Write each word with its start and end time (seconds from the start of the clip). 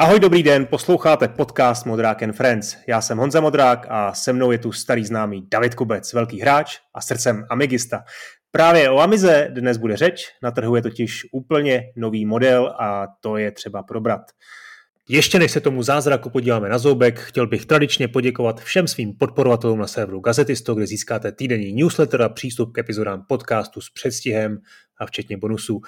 Ahoj, 0.00 0.20
dobrý 0.20 0.42
den, 0.42 0.66
posloucháte 0.66 1.28
podcast 1.28 1.86
Modrák 1.86 2.22
and 2.22 2.32
Friends. 2.32 2.76
Já 2.86 3.00
jsem 3.00 3.18
Honza 3.18 3.40
Modrák 3.40 3.86
a 3.88 4.14
se 4.14 4.32
mnou 4.32 4.50
je 4.50 4.58
tu 4.58 4.72
starý 4.72 5.04
známý 5.04 5.46
David 5.50 5.74
Kubec, 5.74 6.12
velký 6.12 6.40
hráč 6.40 6.78
a 6.94 7.00
srdcem 7.00 7.46
Amigista. 7.50 8.04
Právě 8.50 8.90
o 8.90 8.98
Amize 8.98 9.48
dnes 9.50 9.76
bude 9.76 9.96
řeč, 9.96 10.24
na 10.42 10.50
trhu 10.50 10.76
je 10.76 10.82
totiž 10.82 11.26
úplně 11.32 11.82
nový 11.96 12.26
model 12.26 12.74
a 12.78 13.06
to 13.20 13.36
je 13.36 13.52
třeba 13.52 13.82
probrat. 13.82 14.20
Ještě 15.08 15.38
než 15.38 15.52
se 15.52 15.60
tomu 15.60 15.82
zázraku 15.82 16.30
podíváme 16.30 16.68
na 16.68 16.78
zoubek, 16.78 17.20
chtěl 17.20 17.46
bych 17.46 17.66
tradičně 17.66 18.08
poděkovat 18.08 18.60
všem 18.60 18.88
svým 18.88 19.12
podporovatelům 19.18 19.78
na 19.78 19.86
serveru 19.86 20.20
Gazetisto, 20.20 20.74
kde 20.74 20.86
získáte 20.86 21.32
týdenní 21.32 21.72
newsletter 21.72 22.22
a 22.22 22.28
přístup 22.28 22.72
k 22.72 22.78
epizodám 22.78 23.24
podcastu 23.28 23.80
s 23.80 23.90
předstihem 23.90 24.58
a 24.98 25.06
včetně 25.06 25.36
bonusů. 25.36 25.80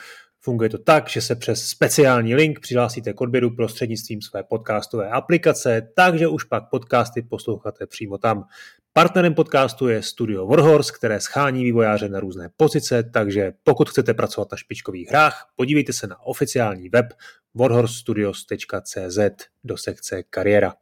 Funguje 0.45 0.71
to 0.71 0.79
tak, 0.79 1.09
že 1.09 1.21
se 1.21 1.37
přes 1.37 1.67
speciální 1.67 2.35
link 2.35 2.61
přihlásíte 2.61 3.13
k 3.13 3.21
odběru 3.21 3.57
prostřednictvím 3.57 4.23
své 4.23 4.43
podcastové 4.43 5.11
aplikace, 5.11 5.89
takže 5.97 6.29
už 6.29 6.45
pak 6.45 6.71
podcasty 6.71 7.23
posloucháte 7.23 7.87
přímo 7.87 8.19
tam. 8.19 8.45
Partnerem 8.93 9.35
podcastu 9.35 9.89
je 9.89 10.03
studio 10.03 10.47
Warhorse, 10.47 10.93
které 10.93 11.21
schání 11.21 11.65
vývojáře 11.65 12.09
na 12.09 12.21
různé 12.21 12.51
pozice, 12.57 13.03
takže 13.03 13.53
pokud 13.63 13.91
chcete 13.91 14.15
pracovat 14.15 14.49
na 14.53 14.57
špičkových 14.57 15.09
hrách, 15.09 15.47
podívejte 15.57 15.93
se 15.93 16.07
na 16.07 16.23
oficiální 16.23 16.89
web 16.89 17.07
warhorsestudios.cz 17.55 19.19
do 19.65 19.77
sekce 19.77 20.23
kariéra. 20.23 20.75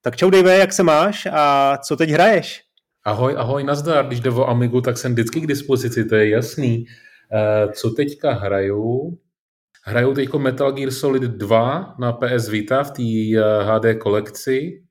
Tak 0.00 0.16
čau 0.16 0.30
Dave, 0.30 0.58
jak 0.58 0.72
se 0.72 0.82
máš 0.82 1.28
a 1.32 1.76
co 1.78 1.96
teď 1.96 2.10
hraješ? 2.10 2.62
Ahoj, 3.04 3.34
ahoj, 3.38 3.64
nazdar. 3.64 4.06
Když 4.06 4.20
jde 4.20 4.30
o 4.30 4.48
Amigu, 4.48 4.80
tak 4.80 4.98
jsem 4.98 5.12
vždycky 5.12 5.40
k 5.40 5.46
dispozici, 5.46 6.04
to 6.04 6.14
je 6.14 6.28
jasný. 6.28 6.86
Eh, 7.32 7.72
co 7.72 7.90
teďka 7.90 8.32
hraju? 8.32 9.18
Hraju 9.84 10.14
teď 10.14 10.34
Metal 10.34 10.72
Gear 10.72 10.90
Solid 10.90 11.22
2 11.22 11.94
na 11.98 12.12
PS 12.12 12.48
Vita 12.48 12.84
v 12.84 12.90
té 12.90 13.02
HD 13.62 13.84
eh, 13.84 13.94
kolekci. 13.94 14.82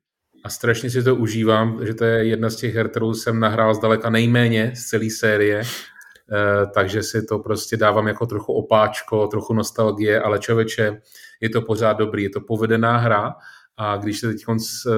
A 0.44 0.50
strašně 0.50 0.90
si 0.90 1.04
to 1.04 1.16
užívám, 1.16 1.86
že 1.86 1.94
to 1.94 2.06
je 2.06 2.26
jedna 2.26 2.50
z 2.50 2.56
těch 2.56 2.76
her, 2.76 2.90
kterou 2.90 3.14
jsem 3.14 3.40
nahrál 3.40 3.74
zdaleka 3.74 4.10
nejméně 4.10 4.72
z 4.76 4.86
celé 4.86 5.10
série, 5.10 5.62
eh, 5.62 6.66
takže 6.74 7.04
si 7.04 7.26
to 7.26 7.40
prostě 7.40 7.78
dávám 7.78 8.08
jako 8.08 8.26
trochu 8.26 8.54
opáčko, 8.54 9.28
trochu 9.28 9.54
nostalgie, 9.54 10.22
ale 10.22 10.40
člověče, 10.40 11.02
je 11.42 11.50
to 11.50 11.62
pořád 11.62 11.94
dobrý, 11.94 12.24
je 12.24 12.30
to 12.30 12.42
povedená 12.42 12.98
hra. 12.98 13.36
A 13.78 13.98
když 13.98 14.20
se 14.20 14.28
teď 14.28 14.44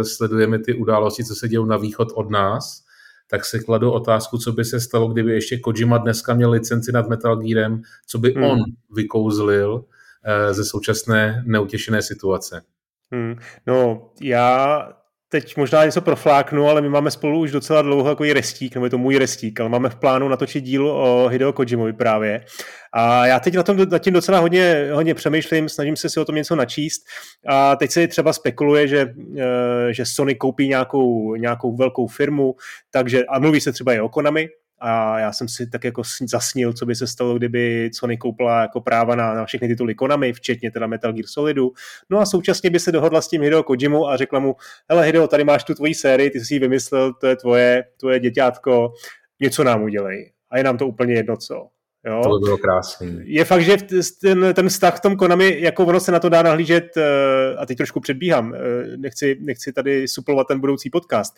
sledujeme 0.03 0.59
ty 0.59 0.73
události, 0.73 1.23
co 1.23 1.35
se 1.35 1.47
dějí 1.47 1.67
na 1.67 1.77
východ 1.77 2.07
od 2.15 2.29
nás, 2.29 2.86
tak 3.27 3.45
si 3.45 3.59
kladu 3.59 3.91
otázku, 3.91 4.37
co 4.37 4.51
by 4.51 4.65
se 4.65 4.79
stalo, 4.79 5.07
kdyby 5.07 5.33
ještě 5.33 5.59
Kojima 5.59 5.97
dneska 5.97 6.33
měl 6.33 6.51
licenci 6.51 6.91
nad 6.91 7.09
Metal 7.09 7.35
Gearem, 7.35 7.81
co 8.07 8.19
by 8.19 8.33
hmm. 8.33 8.43
on 8.43 8.59
vykouzlil 8.95 9.85
eh, 10.23 10.53
ze 10.53 10.65
současné 10.65 11.43
neutěšené 11.45 12.01
situace. 12.01 12.61
Hmm. 13.11 13.35
No, 13.67 14.09
já 14.21 14.87
teď 15.29 15.57
možná 15.57 15.85
něco 15.85 16.01
profláknu, 16.01 16.69
ale 16.69 16.81
my 16.81 16.89
máme 16.89 17.11
spolu 17.11 17.39
už 17.39 17.51
docela 17.51 17.81
dlouho 17.81 18.09
takový 18.09 18.33
restík, 18.33 18.75
nebo 18.75 18.85
je 18.85 18.89
to 18.89 18.97
můj 18.97 19.17
restík, 19.17 19.59
ale 19.59 19.69
máme 19.69 19.89
v 19.89 19.95
plánu 19.95 20.27
natočit 20.27 20.63
díl 20.63 20.87
o 20.87 21.27
Hideo 21.27 21.53
Kojimovi 21.53 21.93
právě. 21.93 22.45
A 22.93 23.25
já 23.25 23.39
teď 23.39 23.55
na 23.55 23.63
tom 23.63 23.77
nad 23.91 23.99
tím 23.99 24.13
docela 24.13 24.39
hodně, 24.39 24.89
hodně 24.93 25.13
přemýšlím, 25.13 25.69
snažím 25.69 25.95
se 25.95 26.09
si 26.09 26.19
o 26.19 26.25
tom 26.25 26.35
něco 26.35 26.55
načíst. 26.55 27.01
A 27.47 27.75
teď 27.75 27.91
se 27.91 28.07
třeba 28.07 28.33
spekuluje, 28.33 28.87
že, 28.87 29.13
eh, 29.39 29.93
že 29.93 30.05
Sony 30.05 30.35
koupí 30.35 30.67
nějakou, 30.67 31.35
nějakou 31.35 31.75
velkou 31.75 32.07
firmu, 32.07 32.55
takže, 32.91 33.25
a 33.25 33.39
mluví 33.39 33.61
se 33.61 33.71
třeba 33.71 33.93
i 33.93 33.99
o 33.99 34.09
Konami, 34.09 34.49
a 34.79 35.19
já 35.19 35.33
jsem 35.33 35.47
si 35.47 35.67
tak 35.67 35.83
jako 35.83 36.01
zasnil, 36.29 36.73
co 36.73 36.85
by 36.85 36.95
se 36.95 37.07
stalo, 37.07 37.37
kdyby 37.37 37.89
Sony 37.93 38.17
koupila 38.17 38.61
jako 38.61 38.81
práva 38.81 39.15
na, 39.15 39.33
na 39.33 39.45
všechny 39.45 39.67
tituly 39.67 39.95
Konami, 39.95 40.33
včetně 40.33 40.71
teda 40.71 40.87
Metal 40.87 41.13
Gear 41.13 41.25
Solidu. 41.27 41.71
No 42.09 42.19
a 42.19 42.25
současně 42.25 42.69
by 42.69 42.79
se 42.79 42.91
dohodla 42.91 43.21
s 43.21 43.27
tím 43.27 43.41
Hideo 43.41 43.63
Kojimu 43.63 44.07
a 44.07 44.17
řekla 44.17 44.39
mu, 44.39 44.55
hele 44.89 45.05
Hideo, 45.05 45.27
tady 45.27 45.43
máš 45.43 45.63
tu 45.63 45.73
tvoji 45.73 45.95
sérii, 45.95 46.29
ty 46.29 46.39
jsi 46.39 46.53
ji 46.53 46.59
vymyslel, 46.59 47.13
to 47.13 47.27
je 47.27 47.35
tvoje, 47.35 47.83
tvoje 47.99 48.19
děťátko, 48.19 48.93
něco 49.41 49.63
nám 49.63 49.83
udělej. 49.83 50.31
A 50.49 50.57
je 50.57 50.63
nám 50.63 50.77
to 50.77 50.87
úplně 50.87 51.13
jedno 51.13 51.37
co. 51.37 51.67
Jo? 52.07 52.21
To 52.23 52.29
by 52.29 52.45
bylo 52.45 52.57
krásný. 52.57 53.19
Je 53.23 53.45
fakt, 53.45 53.61
že 53.61 53.77
ten, 54.21 54.53
ten 54.53 54.69
vztah 54.69 54.97
v 54.97 54.99
tom 54.99 55.15
Konami, 55.15 55.57
jako 55.59 55.85
ono 55.85 55.99
se 55.99 56.11
na 56.11 56.19
to 56.19 56.29
dá 56.29 56.41
nahlížet, 56.41 56.97
eh, 56.97 57.55
a 57.57 57.65
teď 57.65 57.77
trošku 57.77 57.99
předbíhám, 57.99 58.53
eh, 58.55 58.97
nechci, 58.97 59.37
nechci 59.41 59.73
tady 59.73 60.07
suplovat 60.07 60.47
ten 60.47 60.59
budoucí 60.59 60.89
podcast. 60.89 61.37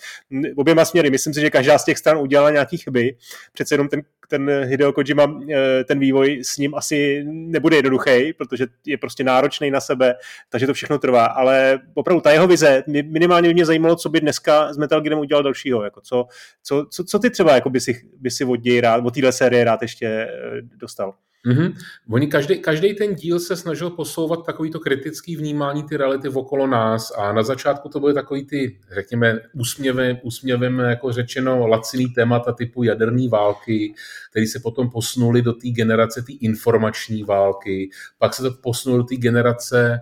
Oběma 0.55 0.85
směry, 0.85 1.09
myslím 1.09 1.33
si, 1.33 1.41
že 1.41 1.49
každá 1.49 1.77
z 1.77 1.85
těch 1.85 1.97
stran 1.97 2.17
udělala 2.17 2.49
nějaký 2.49 2.77
chyby. 2.77 3.15
Přece 3.53 3.73
jenom 3.73 3.87
ten, 3.87 4.01
ten 4.29 4.51
Hideo 4.63 4.93
Kojima, 4.93 5.39
eh, 5.51 5.83
ten 5.83 5.99
vývoj 5.99 6.39
s 6.43 6.57
ním 6.57 6.75
asi 6.75 7.23
nebude 7.27 7.75
jednoduchý, 7.75 8.33
protože 8.33 8.67
je 8.85 8.97
prostě 8.97 9.23
náročný 9.23 9.71
na 9.71 9.81
sebe, 9.81 10.15
takže 10.49 10.67
to 10.67 10.73
všechno 10.73 10.99
trvá. 10.99 11.25
Ale 11.25 11.79
opravdu 11.93 12.21
ta 12.21 12.31
jeho 12.31 12.47
vize, 12.47 12.83
minimálně 12.87 13.53
mě 13.53 13.65
zajímalo, 13.65 13.95
co 13.95 14.09
by 14.09 14.21
dneska 14.21 14.73
s 14.73 14.77
Metal 14.77 15.01
Gearem 15.01 15.19
udělal 15.19 15.43
dalšího. 15.43 15.83
Jako 15.83 16.01
co, 16.01 16.27
co, 16.63 16.85
co, 16.91 17.03
co, 17.03 17.19
ty 17.19 17.29
třeba 17.29 17.55
jako 17.55 17.69
by 17.69 17.79
si, 17.79 18.01
by 18.19 18.31
si 18.31 18.45
od 18.45 18.63
něj 18.63 18.81
rád, 18.81 19.05
od 19.05 19.13
téhle 19.13 19.31
série 19.31 19.63
rád 19.63 19.81
ještě 19.81 20.27
dostal. 20.75 21.13
Mm-hmm. 21.47 21.73
Oni 22.11 22.27
každý, 22.27 22.59
každý 22.59 22.93
ten 22.93 23.15
díl 23.15 23.39
se 23.39 23.55
snažil 23.55 23.89
posouvat 23.89 24.45
takovýto 24.45 24.79
kritický 24.79 25.35
vnímání 25.35 25.83
ty 25.83 25.97
reality 25.97 26.29
okolo 26.29 26.67
nás 26.67 27.11
a 27.17 27.33
na 27.33 27.43
začátku 27.43 27.89
to 27.89 27.99
byly 27.99 28.13
takový 28.13 28.45
ty, 28.45 28.79
řekněme, 28.93 29.39
úsměvem, 29.53 30.17
úsměvem 30.23 30.79
jako 30.79 31.11
řečeno 31.11 31.67
laciný 31.67 32.07
témata 32.07 32.51
typu 32.51 32.83
jaderné 32.83 33.29
války, 33.29 33.93
které 34.31 34.47
se 34.47 34.59
potom 34.59 34.89
posunuli 34.89 35.41
do 35.41 35.53
té 35.53 35.69
generace 35.69 36.21
té 36.21 36.33
informační 36.33 37.23
války, 37.23 37.89
pak 38.17 38.33
se 38.33 38.43
to 38.43 38.51
posunulo 38.51 39.01
do 39.01 39.07
té 39.07 39.15
generace 39.15 40.01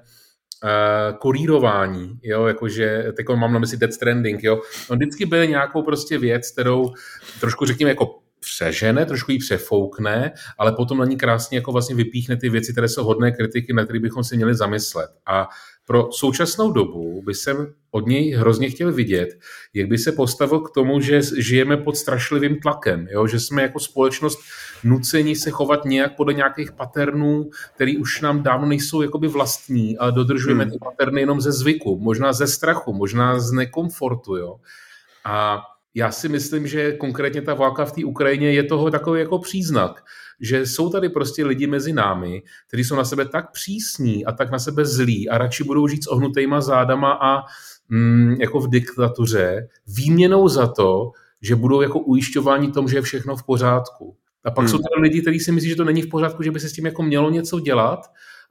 uh, 0.63 1.17
kurírování, 1.17 2.19
jo, 2.23 2.45
jakože, 2.45 3.13
teď 3.17 3.25
mám 3.35 3.53
na 3.53 3.59
mysli 3.59 3.77
Dead 3.77 3.93
Stranding, 3.93 4.43
jo, 4.43 4.61
on 4.89 4.97
vždycky 4.97 5.25
byl 5.25 5.45
nějakou 5.45 5.81
prostě 5.81 6.17
věc, 6.17 6.51
kterou 6.51 6.93
trošku 7.39 7.65
řekněme 7.65 7.91
jako 7.91 8.19
přežene, 8.39 9.05
trošku 9.05 9.31
ji 9.31 9.37
přefoukne, 9.37 10.31
ale 10.57 10.71
potom 10.71 10.97
na 10.97 11.05
ní 11.05 11.17
krásně 11.17 11.57
jako 11.57 11.71
vlastně 11.71 11.95
vypíchne 11.95 12.37
ty 12.37 12.49
věci, 12.49 12.71
které 12.71 12.87
jsou 12.87 13.03
hodné 13.03 13.31
kritiky, 13.31 13.73
na 13.73 13.83
které 13.83 13.99
bychom 13.99 14.23
si 14.23 14.35
měli 14.35 14.55
zamyslet. 14.55 15.09
A 15.25 15.47
pro 15.85 16.11
současnou 16.11 16.71
dobu 16.71 17.21
by 17.25 17.33
jsem 17.33 17.73
od 17.91 18.07
něj 18.07 18.31
hrozně 18.31 18.69
chtěl 18.69 18.91
vidět, 18.91 19.29
jak 19.73 19.87
by 19.87 19.97
se 19.97 20.11
postavil 20.11 20.59
k 20.59 20.73
tomu, 20.73 21.01
že 21.01 21.21
žijeme 21.37 21.77
pod 21.77 21.97
strašlivým 21.97 22.59
tlakem, 22.59 23.07
jo? 23.11 23.27
že 23.27 23.39
jsme 23.39 23.61
jako 23.61 23.79
společnost 23.79 24.39
nuceni 24.83 25.35
se 25.35 25.51
chovat 25.51 25.85
nějak 25.85 26.15
podle 26.15 26.33
nějakých 26.33 26.71
paternů, 26.71 27.49
které 27.75 27.93
už 27.99 28.21
nám 28.21 28.43
dávno 28.43 28.67
nejsou 28.67 29.01
jakoby 29.01 29.27
vlastní 29.27 29.97
a 29.97 30.09
dodržujeme 30.09 30.63
hmm. 30.63 30.71
ty 30.71 30.77
paterny 30.83 31.21
jenom 31.21 31.41
ze 31.41 31.51
zvyku, 31.51 31.99
možná 31.99 32.33
ze 32.33 32.47
strachu, 32.47 32.93
možná 32.93 33.39
z 33.39 33.51
nekomfortu. 33.51 34.35
Jo? 34.35 34.55
A 35.25 35.61
já 35.97 36.11
si 36.11 36.29
myslím, 36.29 36.67
že 36.67 36.91
konkrétně 36.91 37.41
ta 37.41 37.53
válka 37.53 37.85
v 37.85 37.91
té 37.91 38.05
Ukrajině 38.05 38.53
je 38.53 38.63
toho 38.63 38.91
takový 38.91 39.19
jako 39.19 39.39
příznak, 39.39 40.03
že 40.39 40.65
jsou 40.65 40.89
tady 40.89 41.09
prostě 41.09 41.45
lidi 41.45 41.67
mezi 41.67 41.93
námi, 41.93 42.43
kteří 42.67 42.83
jsou 42.83 42.95
na 42.95 43.03
sebe 43.03 43.25
tak 43.25 43.51
přísní 43.51 44.25
a 44.25 44.31
tak 44.31 44.51
na 44.51 44.59
sebe 44.59 44.85
zlí 44.85 45.29
a 45.29 45.37
radši 45.37 45.63
budou 45.63 45.87
žít 45.87 46.03
s 46.03 46.07
ohnutýma 46.07 46.61
zádama 46.61 47.11
a 47.21 47.43
mm, 47.89 48.35
jako 48.39 48.59
v 48.59 48.69
diktatuře, 48.69 49.67
výměnou 49.87 50.47
za 50.47 50.67
to, 50.67 51.11
že 51.41 51.55
budou 51.55 51.81
jako 51.81 51.99
ujišťováni 51.99 52.71
tom, 52.71 52.87
že 52.87 52.97
je 52.97 53.01
všechno 53.01 53.35
v 53.35 53.43
pořádku. 53.43 54.15
A 54.43 54.51
pak 54.51 54.65
hmm. 54.65 54.71
jsou 54.71 54.77
tady 54.77 55.01
lidi, 55.01 55.21
kteří 55.21 55.39
si 55.39 55.51
myslí, 55.51 55.69
že 55.69 55.75
to 55.75 55.85
není 55.85 56.01
v 56.01 56.09
pořádku, 56.09 56.43
že 56.43 56.51
by 56.51 56.59
se 56.59 56.69
s 56.69 56.73
tím 56.73 56.85
jako 56.85 57.03
mělo 57.03 57.29
něco 57.29 57.59
dělat, 57.59 57.99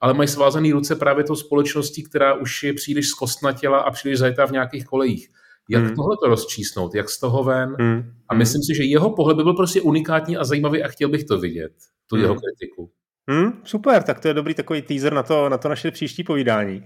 ale 0.00 0.14
mají 0.14 0.28
svázané 0.28 0.72
ruce 0.72 0.96
právě 0.96 1.24
tou 1.24 1.36
společností, 1.36 2.02
která 2.02 2.34
už 2.34 2.62
je 2.62 2.74
příliš 2.74 3.08
zkostnatěla 3.08 3.78
a 3.78 3.90
příliš 3.90 4.18
zajetá 4.18 4.46
v 4.46 4.52
nějakých 4.52 4.84
kolejích. 4.84 5.28
Jak 5.70 5.84
hmm. 5.84 5.94
tohle 5.94 6.16
to 6.22 6.28
rozčísnout, 6.28 6.94
jak 6.94 7.10
z 7.10 7.20
toho 7.20 7.44
ven. 7.44 7.76
Hmm. 7.80 8.12
A 8.28 8.34
myslím 8.34 8.62
si, 8.62 8.74
že 8.74 8.84
jeho 8.84 9.10
pohled 9.10 9.36
by 9.36 9.42
byl 9.42 9.54
prostě 9.54 9.80
unikátní 9.80 10.36
a 10.36 10.44
zajímavý 10.44 10.82
a 10.82 10.88
chtěl 10.88 11.08
bych 11.08 11.24
to 11.24 11.38
vidět, 11.38 11.72
tu 12.06 12.16
hmm. 12.16 12.24
jeho 12.24 12.34
kritiku. 12.34 12.90
Hmm, 13.30 13.52
super, 13.64 14.02
tak 14.02 14.20
to 14.20 14.28
je 14.28 14.34
dobrý 14.34 14.54
takový 14.54 14.82
teaser 14.82 15.12
na 15.12 15.22
to, 15.22 15.48
na 15.48 15.58
to 15.58 15.68
naše 15.68 15.90
příští 15.90 16.24
povídání. 16.24 16.76
Uh, 16.76 16.84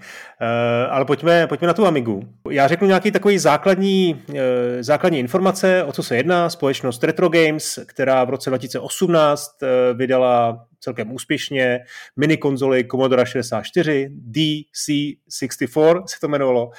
ale 0.90 1.04
pojďme, 1.04 1.46
pojďme 1.46 1.66
na 1.66 1.74
tu 1.74 1.86
Amigu. 1.86 2.22
Já 2.50 2.68
řeknu 2.68 2.86
nějaký 2.86 3.10
takový 3.10 3.38
základní, 3.38 4.24
uh, 4.28 4.36
základní 4.80 5.18
informace, 5.18 5.84
o 5.84 5.92
co 5.92 6.02
se 6.02 6.16
jedná. 6.16 6.50
Společnost 6.50 7.04
Retro 7.04 7.28
Games, 7.28 7.78
která 7.86 8.24
v 8.24 8.30
roce 8.30 8.50
2018 8.50 9.50
uh, 9.62 9.68
eh, 9.68 9.94
vydala 9.94 10.66
celkem 10.80 11.12
úspěšně 11.12 11.80
mini 12.16 12.36
konzoli 12.36 12.84
Commodore 12.84 13.26
64, 13.26 14.10
DC64 14.30 16.04
se 16.06 16.20
to 16.20 16.26
jmenovalo, 16.26 16.66
uh, 16.66 16.72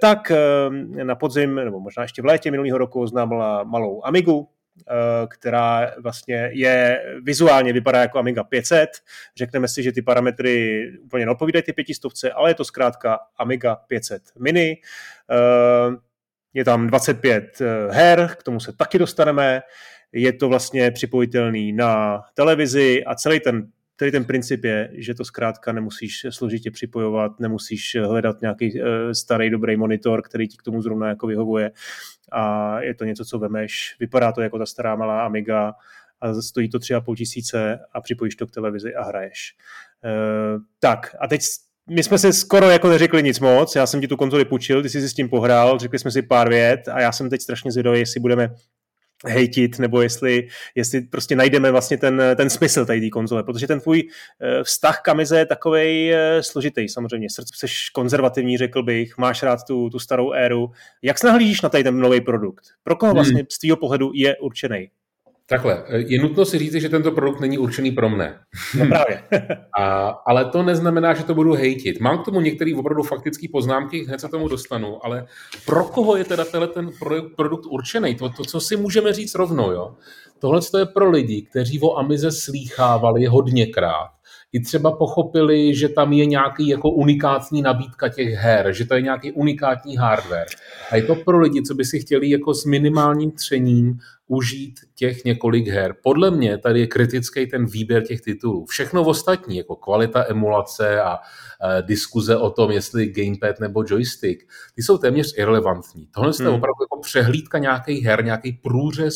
tak 0.00 0.32
uh, 0.68 0.74
na 1.04 1.14
podzim, 1.14 1.54
nebo 1.54 1.80
možná 1.80 2.02
ještě 2.02 2.22
v 2.22 2.24
létě 2.24 2.50
minulého 2.50 2.78
roku 2.78 3.00
oznámila 3.00 3.64
malou 3.64 4.04
Amigu, 4.04 4.48
Eh, 4.90 5.26
která 5.26 5.92
vlastně 6.02 6.50
je 6.52 7.04
vizuálně 7.22 7.72
vypadá 7.72 8.00
jako 8.00 8.18
Amiga 8.18 8.44
500. 8.44 8.90
Řekneme 9.36 9.68
si, 9.68 9.82
že 9.82 9.92
ty 9.92 10.02
parametry 10.02 10.84
úplně 11.02 11.26
neodpovídají 11.26 11.62
ty 11.62 11.72
pětistovce, 11.72 12.32
ale 12.32 12.50
je 12.50 12.54
to 12.54 12.64
zkrátka 12.64 13.18
Amiga 13.36 13.76
500 13.76 14.22
mini. 14.38 14.76
Eh, 15.30 15.96
je 16.54 16.64
tam 16.64 16.86
25 16.86 17.60
eh, 17.60 17.92
her, 17.92 18.36
k 18.38 18.42
tomu 18.42 18.60
se 18.60 18.72
taky 18.72 18.98
dostaneme. 18.98 19.62
Je 20.14 20.32
to 20.32 20.48
vlastně 20.48 20.90
připojitelný 20.90 21.72
na 21.72 22.22
televizi 22.34 23.04
a 23.04 23.14
celý 23.14 23.40
ten 23.40 23.68
Tady 23.96 24.12
ten 24.12 24.24
princip 24.24 24.64
je, 24.64 24.90
že 24.92 25.14
to 25.14 25.24
zkrátka 25.24 25.72
nemusíš 25.72 26.26
složitě 26.30 26.70
připojovat, 26.70 27.40
nemusíš 27.40 27.96
hledat 28.06 28.40
nějaký 28.40 28.80
uh, 28.80 28.88
starý 29.12 29.50
dobrý 29.50 29.76
monitor, 29.76 30.22
který 30.22 30.48
ti 30.48 30.56
k 30.56 30.62
tomu 30.62 30.82
zrovna 30.82 31.08
jako 31.08 31.26
vyhovuje 31.26 31.70
a 32.32 32.80
je 32.80 32.94
to 32.94 33.04
něco, 33.04 33.24
co 33.24 33.38
vemeš. 33.38 33.96
Vypadá 34.00 34.32
to 34.32 34.40
jako 34.40 34.58
ta 34.58 34.66
stará 34.66 34.96
malá 34.96 35.24
Amiga 35.24 35.72
a 36.20 36.34
stojí 36.34 36.68
to 36.68 36.78
tři 36.78 36.94
a 36.94 37.00
půl 37.00 37.16
tisíce 37.16 37.78
a 37.92 38.00
připojíš 38.00 38.36
to 38.36 38.46
k 38.46 38.50
televizi 38.50 38.94
a 38.94 39.04
hraješ. 39.04 39.56
Uh, 40.04 40.62
tak 40.80 41.16
a 41.20 41.28
teď 41.28 41.40
my 41.90 42.02
jsme 42.02 42.18
si 42.18 42.32
skoro 42.32 42.70
jako 42.70 42.88
neřekli 42.88 43.22
nic 43.22 43.40
moc, 43.40 43.76
já 43.76 43.86
jsem 43.86 44.00
ti 44.00 44.08
tu 44.08 44.16
konzoli 44.16 44.44
půjčil, 44.44 44.82
ty 44.82 44.88
jsi 44.88 45.00
si 45.00 45.08
s 45.08 45.14
tím 45.14 45.28
pohrál, 45.28 45.78
řekli 45.78 45.98
jsme 45.98 46.10
si 46.10 46.22
pár 46.22 46.48
vět 46.48 46.88
a 46.88 47.00
já 47.00 47.12
jsem 47.12 47.30
teď 47.30 47.40
strašně 47.40 47.72
zvědavý, 47.72 47.98
jestli 47.98 48.20
budeme 48.20 48.54
hejtit, 49.26 49.78
nebo 49.78 50.02
jestli, 50.02 50.48
jestli 50.74 51.00
prostě 51.00 51.36
najdeme 51.36 51.70
vlastně 51.70 51.98
ten, 51.98 52.22
ten 52.36 52.50
smysl 52.50 52.86
tady 52.86 53.00
té 53.00 53.08
konzole, 53.10 53.42
protože 53.42 53.66
ten 53.66 53.80
tvůj 53.80 54.08
eh, 54.40 54.64
vztah 54.64 55.00
k 55.02 55.08
Amize 55.08 55.38
je 55.38 55.46
takovej 55.46 56.14
eh, 56.14 56.42
složitý 56.42 56.88
samozřejmě. 56.88 57.30
Srdce 57.30 57.68
jsi 57.68 57.74
konzervativní, 57.92 58.58
řekl 58.58 58.82
bych, 58.82 59.18
máš 59.18 59.42
rád 59.42 59.64
tu, 59.66 59.90
tu 59.90 59.98
starou 59.98 60.32
éru. 60.32 60.70
Jak 61.02 61.18
se 61.18 61.26
nahlížíš 61.26 61.62
na 61.62 61.68
tady 61.68 61.84
ten 61.84 62.00
nový 62.00 62.20
produkt? 62.20 62.64
Pro 62.82 62.96
koho 62.96 63.10
hmm. 63.10 63.16
vlastně 63.16 63.38
hmm. 63.38 63.46
z 63.50 63.58
tvého 63.58 63.76
pohledu 63.76 64.10
je 64.14 64.36
určený? 64.36 64.90
Takhle, 65.48 65.84
je 65.88 66.22
nutno 66.22 66.44
si 66.44 66.58
říct, 66.58 66.74
že 66.74 66.88
tento 66.88 67.12
produkt 67.12 67.40
není 67.40 67.58
určený 67.58 67.90
pro 67.90 68.08
mne. 68.08 68.38
No 68.78 68.86
právě. 68.86 69.22
A, 69.78 70.08
ale 70.26 70.44
to 70.44 70.62
neznamená, 70.62 71.14
že 71.14 71.24
to 71.24 71.34
budu 71.34 71.52
hejtit. 71.52 72.00
Mám 72.00 72.18
k 72.18 72.24
tomu 72.24 72.40
některé 72.40 72.72
opravdu 72.76 73.02
faktické 73.02 73.46
poznámky, 73.52 74.04
hned 74.04 74.20
se 74.20 74.28
tomu 74.28 74.48
dostanu, 74.48 75.06
ale 75.06 75.26
pro 75.66 75.84
koho 75.84 76.16
je 76.16 76.24
teda 76.24 76.44
tenhle 76.44 76.68
ten 76.68 76.90
produkt 77.36 77.66
určený? 77.66 78.14
To, 78.14 78.28
to, 78.28 78.44
co 78.44 78.60
si 78.60 78.76
můžeme 78.76 79.12
říct 79.12 79.34
rovnou, 79.34 79.70
jo? 79.70 79.94
Tohle 80.38 80.60
je 80.78 80.86
pro 80.86 81.10
lidi, 81.10 81.42
kteří 81.42 81.80
o 81.80 81.96
Amize 81.96 82.32
slýchávali 82.32 83.26
hodněkrát 83.26 84.10
i 84.54 84.60
třeba 84.60 84.92
pochopili, 84.96 85.74
že 85.74 85.88
tam 85.88 86.12
je 86.12 86.26
nějaký 86.26 86.68
jako 86.68 86.90
unikátní 86.90 87.62
nabídka 87.62 88.08
těch 88.08 88.28
her, 88.28 88.72
že 88.72 88.84
to 88.84 88.94
je 88.94 89.02
nějaký 89.02 89.32
unikátní 89.32 89.96
hardware. 89.96 90.46
A 90.90 90.96
je 90.96 91.02
to 91.02 91.14
pro 91.14 91.38
lidi, 91.38 91.62
co 91.62 91.74
by 91.74 91.84
si 91.84 92.00
chtěli 92.00 92.30
jako 92.30 92.54
s 92.54 92.64
minimálním 92.64 93.30
třením 93.30 93.98
užít 94.34 94.80
těch 94.94 95.24
několik 95.24 95.68
her. 95.68 95.94
Podle 96.02 96.30
mě 96.30 96.58
tady 96.58 96.80
je 96.80 96.86
kritický 96.86 97.46
ten 97.46 97.66
výběr 97.66 98.02
těch 98.02 98.20
titulů. 98.20 98.66
Všechno 98.66 99.04
ostatní, 99.04 99.56
jako 99.56 99.76
kvalita 99.76 100.24
emulace 100.28 101.00
a 101.00 101.18
e, 101.18 101.82
diskuze 101.82 102.36
o 102.36 102.50
tom, 102.50 102.70
jestli 102.70 103.06
gamepad 103.06 103.60
nebo 103.60 103.84
joystick, 103.86 104.52
ty 104.74 104.82
jsou 104.82 104.98
téměř 104.98 105.34
irrelevantní. 105.38 106.08
Tohle 106.14 106.32
hmm. 106.38 106.46
je 106.46 106.48
opravdu 106.48 106.82
jako 106.84 107.00
přehlídka 107.02 107.58
nějakých 107.58 108.04
her, 108.04 108.24
nějaký 108.24 108.52
průřez 108.52 109.14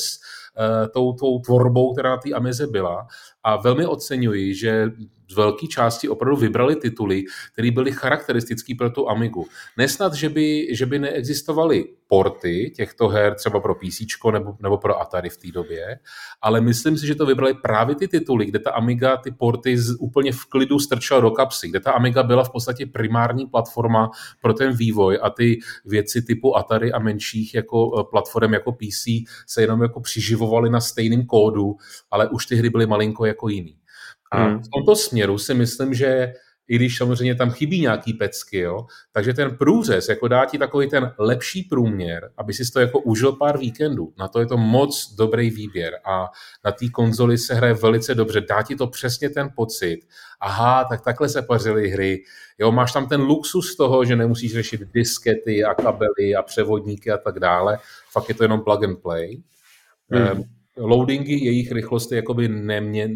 e, 0.58 0.88
tou, 0.88 1.12
tou 1.12 1.38
tvorbou, 1.38 1.92
která 1.92 2.10
na 2.10 2.16
té 2.16 2.32
Amize 2.32 2.66
byla. 2.66 3.06
A 3.44 3.56
velmi 3.56 3.86
oceňuji, 3.86 4.54
že 4.54 4.90
z 5.30 5.36
velké 5.36 5.66
části 5.66 6.08
opravdu 6.08 6.36
vybrali 6.36 6.76
tituly, 6.76 7.24
které 7.52 7.70
byly 7.70 7.92
charakteristické 7.92 8.74
pro 8.78 8.90
tu 8.90 9.08
Amigu. 9.08 9.46
Nesnad, 9.76 10.14
že 10.14 10.28
by, 10.28 10.74
že 10.74 10.86
by 10.86 10.98
neexistovaly 10.98 11.84
porty 12.06 12.72
těchto 12.76 13.08
her 13.08 13.34
třeba 13.34 13.60
pro 13.60 13.74
PC 13.74 14.00
nebo, 14.32 14.56
nebo 14.62 14.78
pro 14.78 15.00
Atari 15.08 15.30
v 15.30 15.36
té 15.36 15.48
době, 15.52 15.98
ale 16.42 16.60
myslím 16.60 16.98
si, 16.98 17.06
že 17.06 17.14
to 17.14 17.26
vybrali 17.26 17.54
právě 17.54 17.94
ty 17.94 18.08
tituly, 18.08 18.46
kde 18.46 18.58
ta 18.58 18.70
Amiga 18.70 19.16
ty 19.16 19.30
porty 19.30 19.78
z, 19.78 19.96
úplně 20.00 20.32
v 20.32 20.44
klidu 20.44 20.78
strčila 20.78 21.20
do 21.20 21.30
kapsy, 21.30 21.68
kde 21.68 21.80
ta 21.80 21.92
Amiga 21.92 22.22
byla 22.22 22.44
v 22.44 22.50
podstatě 22.50 22.86
primární 22.86 23.46
platforma 23.46 24.10
pro 24.42 24.52
ten 24.52 24.76
vývoj 24.76 25.18
a 25.22 25.30
ty 25.30 25.58
věci 25.84 26.22
typu 26.22 26.56
Atari 26.56 26.92
a 26.92 26.98
menších 26.98 27.54
jako 27.54 28.00
eh, 28.00 28.04
platform 28.10 28.52
jako 28.52 28.72
PC 28.72 29.04
se 29.46 29.60
jenom 29.60 29.82
jako 29.82 30.00
přiživovaly 30.00 30.70
na 30.70 30.80
stejném 30.80 31.26
kódu, 31.26 31.76
ale 32.10 32.28
už 32.28 32.46
ty 32.46 32.56
hry 32.56 32.70
byly 32.70 32.86
malinko 32.86 33.26
jako 33.26 33.48
jiný. 33.48 33.76
A 34.32 34.44
hmm. 34.44 34.58
v 34.58 34.68
tomto 34.68 34.96
směru 34.96 35.38
si 35.38 35.54
myslím, 35.54 35.94
že 35.94 36.32
i 36.68 36.76
když 36.76 36.96
samozřejmě 36.96 37.34
tam 37.34 37.50
chybí 37.50 37.80
nějaký 37.80 38.12
pecky, 38.12 38.58
jo, 38.58 38.86
takže 39.12 39.34
ten 39.34 39.56
průřez 39.56 40.08
jako 40.08 40.28
dá 40.28 40.44
ti 40.44 40.58
takový 40.58 40.88
ten 40.88 41.12
lepší 41.18 41.62
průměr, 41.62 42.30
aby 42.36 42.54
si 42.54 42.72
to 42.72 42.80
jako 42.80 43.00
užil 43.00 43.32
pár 43.32 43.58
víkendů. 43.58 44.12
Na 44.18 44.28
to 44.28 44.40
je 44.40 44.46
to 44.46 44.56
moc 44.56 45.14
dobrý 45.18 45.50
výběr 45.50 45.92
a 46.04 46.26
na 46.64 46.72
té 46.72 46.88
konzoli 46.88 47.38
se 47.38 47.54
hraje 47.54 47.74
velice 47.74 48.14
dobře. 48.14 48.40
Dá 48.40 48.62
ti 48.62 48.76
to 48.76 48.86
přesně 48.86 49.30
ten 49.30 49.48
pocit. 49.56 50.00
Aha, 50.40 50.84
tak 50.84 51.04
takhle 51.04 51.28
se 51.28 51.42
pařily 51.42 51.88
hry. 51.88 52.22
Jo, 52.58 52.72
máš 52.72 52.92
tam 52.92 53.08
ten 53.08 53.20
luxus 53.20 53.76
toho, 53.76 54.04
že 54.04 54.16
nemusíš 54.16 54.52
řešit 54.52 54.80
diskety 54.94 55.64
a 55.64 55.74
kabely 55.74 56.34
a 56.38 56.42
převodníky 56.42 57.10
a 57.10 57.18
tak 57.18 57.38
dále. 57.40 57.78
Fakt 58.12 58.28
je 58.28 58.34
to 58.34 58.44
jenom 58.44 58.60
plug 58.60 58.84
and 58.84 58.96
play. 59.02 59.42
Hmm. 60.10 60.42
Loadingy, 60.76 61.44
jejich 61.44 61.72
rychlost 61.72 62.12
je 62.12 62.16
jakoby 62.16 62.48
nemě, 62.48 63.10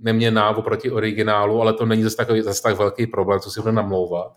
neměná 0.00 0.56
oproti 0.56 0.90
originálu, 0.90 1.60
ale 1.60 1.72
to 1.72 1.86
není 1.86 2.02
zase, 2.02 2.16
takový, 2.16 2.42
zase 2.42 2.62
tak 2.62 2.78
velký 2.78 3.06
problém, 3.06 3.40
co 3.40 3.50
si 3.50 3.60
bude 3.60 3.72
namlouvat. 3.72 4.32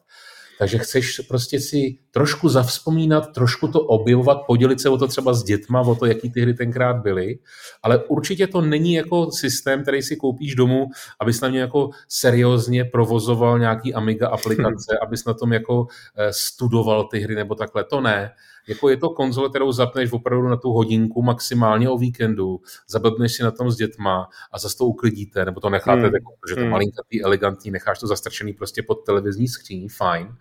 Takže 0.61 0.77
chceš 0.77 1.21
prostě 1.27 1.59
si 1.59 1.97
trošku 2.11 2.49
zavzpomínat, 2.49 3.33
trošku 3.33 3.67
to 3.67 3.79
objevovat, 3.79 4.37
podělit 4.47 4.81
se 4.81 4.89
o 4.89 4.97
to 4.97 5.07
třeba 5.07 5.33
s 5.33 5.43
dětma, 5.43 5.81
o 5.81 5.95
to, 5.95 6.05
jaký 6.05 6.31
ty 6.31 6.41
hry 6.41 6.53
tenkrát 6.53 6.93
byly, 6.93 7.39
ale 7.83 8.03
určitě 8.03 8.47
to 8.47 8.61
není 8.61 8.93
jako 8.93 9.31
systém, 9.31 9.81
který 9.81 10.01
si 10.01 10.15
koupíš 10.15 10.55
domů, 10.55 10.85
abys 11.19 11.41
na 11.41 11.47
ně 11.47 11.59
jako 11.59 11.89
seriózně 12.07 12.85
provozoval 12.85 13.59
nějaký 13.59 13.93
Amiga 13.93 14.27
aplikace, 14.27 14.97
abys 15.01 15.25
na 15.25 15.33
tom 15.33 15.53
jako 15.53 15.87
eh, 16.17 16.33
studoval 16.33 17.03
ty 17.03 17.19
hry 17.19 17.35
nebo 17.35 17.55
takhle, 17.55 17.83
to 17.83 18.01
ne. 18.01 18.31
Jako 18.67 18.89
je 18.89 18.97
to 18.97 19.09
konzole, 19.09 19.49
kterou 19.49 19.71
zapneš 19.71 20.11
opravdu 20.11 20.47
na 20.47 20.57
tu 20.57 20.69
hodinku, 20.69 21.21
maximálně 21.21 21.89
o 21.89 21.97
víkendu, 21.97 22.59
zablbneš 22.89 23.33
si 23.33 23.43
na 23.43 23.51
tom 23.51 23.71
s 23.71 23.75
dětma 23.75 24.27
a 24.51 24.59
zase 24.59 24.77
to 24.77 24.85
uklidíte, 24.85 25.45
nebo 25.45 25.59
to 25.59 25.69
necháte, 25.69 26.01
hmm. 26.01 26.13
jako, 26.13 26.31
že 26.49 26.55
to 26.55 26.61
hmm. 26.61 26.69
malinkatý, 26.69 27.23
elegantní, 27.23 27.71
necháš 27.71 27.99
to 27.99 28.07
zastrčený 28.07 28.53
prostě 28.53 28.83
pod 28.83 28.95
televizní 28.95 29.47
skříní, 29.47 29.89
fajn. 29.89 30.35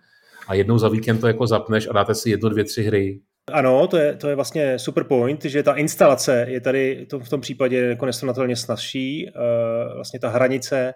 A 0.47 0.53
jednou 0.53 0.77
za 0.77 0.89
víkend 0.89 1.19
to 1.19 1.27
jako 1.27 1.47
zapneš 1.47 1.87
a 1.87 1.93
dáte 1.93 2.15
si 2.15 2.29
jedno, 2.29 2.49
dvě, 2.49 2.63
tři 2.63 2.83
hry, 2.83 3.21
ano, 3.51 3.87
to 3.87 3.97
je, 3.97 4.15
to 4.15 4.29
je 4.29 4.35
vlastně 4.35 4.79
super 4.79 5.03
point, 5.03 5.45
že 5.45 5.63
ta 5.63 5.73
instalace 5.73 6.45
je 6.49 6.61
tady 6.61 7.05
to 7.09 7.19
v 7.19 7.29
tom 7.29 7.41
případě 7.41 7.77
jako 7.77 8.05
nesrovnatelně 8.05 8.55
snazší. 8.55 9.31
Uh, 9.35 9.95
vlastně 9.95 10.19
ta 10.19 10.29
hranice 10.29 10.93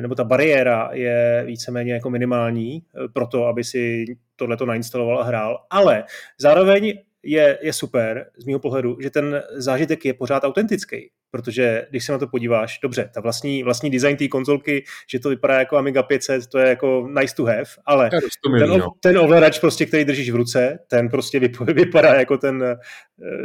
nebo 0.00 0.14
ta 0.14 0.24
bariéra 0.24 0.90
je 0.92 1.42
víceméně 1.46 1.92
jako 1.92 2.10
minimální 2.10 2.82
uh, 2.82 3.12
pro 3.12 3.26
to, 3.26 3.46
aby 3.46 3.64
si 3.64 4.04
tohleto 4.36 4.66
nainstaloval 4.66 5.20
a 5.20 5.24
hrál. 5.24 5.66
Ale 5.70 6.04
zároveň 6.38 6.98
je, 7.22 7.58
je 7.62 7.72
super 7.72 8.30
z 8.36 8.44
mého 8.44 8.58
pohledu, 8.58 8.96
že 9.02 9.10
ten 9.10 9.42
zážitek 9.52 10.04
je 10.04 10.14
pořád 10.14 10.44
autentický, 10.44 11.10
protože 11.30 11.86
když 11.90 12.04
se 12.04 12.12
na 12.12 12.18
to 12.18 12.26
podíváš, 12.26 12.78
dobře, 12.82 13.10
ta 13.14 13.20
vlastní, 13.20 13.62
vlastní 13.62 13.90
design 13.90 14.16
té 14.16 14.28
konzolky, 14.28 14.84
že 15.10 15.18
to 15.18 15.28
vypadá 15.28 15.58
jako 15.58 15.76
Amiga 15.76 16.02
500, 16.02 16.46
to 16.46 16.58
je 16.58 16.68
jako 16.68 17.08
nice 17.20 17.34
to 17.34 17.44
have, 17.44 17.64
ale 17.86 18.10
ten, 18.58 18.68
no. 18.78 18.90
ten 19.00 19.18
ovladač 19.18 19.58
prostě, 19.58 19.86
který 19.86 20.04
držíš 20.04 20.30
v 20.30 20.36
ruce, 20.36 20.78
ten 20.88 21.08
prostě 21.08 21.40
vypadá 21.60 22.14
jako 22.14 22.38
ten, 22.38 22.62
eh, 22.62 22.76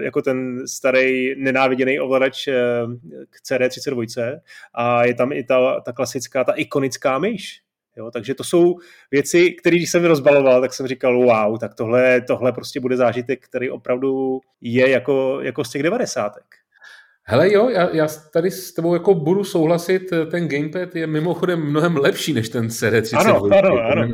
jako 0.04 0.22
ten 0.22 0.68
starý 0.68 1.36
nenáviděný 1.38 2.00
ovladač 2.00 2.48
eh, 2.48 2.54
k 3.30 3.52
CD32 3.52 4.40
a 4.74 5.06
je 5.06 5.14
tam 5.14 5.32
i 5.32 5.44
ta, 5.44 5.80
ta 5.80 5.92
klasická, 5.92 6.44
ta 6.44 6.52
ikonická 6.52 7.20
myš, 7.20 7.64
Jo, 7.98 8.12
takže 8.12 8.36
to 8.36 8.44
jsou 8.44 8.76
věci, 9.12 9.52
které 9.52 9.76
když 9.76 9.92
jsem 9.92 10.06
rozbaloval, 10.06 10.62
tak 10.62 10.74
jsem 10.74 10.88
říkal, 10.88 11.18
wow, 11.18 11.60
tak 11.60 11.76
tohle, 11.76 12.22
tohle 12.22 12.52
prostě 12.52 12.80
bude 12.80 12.98
zážitek, 12.98 13.46
který 13.46 13.70
opravdu 13.70 14.40
je 14.62 14.90
jako, 14.90 15.40
jako 15.42 15.64
z 15.64 15.70
těch 15.70 15.84
devadesátek. 15.84 16.63
Hele 17.26 17.54
jo, 17.54 17.70
já, 17.70 17.90
já 17.96 18.08
tady 18.34 18.52
s 18.52 18.74
tebou 18.74 18.94
jako 18.94 19.14
budu 19.14 19.44
souhlasit, 19.44 20.02
ten 20.32 20.48
gamepad 20.48 20.96
je 20.96 21.08
mimochodem 21.08 21.70
mnohem 21.70 21.98
lepší 21.98 22.34
než 22.34 22.50
ten 22.50 22.68
CD32. 22.68 23.18
Ano, 23.18 23.46
ano, 23.58 23.82
ano. 23.92 24.14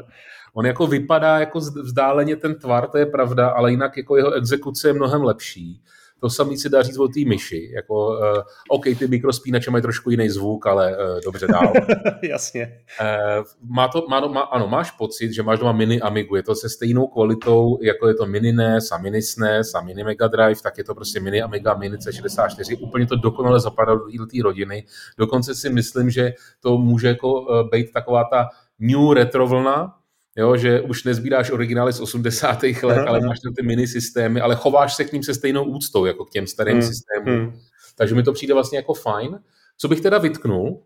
On 0.53 0.65
jako 0.65 0.87
vypadá 0.87 1.39
jako 1.39 1.59
vzdáleně 1.59 2.35
ten 2.35 2.55
tvar, 2.55 2.87
to 2.87 2.97
je 2.97 3.05
pravda, 3.05 3.49
ale 3.49 3.71
jinak 3.71 3.97
jako 3.97 4.17
jeho 4.17 4.31
exekuce 4.31 4.89
je 4.89 4.93
mnohem 4.93 5.23
lepší. 5.23 5.81
To 6.19 6.29
samý 6.29 6.57
se 6.57 6.69
dá 6.69 6.81
říct 6.81 6.97
o 6.97 7.07
té 7.07 7.19
myši. 7.27 7.71
Jako, 7.75 8.07
uh, 8.07 8.41
OK, 8.69 8.83
ty 8.99 9.07
mikrospínače 9.07 9.71
mají 9.71 9.81
trošku 9.81 10.09
jiný 10.09 10.29
zvuk, 10.29 10.65
ale 10.65 10.97
uh, 10.97 11.19
dobře 11.25 11.47
dál. 11.47 11.73
Jasně. 12.23 12.79
Uh, 13.01 13.45
má 13.75 13.87
to, 13.87 14.05
má, 14.09 14.27
má, 14.27 14.41
ano, 14.41 14.67
máš 14.67 14.91
pocit, 14.91 15.33
že 15.33 15.43
máš 15.43 15.59
doma 15.59 15.71
mini 15.71 16.01
Amigu. 16.01 16.35
Je 16.35 16.43
to 16.43 16.55
se 16.55 16.69
stejnou 16.69 17.07
kvalitou, 17.07 17.77
jako 17.81 18.07
je 18.07 18.13
to 18.13 18.25
mini 18.25 18.51
NES 18.51 18.91
a 18.91 18.97
mini 18.97 19.21
SNES 19.21 19.73
a 19.75 19.81
mini 19.81 20.03
Mega 20.03 20.27
Drive, 20.27 20.61
tak 20.63 20.77
je 20.77 20.83
to 20.83 20.95
prostě 20.95 21.19
mini 21.19 21.41
Amiga, 21.41 21.73
mini 21.73 21.97
C64. 21.97 22.77
Úplně 22.81 23.05
to 23.07 23.15
dokonale 23.15 23.59
zapadá 23.59 23.95
do 23.95 24.25
té 24.25 24.37
rodiny. 24.43 24.85
Dokonce 25.17 25.55
si 25.55 25.69
myslím, 25.69 26.09
že 26.09 26.33
to 26.59 26.77
může 26.77 27.07
jako 27.07 27.41
uh, 27.41 27.69
být 27.69 27.91
taková 27.93 28.23
ta 28.23 28.49
new 28.79 29.11
retro 29.11 29.47
vlna, 29.47 29.98
jo, 30.37 30.57
že 30.57 30.81
už 30.81 31.03
nezbíráš 31.03 31.51
originály 31.51 31.93
z 31.93 31.99
80. 31.99 32.63
let, 32.63 32.73
uh-huh. 32.73 33.07
ale 33.07 33.19
máš 33.19 33.39
tam 33.39 33.53
ty 33.53 33.63
mini 33.63 33.87
systémy, 33.87 34.41
ale 34.41 34.55
chováš 34.55 34.95
se 34.95 35.03
k 35.03 35.13
ním 35.13 35.23
se 35.23 35.33
stejnou 35.33 35.63
úctou, 35.63 36.05
jako 36.05 36.25
k 36.25 36.29
těm 36.29 36.47
starým 36.47 36.79
uh-huh. 36.79 36.87
systémům. 36.87 37.47
Uh-huh. 37.47 37.59
Takže 37.95 38.15
mi 38.15 38.23
to 38.23 38.33
přijde 38.33 38.53
vlastně 38.53 38.77
jako 38.77 38.93
fajn. 38.93 39.39
Co 39.77 39.87
bych 39.87 40.01
teda 40.01 40.17
vytknul, 40.17 40.83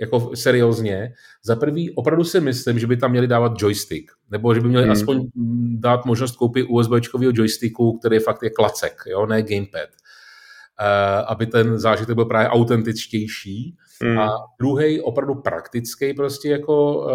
jako 0.00 0.30
seriózně, 0.34 1.14
za 1.44 1.56
prvý 1.56 1.94
opravdu 1.94 2.24
si 2.24 2.40
myslím, 2.40 2.78
že 2.78 2.86
by 2.86 2.96
tam 2.96 3.10
měli 3.10 3.26
dávat 3.26 3.52
joystick, 3.58 4.12
nebo 4.30 4.54
že 4.54 4.60
by 4.60 4.68
měli 4.68 4.84
hmm. 4.84 4.92
aspoň 4.92 5.26
dát 5.78 6.04
možnost 6.04 6.36
koupit 6.36 6.66
USB 6.68 6.92
joysticku, 7.20 7.98
který 7.98 8.18
fakt 8.18 8.42
je 8.42 8.50
klacek, 8.50 9.02
jo, 9.06 9.26
ne 9.26 9.42
gamepad. 9.42 9.88
Aby 11.26 11.46
ten 11.46 11.78
zážitek 11.78 12.14
byl 12.14 12.24
právě 12.24 12.48
autentičtější. 12.48 13.76
Mm. 14.04 14.18
A 14.18 14.30
druhý 14.60 15.00
opravdu 15.00 15.34
praktický 15.34 16.14
prostě 16.14 16.48
jako, 16.48 17.06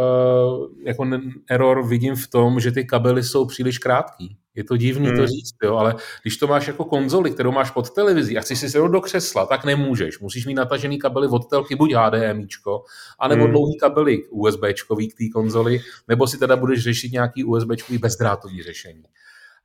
jako 0.85 1.07
error 1.49 1.87
vidím 1.87 2.15
v 2.15 2.27
tom, 2.27 2.59
že 2.59 2.71
ty 2.71 2.85
kabely 2.85 3.23
jsou 3.23 3.45
příliš 3.45 3.77
krátký. 3.77 4.37
Je 4.55 4.63
to 4.63 4.77
divný 4.77 5.07
hmm. 5.07 5.17
to 5.17 5.27
říct, 5.27 5.55
jo, 5.63 5.75
ale 5.75 5.95
když 6.21 6.37
to 6.37 6.47
máš 6.47 6.67
jako 6.67 6.85
konzoli, 6.85 7.31
kterou 7.31 7.51
máš 7.51 7.71
pod 7.71 7.89
televizí 7.89 8.37
a 8.37 8.41
chceš 8.41 8.59
si 8.59 8.69
sednout 8.69 8.87
do 8.87 9.01
křesla, 9.01 9.45
tak 9.45 9.65
nemůžeš. 9.65 10.19
Musíš 10.19 10.45
mít 10.45 10.53
natažený 10.53 10.99
kabely 10.99 11.27
od 11.27 11.49
telky, 11.49 11.75
buď 11.75 11.93
HDMIčko, 11.93 12.83
anebo 13.19 13.43
hmm. 13.43 13.51
dlouhý 13.51 13.77
kabely 13.77 14.23
USBčkový 14.29 15.07
k 15.07 15.17
té 15.17 15.23
konzoli, 15.33 15.79
nebo 16.07 16.27
si 16.27 16.37
teda 16.37 16.55
budeš 16.55 16.83
řešit 16.83 17.11
nějaký 17.11 17.43
USBčkový 17.43 17.97
bezdrátový 17.97 18.63
řešení. 18.63 19.03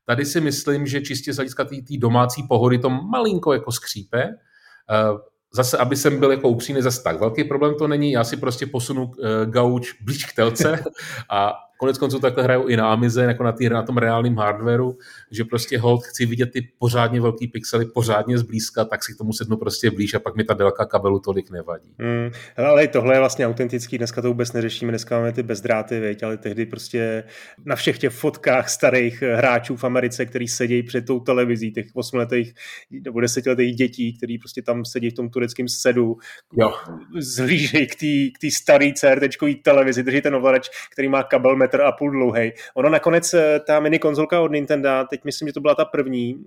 Tady 0.07 0.25
si 0.25 0.41
myslím, 0.41 0.87
že 0.87 1.01
čistě 1.01 1.33
z 1.33 1.37
hlediska 1.37 1.65
té 1.65 1.77
domácí 1.99 2.43
pohody 2.49 2.79
to 2.79 2.91
malinko 2.91 3.53
jako 3.53 3.73
skřípe. 3.73 4.23
Eh, 4.23 5.31
zase, 5.55 5.79
aby 5.79 5.97
jsem 5.97 6.21
byl 6.21 6.31
jako 6.31 6.49
upřímný, 6.49 6.83
zase 6.83 7.03
tak 7.03 7.21
velký 7.21 7.45
problém 7.45 7.75
to 7.79 7.89
není, 7.89 8.13
já 8.13 8.25
si 8.25 8.37
prostě 8.37 8.67
posunu 8.67 9.05
uh, 9.05 9.15
gauč 9.45 9.93
blíž 10.03 10.25
k 10.25 10.37
telce 10.37 10.85
a 11.31 11.53
Konec 11.81 11.99
konců 11.99 12.19
takhle 12.19 12.43
hrajou 12.43 12.67
i 12.67 12.77
na 12.77 12.93
Amize, 12.93 13.25
jako 13.25 13.45
na, 13.45 13.53
tý, 13.53 13.69
na 13.69 13.83
tom 13.83 13.99
reálném 13.99 14.37
hardwareu, 14.37 14.99
že 15.31 15.45
prostě 15.45 15.79
hold 15.79 16.05
chci 16.05 16.27
vidět 16.27 16.51
ty 16.53 16.69
pořádně 16.79 17.21
velký 17.21 17.49
pixely, 17.49 17.87
pořádně 17.87 18.39
zblízka, 18.39 18.85
tak 18.85 19.05
si 19.05 19.15
k 19.15 19.19
tomu 19.19 19.33
sednu 19.33 19.57
prostě 19.57 19.91
blíž 19.91 20.15
a 20.15 20.19
pak 20.19 20.37
mi 20.37 20.45
ta 20.45 20.55
délka 20.55 20.85
kabelu 20.85 21.19
tolik 21.19 21.51
nevadí. 21.51 21.95
Hmm, 21.99 22.31
ale 22.57 22.89
tohle 22.89 23.15
je 23.15 23.19
vlastně 23.19 23.47
autentický, 23.47 23.99
dneska 23.99 24.23
to 24.23 24.29
vůbec 24.29 24.53
neřešíme, 24.53 24.93
dneska 24.93 25.19
máme 25.19 25.33
ty 25.33 25.43
bezdráty, 25.43 26.01
věď, 26.01 26.23
ale 26.23 26.37
tehdy 26.37 26.67
prostě 26.67 27.25
na 27.65 27.77
všech 27.77 27.99
těch 27.99 28.13
fotkách 28.13 28.69
starých 28.69 29.23
hráčů 29.23 29.77
v 29.77 29.85
Americe, 29.85 30.27
který 30.27 30.49
sedí 30.49 30.83
před 30.83 31.07
tou 31.07 31.21
televizí, 31.21 31.73
těch 31.73 31.87
osmletých 31.95 32.55
nebo 32.91 33.21
desetiletých 33.21 33.77
dětí, 33.77 34.17
který 34.17 34.39
prostě 34.39 34.63
tam 34.63 34.85
sedí 34.85 35.11
v 35.11 35.15
tom 35.15 35.31
tureckém 35.31 35.69
sedu, 35.69 36.17
jo. 36.57 36.73
zhlížejí 37.19 37.87
k 37.87 38.39
té 38.41 38.51
staré 38.51 38.93
CRT 38.93 39.25
televizi, 39.63 40.03
drží 40.03 40.21
ten 40.21 40.35
ovladač, 40.35 40.69
který 40.93 41.09
má 41.09 41.23
kabel 41.23 41.57
metr 41.57 41.70
a 41.75 41.93
půl 41.93 42.11
dlouhý. 42.11 42.53
Ono 42.75 42.89
nakonec, 42.89 43.35
eh, 43.35 43.61
ta 43.67 43.81
mini 43.81 43.99
konzolka 43.99 44.41
od 44.41 44.53
Nintendo, 44.53 44.89
teď 45.11 45.25
myslím, 45.25 45.49
že 45.49 45.53
to 45.53 45.61
byla 45.61 45.75
ta 45.75 45.85
první, 45.85 46.35
uh, 46.35 46.41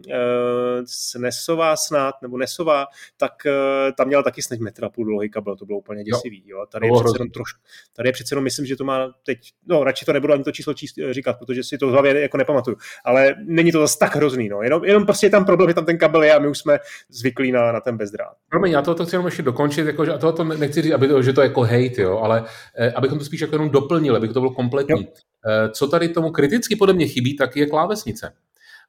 SNESová 0.86 1.76
snad, 1.76 2.16
nebo 2.22 2.38
NESová, 2.38 2.86
tak 3.18 3.34
uh, 3.46 3.52
tam 3.98 4.08
měla 4.08 4.24
taky 4.24 4.42
snad 4.42 4.60
metr 4.60 4.86
a 4.86 4.90
půl 4.90 5.06
dlouhý 5.06 5.30
kabel, 5.30 5.56
to 5.56 5.66
bylo 5.66 5.80
úplně 5.80 6.04
děsivý. 6.04 6.44
Jo. 6.46 6.66
Tady, 6.72 6.88
je 6.88 6.92
přece 6.94 7.16
jenom 7.16 7.30
trošku, 7.30 7.60
tady 7.96 8.10
je 8.10 8.14
přece 8.14 8.34
jenom, 8.34 8.44
myslím, 8.44 8.66
že 8.66 8.76
to 8.76 8.84
má 8.84 9.14
teď, 9.26 9.40
no 9.68 9.84
radši 9.84 10.06
to 10.06 10.14
nebudu 10.14 10.34
ani 10.34 10.44
to 10.44 10.52
číslo 10.52 10.74
číst, 10.74 10.96
říkat, 11.12 11.40
protože 11.40 11.64
si 11.64 11.78
to 11.78 11.88
v 11.88 11.92
hlavě 11.92 12.22
jako 12.22 12.38
nepamatuju, 12.38 12.78
ale 13.06 13.36
není 13.46 13.72
to 13.72 13.80
zase 13.80 14.00
tak 14.00 14.16
hrozný, 14.16 14.50
no. 14.50 14.62
jenom, 14.62 14.86
jenom 14.86 15.06
prostě 15.06 15.26
je 15.26 15.30
tam 15.30 15.46
problém, 15.46 15.70
že 15.70 15.74
tam 15.74 15.86
ten 15.86 15.98
kabel 15.98 16.24
je 16.24 16.34
a 16.34 16.40
my 16.40 16.48
už 16.48 16.58
jsme 16.58 16.80
zvyklí 17.10 17.52
na, 17.52 17.72
na 17.72 17.80
ten 17.80 17.98
bezdrát. 17.98 18.34
Promiň, 18.50 18.72
já 18.72 18.82
to, 18.82 18.96
to 18.96 19.06
chci 19.06 19.16
jenom 19.16 19.26
ještě 19.26 19.42
dokončit, 19.44 19.88
jako, 19.88 20.06
že, 20.06 20.12
a 20.12 20.18
to 20.18 20.44
nechci 20.44 20.82
říct, 20.82 20.94
aby 20.94 21.08
to, 21.08 21.22
že 21.22 21.34
to 21.34 21.42
je 21.42 21.48
jako 21.48 21.62
hate, 21.62 22.02
jo, 22.02 22.18
ale 22.18 22.44
eh, 22.76 22.92
abychom 22.92 23.20
to 23.20 23.26
spíš 23.26 23.42
jako 23.42 23.56
jenom 23.56 23.70
doplnili, 23.70 24.18
aby 24.18 24.28
to 24.28 24.40
bylo 24.40 24.52
kompletní. 24.52 25.02
Jo. 25.02 25.13
Eh, 25.46 25.70
co 25.70 25.88
tady 25.88 26.10
tomu 26.10 26.32
kriticky 26.32 26.76
podle 26.76 26.94
mě 26.94 27.08
chybí, 27.08 27.36
tak 27.36 27.56
je 27.58 27.66
klávesnice. 27.66 28.34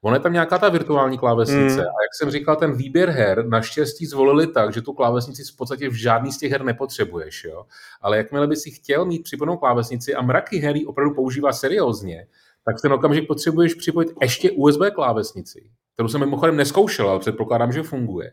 Ono 0.03 0.17
je 0.17 0.21
tam 0.21 0.33
nějaká 0.33 0.59
ta 0.59 0.69
virtuální 0.69 1.19
klávesnice 1.19 1.75
mm. 1.75 1.81
a 1.81 2.03
jak 2.03 2.15
jsem 2.19 2.31
říkal, 2.31 2.57
ten 2.57 2.77
výběr 2.77 3.11
her 3.11 3.47
naštěstí 3.47 4.07
zvolili 4.07 4.47
tak, 4.47 4.75
že 4.75 4.83
tu 4.83 4.93
klávesnici 4.93 5.43
v 5.53 5.57
podstatě 5.57 5.89
v 5.89 5.95
žádný 5.95 6.33
z 6.33 6.39
těch 6.39 6.53
her 6.53 6.65
nepotřebuješ. 6.65 7.45
Jo? 7.45 7.65
Ale 8.01 8.17
jakmile 8.17 8.47
by 8.47 8.57
si 8.57 8.71
chtěl 8.71 9.05
mít 9.05 9.23
připojenou 9.23 9.57
klávesnici 9.57 10.15
a 10.15 10.23
mraky 10.23 10.59
her 10.59 10.77
opravdu 10.87 11.15
používá 11.15 11.53
seriózně, 11.53 12.27
tak 12.65 12.77
ten 12.83 12.93
okamžik 12.93 13.27
potřebuješ 13.27 13.75
připojit 13.75 14.13
ještě 14.23 14.51
USB 14.51 14.81
klávesnici, 14.95 15.71
kterou 15.95 16.09
jsem 16.09 16.21
mimochodem 16.21 16.57
neskoušel, 16.57 17.09
ale 17.09 17.21
předpokládám, 17.21 17.73
že 17.73 17.83
funguje. 17.83 18.33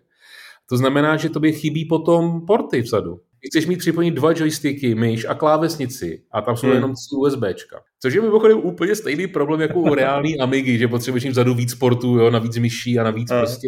To 0.69 0.77
znamená, 0.77 1.17
že 1.17 1.29
tobě 1.29 1.51
chybí 1.51 1.85
potom 1.85 2.45
porty 2.45 2.81
vzadu 2.81 3.19
chceš 3.47 3.65
mít 3.65 3.77
připojit 3.77 4.11
dva 4.11 4.31
joysticky, 4.31 4.95
myš 4.95 5.25
a 5.25 5.33
klávesnici 5.33 6.23
a 6.31 6.41
tam 6.41 6.57
jsou 6.57 6.67
hmm. 6.67 6.75
jenom 6.75 6.93
tři 6.93 7.15
USBčka. 7.15 7.81
Což 7.99 8.13
je 8.13 8.21
mimochodem 8.21 8.57
úplně 8.57 8.95
stejný 8.95 9.27
problém 9.27 9.61
jako 9.61 9.79
u 9.79 9.95
reální 9.95 10.39
Amigy, 10.41 10.77
že 10.77 10.87
potřebuješ 10.87 11.23
mít 11.23 11.31
vzadu 11.31 11.53
víc 11.53 11.75
portů, 11.75 12.17
jo, 12.17 12.31
navíc 12.31 12.57
myší 12.57 12.99
a 12.99 13.03
navíc 13.03 13.31
hmm. 13.31 13.39
prostě 13.39 13.67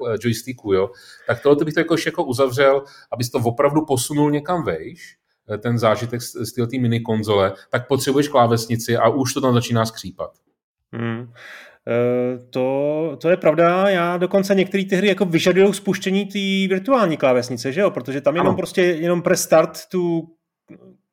uh, 0.00 0.16
joysticků, 0.20 0.72
jo. 0.72 0.90
Tak 1.26 1.42
tohle 1.42 1.64
bych 1.64 1.74
to 1.74 1.80
jako, 1.80 1.96
jako 2.06 2.24
uzavřel, 2.24 2.82
abys 3.12 3.30
to 3.30 3.38
opravdu 3.38 3.84
posunul 3.84 4.30
někam 4.30 4.64
vejš, 4.64 5.16
eh, 5.54 5.58
ten 5.58 5.78
zážitek 5.78 6.22
z, 6.22 6.32
z 6.32 6.52
té 6.52 6.78
mini 6.78 7.00
konzole, 7.00 7.52
tak 7.70 7.88
potřebuješ 7.88 8.28
klávesnici 8.28 8.96
a 8.96 9.08
už 9.08 9.34
to 9.34 9.40
tam 9.40 9.54
začíná 9.54 9.86
skřípat. 9.86 10.30
Hmm. 10.92 11.32
Eh, 11.88 12.38
to, 12.50 13.18
to 13.20 13.30
je 13.30 13.36
pravda, 13.36 13.88
já 13.88 14.16
dokonce 14.16 14.54
některé 14.54 14.84
ty 14.84 14.96
hry 14.96 15.08
jako 15.08 15.24
vyžadují 15.24 15.74
spuštění 15.74 16.26
té 16.26 16.74
virtuální 16.74 17.16
klávesnice, 17.16 17.72
že 17.72 17.80
jo, 17.80 17.90
protože 17.90 18.20
tam 18.20 18.34
jenom 18.34 18.48
ano. 18.48 18.56
prostě 18.56 18.82
jenom 18.82 19.22
press 19.22 19.42
start 19.42 19.78
tu 19.90 20.28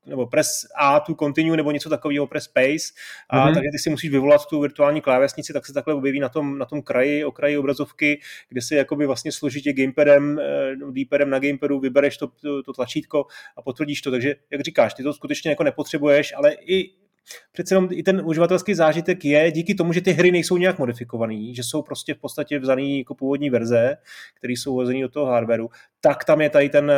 nebo 0.09 0.27
press 0.27 0.49
A 0.77 0.99
tu 0.99 1.15
continue 1.15 1.57
nebo 1.57 1.71
něco 1.71 1.89
takového 1.89 2.27
press 2.27 2.43
space 2.43 2.93
a 3.29 3.37
mm-hmm. 3.37 3.53
takže 3.53 3.69
ty 3.71 3.79
si 3.79 3.89
musíš 3.89 4.09
vyvolat 4.09 4.45
tu 4.45 4.59
virtuální 4.59 5.01
klávesnici, 5.01 5.53
tak 5.53 5.65
se 5.65 5.73
takhle 5.73 5.93
objeví 5.93 6.19
na 6.19 6.29
tom, 6.29 6.57
na 6.57 6.65
tom 6.65 6.81
kraji, 6.81 7.25
okraji 7.25 7.57
obrazovky, 7.57 8.21
kde 8.49 8.61
si 8.61 8.75
jakoby 8.75 9.05
vlastně 9.05 9.31
složitě 9.31 9.73
gamepadem, 9.73 10.39
eh, 10.39 10.75
D-padem 10.91 11.29
na 11.29 11.39
gamepadu 11.39 11.79
vybereš 11.79 12.17
to, 12.17 12.27
to, 12.27 12.63
to 12.63 12.73
tlačítko 12.73 13.25
a 13.57 13.61
potvrdíš 13.61 14.01
to, 14.01 14.11
takže 14.11 14.35
jak 14.51 14.61
říkáš, 14.61 14.93
ty 14.93 15.03
to 15.03 15.13
skutečně 15.13 15.49
jako 15.49 15.63
nepotřebuješ, 15.63 16.33
ale 16.37 16.53
i 16.53 16.91
přece 17.51 17.75
jenom 17.75 17.89
i 17.91 18.03
ten 18.03 18.21
uživatelský 18.25 18.73
zážitek 18.73 19.25
je 19.25 19.51
díky 19.51 19.75
tomu, 19.75 19.93
že 19.93 20.01
ty 20.01 20.11
hry 20.11 20.31
nejsou 20.31 20.57
nějak 20.57 20.79
modifikované, 20.79 21.53
že 21.53 21.63
jsou 21.63 21.81
prostě 21.81 22.13
v 22.13 22.17
podstatě 22.17 22.59
vzaný 22.59 22.99
jako 22.99 23.15
původní 23.15 23.49
verze, 23.49 23.97
které 24.33 24.53
jsou 24.53 24.73
hozený 24.73 25.01
do 25.01 25.09
toho 25.09 25.25
hardwareu, 25.25 25.69
tak 26.01 26.25
tam 26.25 26.41
je 26.41 26.49
tady 26.49 26.69
ten 26.69 26.91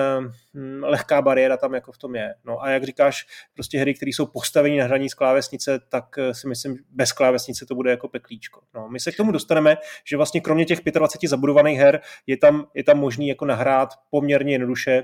hm, 0.53 0.83
lehká 0.83 1.21
bariéra 1.21 1.57
tam 1.57 1.73
jako 1.73 1.91
v 1.91 1.97
tom 1.97 2.15
je. 2.15 2.33
No 2.45 2.63
a 2.63 2.69
jak 2.69 2.83
říkáš, 2.83 3.25
prostě 3.53 3.79
hry, 3.79 3.93
které 3.93 4.09
jsou 4.09 4.25
postaveny 4.25 4.77
na 4.77 4.85
hraní 4.85 5.09
z 5.09 5.13
klávesnice, 5.13 5.79
tak 5.89 6.17
eh, 6.17 6.33
si 6.33 6.47
myslím, 6.47 6.77
bez 6.91 7.11
klávesnice 7.11 7.65
to 7.65 7.75
bude 7.75 7.91
jako 7.91 8.07
peklíčko. 8.07 8.61
No, 8.75 8.89
my 8.89 9.00
se 9.00 9.11
k 9.11 9.17
tomu 9.17 9.31
dostaneme, 9.31 9.77
že 10.05 10.17
vlastně 10.17 10.41
kromě 10.41 10.65
těch 10.65 10.79
25 10.93 11.29
zabudovaných 11.29 11.79
her 11.79 12.01
je 12.27 12.38
tam, 12.38 12.65
je 12.73 12.83
tam 12.83 12.97
možný 12.97 13.27
jako 13.27 13.45
nahrát 13.45 13.89
poměrně 14.09 14.53
jednoduše 14.53 15.03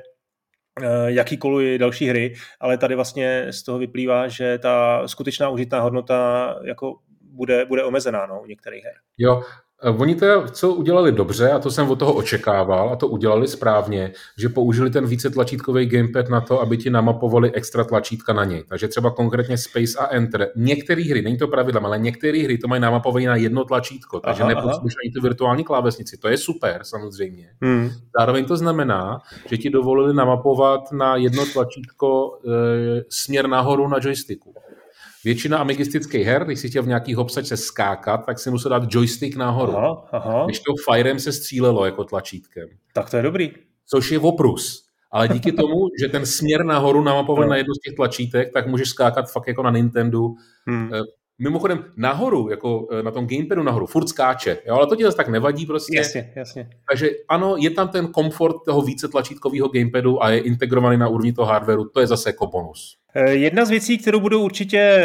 jakýkoliv 1.06 1.80
další 1.80 2.06
hry, 2.06 2.34
ale 2.60 2.78
tady 2.78 2.96
vlastně 2.96 3.48
z 3.54 3.64
toho 3.64 3.78
vyplývá, 3.78 4.28
že 4.28 4.58
ta 4.58 5.08
skutečná 5.08 5.50
užitná 5.50 5.80
hodnota 5.80 6.56
jako 6.64 6.96
bude, 7.22 7.66
bude 7.66 7.84
omezená 7.84 8.26
no, 8.26 8.42
u 8.42 8.46
některých 8.46 8.84
her. 8.84 8.94
Jo, 9.18 9.44
Eh, 9.44 9.67
oni 9.84 10.16
to, 10.16 10.48
co 10.52 10.74
udělali 10.74 11.12
dobře, 11.12 11.52
a 11.52 11.60
to 11.60 11.72
jsem 11.72 11.90
od 11.90 12.00
toho 12.00 12.14
očekával, 12.14 12.90
a 12.90 12.96
to 12.96 13.08
udělali 13.08 13.48
správně, 13.48 14.12
že 14.38 14.50
použili 14.50 14.90
ten 14.90 15.06
více 15.06 15.30
tlačítkový 15.30 15.86
gamepad 15.86 16.30
na 16.30 16.42
to, 16.42 16.62
aby 16.62 16.78
ti 16.78 16.90
namapovali 16.90 17.52
extra 17.52 17.84
tlačítka 17.84 18.34
na 18.34 18.44
něj. 18.44 18.64
Takže 18.70 18.88
třeba 18.88 19.12
konkrétně 19.12 19.58
Space 19.58 19.98
a 20.00 20.08
Enter. 20.08 20.50
Některé 20.56 21.04
hry, 21.04 21.22
není 21.22 21.38
to 21.38 21.48
pravidlem, 21.48 21.86
ale 21.86 22.00
některé 22.00 22.44
hry 22.44 22.58
to 22.58 22.68
mají 22.68 22.82
namapované 22.82 23.26
na 23.26 23.36
jedno 23.36 23.64
tlačítko, 23.64 24.20
takže 24.20 24.44
nepotřebuješ 24.44 24.94
ani 25.04 25.12
tu 25.12 25.22
virtuální 25.22 25.64
klávesnici. 25.64 26.18
To 26.18 26.28
je 26.28 26.38
super, 26.38 26.80
samozřejmě. 26.84 27.50
Hmm. 27.62 27.90
Zároveň 28.20 28.46
to 28.46 28.58
znamená, 28.58 29.22
že 29.46 29.58
ti 29.58 29.70
dovolili 29.70 30.14
namapovat 30.14 30.92
na 30.92 31.16
jedno 31.16 31.46
tlačítko 31.54 32.40
e, 32.46 33.04
směr 33.10 33.48
nahoru 33.48 33.88
na 33.88 33.98
joysticku. 34.02 34.54
Většina 35.28 35.58
amigistických 35.58 36.26
her, 36.26 36.46
když 36.46 36.60
si 36.60 36.70
chtěl 36.70 36.84
v 36.84 36.88
nějaký 36.88 37.14
hopsačce 37.14 37.58
skákat, 37.58 38.26
tak 38.26 38.40
si 38.40 38.52
musel 38.52 38.72
dát 38.72 38.84
joystick 38.88 39.36
nahoru. 39.36 39.78
Aha, 39.78 40.08
aha. 40.12 40.46
Když 40.46 40.60
to 40.60 40.74
Firem 40.92 41.20
se 41.20 41.32
střílelo 41.32 41.86
jako 41.86 42.04
tlačítkem. 42.04 42.70
Tak 42.94 43.10
to 43.10 43.18
je 43.18 43.24
dobrý. 43.24 43.52
Což 43.86 44.12
je 44.12 44.20
oprus. 44.20 44.86
Ale 45.12 45.28
díky 45.28 45.52
tomu, 45.62 45.76
že 46.02 46.08
ten 46.08 46.26
směr 46.26 46.66
nahoru 46.66 47.04
namapoval 47.04 47.44
no. 47.44 47.50
na 47.50 47.56
jedno 47.56 47.74
z 47.76 47.80
těch 47.80 47.96
tlačítek, 47.96 48.54
tak 48.54 48.68
můžeš 48.68 48.90
skákat 48.90 49.32
fakt 49.32 49.48
jako 49.48 49.64
na 49.64 49.72
Nintendo. 49.72 50.30
Hmm. 50.68 50.92
Mimochodem 51.40 51.84
nahoru, 51.98 52.50
jako 52.50 52.88
eh, 52.92 53.04
na 53.04 53.12
tom 53.12 53.28
gamepadu 53.28 53.64
nahoru, 53.64 53.86
furt 53.86 54.08
skáče, 54.08 54.58
jo, 54.68 54.76
ale 54.76 54.88
to 54.88 54.96
ti 54.96 55.04
zase 55.04 55.18
tak 55.18 55.28
nevadí 55.28 55.66
prostě. 55.66 55.98
Jasně, 55.98 56.34
jasně. 56.36 56.70
Takže 56.90 57.10
ano, 57.30 57.56
je 57.58 57.70
tam 57.70 57.88
ten 57.88 58.08
komfort 58.08 58.56
toho 58.66 58.82
více 58.82 59.08
tlačítkového 59.08 59.68
gamepadu 59.68 60.24
a 60.24 60.30
je 60.30 60.40
integrovaný 60.40 60.98
na 60.98 61.08
úrovni 61.08 61.34
toho 61.34 61.46
hardwareu, 61.46 61.90
to 61.90 62.00
je 62.00 62.08
zase 62.08 62.30
jako 62.30 62.48
bonus. 62.48 62.98
Eh, 63.14 63.32
jedna 63.32 63.66
z 63.66 63.70
věcí, 63.70 63.98
kterou 63.98 64.20
budou 64.20 64.44
určitě 64.44 64.80
eh, 64.80 65.04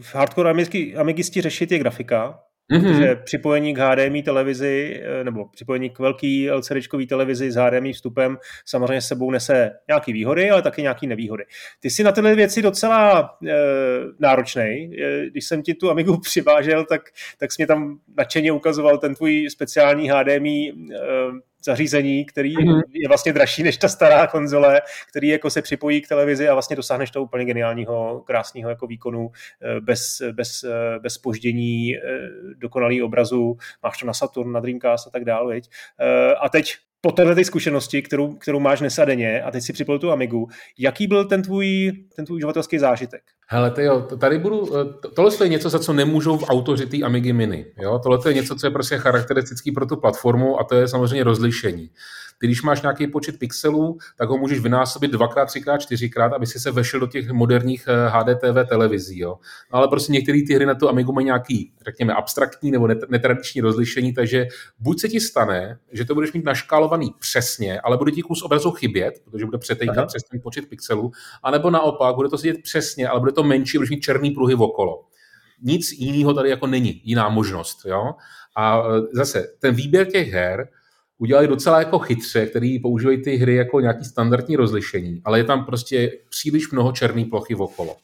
v 0.00 0.14
hardcore 0.14 0.50
amigisti 0.96 1.40
řešit, 1.40 1.72
je 1.72 1.78
grafika. 1.78 2.38
Mm-hmm. 2.72 2.82
Protože 2.82 3.16
připojení 3.16 3.74
k 3.74 3.78
HDMI 3.78 4.22
televizi 4.22 5.02
eh, 5.02 5.24
nebo 5.24 5.48
připojení 5.48 5.90
k 5.90 5.98
velký 5.98 6.50
LCD 6.50 7.08
televizi 7.08 7.52
s 7.52 7.56
HDMI 7.56 7.92
vstupem 7.92 8.38
samozřejmě 8.64 9.00
sebou 9.00 9.30
nese 9.30 9.70
nějaké 9.88 10.12
výhody, 10.12 10.50
ale 10.50 10.62
taky 10.62 10.82
nějaké 10.82 11.06
nevýhody. 11.06 11.44
Ty 11.80 11.90
jsi 11.90 12.04
na 12.04 12.12
tyhle 12.12 12.34
věci 12.34 12.62
docela 12.62 13.30
e, 13.46 13.54
náročný. 14.18 14.90
Když 15.30 15.44
jsem 15.44 15.62
ti 15.62 15.74
tu 15.74 15.90
Amigu 15.90 16.20
přivážel, 16.20 16.84
tak, 16.84 17.02
tak 17.38 17.52
jsi 17.52 17.56
mě 17.58 17.66
tam 17.66 17.98
nadšeně 18.16 18.52
ukazoval 18.52 18.98
ten 18.98 19.14
tvůj 19.14 19.50
speciální 19.50 20.10
HDMI 20.10 20.68
e, 20.68 20.74
zařízení, 21.66 22.24
který 22.24 22.56
mm-hmm. 22.56 22.82
je 22.92 23.08
vlastně 23.08 23.32
dražší 23.32 23.62
než 23.62 23.76
ta 23.76 23.88
stará 23.88 24.26
konzole, 24.26 24.82
který 25.08 25.28
jako 25.28 25.50
se 25.50 25.62
připojí 25.62 26.00
k 26.00 26.08
televizi 26.08 26.48
a 26.48 26.52
vlastně 26.52 26.76
dosáhneš 26.76 27.10
toho 27.10 27.24
úplně 27.24 27.44
geniálního, 27.44 28.22
krásného 28.26 28.70
jako 28.70 28.86
výkonu 28.86 29.30
eh, 29.62 29.80
bez, 29.80 30.22
bez, 30.32 30.64
eh, 30.64 30.98
bez 30.98 31.14
spoždění, 31.14 31.94
dokonalý 32.56 33.02
obrazu, 33.02 33.56
máš 33.82 33.98
to 33.98 34.06
na 34.06 34.14
Saturn, 34.14 34.52
na 34.52 34.60
Dreamcast 34.60 35.06
a 35.06 35.10
tak 35.10 35.24
dále. 35.24 35.60
A 36.40 36.48
teď 36.48 36.74
po 37.06 37.12
téhle 37.12 37.44
zkušenosti, 37.44 38.02
kterou, 38.02 38.34
kterou 38.34 38.60
máš 38.60 38.80
nesadeně 38.80 39.42
a 39.42 39.50
teď 39.50 39.62
si 39.62 39.72
připojil 39.72 39.98
tu 39.98 40.10
Amigu, 40.10 40.48
jaký 40.78 41.06
byl 41.06 41.24
ten 41.24 41.42
tvůj, 41.42 41.92
ten 42.16 42.24
tvůj 42.24 42.36
uživatelský 42.36 42.78
zážitek? 42.78 43.22
Hele, 43.48 43.70
ty 43.70 43.82
jo, 43.82 44.00
tady 44.20 44.38
budu, 44.38 44.68
tohle 45.14 45.30
je 45.42 45.48
něco, 45.48 45.70
za 45.70 45.78
co 45.78 45.92
nemůžou 45.92 46.38
v 46.38 46.44
autoři 46.48 46.86
té 46.86 47.02
Amigy 47.02 47.32
Mini. 47.32 47.66
Jo? 47.82 48.00
Tohle 48.02 48.18
je 48.26 48.34
něco, 48.34 48.54
co 48.54 48.66
je 48.66 48.70
prostě 48.70 48.98
charakteristický 48.98 49.72
pro 49.72 49.86
tu 49.86 49.96
platformu 49.96 50.60
a 50.60 50.64
to 50.64 50.74
je 50.74 50.88
samozřejmě 50.88 51.24
rozlišení. 51.24 51.90
Ty, 52.38 52.46
když 52.46 52.62
máš 52.62 52.82
nějaký 52.82 53.06
počet 53.06 53.38
pixelů, 53.38 53.98
tak 54.18 54.28
ho 54.28 54.38
můžeš 54.38 54.58
vynásobit 54.58 55.10
dvakrát, 55.10 55.46
třikrát, 55.46 55.78
čtyřikrát, 55.78 56.32
aby 56.32 56.46
si 56.46 56.60
se 56.60 56.70
vešel 56.70 57.00
do 57.00 57.06
těch 57.06 57.30
moderních 57.30 57.88
HDTV 58.08 58.56
eh, 58.56 58.64
televizí. 58.64 59.18
Jo. 59.18 59.38
No, 59.72 59.78
ale 59.78 59.88
prostě 59.88 60.12
některé 60.12 60.38
ty 60.46 60.54
hry 60.54 60.66
na 60.66 60.74
tu 60.74 60.88
Amigu 60.88 61.12
mají 61.12 61.24
nějaký, 61.24 61.72
řekněme, 61.84 62.14
abstraktní 62.14 62.70
nebo 62.70 62.88
netradiční 63.08 63.60
rozlišení, 63.60 64.14
takže 64.14 64.46
buď 64.78 65.00
se 65.00 65.08
ti 65.08 65.20
stane, 65.20 65.78
že 65.92 66.04
to 66.04 66.14
budeš 66.14 66.32
mít 66.32 66.44
naškálovaný 66.44 67.14
přesně, 67.18 67.80
ale 67.80 67.96
bude 67.96 68.12
ti 68.12 68.22
kus 68.22 68.42
obrazu 68.42 68.70
chybět, 68.70 69.14
protože 69.24 69.44
bude 69.44 69.58
přetejkat 69.58 70.08
přes 70.08 70.22
ten 70.22 70.40
počet 70.40 70.68
pixelů, 70.68 71.12
anebo 71.42 71.70
naopak, 71.70 72.14
bude 72.14 72.28
to 72.28 72.38
sedět 72.38 72.62
přesně, 72.62 73.08
ale 73.08 73.20
bude 73.20 73.32
to 73.32 73.42
menší, 73.42 73.78
budeš 73.78 73.90
mít 73.90 74.00
černý 74.00 74.30
pruhy 74.30 74.54
okolo. 74.54 75.04
Nic 75.62 75.92
jiného 75.92 76.34
tady 76.34 76.50
jako 76.50 76.66
není, 76.66 77.00
jiná 77.04 77.28
možnost. 77.28 77.86
Jo? 77.86 78.14
A 78.56 78.78
eh, 78.78 79.00
zase, 79.12 79.46
ten 79.58 79.74
výběr 79.74 80.06
těch 80.06 80.32
her 80.32 80.68
udělali 81.18 81.48
docela 81.48 81.78
jako 81.78 81.98
chytře, 81.98 82.46
který 82.46 82.78
používají 82.78 83.22
ty 83.22 83.36
hry 83.36 83.54
jako 83.54 83.80
nějaký 83.80 84.04
standardní 84.04 84.56
rozlišení, 84.56 85.20
ale 85.24 85.38
je 85.38 85.44
tam 85.44 85.64
prostě 85.64 86.12
příliš 86.28 86.70
mnoho 86.70 86.92
černé 86.92 87.24
plochy 87.24 87.54
okolo. 87.54 87.96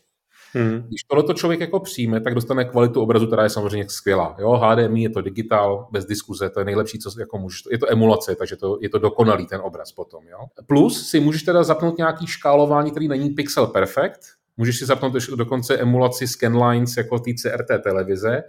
Hmm. 0.54 0.83
Když 0.88 1.02
tohleto 1.02 1.33
člověk 1.33 1.61
jako 1.61 1.81
přijme, 1.81 2.21
tak 2.21 2.35
dostane 2.35 2.64
kvalitu 2.64 3.00
obrazu, 3.00 3.26
která 3.26 3.42
je 3.42 3.50
samozřejmě 3.50 3.88
skvělá. 3.88 4.37
Jo, 4.38 4.52
HDMI 4.52 5.02
je 5.02 5.11
to 5.11 5.21
digitál, 5.21 5.88
bez 5.90 6.07
diskuze, 6.07 6.50
to 6.50 6.61
je 6.61 6.64
nejlepší, 6.64 6.99
co 6.99 7.21
jako 7.21 7.38
můžeš, 7.38 7.62
je 7.71 7.78
to 7.78 7.92
emulace, 7.92 8.35
takže 8.35 8.57
to, 8.57 8.78
je 8.81 8.88
to 8.88 8.99
dokonalý 8.99 9.47
ten 9.47 9.61
obraz 9.64 9.92
potom. 9.92 10.25
Jo. 10.28 10.38
Plus 10.66 11.09
si 11.09 11.21
můžeš 11.21 11.42
teda 11.42 11.62
zapnout 11.62 11.99
nějaký 11.99 12.26
škálování, 12.26 12.90
který 12.90 13.09
není 13.09 13.31
pixel 13.31 13.66
perfect, 13.66 14.21
můžeš 14.57 14.78
si 14.78 14.87
zapnout 14.87 15.12
dokonce 15.37 15.78
emulaci 15.78 16.26
scanlines 16.26 16.97
jako 16.97 17.19
té 17.19 17.31
CRT 17.35 17.83
televize, 17.83 18.42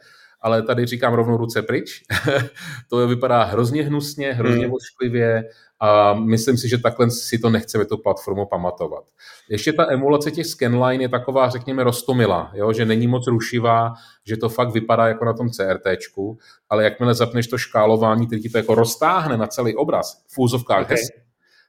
ale 0.44 0.62
tady 0.62 0.86
říkám 0.86 1.14
rovnou 1.14 1.38
ruce 1.38 1.62
pryč. 1.62 2.04
to 2.90 3.08
vypadá 3.08 3.44
hrozně 3.44 3.84
hnusně, 3.84 4.34
hrozně 4.34 4.66
hmm. 4.66 4.74
ošklivě 4.74 5.44
a 5.80 6.14
myslím 6.14 6.58
si, 6.58 6.70
že 6.70 6.78
takhle 6.78 7.12
si 7.12 7.40
to 7.40 7.50
nechceme 7.50 7.86
tu 7.86 7.98
platformu 7.98 8.46
pamatovat. 8.46 9.04
Ještě 9.50 9.74
ta 9.74 9.92
emulace 9.92 10.32
těch 10.32 10.46
scanline 10.46 11.04
je 11.04 11.10
taková, 11.10 11.50
řekněme, 11.50 11.84
rostomila, 11.84 12.52
jo? 12.54 12.74
že 12.74 12.86
není 12.86 13.08
moc 13.08 13.28
rušivá, 13.28 13.94
že 14.26 14.38
to 14.38 14.50
fakt 14.50 14.70
vypadá 14.74 15.08
jako 15.08 15.26
na 15.26 15.34
tom 15.34 15.50
CRTčku, 15.50 16.38
ale 16.70 16.84
jakmile 16.84 17.14
zapneš 17.14 17.48
to 17.48 17.58
škálování, 17.58 18.28
který 18.28 18.42
ti 18.42 18.50
to 18.50 18.58
jako 18.58 18.76
roztáhne 18.76 19.38
na 19.38 19.48
celý 19.48 19.76
obraz 19.76 20.24
v 20.28 20.40
úzovkách 20.40 20.86
okay. 20.86 20.98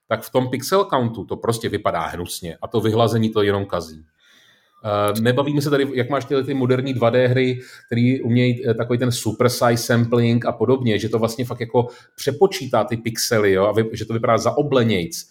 tak 0.09 0.23
v 0.23 0.31
tom 0.31 0.49
pixel 0.51 0.85
countu 0.85 1.25
to 1.25 1.37
prostě 1.37 1.69
vypadá 1.69 2.01
hnusně 2.01 2.57
a 2.63 2.69
to 2.69 2.81
vyhlazení 2.81 3.31
to 3.31 3.43
jenom 3.43 3.67
kazí. 3.67 4.05
Uh, 4.85 5.21
nebavíme 5.21 5.63
se 5.63 5.71
tady, 5.71 5.87
jak 5.95 6.11
máš 6.11 6.25
tyhle 6.25 6.45
ty 6.45 6.55
moderní 6.55 6.95
2D 6.95 7.27
hry, 7.27 7.61
které 7.87 8.17
umějí 8.25 8.69
eh, 8.69 8.75
takový 8.75 8.99
ten 8.99 9.13
super 9.13 9.49
size 9.49 9.77
sampling 9.77 10.47
a 10.47 10.53
podobně, 10.53 10.99
že 10.99 11.09
to 11.09 11.19
vlastně 11.19 11.45
fakt 11.45 11.61
jako 11.61 11.87
přepočítá 12.17 12.85
ty 12.85 12.97
pixely, 12.97 13.53
jo, 13.53 13.65
a 13.65 13.73
vy, 13.73 13.85
že 13.93 14.05
to 14.05 14.13
vypadá 14.13 14.39
za 14.39 14.57
oblenějc. 14.57 15.29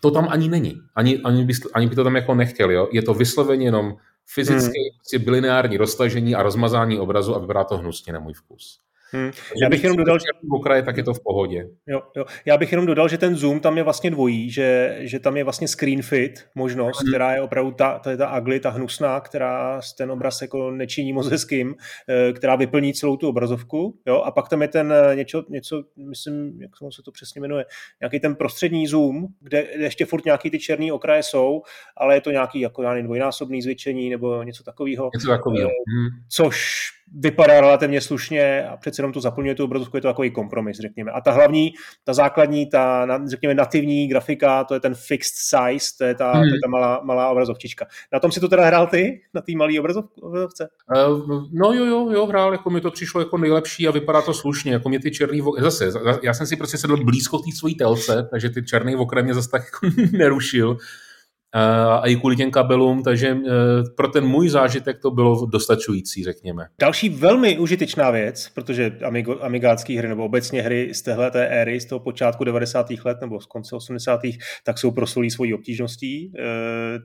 To 0.00 0.10
tam 0.10 0.28
ani 0.30 0.48
není. 0.48 0.80
Ani, 0.94 1.18
ani, 1.18 1.44
by, 1.44 1.52
ani 1.74 1.86
by 1.86 1.94
to 1.94 2.04
tam 2.04 2.16
jako 2.16 2.34
nechtěl. 2.34 2.70
Jo. 2.70 2.88
Je 2.92 3.02
to 3.02 3.14
vysloveně 3.14 3.66
jenom 3.66 3.96
fyzické 4.26 4.80
hmm. 5.14 5.24
bilineární 5.24 5.76
roztažení 5.76 6.34
a 6.34 6.42
rozmazání 6.42 6.98
obrazu 6.98 7.34
a 7.34 7.38
vypadá 7.38 7.64
to 7.64 7.76
hnusně 7.76 8.12
na 8.12 8.20
můj 8.20 8.32
vkus. 8.32 8.83
Hmm. 9.14 9.30
Já 9.62 9.68
bych 9.68 9.82
jenom 9.82 9.96
dodal, 9.96 10.18
že 10.18 10.24
okraje, 10.50 10.82
tak 10.82 10.96
je 10.96 11.02
to 11.02 11.14
v 11.14 11.22
pohodě. 11.22 11.68
Jo, 11.86 12.02
jo. 12.16 12.24
Já 12.44 12.56
bych 12.56 12.72
jenom 12.72 12.86
dodal, 12.86 13.08
že 13.08 13.18
ten 13.18 13.36
zoom 13.36 13.60
tam 13.60 13.76
je 13.76 13.82
vlastně 13.82 14.10
dvojí, 14.10 14.50
že, 14.50 14.96
že 15.00 15.18
tam 15.18 15.36
je 15.36 15.44
vlastně 15.44 15.68
screen 15.68 16.02
fit 16.02 16.44
možnost, 16.54 17.00
hmm. 17.00 17.12
která 17.12 17.34
je 17.34 17.40
opravdu 17.40 17.70
ta, 17.70 18.00
je 18.10 18.16
ta 18.16 18.38
ugly, 18.38 18.60
ta 18.60 18.70
hnusná, 18.70 19.20
která 19.20 19.80
ten 19.98 20.10
obraz 20.10 20.42
jako 20.42 20.70
nečiní 20.70 21.12
moc 21.12 21.28
hezkým, 21.28 21.74
eh, 22.08 22.32
která 22.32 22.56
vyplní 22.56 22.94
celou 22.94 23.16
tu 23.16 23.28
obrazovku. 23.28 23.98
Jo? 24.06 24.16
A 24.16 24.30
pak 24.30 24.48
tam 24.48 24.62
je 24.62 24.68
ten 24.68 24.92
eh, 24.92 25.16
něco, 25.16 25.44
něco, 25.48 25.84
myslím, 25.96 26.62
jak 26.62 26.70
se 26.90 27.02
to 27.02 27.12
přesně 27.12 27.40
jmenuje, 27.40 27.64
nějaký 28.00 28.20
ten 28.20 28.34
prostřední 28.34 28.86
zoom, 28.86 29.26
kde 29.40 29.66
ještě 29.78 30.06
furt 30.06 30.24
nějaký 30.24 30.50
ty 30.50 30.58
černé 30.58 30.92
okraje 30.92 31.22
jsou, 31.22 31.62
ale 31.96 32.14
je 32.14 32.20
to 32.20 32.30
nějaký 32.30 32.60
jako 32.60 32.82
já 32.82 32.90
nevím, 32.90 33.06
dvojnásobný 33.06 33.62
zvětšení 33.62 34.10
nebo 34.10 34.42
něco 34.42 34.64
takového. 34.64 35.10
Něco 35.14 35.28
takového. 35.28 35.68
Hmm. 35.68 36.08
Což 36.28 36.90
vypadá 37.20 37.60
relativně 37.60 38.00
slušně 38.00 38.68
a 38.68 38.76
přece 38.76 39.00
jenom 39.00 39.12
to 39.12 39.20
zaplňuje 39.20 39.54
tu 39.54 39.64
obrazovku, 39.64 39.96
je 39.96 40.00
to 40.00 40.08
takový 40.08 40.30
kompromis, 40.30 40.78
řekněme. 40.80 41.10
A 41.10 41.20
ta 41.20 41.30
hlavní, 41.30 41.74
ta 42.04 42.14
základní, 42.14 42.66
ta, 42.66 43.06
řekněme, 43.28 43.54
nativní 43.54 44.08
grafika, 44.08 44.64
to 44.64 44.74
je 44.74 44.80
ten 44.80 44.94
fixed 44.94 45.34
size, 45.34 45.86
to 45.98 46.04
je 46.04 46.14
ta, 46.14 46.32
hmm. 46.32 46.42
to 46.42 46.46
je 46.46 46.50
hmm. 46.50 46.60
ta 46.64 46.68
malá, 46.68 47.00
malá 47.04 47.28
obrazovčička. 47.28 47.86
Na 48.12 48.20
tom 48.20 48.32
si 48.32 48.40
to 48.40 48.48
teda 48.48 48.66
hrál 48.66 48.86
ty, 48.86 49.20
na 49.34 49.40
té 49.40 49.52
malé 49.56 49.80
obrazovce? 49.80 50.68
Uh, 50.96 51.48
no 51.52 51.72
jo, 51.72 51.84
jo, 51.84 52.10
jo, 52.10 52.26
hrál, 52.26 52.52
jako 52.52 52.70
mi 52.70 52.80
to 52.80 52.90
přišlo 52.90 53.20
jako 53.20 53.38
nejlepší 53.38 53.88
a 53.88 53.90
vypadá 53.90 54.22
to 54.22 54.34
slušně, 54.34 54.72
jako 54.72 54.88
mě 54.88 55.00
ty 55.00 55.10
černý, 55.10 55.42
zase, 55.58 55.90
já 56.22 56.34
jsem 56.34 56.46
si 56.46 56.56
prostě 56.56 56.78
sedl 56.78 57.04
blízko 57.04 57.38
té 57.38 57.56
svojí 57.56 57.74
telce, 57.74 58.28
takže 58.30 58.50
ty 58.50 58.62
černý 58.62 58.96
okraj 58.96 59.24
mě 59.24 59.34
zase 59.34 59.50
tak 59.50 59.62
jako 59.82 60.02
nerušil, 60.12 60.78
a 61.54 62.08
i 62.08 62.16
kvůli 62.16 62.36
těm 62.36 62.50
kabelům, 62.50 63.02
takže 63.02 63.28
e, 63.28 63.36
pro 63.96 64.08
ten 64.08 64.24
můj 64.24 64.48
zážitek 64.48 64.98
to 64.98 65.10
bylo 65.10 65.46
dostačující, 65.46 66.24
řekněme. 66.24 66.66
Další 66.78 67.08
velmi 67.08 67.58
užitečná 67.58 68.10
věc, 68.10 68.48
protože 68.54 68.92
Amigo, 69.04 69.38
amigácké 69.40 69.98
hry 69.98 70.08
nebo 70.08 70.24
obecně 70.24 70.62
hry 70.62 70.94
z 70.94 71.02
téhle 71.02 71.30
té 71.30 71.46
éry, 71.46 71.80
z 71.80 71.84
toho 71.84 72.00
počátku 72.00 72.44
90. 72.44 72.86
let 73.04 73.18
nebo 73.20 73.40
z 73.40 73.46
konce 73.46 73.76
80. 73.76 74.20
tak 74.64 74.78
jsou 74.78 74.90
proslulí 74.90 75.30
svojí 75.30 75.54
obtížností. 75.54 76.32
Eh, 76.38 76.42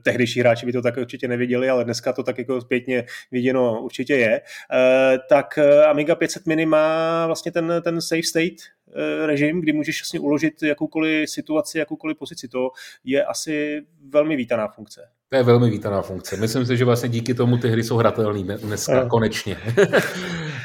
tehdejší 0.04 0.40
hráči 0.40 0.66
by 0.66 0.72
to 0.72 0.82
tak 0.82 0.96
určitě 0.96 1.28
neviděli, 1.28 1.70
ale 1.70 1.84
dneska 1.84 2.12
to 2.12 2.22
tak 2.22 2.38
jako 2.38 2.60
zpětně 2.60 3.04
viděno 3.32 3.82
určitě 3.82 4.14
je. 4.14 4.40
Eh, 4.72 5.18
tak 5.28 5.58
Amiga 5.90 6.14
500 6.14 6.46
Mini 6.46 6.66
má 6.66 7.26
vlastně 7.26 7.52
ten, 7.52 7.72
ten 7.84 8.00
safe 8.00 8.22
state 8.22 8.79
režim, 9.26 9.60
kdy 9.60 9.72
můžeš 9.72 10.02
vlastně 10.02 10.20
uložit 10.20 10.62
jakoukoliv 10.62 11.30
situaci, 11.30 11.78
jakoukoliv 11.78 12.18
pozici. 12.18 12.48
To 12.48 12.70
je 13.04 13.24
asi 13.24 13.82
velmi 14.08 14.36
vítaná 14.36 14.68
funkce. 14.68 15.00
To 15.28 15.36
je 15.36 15.42
velmi 15.42 15.70
vítaná 15.70 16.02
funkce. 16.02 16.36
Myslím 16.36 16.66
si, 16.66 16.76
že 16.76 16.84
vlastně 16.84 17.08
díky 17.08 17.34
tomu 17.34 17.58
ty 17.58 17.68
hry 17.68 17.84
jsou 17.84 17.96
hratelné 17.96 18.58
dneska, 18.58 19.02
no. 19.02 19.08
konečně. 19.08 19.56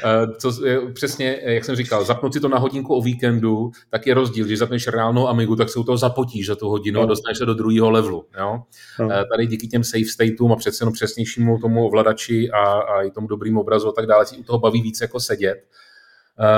Eh, 0.04 0.26
co, 0.38 0.52
přesně, 0.94 1.40
jak 1.42 1.64
jsem 1.64 1.76
říkal, 1.76 2.04
zapnout 2.04 2.32
si 2.32 2.40
to 2.40 2.48
na 2.48 2.58
hodinku 2.58 2.94
o 2.94 3.02
víkendu, 3.02 3.70
tak 3.90 4.06
je 4.06 4.14
rozdíl. 4.14 4.46
Když 4.46 4.58
zapneš 4.58 4.88
reálnou 4.88 5.28
Amigu, 5.28 5.56
tak 5.56 5.68
se 5.68 5.78
u 5.78 5.84
toho 5.84 5.98
zapotíš 5.98 6.46
za 6.46 6.56
tu 6.56 6.68
hodinu 6.68 6.96
no. 6.96 7.02
a 7.02 7.06
dostaneš 7.06 7.38
se 7.38 7.46
do 7.46 7.54
druhého 7.54 7.90
levelu. 7.90 8.26
Jo? 8.38 8.62
No. 8.98 9.08
Tady 9.08 9.46
díky 9.46 9.68
těm 9.68 9.84
safe 9.84 10.04
stateům 10.04 10.52
a 10.52 10.56
přece 10.56 10.82
jenom 10.82 10.92
přesnějšímu 10.92 11.58
tomu 11.58 11.86
ovladači 11.86 12.50
a, 12.50 12.58
a 12.58 13.02
i 13.02 13.10
tomu 13.10 13.26
dobrému 13.26 13.60
obrazu 13.60 13.88
a 13.88 13.92
tak 13.92 14.06
dále, 14.06 14.26
si 14.26 14.36
u 14.36 14.42
toho 14.42 14.58
baví 14.58 14.82
víc 14.82 15.00
jako 15.00 15.20
sedět. 15.20 15.64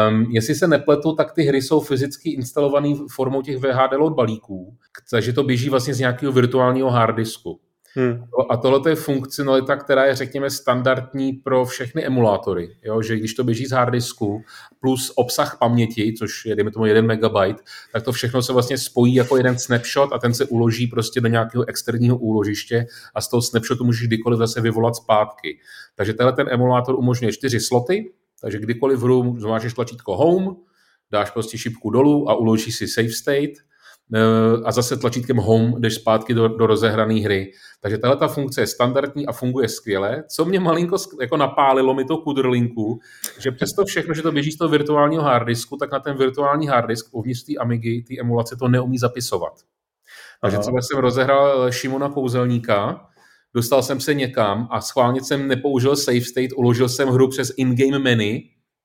Um, 0.08 0.26
jestli 0.30 0.54
se 0.54 0.68
nepletu, 0.68 1.14
tak 1.14 1.32
ty 1.32 1.42
hry 1.42 1.62
jsou 1.62 1.80
fyzicky 1.80 2.30
instalované 2.30 2.88
formou 3.10 3.42
těch 3.42 3.58
VHD 3.58 3.92
load 3.92 4.12
balíků, 4.12 4.76
takže 5.10 5.32
to 5.32 5.42
běží 5.42 5.68
vlastně 5.68 5.94
z 5.94 5.98
nějakého 5.98 6.32
virtuálního 6.32 6.90
harddisku. 6.90 7.60
Hmm. 7.94 8.24
A 8.50 8.56
tohle 8.56 8.90
je 8.90 8.94
funkcionalita, 8.94 9.76
která 9.76 10.04
je, 10.04 10.14
řekněme, 10.14 10.50
standardní 10.50 11.32
pro 11.32 11.64
všechny 11.64 12.06
emulátory. 12.06 12.76
Jo? 12.82 13.02
Že 13.02 13.16
když 13.16 13.34
to 13.34 13.44
běží 13.44 13.66
z 13.66 13.70
harddisku 13.70 14.42
plus 14.80 15.12
obsah 15.16 15.56
paměti, 15.60 16.14
což 16.18 16.46
je, 16.46 16.56
dejme 16.56 16.70
tomu, 16.70 16.86
1 16.86 17.02
megabyte, 17.02 17.62
tak 17.92 18.02
to 18.02 18.12
všechno 18.12 18.42
se 18.42 18.52
vlastně 18.52 18.78
spojí 18.78 19.14
jako 19.14 19.36
jeden 19.36 19.58
snapshot 19.58 20.12
a 20.12 20.18
ten 20.18 20.34
se 20.34 20.44
uloží 20.44 20.86
prostě 20.86 21.20
do 21.20 21.28
nějakého 21.28 21.68
externího 21.68 22.18
úložiště 22.18 22.86
a 23.14 23.20
z 23.20 23.28
toho 23.28 23.42
snapshotu 23.42 23.84
můžeš 23.84 24.06
kdykoliv 24.06 24.38
zase 24.38 24.60
vyvolat 24.60 24.96
zpátky. 24.96 25.58
Takže 25.94 26.12
tenhle 26.12 26.32
ten 26.32 26.46
emulátor 26.50 26.94
umožňuje 26.94 27.32
čtyři 27.32 27.60
sloty, 27.60 28.10
takže 28.40 28.58
kdykoliv 28.58 28.98
v 28.98 29.02
hru 29.02 29.36
zmáčeš 29.38 29.74
tlačítko 29.74 30.16
Home, 30.16 30.56
dáš 31.10 31.30
prostě 31.30 31.58
šipku 31.58 31.90
dolů 31.90 32.30
a 32.30 32.34
uložíš 32.34 32.76
si 32.76 32.88
Save 32.88 33.08
State 33.08 33.50
eh, 34.14 34.20
a 34.64 34.72
zase 34.72 34.96
tlačítkem 34.96 35.36
Home 35.36 35.74
jdeš 35.80 35.94
zpátky 35.94 36.34
do, 36.34 36.48
do 36.48 36.66
rozehrané 36.66 37.14
hry. 37.14 37.52
Takže 37.80 37.98
tahle 37.98 38.16
ta 38.16 38.28
funkce 38.28 38.60
je 38.60 38.66
standardní 38.66 39.26
a 39.26 39.32
funguje 39.32 39.68
skvěle. 39.68 40.24
Co 40.28 40.44
mě 40.44 40.60
malinko 40.60 40.96
jako 41.20 41.36
napálilo 41.36 41.94
mi 41.94 42.04
to 42.04 42.16
kudrlinku, 42.16 42.98
že 43.38 43.50
přesto 43.50 43.84
všechno, 43.84 44.14
že 44.14 44.22
to 44.22 44.32
běží 44.32 44.52
z 44.52 44.58
toho 44.58 44.68
virtuálního 44.68 45.22
harddisku, 45.22 45.76
tak 45.76 45.92
na 45.92 46.00
ten 46.00 46.16
virtuální 46.16 46.66
harddisk 46.66 47.06
uvnitř 47.12 47.44
té 47.44 47.52
Amigy, 47.60 48.04
té 48.08 48.20
emulace 48.20 48.56
to 48.56 48.68
neumí 48.68 48.98
zapisovat. 48.98 49.52
Takže 50.40 50.58
třeba 50.58 50.82
jsem 50.82 50.98
rozehrál 50.98 51.72
Šimona 51.72 52.08
Kouzelníka, 52.08 53.08
dostal 53.54 53.82
jsem 53.82 54.00
se 54.00 54.14
někam 54.14 54.68
a 54.70 54.80
schválně 54.80 55.24
jsem 55.24 55.48
nepoužil 55.48 55.96
save 55.96 56.20
state, 56.20 56.52
uložil 56.56 56.88
jsem 56.88 57.08
hru 57.08 57.28
přes 57.28 57.52
in-game 57.56 57.98
menu, 57.98 58.38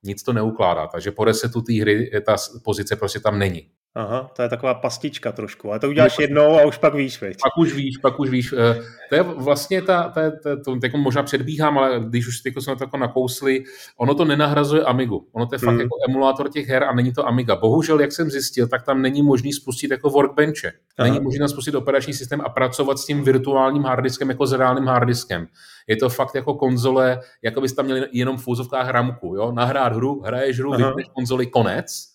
nic 0.03 0.23
to 0.23 0.33
neukládá, 0.33 0.87
takže 0.87 1.11
po 1.11 1.23
resetu 1.23 1.61
té 1.61 1.81
hry 1.81 2.11
ta 2.25 2.35
pozice 2.63 2.95
prostě 2.95 3.19
tam 3.19 3.39
není. 3.39 3.69
Aha, 3.95 4.31
to 4.35 4.41
je 4.41 4.49
taková 4.49 4.73
pastička 4.73 5.31
trošku, 5.31 5.69
ale 5.69 5.79
to 5.79 5.89
uděláš 5.89 6.19
jednou 6.19 6.59
a 6.59 6.65
už 6.65 6.77
pak 6.77 6.93
víš, 6.93 7.21
veď. 7.21 7.37
Pak 7.43 7.57
už 7.57 7.73
víš, 7.73 7.97
pak 7.97 8.19
už 8.19 8.29
víš. 8.29 8.53
Eh, 8.57 8.81
to 9.09 9.15
je 9.15 9.23
vlastně 9.23 9.81
ta, 9.81 10.09
ta, 10.09 10.31
ta 10.31 10.55
to, 10.55 10.79
to 10.91 10.97
možná 10.97 11.23
předbíhám, 11.23 11.77
ale 11.77 11.99
když 11.99 12.27
už 12.27 12.41
jako 12.45 12.61
jsme 12.61 12.75
to 12.75 12.83
jako 12.83 12.97
nakousli, 12.97 13.63
ono 13.97 14.15
to 14.15 14.25
nenahrazuje 14.25 14.83
Amigu. 14.83 15.27
Ono 15.31 15.45
to 15.45 15.55
je 15.55 15.59
fakt 15.59 15.69
hmm. 15.69 15.79
jako 15.79 15.95
emulátor 16.09 16.49
těch 16.49 16.67
her 16.67 16.83
a 16.83 16.93
není 16.93 17.13
to 17.13 17.27
Amiga. 17.27 17.55
Bohužel, 17.55 18.01
jak 18.01 18.11
jsem 18.11 18.29
zjistil, 18.29 18.67
tak 18.67 18.83
tam 18.83 19.01
není 19.01 19.23
možný 19.23 19.53
spustit 19.53 19.91
jako 19.91 20.09
workbenche. 20.09 20.71
Není 21.03 21.19
možné 21.19 21.49
spustit 21.49 21.75
operační 21.75 22.13
systém 22.13 22.41
a 22.41 22.49
pracovat 22.49 22.99
s 22.99 23.05
tím 23.05 23.23
virtuálním 23.23 23.83
harddiskem 23.83 24.29
jako 24.29 24.47
s 24.47 24.53
reálným 24.53 24.85
harddiskem. 24.85 25.47
Je 25.87 25.95
to 25.95 26.09
fakt 26.09 26.35
jako 26.35 26.53
konzole, 26.53 27.19
jako 27.41 27.61
bys 27.61 27.73
tam 27.73 27.85
měl 27.85 28.05
jenom 28.11 28.37
v 28.37 28.43
fouzovkách 28.43 28.89
ramku, 28.89 29.35
jo? 29.35 29.51
nahrát 29.51 29.93
hru, 29.93 30.21
hraješ 30.21 30.59
hru, 30.59 30.71
vypneš 30.71 31.07
konzoli, 31.13 31.47
konec 31.47 32.12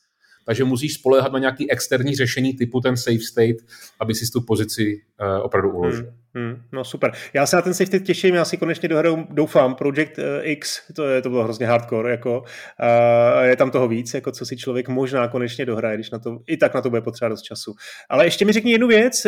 takže 0.49 0.65
musíš 0.65 0.95
spolehat 0.95 1.33
na 1.33 1.39
nějaký 1.39 1.71
externí 1.71 2.17
řešení 2.17 2.55
typu 2.55 2.81
ten 2.81 2.97
safe 2.97 3.19
state, 3.19 3.57
aby 4.01 4.15
si 4.15 4.33
tu 4.33 4.41
pozici 4.41 5.01
uh, 5.21 5.45
opravdu 5.45 5.71
uložil. 5.71 6.13
Hmm, 6.35 6.47
hmm, 6.47 6.63
no 6.73 6.85
super. 6.85 7.13
Já 7.33 7.47
se 7.47 7.57
na 7.57 7.63
ten 7.63 7.75
safe 7.75 7.87
state 7.87 8.03
těším, 8.03 8.35
já 8.35 8.45
si 8.45 8.57
konečně 8.57 8.89
dohraju, 8.89 9.27
doufám, 9.31 9.75
Project 9.75 10.19
eh, 10.19 10.43
X, 10.43 10.93
to, 10.95 11.05
je, 11.05 11.23
to 11.23 11.31
bylo 11.31 11.45
hrozně 11.45 11.67
hardcore, 11.67 12.11
jako, 12.11 12.41
uh, 12.41 13.45
je 13.45 13.57
tam 13.57 13.71
toho 13.71 13.89
víc, 13.89 14.15
jako 14.15 14.33
co 14.33 14.47
si 14.47 14.57
člověk 14.57 14.89
možná 14.89 15.29
konečně 15.29 15.67
dohraje, 15.67 15.97
když 15.97 16.11
na 16.11 16.19
to, 16.19 16.39
i 16.47 16.57
tak 16.57 16.75
na 16.75 16.81
to 16.81 16.91
bude 16.91 17.03
potřeba 17.03 17.29
dost 17.29 17.43
času. 17.43 17.75
Ale 18.09 18.27
ještě 18.27 18.45
mi 18.45 18.53
řekni 18.53 18.73
jednu 18.73 18.89
věc, 18.89 19.27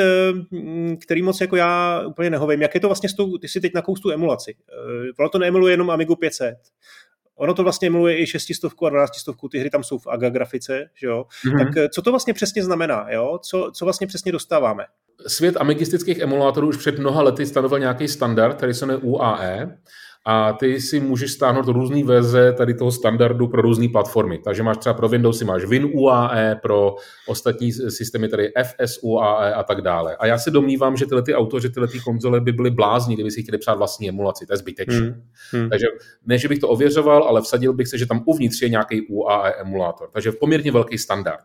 který 1.03 1.23
moc 1.23 1.41
jako 1.41 1.57
já 1.57 2.03
úplně 2.07 2.31
nehovím, 2.31 2.63
jak 2.63 2.75
je 2.75 2.81
to 2.81 2.89
vlastně 2.89 3.09
s 3.09 3.15
tou, 3.15 3.39
ty 3.39 3.49
si 3.49 3.61
teď 3.61 3.75
nakous 3.75 4.01
tu 4.01 4.11
emulaci. 4.11 4.55
Ono 5.19 5.29
to 5.29 5.39
neemuluje 5.39 5.73
jenom 5.73 5.91
Amigu 5.91 6.17
500, 6.17 6.57
Ono 7.41 7.55
to 7.55 7.63
vlastně 7.63 7.91
miluje 7.91 8.23
i 8.23 8.27
šestistovku 8.27 8.87
a 8.87 8.91
dvanáctistovku, 8.91 9.49
ty 9.49 9.59
hry 9.59 9.71
tam 9.71 9.85
jsou 9.85 9.99
v 9.99 10.07
AGA 10.07 10.29
grafice, 10.29 10.87
že 10.95 11.07
jo? 11.07 11.25
Mm-hmm. 11.45 11.59
Tak 11.59 11.77
eh, 11.77 11.89
co 11.89 12.03
to 12.03 12.11
vlastně 12.11 12.35
přesně 12.35 12.65
znamená, 12.65 13.07
jo? 13.11 13.39
Co, 13.43 13.71
co 13.75 13.85
vlastně 13.85 14.07
přesně 14.07 14.33
dostáváme? 14.33 14.85
Svět 15.27 15.57
amigistických 15.57 16.19
emulátorů 16.19 16.69
už 16.69 16.77
před 16.77 16.99
mnoha 16.99 17.23
lety 17.23 17.47
stanovil 17.47 17.79
nějaký 17.79 18.09
standard, 18.09 18.57
který 18.57 18.75
se 18.75 18.87
jmenuje 18.87 19.03
UAE, 19.05 19.79
a 20.27 20.53
ty 20.53 20.81
si 20.81 21.01
můžeš 21.01 21.33
stáhnout 21.33 21.69
různý 21.69 22.03
verze 22.03 22.53
tady 22.53 22.75
toho 22.75 22.93
standardu 22.93 23.49
pro 23.49 23.63
různé 23.63 23.89
platformy. 23.89 24.39
Takže 24.39 24.63
máš 24.63 24.77
třeba 24.77 24.95
pro 24.95 25.09
Windowsy 25.09 25.45
máš 25.45 25.65
WinUAE, 25.65 26.57
pro 26.63 26.95
ostatní 27.27 27.73
systémy 27.73 28.29
tady 28.29 28.53
FSUAE 28.63 29.55
a 29.55 29.63
tak 29.63 29.81
dále. 29.81 30.17
A 30.17 30.27
já 30.27 30.39
se 30.39 30.51
domnívám, 30.51 30.97
že 30.97 31.07
tyhle 31.07 31.23
ty 31.23 31.35
autoři, 31.35 31.71
tyhle 31.71 31.89
ty 31.89 32.01
konzole 32.01 32.41
by 32.41 32.53
byly 32.53 32.71
blázni, 32.71 33.15
kdyby 33.15 33.31
si 33.31 33.43
chtěli 33.43 33.59
přát 33.59 33.75
vlastní 33.75 34.09
emulaci. 34.09 34.47
To 34.47 34.53
je 34.53 34.57
zbytečné. 34.57 35.01
Hmm. 35.01 35.23
Hmm. 35.53 35.71
Takže 35.71 35.87
ne, 36.27 36.39
že 36.39 36.49
bych 36.49 36.59
to 36.59 36.69
ověřoval, 36.69 37.23
ale 37.23 37.43
vsadil 37.43 37.73
bych 37.73 37.89
se, 37.89 37.99
že 37.99 38.07
tam 38.07 38.23
uvnitř 38.27 38.63
je 38.63 38.69
nějaký 38.69 39.07
UAE 39.09 39.53
emulátor. 39.53 40.09
Takže 40.13 40.33
poměrně 40.33 40.73
velký 40.73 40.99
standard. 40.99 41.45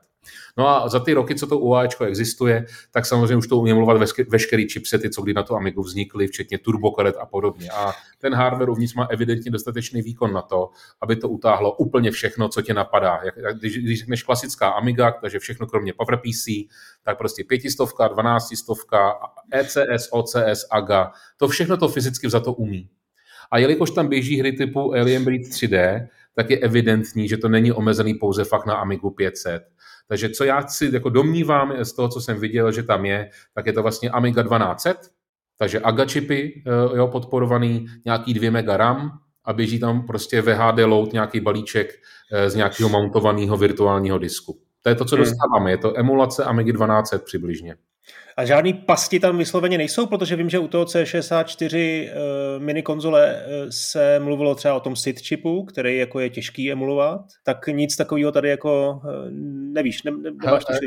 No 0.58 0.68
a 0.68 0.90
za 0.90 1.00
ty 1.00 1.14
roky, 1.14 1.36
co 1.36 1.48
to 1.48 1.60
UAčko 1.60 2.06
existuje, 2.06 2.66
tak 2.92 3.06
samozřejmě 3.06 3.36
už 3.36 3.48
to 3.48 3.58
umí 3.58 3.72
emulovat 3.72 4.10
veškerý 4.28 4.70
chipsety, 4.70 5.10
co 5.10 5.22
kdy 5.22 5.34
na 5.34 5.44
to 5.44 5.56
Amigu 5.56 5.84
vznikly, 5.84 6.28
včetně 6.28 6.58
turbokaret 6.58 7.16
a 7.20 7.26
podobně. 7.26 7.70
A 7.70 7.94
ten 8.20 8.34
hardware 8.34 8.70
uvnitř 8.70 8.94
má 8.94 9.08
evidentně 9.10 9.52
dostatečný 9.52 10.02
výkon 10.02 10.34
na 10.34 10.42
to, 10.42 10.70
aby 11.02 11.16
to 11.16 11.30
utáhlo 11.30 11.76
úplně 11.76 12.12
všechno, 12.12 12.50
co 12.50 12.62
tě 12.62 12.74
napadá. 12.74 13.20
Jak, 13.24 13.58
když, 13.58 13.78
když 13.78 14.00
řekneš 14.00 14.24
klasická 14.24 14.70
Amiga, 14.70 15.12
takže 15.12 15.40
všechno 15.40 15.68
kromě 15.68 15.94
PowerPC, 15.94 16.46
tak 17.04 17.18
prostě 17.18 17.44
pětistovka, 17.44 18.08
dvanáctistovka, 18.08 19.14
ECS, 19.52 20.10
OCS, 20.12 20.68
AGA, 20.72 21.12
to 21.38 21.48
všechno 21.48 21.78
to 21.78 21.88
fyzicky 21.88 22.30
za 22.30 22.40
to 22.40 22.54
umí. 22.54 22.90
A 23.52 23.58
jelikož 23.58 23.92
tam 23.92 24.08
běží 24.08 24.40
hry 24.40 24.52
typu 24.52 24.94
Alien 24.94 25.26
Breed 25.26 25.42
3D, 25.42 26.08
tak 26.36 26.50
je 26.50 26.58
evidentní, 26.58 27.28
že 27.28 27.38
to 27.38 27.50
není 27.50 27.72
omezený 27.72 28.14
pouze 28.14 28.44
fakt 28.44 28.66
na 28.66 28.76
Amigu 28.76 29.10
500. 29.10 29.64
Takže 30.08 30.30
co 30.30 30.44
já 30.44 30.68
si 30.68 30.90
jako 30.94 31.10
domnívám 31.10 31.74
z 31.84 31.94
toho, 31.94 32.10
co 32.10 32.22
jsem 32.22 32.40
viděl, 32.40 32.72
že 32.72 32.84
tam 32.84 33.06
je, 33.06 33.30
tak 33.54 33.66
je 33.66 33.74
to 33.74 33.82
vlastně 33.82 34.10
Amiga 34.10 34.44
1200, 34.44 34.96
takže 35.58 35.80
AGA 35.80 36.06
čipy 36.06 36.64
eh, 36.68 36.98
jo, 36.98 37.08
podporovaný, 37.08 37.86
nějaký 38.06 38.34
2 38.34 38.52
mega 38.52 38.78
RAM 38.78 39.20
a 39.46 39.54
běží 39.54 39.80
tam 39.80 40.06
prostě 40.06 40.42
VHD 40.42 40.80
load, 40.86 41.14
nějaký 41.14 41.40
balíček 41.40 41.94
eh, 42.32 42.50
z 42.50 42.56
nějakého 42.56 42.90
mountovaného 42.90 43.58
virtuálního 43.58 44.18
disku. 44.18 44.60
To 44.82 44.90
je 44.90 44.96
to, 44.96 45.06
co 45.06 45.16
hmm. 45.16 45.26
dostáváme. 45.26 45.72
Je 45.72 45.78
to 45.78 46.00
emulace 46.00 46.44
Amiga 46.44 46.72
1200 46.72 47.20
přibližně. 47.20 47.76
A 48.38 48.46
žádný 48.46 48.74
pasti 48.74 49.20
tam 49.20 49.38
vysloveně 49.38 49.78
nejsou, 49.78 50.06
protože 50.06 50.36
vím, 50.36 50.50
že 50.50 50.60
u 50.60 50.68
toho 50.68 50.86
C64 50.86 52.04
uh, 52.04 52.64
mini 52.64 52.84
konzole 52.84 53.46
se 53.70 54.20
mluvilo 54.20 54.56
třeba 54.56 54.74
o 54.74 54.80
tom 54.80 54.96
SID 54.96 55.20
chipu, 55.20 55.64
který 55.64 55.98
jako 55.98 56.20
je 56.20 56.30
těžký 56.30 56.72
emulovat, 56.72 57.22
tak 57.44 57.68
nic 57.68 57.96
takového 57.96 58.32
tady 58.32 58.50
jako 58.50 59.02
uh, 59.04 59.12
nevíš, 59.74 60.04
ne, 60.04 60.12
ne, 60.12 60.32
nemáš 60.32 60.64
Hele, 60.70 60.80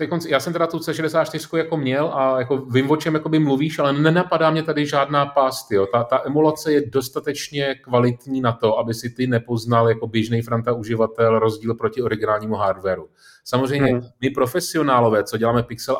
jako, 0.00 0.18
já 0.28 0.40
jsem 0.40 0.52
teda 0.52 0.66
tu 0.66 0.78
C64 0.78 1.56
jako 1.56 1.76
měl 1.76 2.10
a 2.14 2.38
jako 2.38 2.56
vím, 2.56 2.90
o 2.90 2.96
čem 2.96 3.14
jakoby 3.14 3.38
mluvíš, 3.38 3.78
ale 3.78 3.92
nenapadá 3.92 4.50
mě 4.50 4.62
tady 4.62 4.86
žádná 4.86 5.26
past. 5.26 5.72
Jo. 5.72 5.86
Ta, 5.86 6.04
ta 6.04 6.22
emulace 6.26 6.72
je 6.72 6.90
dostatečně 6.90 7.74
kvalitní 7.74 8.40
na 8.40 8.52
to, 8.52 8.78
aby 8.78 8.94
si 8.94 9.10
ty 9.10 9.26
nepoznal 9.26 9.88
jako 9.88 10.06
běžný 10.06 10.42
franta 10.42 10.72
uživatel 10.72 11.38
rozdíl 11.38 11.74
proti 11.74 12.02
originálnímu 12.02 12.54
hardwareu. 12.54 13.08
Samozřejmě 13.48 13.92
hmm. 13.92 14.02
my 14.20 14.30
profesionálové, 14.30 15.24
co 15.24 15.36
děláme 15.36 15.62
pixel 15.62 15.98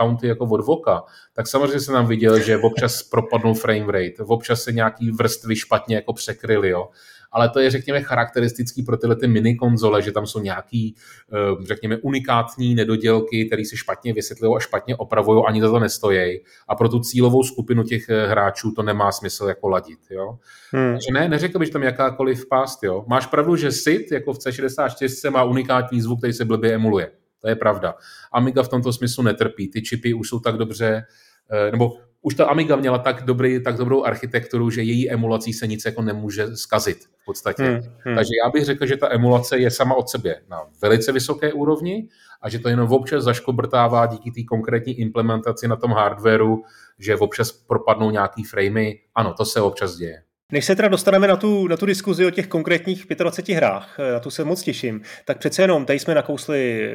county 0.00 0.28
jako 0.28 0.44
od 0.44 0.60
voka, 0.60 1.02
tak 1.32 1.46
samozřejmě 1.46 1.80
se 1.80 1.92
nám 1.92 2.06
viděl, 2.06 2.40
že 2.40 2.58
občas 2.58 3.02
propadnul 3.02 3.54
frame 3.54 3.92
rate, 3.92 4.22
občas 4.26 4.62
se 4.62 4.72
nějaký 4.72 5.10
vrstvy 5.10 5.56
špatně 5.56 5.96
jako 5.96 6.12
překryly, 6.12 6.68
jo. 6.68 6.88
Ale 7.36 7.48
to 7.48 7.60
je, 7.60 7.70
řekněme, 7.70 8.02
charakteristický 8.02 8.82
pro 8.82 8.96
tyhle 8.96 9.16
ty 9.16 9.28
mini 9.28 9.54
konzole, 9.54 10.02
že 10.02 10.12
tam 10.12 10.26
jsou 10.26 10.40
nějaký, 10.40 10.94
eh, 11.32 11.64
řekněme, 11.64 11.96
unikátní 11.96 12.74
nedodělky, 12.74 13.44
které 13.44 13.64
se 13.64 13.76
špatně 13.76 14.12
vysvětlují 14.12 14.56
a 14.56 14.60
špatně 14.60 14.96
opravují, 14.96 15.44
ani 15.48 15.60
za 15.60 15.70
to 15.70 15.78
nestojí. 15.78 16.40
A 16.68 16.74
pro 16.74 16.88
tu 16.88 17.00
cílovou 17.00 17.42
skupinu 17.42 17.82
těch 17.82 18.08
eh, 18.08 18.26
hráčů 18.26 18.72
to 18.72 18.82
nemá 18.82 19.12
smysl 19.12 19.44
jako 19.44 19.68
ladit. 19.68 19.98
Jo? 20.10 20.38
Hmm. 20.72 20.92
Takže 20.92 21.12
ne, 21.12 21.28
neřekl 21.28 21.58
bych 21.58 21.70
tam 21.70 21.82
jakákoliv 21.82 22.48
past. 22.48 22.82
Jo? 22.82 23.04
Máš 23.06 23.26
pravdu, 23.26 23.56
že 23.56 23.72
SID 23.72 24.12
jako 24.12 24.32
v 24.32 24.38
C64 24.38 25.30
má 25.30 25.44
unikátní 25.44 26.00
zvuk, 26.00 26.20
který 26.20 26.32
se 26.32 26.44
blbě 26.44 26.74
emuluje. 26.74 27.10
To 27.40 27.48
je 27.48 27.56
pravda. 27.56 27.94
Amiga 28.32 28.62
v 28.62 28.68
tomto 28.68 28.92
smyslu 28.92 29.24
netrpí. 29.24 29.68
Ty 29.68 29.82
čipy 29.82 30.14
už 30.14 30.28
jsou 30.28 30.40
tak 30.40 30.56
dobře, 30.56 31.04
eh, 31.50 31.70
nebo 31.70 31.92
už 32.26 32.34
ta 32.34 32.46
Amiga 32.46 32.76
měla 32.76 32.98
tak, 32.98 33.22
dobrý, 33.22 33.62
tak 33.62 33.76
dobrou 33.76 34.04
architekturu, 34.04 34.70
že 34.70 34.82
její 34.82 35.10
emulací 35.10 35.52
se 35.52 35.66
nic 35.66 35.84
jako 35.84 36.02
nemůže 36.02 36.56
skazit 36.56 36.98
v 37.22 37.24
podstatě. 37.24 37.62
Hmm, 37.62 37.80
hmm. 38.04 38.14
Takže 38.14 38.30
já 38.44 38.50
bych 38.50 38.64
řekl, 38.64 38.86
že 38.86 38.96
ta 38.96 39.12
emulace 39.12 39.58
je 39.58 39.70
sama 39.70 39.94
od 39.94 40.08
sebe 40.08 40.34
na 40.48 40.60
velice 40.82 41.12
vysoké 41.12 41.52
úrovni 41.52 42.08
a 42.42 42.48
že 42.48 42.58
to 42.58 42.68
jenom 42.68 42.92
občas 42.92 43.24
zaškobrtává 43.24 44.06
díky 44.06 44.30
té 44.30 44.42
konkrétní 44.44 45.00
implementaci 45.00 45.68
na 45.68 45.76
tom 45.76 45.90
hardwareu, 45.90 46.62
že 46.98 47.16
občas 47.16 47.52
propadnou 47.52 48.10
nějaký 48.10 48.44
framey. 48.44 49.00
Ano, 49.14 49.34
to 49.34 49.44
se 49.44 49.60
občas 49.60 49.96
děje. 49.96 50.22
Než 50.52 50.64
se 50.64 50.76
teda 50.76 50.88
dostaneme 50.88 51.28
na 51.28 51.36
tu, 51.36 51.68
na 51.68 51.76
tu 51.76 51.86
diskuzi 51.86 52.26
o 52.26 52.30
těch 52.30 52.46
konkrétních 52.46 53.06
25 53.18 53.54
hrách, 53.54 53.96
eh, 54.00 54.12
na 54.12 54.20
tu 54.20 54.30
se 54.30 54.44
moc 54.44 54.62
těším, 54.62 55.00
tak 55.24 55.38
přece 55.38 55.62
jenom 55.62 55.84
tady 55.86 55.98
jsme 55.98 56.14
nakousli 56.14 56.90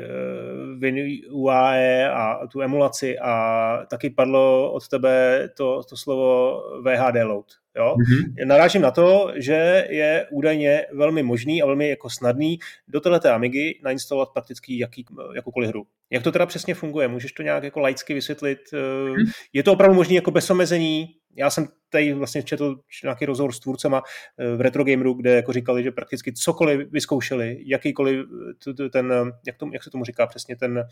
uh, 1.30 1.44
UAE 1.44 2.12
a 2.12 2.48
tu 2.48 2.62
emulaci 2.62 3.20
a 3.20 3.86
taky 3.90 4.10
padlo 4.10 4.72
od 4.72 4.88
tebe 4.88 5.50
to, 5.58 5.84
to 5.90 5.98
slovo 5.98 6.62
VHD 6.82 7.24
load. 7.24 7.46
Jo? 7.76 7.96
Mm-hmm. 7.96 8.48
Narážím 8.48 8.82
na 8.82 8.92
to, 8.92 9.32
že 9.36 9.88
je 9.90 10.28
údajně 10.32 10.86
velmi 10.94 11.24
možný 11.24 11.62
a 11.62 11.66
velmi 11.66 11.90
jako 11.90 12.10
snadný 12.10 12.60
do 12.88 13.02
této 13.02 13.30
Amigy 13.34 13.80
nainstalovat 13.84 14.30
prakticky 14.34 14.80
jaký, 14.80 15.06
jakoukoliv 15.36 15.70
hru. 15.70 15.84
Jak 16.12 16.24
to 16.24 16.32
teda 16.32 16.46
přesně 16.46 16.76
funguje? 16.76 17.08
Můžeš 17.08 17.32
to 17.32 17.44
nějak 17.44 17.64
jako 17.64 17.80
laicky 17.80 18.14
vysvětlit? 18.14 18.60
Mm-hmm. 18.72 19.32
Je 19.54 19.64
to 19.64 19.74
opravdu 19.74 19.96
možné 19.96 20.16
jako 20.16 20.32
bez 20.32 20.50
omezení? 20.50 21.08
Já 21.36 21.50
jsem 21.50 21.68
tady 21.90 22.14
vlastně 22.14 22.44
četl 22.44 22.80
nějaký 23.04 23.26
rozhovor 23.26 23.54
s 23.54 23.60
tvůrcema 23.60 24.04
eh, 24.38 24.56
v 24.56 24.62
Retro 24.62 24.84
Gameru, 24.84 25.14
kde 25.14 25.36
jako 25.36 25.54
říkali, 25.54 25.84
že 25.84 25.92
prakticky 25.92 26.34
cokoliv 26.34 26.92
vyzkoušeli, 26.92 27.58
jakýkoliv 27.66 28.26
ten, 28.92 29.14
jak, 29.48 29.58
to, 29.58 29.70
jak 29.74 29.84
se 29.84 29.90
tomu 29.90 30.06
říká 30.06 30.28
přesně, 30.28 30.56
ten, 30.56 30.84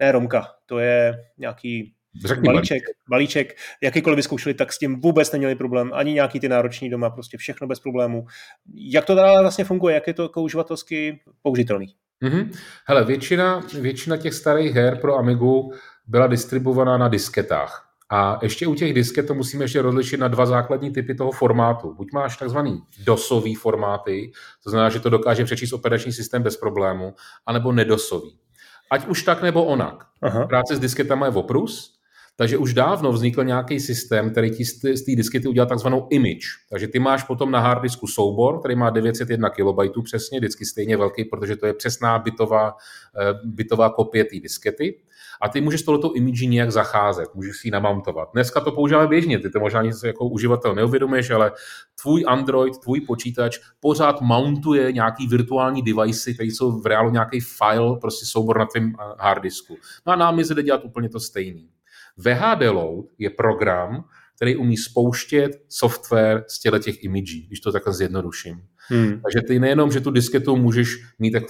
ne 0.00 0.12
Romka, 0.12 0.48
to 0.66 0.78
je 0.78 1.24
nějaký 1.38 1.94
Řekni 2.26 2.46
balíček, 2.46 2.82
balíček, 3.10 3.58
jakýkoliv 3.82 4.16
vyzkoušeli, 4.16 4.54
tak 4.54 4.72
s 4.72 4.78
tím 4.78 5.00
vůbec 5.00 5.32
neměli 5.32 5.54
problém, 5.54 5.90
ani 5.94 6.12
nějaký 6.12 6.40
ty 6.40 6.48
nároční 6.48 6.90
doma, 6.90 7.10
prostě 7.10 7.36
všechno 7.36 7.66
bez 7.66 7.80
problémů. 7.80 8.26
Jak 8.74 9.04
to 9.04 9.14
dále 9.14 9.40
vlastně 9.40 9.64
funguje, 9.64 9.94
jak 9.94 10.06
je 10.06 10.14
to 10.14 10.22
jako 10.22 10.42
uživatelsky 10.42 11.20
použitelný? 11.42 11.94
Mm-hmm. 12.22 12.50
Hele, 12.86 13.04
většina, 13.04 13.62
většina 13.80 14.16
těch 14.16 14.34
starých 14.34 14.74
her 14.74 14.98
pro 15.00 15.16
Amigu 15.16 15.72
byla 16.06 16.26
distribuovaná 16.26 16.98
na 16.98 17.08
disketách. 17.08 17.86
A 18.12 18.38
ještě 18.42 18.66
u 18.66 18.74
těch 18.74 18.94
disket 18.94 19.26
to 19.26 19.34
musíme 19.34 19.64
ještě 19.64 19.82
rozlišit 19.82 20.20
na 20.20 20.28
dva 20.28 20.46
základní 20.46 20.90
typy 20.90 21.14
toho 21.14 21.32
formátu. 21.32 21.94
Buď 21.94 22.12
máš 22.12 22.36
takzvaný 22.36 22.82
DOSový 23.04 23.54
formáty, 23.54 24.32
to 24.64 24.70
znamená, 24.70 24.90
že 24.90 25.00
to 25.00 25.10
dokáže 25.10 25.44
přečíst 25.44 25.72
operační 25.72 26.12
systém 26.12 26.42
bez 26.42 26.56
problému, 26.56 27.14
anebo 27.46 27.72
nedosový. 27.72 28.38
Ať 28.90 29.06
už 29.06 29.22
tak 29.22 29.42
nebo 29.42 29.64
onak. 29.64 30.06
Aha. 30.22 30.46
Práce 30.46 30.76
s 30.76 30.80
disketama 30.80 31.26
je 31.26 31.32
oprus, 31.32 31.99
Takže 32.40 32.58
už 32.58 32.74
dávno 32.74 33.12
vznikl 33.12 33.44
nějaký 33.44 33.80
systém, 33.80 34.30
který 34.30 34.50
ti 34.50 34.64
z 34.64 35.04
té 35.04 35.16
diskety 35.16 35.48
udělal 35.48 35.68
takzvanou 35.68 36.06
image. 36.10 36.46
Takže 36.70 36.88
ty 36.88 36.98
máš 36.98 37.24
potom 37.24 37.50
na 37.50 37.60
hard 37.60 37.82
disku 37.82 38.06
soubor, 38.06 38.58
který 38.58 38.76
má 38.76 38.90
901 38.90 39.50
KB 39.50 40.02
přesně, 40.04 40.38
vždycky 40.38 40.64
stejně 40.64 40.96
velký, 40.96 41.24
protože 41.24 41.56
to 41.56 41.66
je 41.66 41.74
přesná 41.74 42.18
bitová, 42.18 42.74
eh, 43.20 43.34
bitová 43.44 43.90
kopie 43.90 44.24
té 44.24 44.40
diskety. 44.40 45.00
A 45.40 45.48
ty 45.48 45.60
můžeš 45.60 45.80
s 45.80 45.84
image 46.14 46.46
nějak 46.46 46.72
zacházet, 46.72 47.34
můžeš 47.34 47.56
si 47.56 47.68
ji 47.68 47.70
namountovat. 47.70 48.28
Dneska 48.32 48.60
to 48.60 48.72
používáme 48.72 49.08
běžně, 49.08 49.38
ty 49.38 49.50
to 49.50 49.60
možná 49.60 49.82
nic 49.82 50.02
jako 50.02 50.28
uživatel 50.28 50.74
neuvědomíš, 50.74 51.30
ale 51.30 51.52
tvůj 52.02 52.24
Android, 52.28 52.78
tvůj 52.78 53.00
počítač 53.00 53.58
pořád 53.80 54.20
mountuje 54.20 54.92
nějaký 54.92 55.26
virtuální 55.26 55.82
device, 55.82 56.32
které 56.32 56.46
jsou 56.46 56.80
v 56.80 56.86
reálu 56.86 57.10
nějaký 57.10 57.40
file, 57.40 57.96
prostě 58.00 58.26
soubor 58.26 58.58
na 58.58 58.66
tvém 58.66 58.92
hard 59.18 59.42
disku. 59.42 59.76
No 60.06 60.12
a 60.12 60.16
nám 60.16 60.38
jde 60.38 60.62
dělat 60.62 60.84
úplně 60.84 61.08
to 61.08 61.20
stejný. 61.20 61.68
VHD 62.24 62.62
Load 62.72 63.04
je 63.18 63.30
program, 63.30 64.04
který 64.36 64.56
umí 64.56 64.76
spouštět 64.76 65.52
software 65.68 66.44
z 66.48 66.60
těchto 66.60 66.78
těch 66.78 67.04
imidží, 67.04 67.46
když 67.46 67.60
to 67.60 67.72
takhle 67.72 67.94
zjednoduším. 67.94 68.62
Hmm. 68.88 69.10
Takže 69.10 69.46
ty 69.48 69.58
nejenom, 69.58 69.92
že 69.92 70.00
tu 70.00 70.10
disketu 70.10 70.56
můžeš 70.56 70.96
mít 71.18 71.30
tak 71.30 71.42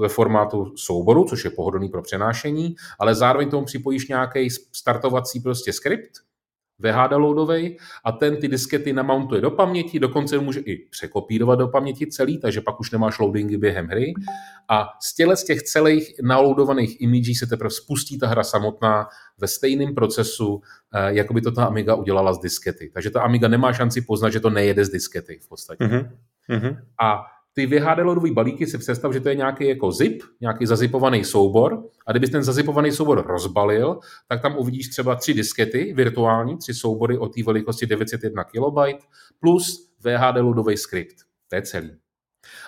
ve 0.00 0.08
formátu 0.08 0.72
souboru, 0.76 1.24
což 1.24 1.44
je 1.44 1.50
pohodlný 1.50 1.88
pro 1.88 2.02
přenášení, 2.02 2.74
ale 2.98 3.14
zároveň 3.14 3.50
tomu 3.50 3.64
připojíš 3.64 4.08
nějaký 4.08 4.50
startovací 4.72 5.40
prostě 5.40 5.72
skript, 5.72 6.10
VHD 6.82 7.12
loadový 7.12 7.76
a 8.04 8.12
ten 8.12 8.36
ty 8.36 8.48
diskety 8.48 8.92
namountuje 8.92 9.40
do 9.40 9.50
paměti, 9.50 10.00
dokonce 10.00 10.38
může 10.38 10.60
i 10.60 10.76
překopírovat 10.90 11.58
do 11.58 11.68
paměti 11.68 12.06
celý, 12.06 12.38
takže 12.38 12.60
pak 12.60 12.80
už 12.80 12.90
nemáš 12.90 13.18
loadingy 13.18 13.56
během 13.56 13.86
hry 13.86 14.14
a 14.68 14.88
z 15.02 15.14
těle 15.14 15.36
z 15.36 15.44
těch 15.44 15.62
celých 15.62 16.14
naloadovaných 16.22 17.00
imidží 17.00 17.34
se 17.34 17.46
teprve 17.46 17.70
spustí 17.70 18.18
ta 18.18 18.26
hra 18.26 18.44
samotná 18.44 19.06
ve 19.38 19.48
stejném 19.48 19.94
procesu, 19.94 20.60
eh, 20.94 21.14
jako 21.14 21.34
by 21.34 21.40
to 21.40 21.52
ta 21.52 21.64
Amiga 21.64 21.94
udělala 21.94 22.32
z 22.32 22.38
diskety. 22.38 22.90
Takže 22.94 23.10
ta 23.10 23.22
Amiga 23.22 23.48
nemá 23.48 23.72
šanci 23.72 24.00
poznat, 24.00 24.30
že 24.30 24.40
to 24.40 24.50
nejede 24.50 24.84
z 24.84 24.88
diskety 24.88 25.38
v 25.44 25.48
podstatě. 25.48 25.84
Mm-hmm. 25.84 26.76
A 27.02 27.22
ty 27.54 27.66
VHD 27.66 28.32
balíky 28.32 28.66
si 28.66 28.78
představ, 28.78 29.12
že 29.12 29.20
to 29.20 29.28
je 29.28 29.34
nějaký 29.34 29.68
jako 29.68 29.92
zip, 29.92 30.22
nějaký 30.40 30.66
zazipovaný 30.66 31.24
soubor 31.24 31.84
a 32.06 32.12
kdybys 32.12 32.30
ten 32.30 32.42
zazipovaný 32.42 32.92
soubor 32.92 33.26
rozbalil, 33.26 33.98
tak 34.28 34.42
tam 34.42 34.56
uvidíš 34.58 34.88
třeba 34.88 35.14
tři 35.14 35.34
diskety 35.34 35.92
virtuální, 35.96 36.58
tři 36.58 36.74
soubory 36.74 37.18
o 37.18 37.28
té 37.28 37.42
velikosti 37.42 37.86
901 37.86 38.44
KB 38.44 39.02
plus 39.40 39.90
VHD 40.00 40.36
loadový 40.36 40.76
skript. 40.76 41.16
To 41.48 41.56
je 41.56 41.62
celý. 41.62 41.90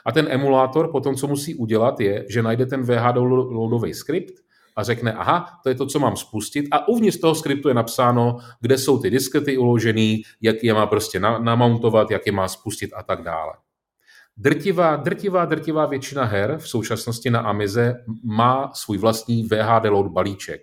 A 0.04 0.12
ten 0.12 0.26
emulátor 0.30 0.90
potom, 0.90 1.14
co 1.14 1.26
musí 1.26 1.54
udělat, 1.54 2.00
je, 2.00 2.26
že 2.28 2.42
najde 2.42 2.66
ten 2.66 2.82
VHD 2.82 3.16
loadový 3.16 3.94
skript 3.94 4.34
a 4.76 4.82
řekne, 4.82 5.12
aha, 5.12 5.46
to 5.62 5.68
je 5.68 5.74
to, 5.74 5.86
co 5.86 5.98
mám 5.98 6.16
spustit 6.16 6.66
a 6.70 6.88
uvnitř 6.88 7.20
toho 7.20 7.34
skriptu 7.34 7.68
je 7.68 7.74
napsáno, 7.74 8.38
kde 8.60 8.78
jsou 8.78 8.98
ty 8.98 9.10
diskety 9.10 9.58
uložený, 9.58 10.22
jak 10.40 10.64
je 10.64 10.74
má 10.74 10.86
prostě 10.86 11.20
namountovat, 11.20 12.10
jak 12.10 12.26
je 12.26 12.32
má 12.32 12.48
spustit 12.48 12.90
a 12.96 13.02
tak 13.02 13.22
dále. 13.22 13.52
Drtivá, 14.36 14.96
drtivá, 14.96 15.44
drtivá 15.44 15.86
většina 15.86 16.24
her 16.24 16.58
v 16.58 16.68
současnosti 16.68 17.30
na 17.30 17.40
Amize 17.40 17.94
má 18.22 18.70
svůj 18.74 18.98
vlastní 18.98 19.42
VHD 19.44 19.84
Load 19.84 20.06
balíček. 20.06 20.60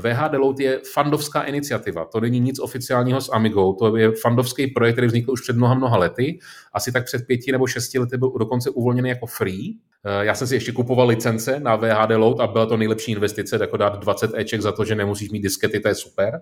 VHD 0.00 0.32
Load 0.32 0.60
je 0.60 0.80
fandovská 0.92 1.42
iniciativa, 1.42 2.04
to 2.04 2.20
není 2.20 2.40
nic 2.40 2.58
oficiálního 2.58 3.20
s 3.20 3.32
Amigou, 3.32 3.72
to 3.72 3.96
je 3.96 4.12
fandovský 4.22 4.66
projekt, 4.66 4.94
který 4.94 5.06
vznikl 5.06 5.30
už 5.30 5.40
před 5.40 5.56
mnoha, 5.56 5.74
mnoha 5.74 5.96
lety. 5.96 6.38
Asi 6.72 6.92
tak 6.92 7.04
před 7.04 7.26
pěti 7.26 7.52
nebo 7.52 7.66
šesti 7.66 7.98
lety 7.98 8.16
byl 8.16 8.32
dokonce 8.38 8.70
uvolněný 8.70 9.08
jako 9.08 9.26
free. 9.26 9.78
Eh, 10.04 10.24
já 10.24 10.34
jsem 10.34 10.46
si 10.46 10.54
ještě 10.54 10.72
kupoval 10.72 11.06
licence 11.06 11.60
na 11.60 11.76
VHD 11.76 12.10
Load 12.10 12.40
a 12.40 12.46
byla 12.46 12.66
to 12.66 12.76
nejlepší 12.76 13.12
investice, 13.12 13.58
jako 13.60 13.76
dát 13.76 13.98
20 13.98 14.30
Eček 14.34 14.60
za 14.60 14.72
to, 14.72 14.84
že 14.84 14.94
nemusíš 14.94 15.30
mít 15.30 15.42
diskety, 15.42 15.80
to 15.80 15.88
je 15.88 15.94
super. 15.94 16.40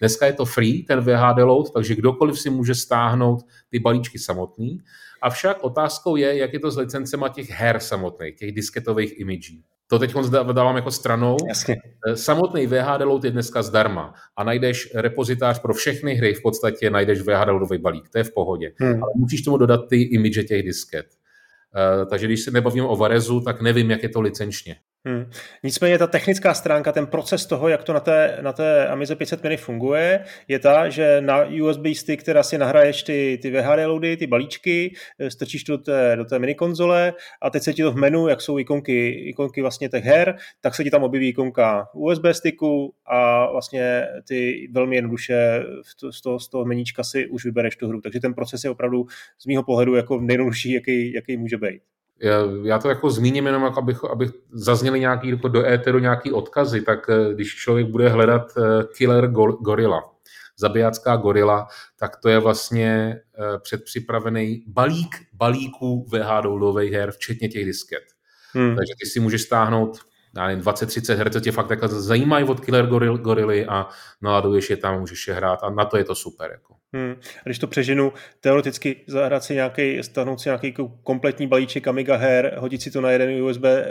Dneska 0.00 0.26
je 0.26 0.32
to 0.32 0.44
free, 0.44 0.82
ten 0.82 1.00
VHD 1.00 1.38
Load, 1.38 1.72
takže 1.72 1.94
kdokoliv 1.94 2.40
si 2.40 2.50
může 2.50 2.74
stáhnout 2.74 3.42
ty 3.70 3.78
balíčky 3.78 4.18
samotný. 4.18 4.78
Avšak 5.22 5.64
otázkou 5.64 6.16
je, 6.16 6.36
jak 6.36 6.52
je 6.52 6.60
to 6.60 6.70
s 6.70 6.76
licencema 6.76 7.28
těch 7.28 7.50
her 7.50 7.80
samotných, 7.80 8.36
těch 8.36 8.52
disketových 8.52 9.20
imidží. 9.20 9.64
To 9.86 9.98
teď 9.98 10.14
dávám 10.52 10.76
jako 10.76 10.90
stranou. 10.90 11.36
Jasně. 11.48 11.76
Eh, 12.08 12.16
samotný 12.16 12.66
VHD 12.66 13.04
load 13.04 13.24
je 13.24 13.30
dneska 13.30 13.62
zdarma 13.62 14.14
a 14.36 14.44
najdeš 14.44 14.94
repozitář 14.94 15.58
pro 15.58 15.74
všechny 15.74 16.14
hry, 16.14 16.34
v 16.34 16.42
podstatě 16.42 16.90
najdeš 16.90 17.20
VHD 17.20 17.48
loadový 17.48 17.78
balík, 17.78 18.08
to 18.08 18.18
je 18.18 18.24
v 18.24 18.34
pohodě. 18.34 18.72
Hmm. 18.76 19.02
Ale 19.02 19.12
musíš 19.16 19.42
tomu 19.42 19.56
dodat 19.56 19.80
ty 19.88 20.02
imidže 20.02 20.44
těch 20.44 20.62
disket. 20.62 21.06
Uh, 21.06 22.08
takže 22.08 22.26
když 22.26 22.40
se 22.40 22.50
nebavím 22.50 22.84
o 22.84 22.96
Varezu, 22.96 23.40
tak 23.40 23.62
nevím, 23.62 23.90
jak 23.90 24.02
je 24.02 24.08
to 24.08 24.20
licenčně. 24.20 24.76
Hmm. 25.04 25.30
Nicméně 25.62 25.98
ta 25.98 26.06
technická 26.06 26.54
stránka, 26.54 26.92
ten 26.92 27.06
proces 27.06 27.46
toho, 27.46 27.68
jak 27.68 27.84
to 27.84 27.92
na 27.92 28.00
té, 28.00 28.38
na 28.40 28.52
té 28.52 28.88
Amize 28.88 29.16
500 29.16 29.42
mini 29.42 29.56
funguje, 29.56 30.24
je 30.48 30.58
ta, 30.58 30.88
že 30.88 31.20
na 31.20 31.44
USB 31.62 31.86
stick 31.94 32.22
teda 32.22 32.42
si 32.42 32.58
nahraješ 32.58 33.02
ty, 33.02 33.38
ty 33.42 33.50
VHD 33.50 33.86
loady, 33.86 34.16
ty 34.16 34.26
balíčky, 34.26 34.94
eh, 35.18 35.30
strčíš 35.30 35.64
to 35.64 35.76
do 35.76 35.82
té, 35.82 36.16
do 36.16 36.24
té 36.24 36.38
mini 36.38 36.54
konzole 36.54 37.14
a 37.42 37.50
teď 37.50 37.62
se 37.62 37.72
ti 37.72 37.82
to 37.82 37.92
v 37.92 37.96
menu, 37.96 38.28
jak 38.28 38.40
jsou 38.40 38.58
ikonky, 38.58 39.08
ikonky 39.08 39.60
vlastně 39.60 39.88
těch 39.88 40.04
her, 40.04 40.36
tak 40.60 40.74
se 40.74 40.84
ti 40.84 40.90
tam 40.90 41.02
objeví 41.02 41.28
ikonka 41.28 41.88
USB 41.94 42.34
sticku 42.34 42.94
a 43.06 43.50
vlastně 43.52 44.06
ty 44.28 44.68
velmi 44.72 44.96
jednoduše 44.96 45.62
z 46.10 46.22
toho, 46.22 46.40
z 46.40 46.48
toho 46.48 46.64
meníčka 46.64 47.04
si 47.04 47.26
už 47.26 47.44
vybereš 47.44 47.76
tu 47.76 47.88
hru. 47.88 48.00
Takže 48.00 48.20
ten 48.20 48.34
proces 48.34 48.64
je 48.64 48.70
opravdu 48.70 49.06
z 49.38 49.46
mýho 49.46 49.62
pohledu 49.62 49.94
jako 49.94 50.20
nejjednodušší, 50.20 50.72
jaký, 50.72 51.12
jaký 51.12 51.36
může 51.36 51.56
být 51.56 51.82
já 52.64 52.78
to 52.78 52.88
jako 52.88 53.10
zmíním 53.10 53.46
jenom, 53.46 53.62
jako 53.62 53.78
abych, 53.78 54.04
abych 54.04 54.30
zazněli 54.52 55.00
nějaký 55.00 55.28
jako 55.28 55.48
do 55.48 55.66
éteru 55.66 55.98
nějaký 55.98 56.32
odkazy, 56.32 56.80
tak 56.80 57.10
eh, 57.10 57.34
když 57.34 57.54
člověk 57.54 57.86
bude 57.86 58.08
hledat 58.08 58.52
eh, 58.56 58.84
Killer 58.96 59.26
Gorilla, 59.60 60.02
zabijácká 60.56 61.16
gorila, 61.16 61.66
tak 61.98 62.16
to 62.16 62.28
je 62.28 62.38
vlastně 62.38 63.20
eh, 63.38 63.58
předpřipravený 63.58 64.64
balík 64.66 65.16
balíků 65.32 66.06
VH 66.08 66.42
downloadových 66.42 66.92
her, 66.92 67.12
včetně 67.12 67.48
těch 67.48 67.64
disket. 67.64 68.02
Hmm. 68.52 68.76
Takže 68.76 68.92
ty 69.00 69.06
si 69.06 69.20
můžeš 69.20 69.42
stáhnout 69.42 69.98
já 70.36 70.46
nevím, 70.46 70.64
20-30 70.64 71.16
her, 71.16 71.30
co 71.30 71.40
tě 71.40 71.52
fakt 71.52 71.68
takhle 71.68 71.88
zajímají 71.88 72.44
od 72.44 72.60
Killer 72.60 72.86
Goril, 72.86 73.18
Gorily 73.18 73.66
a 73.66 73.88
naladuješ 74.22 74.70
je 74.70 74.76
tam, 74.76 75.00
můžeš 75.00 75.28
je 75.28 75.34
hrát 75.34 75.58
a 75.62 75.70
na 75.70 75.84
to 75.84 75.96
je 75.96 76.04
to 76.04 76.14
super. 76.14 76.50
Jako. 76.50 76.74
Hmm. 76.94 77.12
A 77.12 77.42
když 77.44 77.58
to 77.58 77.66
přeženu, 77.66 78.12
teoreticky 78.40 78.96
zahrát 79.06 79.44
si 79.44 79.54
nějaký, 79.54 80.02
stanout 80.02 80.40
si 80.40 80.48
nějaký 80.48 80.74
kompletní 81.02 81.46
balíček 81.46 81.88
Amiga 81.88 82.16
her, 82.16 82.54
hodit 82.58 82.82
si 82.82 82.90
to 82.90 83.00
na 83.00 83.10
jeden 83.10 83.42
USB 83.42 83.64
eh, 83.64 83.86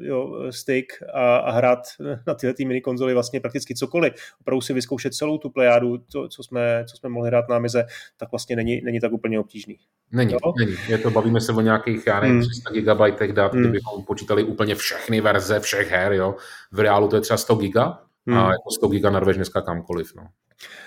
jo, 0.00 0.46
stick 0.50 0.92
a, 1.14 1.36
a 1.36 1.50
hrát 1.50 1.78
na 2.26 2.34
tyhle 2.34 2.54
ty 2.54 2.64
mini 2.64 2.80
konzoly 2.80 3.14
vlastně 3.14 3.40
prakticky 3.40 3.74
cokoliv. 3.74 4.14
Opravdu 4.40 4.60
si 4.60 4.72
vyzkoušet 4.72 5.14
celou 5.14 5.38
tu 5.38 5.50
plejádu, 5.50 5.98
to, 5.98 6.28
co 6.28 6.42
jsme, 6.42 6.84
co 6.90 6.96
jsme 6.96 7.08
mohli 7.08 7.28
hrát 7.28 7.48
na 7.48 7.56
Amize, 7.56 7.84
tak 8.16 8.30
vlastně 8.30 8.56
není, 8.56 8.80
není 8.84 9.00
tak 9.00 9.12
úplně 9.12 9.40
obtížný. 9.40 9.78
Není, 10.12 10.32
jo? 10.32 10.52
není. 10.58 10.76
Je 10.88 10.98
to, 10.98 11.10
bavíme 11.10 11.40
se 11.40 11.52
o 11.52 11.60
nějakých, 11.60 12.06
já 12.06 12.20
nevím, 12.20 12.36
hmm. 12.36 12.48
300 12.48 12.70
GB 12.70 13.32
dat, 13.32 13.52
hmm. 13.52 13.62
kdybychom 13.62 14.04
počítali 14.04 14.44
úplně 14.44 14.74
všechny 14.74 15.20
verze 15.20 15.60
všech 15.60 15.90
her, 15.90 16.12
jo. 16.12 16.34
V 16.72 16.80
reálu 16.80 17.08
to 17.08 17.16
je 17.16 17.22
třeba 17.22 17.36
100 17.36 17.54
giga, 17.54 17.98
hmm. 18.26 18.38
a 18.38 18.42
jako 18.42 18.70
100 18.70 18.88
giga 18.88 19.10
narveš 19.10 19.36
dneska 19.36 19.60
kamkoliv. 19.60 20.12
No. 20.16 20.22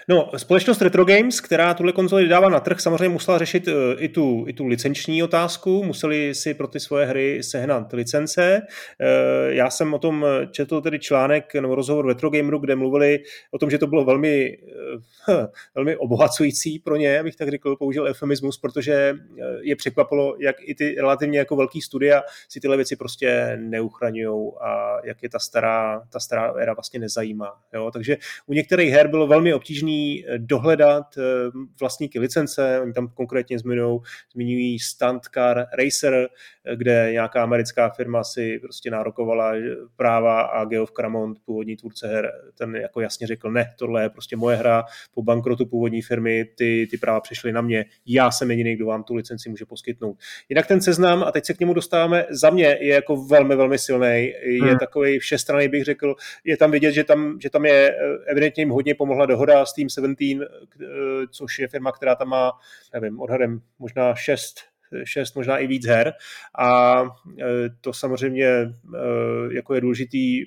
No, 0.07 0.31
společnost 0.37 0.81
Retro 0.81 1.05
Games, 1.05 1.41
která 1.41 1.73
tuhle 1.73 1.91
konzoli 1.91 2.27
dává 2.27 2.49
na 2.49 2.59
trh, 2.59 2.79
samozřejmě 2.79 3.09
musela 3.09 3.37
řešit 3.37 3.67
uh, 3.67 3.73
i 3.97 4.09
tu, 4.09 4.45
i 4.47 4.53
tu 4.53 4.65
licenční 4.65 5.23
otázku, 5.23 5.83
museli 5.83 6.35
si 6.35 6.53
pro 6.53 6.67
ty 6.67 6.79
svoje 6.79 7.05
hry 7.05 7.43
sehnat 7.43 7.93
licence. 7.93 8.61
Uh, 8.61 9.53
já 9.53 9.69
jsem 9.69 9.93
o 9.93 9.99
tom 9.99 10.25
četl 10.51 10.81
tedy 10.81 10.99
článek 10.99 11.53
nebo 11.53 11.75
rozhovor 11.75 12.07
Retro 12.07 12.29
Gameru, 12.29 12.59
kde 12.59 12.75
mluvili 12.75 13.19
o 13.51 13.57
tom, 13.57 13.69
že 13.69 13.77
to 13.77 13.87
bylo 13.87 14.05
velmi, 14.05 14.57
velmi 15.75 15.97
obohacující 15.97 16.79
pro 16.79 16.95
ně, 16.95 17.19
abych 17.19 17.35
tak 17.35 17.49
řekl, 17.49 17.75
použil 17.75 18.05
eufemismus, 18.05 18.57
protože 18.57 19.15
je 19.61 19.75
překvapilo, 19.75 20.35
jak 20.39 20.55
i 20.59 20.75
ty 20.75 20.95
relativně 20.99 21.39
jako 21.39 21.55
velký 21.55 21.81
studia 21.81 22.21
si 22.49 22.59
tyhle 22.59 22.77
věci 22.77 22.95
prostě 22.95 23.57
neuchraňují 23.61 24.51
a 24.61 24.97
jak 25.03 25.23
je 25.23 25.29
ta 25.29 25.39
stará, 25.39 26.01
ta 26.09 26.19
stará 26.19 26.53
éra 26.57 26.73
vlastně 26.73 26.99
nezajímá. 26.99 27.53
Jo? 27.73 27.91
Takže 27.93 28.17
u 28.47 28.53
některých 28.53 28.91
her 28.91 29.07
bylo 29.07 29.27
velmi 29.27 29.53
obtížný 29.53 29.94
eh, 30.27 30.38
dohledat 30.38 31.17
eh, 31.17 31.21
vlastníky 31.79 32.19
licence, 32.19 32.79
oni 32.81 32.93
tam 32.93 33.08
konkrétně 33.08 33.60
zmiňují, 33.60 33.99
zmiňují 34.34 34.79
Stunt 34.79 35.23
Car 35.34 35.65
Racer, 35.77 36.13
eh, 36.13 36.75
kde 36.75 37.10
nějaká 37.12 37.43
americká 37.43 37.89
firma 37.89 38.23
si 38.23 38.60
prostě 38.60 38.91
nárokovala 38.91 39.53
práva 39.95 40.41
a 40.41 40.65
Geoff 40.65 40.91
Cramont, 40.91 41.38
původní 41.45 41.75
tvůrce 41.75 42.08
her, 42.08 42.31
ten 42.58 42.75
jako 42.75 43.01
jasně 43.01 43.27
řekl, 43.27 43.51
ne, 43.51 43.73
tohle 43.79 44.03
je 44.03 44.10
prostě 44.10 44.36
moje 44.36 44.58
hra, 44.58 44.86
po 45.13 45.23
bankrotu 45.23 45.65
původní 45.65 46.01
firmy 46.01 46.45
ty, 46.58 46.88
ty 46.91 46.97
práva 46.97 47.19
přišly 47.19 47.51
na 47.51 47.62
mě, 47.62 47.86
já 48.05 48.31
jsem 48.31 48.51
jediný, 48.51 48.75
kdo 48.75 48.86
vám 48.86 49.03
tu 49.03 49.15
licenci 49.15 49.49
může 49.49 49.65
poskytnout. 49.65 50.17
Jinak 50.49 50.67
ten 50.67 50.81
seznam, 50.81 51.23
a 51.23 51.31
teď 51.31 51.45
se 51.45 51.53
k 51.53 51.60
němu 51.60 51.73
dostáváme, 51.73 52.25
za 52.29 52.49
mě 52.49 52.77
je 52.81 52.93
jako 52.93 53.25
velmi, 53.25 53.55
velmi 53.55 53.77
silný, 53.77 54.34
je 54.41 54.62
hmm. 54.62 54.77
takový 54.77 55.19
všestranný, 55.19 55.67
bych 55.67 55.84
řekl, 55.84 56.15
je 56.43 56.58
tam 56.58 56.71
vidět, 56.71 56.91
že 56.91 57.03
tam, 57.03 57.38
že 57.41 57.49
tam 57.49 57.65
je 57.65 57.95
evidentně 58.27 58.62
jim 58.62 58.69
hodně 58.69 58.95
pomohla 58.95 59.25
dohoda 59.25 59.65
s 59.65 59.73
Team 59.88 59.89
17, 59.89 60.41
eh, 60.41 60.88
což 61.32 61.60
je 61.60 61.67
firma, 61.67 61.91
která 61.91 62.15
tam 62.15 62.28
má, 62.28 62.52
nevím, 62.93 63.19
odhadem 63.19 63.62
možná 63.80 64.15
6 64.15 64.56
šest, 65.04 65.36
možná 65.36 65.58
i 65.58 65.67
víc 65.67 65.86
her 65.86 66.13
a 66.60 67.02
eh, 67.39 67.45
to 67.82 67.93
samozřejmě 67.93 68.48
eh, 68.48 68.69
jako 69.52 69.74
je 69.74 69.82
důležitý 69.82 70.45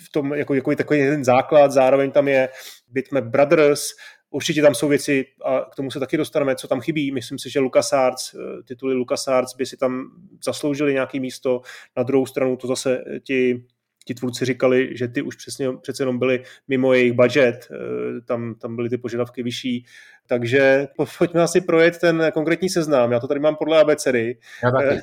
v 0.00 0.12
tom 0.12 0.32
jako, 0.32 0.54
jako 0.54 0.76
takový 0.76 1.00
ten 1.00 1.24
základ, 1.24 1.72
zároveň 1.72 2.10
tam 2.10 2.28
je 2.28 2.48
Bitmap 2.88 3.24
Brothers, 3.24 3.88
Určitě 4.34 4.62
tam 4.62 4.74
jsou 4.74 4.88
věci, 4.88 5.24
a 5.44 5.60
k 5.60 5.74
tomu 5.74 5.90
se 5.90 6.00
taky 6.00 6.16
dostaneme, 6.16 6.56
co 6.56 6.68
tam 6.68 6.80
chybí. 6.80 7.12
Myslím 7.12 7.38
si, 7.38 7.50
že 7.50 7.60
LucasArts, 7.60 8.34
tituly 8.64 8.94
LucasArts 8.94 9.54
by 9.56 9.66
si 9.66 9.76
tam 9.76 10.10
zasloužili 10.44 10.92
nějaké 10.92 11.20
místo. 11.20 11.60
Na 11.96 12.02
druhou 12.02 12.26
stranu 12.26 12.56
to 12.56 12.66
zase 12.66 13.04
ti 13.24 13.64
ti 14.04 14.14
tvůrci 14.14 14.44
říkali, 14.44 14.96
že 14.96 15.08
ty 15.08 15.22
už 15.22 15.36
přesně, 15.36 15.68
přece 15.82 16.02
jenom 16.02 16.18
byly 16.18 16.42
mimo 16.68 16.92
jejich 16.92 17.12
budget, 17.12 17.68
eh, 17.70 18.20
tam, 18.20 18.54
tam 18.54 18.76
byly 18.76 18.88
ty 18.88 18.98
požadavky 18.98 19.42
vyšší, 19.42 19.84
takže 20.26 20.88
pojďme 21.18 21.42
asi 21.42 21.60
projet 21.60 21.98
ten 21.98 22.30
konkrétní 22.34 22.68
seznam, 22.68 23.12
já 23.12 23.20
to 23.20 23.28
tady 23.28 23.40
mám 23.40 23.56
podle 23.56 23.80
abecedy. 23.80 24.38
Já 24.64 24.70
taky. 24.70 25.00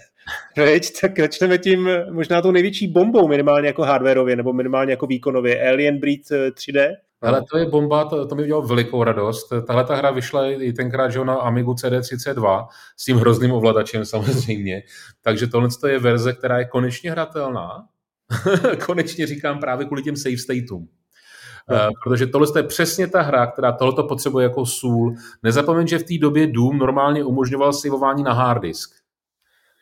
Veď, 0.58 1.00
tak 1.02 1.20
začneme 1.20 1.58
tím 1.58 1.90
možná 2.12 2.42
tou 2.42 2.52
největší 2.52 2.88
bombou, 2.88 3.28
minimálně 3.28 3.68
jako 3.68 3.84
hardwareově, 3.84 4.36
nebo 4.36 4.54
minimálně 4.54 4.92
jako 4.92 5.08
výkonově, 5.08 5.70
Alien 5.70 6.00
Breed 6.00 6.22
3D. 6.52 6.80
Eh, 6.80 7.28
ale 7.28 7.42
to 7.52 7.58
je 7.58 7.66
bomba, 7.66 8.06
to, 8.06 8.28
to 8.28 8.36
mi 8.36 8.44
udělalo 8.44 8.68
velikou 8.68 9.04
radost. 9.04 9.54
Tahle 9.68 9.84
ta 9.84 9.96
hra 9.96 10.12
vyšla 10.12 10.46
i 10.52 10.74
tenkrát 10.74 11.10
že 11.10 11.26
na 11.26 11.36
Amigu 11.36 11.74
CD32 11.74 12.68
s 12.98 13.06
tím 13.06 13.18
hrozným 13.18 13.52
ovladačem 13.52 14.06
samozřejmě. 14.06 14.84
Takže 15.22 15.48
tohle 15.48 15.70
je 15.88 16.00
verze, 16.00 16.34
která 16.34 16.60
je 16.60 16.66
konečně 16.66 17.12
hratelná 17.12 17.88
konečně 18.86 19.28
říkám 19.28 19.60
právě 19.60 19.86
kvůli 19.86 20.04
těm 20.04 20.16
save 20.16 20.38
stateům. 20.38 20.88
Uh, 21.72 21.78
protože 22.04 22.28
tohle 22.28 22.48
je 22.56 22.64
přesně 22.64 23.08
ta 23.08 23.22
hra, 23.22 23.48
která 23.48 23.72
tohleto 23.72 24.04
potřebuje 24.04 24.44
jako 24.44 24.66
sůl. 24.66 25.16
Nezapomeň, 25.44 25.88
že 25.88 26.00
v 26.00 26.04
té 26.04 26.18
době 26.18 26.48
Doom 26.48 26.78
normálně 26.78 27.24
umožňoval 27.24 27.74
saveování 27.74 28.24
na 28.24 28.34
hard 28.34 28.62
disk. 28.62 28.92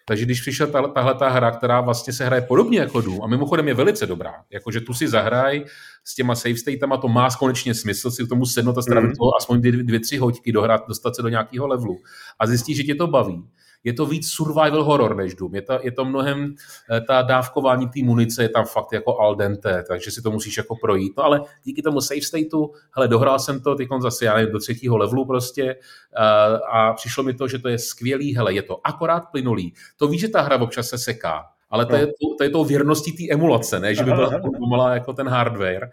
Takže 0.10 0.26
když 0.26 0.42
přišla 0.42 0.68
tahle 0.68 1.14
ta 1.14 1.30
hra, 1.30 1.52
která 1.52 1.82
vlastně 1.82 2.14
se 2.14 2.26
hraje 2.26 2.42
podobně 2.42 2.80
jako 2.80 3.02
Doom, 3.02 3.24
a 3.24 3.28
mimochodem 3.28 3.68
je 3.68 3.74
velice 3.74 4.06
dobrá, 4.06 4.34
jakože 4.50 4.82
tu 4.82 4.94
si 4.94 5.08
zahraj 5.08 5.66
s 6.04 6.16
těma 6.16 6.36
save 6.36 6.56
statama, 6.56 6.98
to 6.98 7.08
má 7.08 7.30
konečně 7.40 7.74
smysl 7.74 8.12
si 8.12 8.26
k 8.26 8.30
tomu 8.30 8.46
sednout 8.46 8.78
a 8.78 8.82
strávit 8.82 9.08
mm. 9.08 9.16
toho 9.16 9.32
aspoň 9.38 9.62
dvě, 9.62 9.72
dvě, 9.72 10.00
tři 10.00 10.18
hoďky 10.18 10.52
dohrát, 10.52 10.88
dostat 10.88 11.16
se 11.16 11.22
do 11.22 11.30
nějakého 11.30 11.68
levelu 11.68 11.98
a 12.40 12.48
zjistíš, 12.48 12.78
že 12.78 12.84
tě 12.84 12.96
to 12.96 13.08
baví 13.08 13.44
je 13.84 13.94
to 13.94 14.06
víc 14.06 14.30
survival 14.30 14.84
horror 14.84 15.16
než 15.16 15.36
Doom. 15.36 15.56
Je 15.56 15.62
to, 15.62 15.80
je 15.84 15.92
to 15.92 16.06
mnohem, 16.06 16.56
eh, 16.92 17.02
ta 17.02 17.22
dávkování 17.22 17.88
té 17.88 18.04
munice 18.04 18.44
je 18.44 18.50
tam 18.50 18.66
fakt 18.66 18.94
jako 18.94 19.18
al 19.18 19.36
dente, 19.36 19.84
takže 19.88 20.12
si 20.12 20.22
to 20.22 20.32
musíš 20.32 20.58
jako 20.58 20.76
projít. 20.76 21.14
No 21.18 21.24
ale 21.24 21.42
díky 21.64 21.82
tomu 21.82 22.02
save 22.02 22.22
stateu, 22.22 22.72
hele, 22.96 23.08
dohrál 23.08 23.40
jsem 23.40 23.62
to 23.62 23.76
teď 23.76 23.88
zase, 24.00 24.26
já 24.26 24.36
nevím, 24.36 24.52
do 24.52 24.60
třetího 24.60 24.98
levelu 24.98 25.26
prostě 25.26 25.76
a, 26.16 26.48
eh, 26.48 26.60
a 26.72 26.94
přišlo 26.94 27.24
mi 27.24 27.34
to, 27.34 27.48
že 27.48 27.60
to 27.60 27.70
je 27.70 27.80
skvělý, 27.80 28.36
hele, 28.36 28.54
je 28.54 28.62
to 28.62 28.88
akorát 28.88 29.24
plynulý. 29.32 29.74
To 29.98 30.08
víš, 30.08 30.22
že 30.22 30.28
ta 30.28 30.42
hra 30.42 30.62
občas 30.62 30.88
se 30.88 30.98
seká, 30.98 31.46
ale 31.70 31.86
to, 31.86 31.92
no. 31.92 31.98
je, 31.98 32.06
to, 32.08 32.14
to 32.38 32.44
je 32.44 32.50
tou 32.50 32.66
věrností 32.66 33.12
té 33.12 33.34
emulace, 33.34 33.80
ne, 33.80 33.96
že 33.96 34.04
by 34.04 34.12
byla 34.12 34.40
pomalá 34.60 34.94
jako 34.94 35.14
ten 35.14 35.28
hardware. 35.28 35.90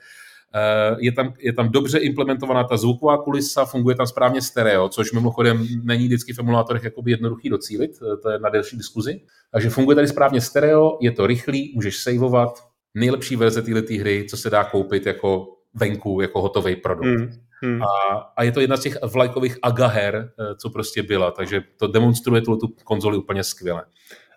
Eh, 0.56 0.96
je 0.98 1.12
tam, 1.12 1.34
je 1.38 1.52
tam 1.52 1.68
dobře 1.68 1.98
implementovaná 1.98 2.64
ta 2.64 2.76
zvuková 2.76 3.18
kulisa, 3.18 3.64
funguje 3.64 3.96
tam 3.96 4.06
správně 4.06 4.42
stereo, 4.42 4.88
což 4.88 5.12
mimochodem 5.12 5.66
není 5.82 6.06
vždycky 6.06 6.32
v 6.32 6.38
emulátorech 6.38 6.84
jakoby 6.84 7.10
jednoduchý 7.10 7.48
docílit, 7.48 7.90
eh, 7.90 8.16
to 8.16 8.30
je 8.30 8.38
na 8.38 8.48
delší 8.48 8.76
diskuzi. 8.76 9.20
Takže 9.52 9.70
funguje 9.70 9.94
tady 9.94 10.08
správně 10.08 10.40
stereo, 10.40 10.98
je 11.00 11.12
to 11.12 11.26
rychlý, 11.26 11.72
můžeš 11.74 12.02
saveovat, 12.02 12.50
nejlepší 12.94 13.36
verze 13.36 13.62
této 13.62 13.94
hry, 13.94 14.26
co 14.30 14.36
se 14.36 14.50
dá 14.50 14.64
koupit 14.64 15.06
jako 15.06 15.48
venku, 15.74 16.20
jako 16.20 16.42
hotový 16.42 16.76
produkt. 16.76 17.06
Mm. 17.06 17.30
Hmm. 17.62 17.82
A, 17.82 18.16
a 18.36 18.42
je 18.42 18.52
to 18.52 18.60
jedna 18.60 18.76
z 18.76 18.80
těch 18.80 18.98
vlajkových 19.02 19.58
agaher, 19.62 20.30
eh, 20.40 20.54
co 20.54 20.70
prostě 20.70 21.02
byla, 21.02 21.30
takže 21.30 21.62
to 21.76 21.86
demonstruje 21.86 22.42
tu, 22.42 22.56
tu 22.56 22.66
konzoli 22.84 23.16
úplně 23.16 23.44
skvěle. 23.44 23.84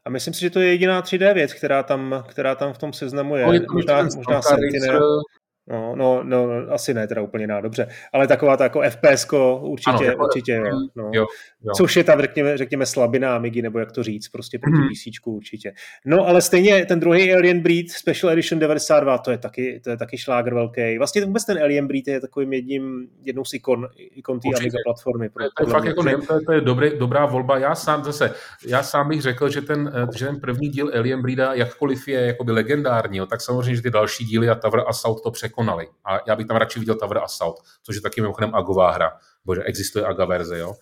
A 0.06 0.10
myslím 0.10 0.34
si, 0.34 0.42
že 0.42 0.50
to 0.50 0.60
je 0.60 0.68
jediná 0.68 1.02
3D 1.02 1.34
věc, 1.34 1.54
která 1.54 1.84
tam, 1.84 2.24
která 2.28 2.56
tam 2.56 2.74
v 2.74 2.78
tom 2.78 2.94
seznamu 2.94 3.36
je. 3.36 3.46
No, 3.46 3.54
je 3.54 3.60
to 3.60 3.74
možná, 3.74 4.04
možná 4.04 4.42
Sentinel. 4.42 5.22
No, 5.70 5.96
no, 5.96 6.24
no, 6.24 6.50
asi 6.70 6.94
ne, 6.94 7.08
teda 7.08 7.22
úplně 7.22 7.48
na 7.48 7.62
dobře. 7.62 7.88
Ale 8.14 8.28
taková 8.28 8.58
ta 8.58 8.64
jako 8.64 8.82
FPS 8.90 9.28
určitě, 9.62 10.12
ano, 10.12 10.26
určitě 10.26 10.54
jo, 10.54 10.80
no. 10.96 11.10
jo, 11.14 11.26
jo. 11.64 11.74
Což 11.78 11.96
je 11.96 12.04
ta, 12.04 12.22
řekněme, 12.22 12.58
řekněme 12.58 12.86
slabina 12.86 13.36
Amigy, 13.36 13.62
nebo 13.62 13.80
jak 13.80 13.92
to 13.92 14.04
říct, 14.04 14.28
prostě 14.28 14.60
proti 14.60 14.78
hmm. 14.78 14.88
PC 14.88 15.20
určitě. 15.26 15.74
No, 16.06 16.28
ale 16.28 16.42
stejně 16.42 16.86
ten 16.86 17.00
druhý 17.00 17.34
Alien 17.34 17.60
Breed 17.60 17.90
Special 17.92 18.34
Edition 18.34 18.60
92, 18.60 19.18
to 19.18 19.32
je 19.32 19.38
taky, 19.38 19.82
to 19.84 19.90
je 19.90 19.98
taky 19.98 20.18
šláger 20.18 20.54
velký. 20.54 20.98
Vlastně 20.98 21.26
vůbec 21.26 21.46
ten 21.46 21.64
Alien 21.64 21.88
Breed 21.88 22.08
je 22.08 22.22
takovým 22.22 22.54
jedním, 22.54 23.08
jednou 23.24 23.46
z 23.46 23.54
ikon, 23.54 23.88
ikon 23.98 24.40
té 24.40 24.50
Amiga 24.58 24.78
platformy. 24.86 25.30
Pro, 25.30 25.44
to 25.58 25.64
je 25.64 25.72
fakt 25.72 25.86
jako 25.86 26.04
nevím, 26.04 26.26
to 26.26 26.34
je, 26.34 26.42
to 26.42 26.52
je 26.52 26.62
dobrý, 26.62 26.90
dobrá 27.00 27.26
volba. 27.26 27.58
Já 27.58 27.76
sám 27.76 28.04
zase, 28.04 28.34
já 28.68 28.84
sám 28.84 29.10
bych 29.10 29.22
řekl, 29.22 29.50
že 29.50 29.62
ten, 29.62 29.92
že 30.18 30.26
ten 30.26 30.40
první 30.40 30.70
díl 30.70 30.92
Alien 30.96 31.22
Breeda, 31.22 31.54
jakkoliv 31.54 32.08
je 32.08 32.22
jakoby 32.22 32.52
legendární, 32.52 33.22
tak 33.30 33.42
samozřejmě, 33.42 33.76
že 33.76 33.82
ty 33.82 33.90
další 33.90 34.26
díly 34.26 34.50
a 34.50 34.56
Tower 34.56 34.84
Assault 34.88 35.24
to 35.24 35.32
překonali. 35.58 35.88
A 36.06 36.20
já 36.28 36.36
bych 36.36 36.48
tam 36.48 36.58
radši 36.58 36.80
viděl 36.80 36.96
Tower 36.96 37.18
Assault, 37.18 37.60
což 37.84 37.96
je 37.96 38.02
taky 38.02 38.22
mimochodem 38.22 38.56
agová 38.56 38.92
hra, 38.92 39.12
bože, 39.46 39.64
existuje 39.64 40.06
aga 40.06 40.26
verze, 40.26 40.60
jo. 40.60 40.74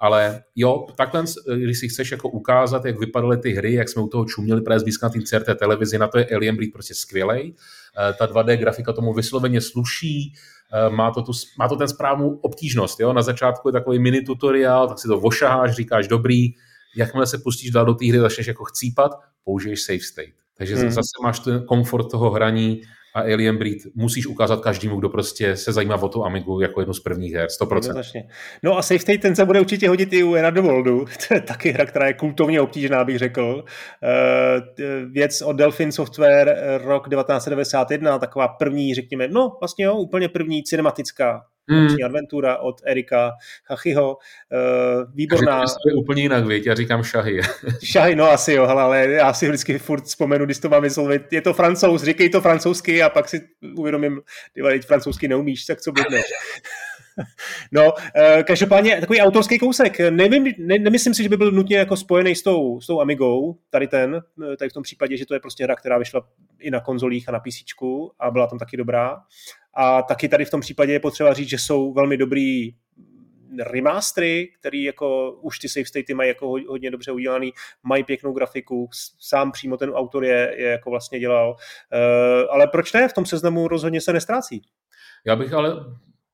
Ale 0.00 0.42
jo, 0.56 0.86
takhle, 0.96 1.24
když 1.56 1.78
si 1.78 1.88
chceš 1.88 2.10
jako 2.10 2.28
ukázat, 2.28 2.84
jak 2.84 2.98
vypadaly 2.98 3.36
ty 3.36 3.50
hry, 3.50 3.74
jak 3.74 3.88
jsme 3.88 4.02
u 4.02 4.08
toho 4.08 4.24
čuměli 4.24 4.60
právě 4.60 4.80
zblízka 4.80 5.06
na 5.06 5.12
té 5.12 5.20
CRT 5.20 5.58
televizi, 5.58 5.98
na 5.98 6.08
to 6.08 6.18
je 6.18 6.26
Alien 6.34 6.56
Breed 6.56 6.72
prostě 6.72 6.94
skvělej. 6.94 7.54
Eh, 7.54 8.12
ta 8.12 8.26
2D 8.26 8.56
grafika 8.56 8.92
tomu 8.92 9.12
vysloveně 9.12 9.60
sluší, 9.60 10.32
eh, 10.72 10.90
má 10.90 11.10
to, 11.10 11.22
tu, 11.22 11.32
má 11.58 11.68
to 11.68 11.76
ten 11.76 11.88
správnou 11.88 12.28
obtížnost. 12.42 13.00
Jo? 13.00 13.12
Na 13.12 13.22
začátku 13.22 13.68
je 13.68 13.72
takový 13.72 13.98
mini 13.98 14.20
tutoriál, 14.20 14.88
tak 14.88 14.98
si 14.98 15.08
to 15.08 15.20
vošaháš, 15.20 15.72
říkáš 15.72 16.08
dobrý, 16.08 16.54
jakmile 16.96 17.26
se 17.26 17.38
pustíš 17.38 17.70
dál 17.70 17.86
do 17.86 17.94
té 17.94 18.06
hry, 18.06 18.18
začneš 18.18 18.46
jako 18.46 18.64
chcípat, 18.64 19.10
použiješ 19.44 19.82
save 19.82 20.00
state. 20.00 20.34
Takže 20.58 20.76
hmm. 20.76 20.90
zase 20.90 21.10
máš 21.22 21.38
ten 21.38 21.66
komfort 21.66 22.10
toho 22.10 22.30
hraní, 22.30 22.82
a 23.14 23.20
Alien 23.20 23.56
Breed 23.58 23.78
musíš 23.94 24.26
ukázat 24.26 24.60
každému, 24.60 24.96
kdo 24.96 25.08
prostě 25.08 25.56
se 25.56 25.72
zajímá 25.72 26.02
o 26.02 26.08
tu 26.08 26.24
Amigu 26.24 26.60
jako 26.60 26.80
jednu 26.80 26.94
z 26.94 27.00
prvních 27.00 27.34
her, 27.34 27.48
100%. 27.60 28.26
No 28.62 28.78
a 28.78 28.82
Safe 28.82 28.98
State 28.98 29.20
ten 29.20 29.36
se 29.36 29.44
bude 29.44 29.60
určitě 29.60 29.88
hodit 29.88 30.12
i 30.12 30.22
u 30.22 30.30
Worldu, 30.62 31.04
to 31.28 31.34
je 31.34 31.40
taky 31.40 31.70
hra, 31.70 31.86
která 31.86 32.06
je 32.06 32.14
kultovně 32.14 32.60
obtížná, 32.60 33.04
bych 33.04 33.18
řekl. 33.18 33.64
Uh, 33.64 35.12
věc 35.12 35.42
od 35.42 35.52
Delphin 35.52 35.92
Software 35.92 36.78
rok 36.84 37.08
1991, 37.08 38.18
taková 38.18 38.48
první, 38.48 38.94
řekněme, 38.94 39.28
no 39.28 39.56
vlastně 39.60 39.84
jo, 39.84 39.96
úplně 39.96 40.28
první 40.28 40.62
cinematická 40.62 41.40
Hmm. 41.70 41.96
adventura 42.04 42.58
od 42.58 42.80
Erika 42.84 43.32
Hachyho. 43.70 44.16
Uh, 44.16 45.14
výborná. 45.14 45.60
To 45.60 45.88
je 45.88 45.94
úplně 45.94 46.22
jinak, 46.22 46.46
víc, 46.46 46.66
já 46.66 46.74
říkám 46.74 47.02
šahy. 47.02 47.40
šahy, 47.84 48.16
no 48.16 48.30
asi 48.30 48.52
jo, 48.52 48.64
ale 48.64 49.10
já 49.10 49.32
si 49.32 49.48
vždycky 49.48 49.78
furt 49.78 50.04
vzpomenu, 50.04 50.44
když 50.44 50.58
to 50.58 50.68
mám 50.68 50.82
vyslovit. 50.82 51.32
Je 51.32 51.40
to 51.40 51.54
francouz, 51.54 52.02
říkej 52.02 52.28
to 52.28 52.40
francouzsky 52.40 53.02
a 53.02 53.08
pak 53.08 53.28
si 53.28 53.48
uvědomím, 53.76 54.20
ty 54.54 54.80
francouzsky 54.86 55.28
neumíš, 55.28 55.64
tak 55.64 55.80
co 55.80 55.92
blbneš. 55.92 56.24
No, 57.72 57.92
uh, 57.92 58.42
každopádně 58.42 59.00
takový 59.00 59.20
autorský 59.20 59.58
kousek. 59.58 60.00
Nevím, 60.10 60.44
ne, 60.58 60.78
nemyslím 60.78 61.14
si, 61.14 61.22
že 61.22 61.28
by 61.28 61.36
byl 61.36 61.50
nutně 61.50 61.76
jako 61.76 61.96
spojený 61.96 62.34
s 62.34 62.42
tou, 62.42 62.80
s 62.80 62.86
tou 62.86 63.00
Amigou, 63.00 63.58
tady 63.70 63.88
ten, 63.88 64.22
eh, 64.52 64.56
tady 64.56 64.68
v 64.68 64.72
tom 64.72 64.82
případě, 64.82 65.16
že 65.16 65.26
to 65.26 65.34
je 65.34 65.40
prostě 65.40 65.64
hra, 65.64 65.76
která 65.76 65.98
vyšla 65.98 66.22
i 66.58 66.70
na 66.70 66.80
konzolích 66.80 67.28
a 67.28 67.32
na 67.32 67.40
PC 67.40 67.74
a 68.18 68.30
byla 68.30 68.46
tam 68.46 68.58
taky 68.58 68.76
dobrá. 68.76 69.16
A 69.76 70.02
taky 70.02 70.28
tady 70.28 70.44
v 70.44 70.50
tom 70.50 70.60
případě 70.60 70.92
je 70.92 71.00
potřeba 71.00 71.34
říct, 71.34 71.48
že 71.48 71.58
jsou 71.58 71.92
velmi 71.92 72.16
dobrý 72.16 72.74
remastery, 73.62 74.52
který 74.60 74.82
jako 74.82 75.32
už 75.32 75.58
ty 75.58 75.68
save 75.68 75.86
statey 75.86 76.14
mají 76.14 76.28
jako 76.28 76.48
hodně 76.48 76.90
dobře 76.90 77.12
udělaný, 77.12 77.52
mají 77.82 78.04
pěknou 78.04 78.32
grafiku, 78.32 78.88
sám 79.20 79.52
přímo 79.52 79.76
ten 79.76 79.90
autor 79.90 80.24
je, 80.24 80.54
je 80.56 80.68
jako 80.68 80.90
vlastně 80.90 81.20
dělal. 81.20 81.50
Uh, 81.50 81.56
ale 82.50 82.66
proč 82.66 82.92
ne? 82.92 83.08
V 83.08 83.12
tom 83.12 83.26
seznamu 83.26 83.68
rozhodně 83.68 84.00
se 84.00 84.12
nestrácí. 84.12 84.62
Já 85.26 85.36
bych 85.36 85.52
ale 85.52 85.76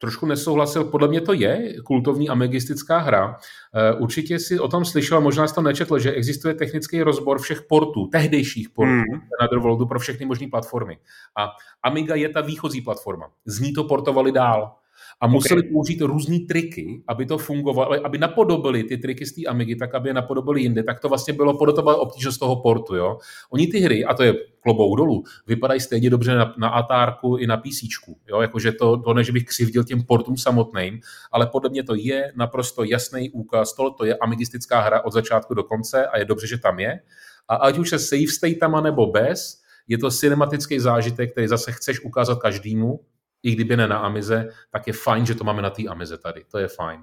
trošku 0.00 0.26
nesouhlasil. 0.26 0.84
Podle 0.84 1.08
mě 1.08 1.20
to 1.20 1.32
je 1.32 1.74
kultovní 1.84 2.28
amigistická 2.28 2.98
hra. 2.98 3.36
Eh, 3.74 3.94
určitě 3.94 4.38
si 4.38 4.60
o 4.60 4.68
tom 4.68 4.84
slyšel, 4.84 5.20
možná 5.20 5.48
jsi 5.48 5.54
to 5.54 5.62
nečetl, 5.62 5.98
že 5.98 6.12
existuje 6.12 6.54
technický 6.54 7.02
rozbor 7.02 7.38
všech 7.38 7.62
portů, 7.62 8.06
tehdejších 8.06 8.68
portů 8.70 8.92
mm. 8.92 9.20
Netherworldu 9.42 9.86
pro 9.86 9.98
všechny 9.98 10.26
možné 10.26 10.48
platformy. 10.50 10.98
A 11.38 11.48
Amiga 11.82 12.14
je 12.14 12.28
ta 12.28 12.40
výchozí 12.40 12.80
platforma. 12.80 13.30
Z 13.44 13.60
ní 13.60 13.72
to 13.72 13.84
portovali 13.84 14.32
dál 14.32 14.74
a 15.20 15.26
museli 15.26 15.60
okay. 15.60 15.72
použít 15.72 16.00
různé 16.00 16.38
triky, 16.48 17.02
aby 17.08 17.26
to 17.26 17.38
fungovalo, 17.38 18.06
aby 18.06 18.18
napodobili 18.18 18.84
ty 18.84 18.96
triky 18.98 19.26
z 19.26 19.32
té 19.32 19.46
Amigy, 19.46 19.76
tak 19.76 19.94
aby 19.94 20.08
je 20.08 20.14
napodobili 20.14 20.62
jinde, 20.62 20.82
tak 20.82 21.00
to 21.00 21.08
vlastně 21.08 21.34
bylo 21.34 21.58
podobná 21.58 21.96
obtížnost 21.96 22.40
toho 22.40 22.56
portu. 22.56 22.94
Jo? 22.94 23.18
Oni 23.50 23.66
ty 23.66 23.78
hry, 23.80 24.04
a 24.04 24.14
to 24.14 24.22
je 24.22 24.34
klobouk 24.60 24.96
dolů, 24.96 25.24
vypadají 25.46 25.80
stejně 25.80 26.10
dobře 26.10 26.34
na, 26.34 26.54
na 26.58 26.68
Atárku 26.68 27.36
i 27.36 27.46
na 27.46 27.56
PC. 27.56 27.82
Jo? 28.28 28.40
Jakože 28.40 28.72
to, 28.72 28.96
to 28.96 29.14
ne, 29.14 29.24
že 29.24 29.32
bych 29.32 29.44
křivdil 29.44 29.84
těm 29.84 30.02
portům 30.02 30.36
samotným, 30.36 31.00
ale 31.32 31.46
podle 31.46 31.70
mě 31.70 31.82
to 31.82 31.94
je 31.94 32.32
naprosto 32.36 32.84
jasný 32.84 33.30
úkaz, 33.30 33.72
to, 33.72 33.90
to 33.90 34.04
je 34.04 34.16
amigistická 34.16 34.80
hra 34.80 35.04
od 35.04 35.12
začátku 35.12 35.54
do 35.54 35.62
konce 35.62 36.07
a 36.07 36.18
je 36.18 36.24
dobře, 36.24 36.46
že 36.46 36.59
tam 36.59 36.80
je. 36.80 37.01
A 37.48 37.55
ať 37.55 37.78
už 37.78 37.90
se 37.90 37.98
save 37.98 38.26
statama 38.26 38.80
nebo 38.80 39.07
bez, 39.07 39.61
je 39.88 39.98
to 39.98 40.11
cinematický 40.11 40.80
zážitek, 40.80 41.32
který 41.32 41.48
zase 41.48 41.72
chceš 41.72 42.01
ukázat 42.01 42.38
každému, 42.38 43.01
i 43.43 43.53
kdyby 43.53 43.76
ne 43.76 43.88
na 43.88 43.99
Amize, 43.99 44.49
tak 44.70 44.86
je 44.86 44.93
fajn, 44.93 45.26
že 45.26 45.34
to 45.34 45.45
máme 45.45 45.62
na 45.62 45.70
té 45.70 45.82
Amize 45.88 46.18
tady. 46.18 46.45
To 46.51 46.59
je 46.59 46.68
fajn. 46.68 47.01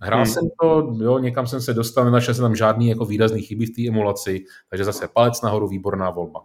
Hrál 0.00 0.20
hmm. 0.20 0.26
jsem 0.26 0.42
to, 0.60 0.94
jo, 1.00 1.18
někam 1.18 1.46
jsem 1.46 1.60
se 1.60 1.74
dostal, 1.74 2.04
nenašel 2.04 2.34
jsem 2.34 2.42
tam 2.42 2.56
žádný 2.56 2.88
jako 2.88 3.04
výrazný 3.04 3.42
chyby 3.42 3.66
v 3.66 3.74
té 3.76 3.88
emulaci, 3.88 4.44
takže 4.70 4.84
zase 4.84 5.08
palec 5.08 5.42
nahoru, 5.42 5.68
výborná 5.68 6.10
volba. 6.10 6.40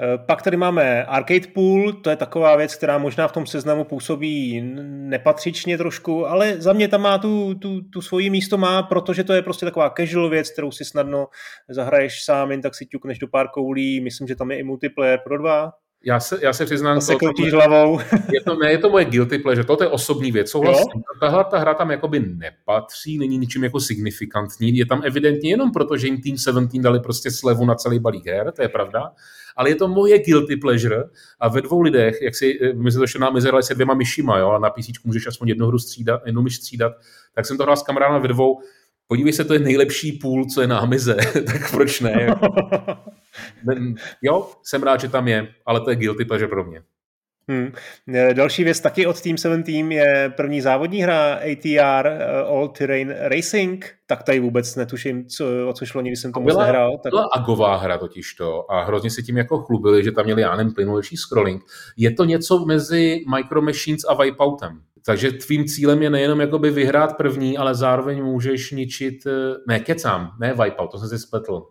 Eh, 0.00 0.18
pak 0.18 0.42
tady 0.42 0.56
máme 0.56 1.04
Arcade 1.04 1.46
Pool, 1.54 1.92
to 1.92 2.10
je 2.10 2.16
taková 2.16 2.56
věc, 2.56 2.74
která 2.74 2.98
možná 2.98 3.28
v 3.28 3.32
tom 3.32 3.46
seznamu 3.46 3.84
působí 3.84 4.60
nepatřičně 4.86 5.78
trošku, 5.78 6.26
ale 6.26 6.60
za 6.60 6.72
mě 6.72 6.88
tam 6.88 7.00
má 7.00 7.18
tu, 7.18 7.54
tu, 7.54 7.80
tu 7.80 8.02
svoji 8.02 8.30
místo 8.30 8.58
má, 8.58 8.82
protože 8.82 9.24
to 9.24 9.32
je 9.32 9.42
prostě 9.42 9.66
taková 9.66 9.90
casual 9.96 10.28
věc, 10.28 10.50
kterou 10.50 10.70
si 10.70 10.84
snadno 10.84 11.26
zahraješ 11.68 12.24
sám, 12.24 12.50
jen 12.50 12.62
tak 12.62 12.74
si 12.74 12.86
ťukneš 12.86 13.18
do 13.18 13.28
pár 13.28 13.48
koulí, 13.48 14.00
myslím, 14.00 14.28
že 14.28 14.36
tam 14.36 14.50
je 14.50 14.58
i 14.58 14.62
multiplayer 14.62 15.20
pro 15.24 15.38
dva, 15.38 15.72
já 16.04 16.20
se, 16.20 16.38
já 16.42 16.52
se 16.52 16.64
přiznám, 16.64 17.00
se 17.00 17.12
to, 17.12 17.46
hlavou. 17.52 17.98
je 18.32 18.40
to, 18.40 18.56
ne, 18.56 18.70
je 18.70 18.78
to 18.78 18.90
moje 18.90 19.04
guilty 19.04 19.38
pleasure, 19.38 19.64
to 19.66 19.82
je 19.82 19.88
osobní 19.88 20.32
věc. 20.32 20.50
Souhlasím. 20.50 21.02
Tahle 21.20 21.44
ta 21.44 21.58
hra 21.58 21.74
tam 21.74 21.90
jakoby 21.90 22.20
nepatří, 22.20 23.18
není 23.18 23.38
ničím 23.38 23.64
jako 23.64 23.80
signifikantní. 23.80 24.76
Je 24.76 24.86
tam 24.86 25.02
evidentně 25.04 25.50
jenom 25.50 25.72
proto, 25.72 25.96
že 25.96 26.06
jim 26.06 26.20
Team 26.20 26.38
17 26.38 26.78
dali 26.78 27.00
prostě 27.00 27.30
slevu 27.30 27.64
na 27.64 27.74
celý 27.74 27.98
balík 27.98 28.26
her, 28.26 28.52
to 28.52 28.62
je 28.62 28.68
pravda. 28.68 29.12
Ale 29.56 29.70
je 29.70 29.74
to 29.74 29.88
moje 29.88 30.18
guilty 30.18 30.56
pleasure 30.56 31.04
a 31.40 31.48
ve 31.48 31.62
dvou 31.62 31.80
lidech, 31.80 32.22
jak 32.22 32.34
si, 32.34 32.58
eh, 32.62 32.72
my 32.72 32.92
se 32.92 32.98
to 32.98 33.18
na 33.18 33.30
mizerali 33.30 33.62
se 33.62 33.74
dvěma 33.74 33.94
myšima, 33.94 34.38
jo, 34.38 34.50
a 34.50 34.58
na 34.58 34.70
PC 34.70 35.04
můžeš 35.04 35.26
aspoň 35.26 35.48
jednu 35.48 35.66
hru 35.66 35.78
střídat, 35.78 36.20
jednu 36.26 36.42
myš 36.42 36.56
střídat, 36.56 36.92
tak 37.34 37.46
jsem 37.46 37.56
to 37.56 37.62
hrál 37.62 37.76
s 37.76 37.82
kamarádem 37.82 38.22
ve 38.22 38.28
dvou, 38.28 38.60
podívej 39.06 39.32
se, 39.32 39.44
to 39.44 39.52
je 39.52 39.58
nejlepší 39.58 40.12
půl, 40.12 40.44
co 40.54 40.60
je 40.60 40.66
na 40.66 40.78
Amize, 40.78 41.16
tak 41.46 41.70
proč 41.70 42.00
ne? 42.00 42.26
jo, 44.22 44.50
jsem 44.62 44.82
rád, 44.82 45.00
že 45.00 45.08
tam 45.08 45.28
je, 45.28 45.48
ale 45.66 45.80
to 45.80 45.90
je 45.90 45.96
guilty 45.96 46.24
pleasure 46.24 46.48
pro 46.48 46.64
mě. 46.64 46.82
Hmm. 47.48 47.72
E, 48.14 48.34
další 48.34 48.64
věc 48.64 48.80
taky 48.80 49.06
od 49.06 49.20
Team 49.20 49.38
17 49.38 49.68
je 49.68 50.32
první 50.36 50.60
závodní 50.60 51.02
hra 51.02 51.34
ATR 51.34 52.06
e, 52.06 52.42
All 52.42 52.68
Terrain 52.68 53.14
Racing, 53.18 53.94
tak 54.06 54.22
tady 54.22 54.40
vůbec 54.40 54.76
netuším, 54.76 55.26
co, 55.26 55.44
o 55.68 55.72
co 55.72 55.86
šlo, 55.86 56.00
nikdy 56.00 56.16
jsem 56.16 56.32
to 56.32 56.40
moc 56.40 56.56
nehrál. 56.58 56.98
Tak... 57.02 57.10
Byla 57.10 57.28
agová 57.34 57.76
hra 57.76 57.98
totiž 57.98 58.34
to 58.34 58.72
a 58.72 58.84
hrozně 58.84 59.10
se 59.10 59.22
tím 59.22 59.36
jako 59.36 59.58
chlubili, 59.58 60.04
že 60.04 60.12
tam 60.12 60.24
měli, 60.24 60.42
já 60.42 60.56
nevím, 60.56 60.74
plynulejší 60.74 61.16
scrolling. 61.16 61.62
Je 61.96 62.10
to 62.10 62.24
něco 62.24 62.64
mezi 62.64 63.24
Micro 63.36 63.62
Machines 63.62 64.04
a 64.08 64.14
Wipeoutem. 64.14 64.80
Takže 65.06 65.32
tvým 65.32 65.64
cílem 65.64 66.02
je 66.02 66.10
nejenom 66.10 66.40
jakoby 66.40 66.70
vyhrát 66.70 67.16
první, 67.16 67.58
ale 67.58 67.74
zároveň 67.74 68.24
můžeš 68.24 68.70
ničit, 68.70 69.26
e, 69.26 69.30
ne, 69.68 69.80
kecám, 69.80 70.30
ne 70.40 70.54
Wipeout, 70.54 70.90
to 70.90 70.98
jsem 70.98 71.08
si 71.08 71.18
spletl. 71.18 71.62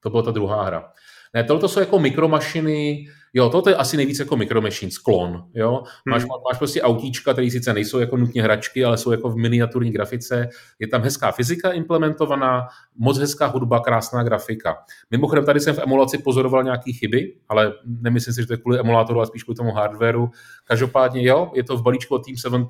To 0.00 0.10
byla 0.10 0.22
ta 0.22 0.30
druhá 0.30 0.64
hra. 0.64 0.92
Ne, 1.34 1.44
tohle 1.44 1.68
jsou 1.68 1.80
jako 1.80 1.98
mikromašiny, 1.98 3.06
jo, 3.34 3.48
to 3.48 3.68
je 3.68 3.76
asi 3.76 3.96
nejvíc 3.96 4.18
jako 4.18 4.36
mikromachines, 4.36 4.94
sklon, 4.94 5.44
jo. 5.54 5.82
Máš, 6.08 6.22
hmm. 6.22 6.30
máš 6.50 6.58
prostě 6.58 6.82
autíčka, 6.82 7.32
které 7.32 7.50
sice 7.50 7.74
nejsou 7.74 7.98
jako 7.98 8.16
nutně 8.16 8.42
hračky, 8.42 8.84
ale 8.84 8.98
jsou 8.98 9.10
jako 9.10 9.30
v 9.30 9.36
miniaturní 9.36 9.90
grafice. 9.90 10.48
Je 10.78 10.88
tam 10.88 11.02
hezká 11.02 11.32
fyzika 11.32 11.70
implementovaná, 11.70 12.68
moc 12.96 13.18
hezká 13.18 13.46
hudba, 13.46 13.80
krásná 13.80 14.22
grafika. 14.22 14.76
Mimochodem, 15.10 15.44
tady 15.44 15.60
jsem 15.60 15.74
v 15.74 15.78
emulaci 15.78 16.18
pozoroval 16.18 16.64
nějaké 16.64 16.92
chyby, 16.92 17.36
ale 17.48 17.72
nemyslím 17.84 18.34
si, 18.34 18.40
že 18.40 18.46
to 18.46 18.52
je 18.52 18.56
kvůli 18.56 18.80
emulátoru, 18.80 19.18
ale 19.18 19.26
spíš 19.26 19.42
kvůli 19.42 19.56
tomu 19.56 19.72
hardwareu. 19.72 20.30
Každopádně, 20.64 21.26
jo, 21.26 21.50
je 21.54 21.64
to 21.64 21.76
v 21.76 21.82
balíčku 21.82 22.14
od 22.14 22.24
Team 22.24 22.36
17, 22.36 22.68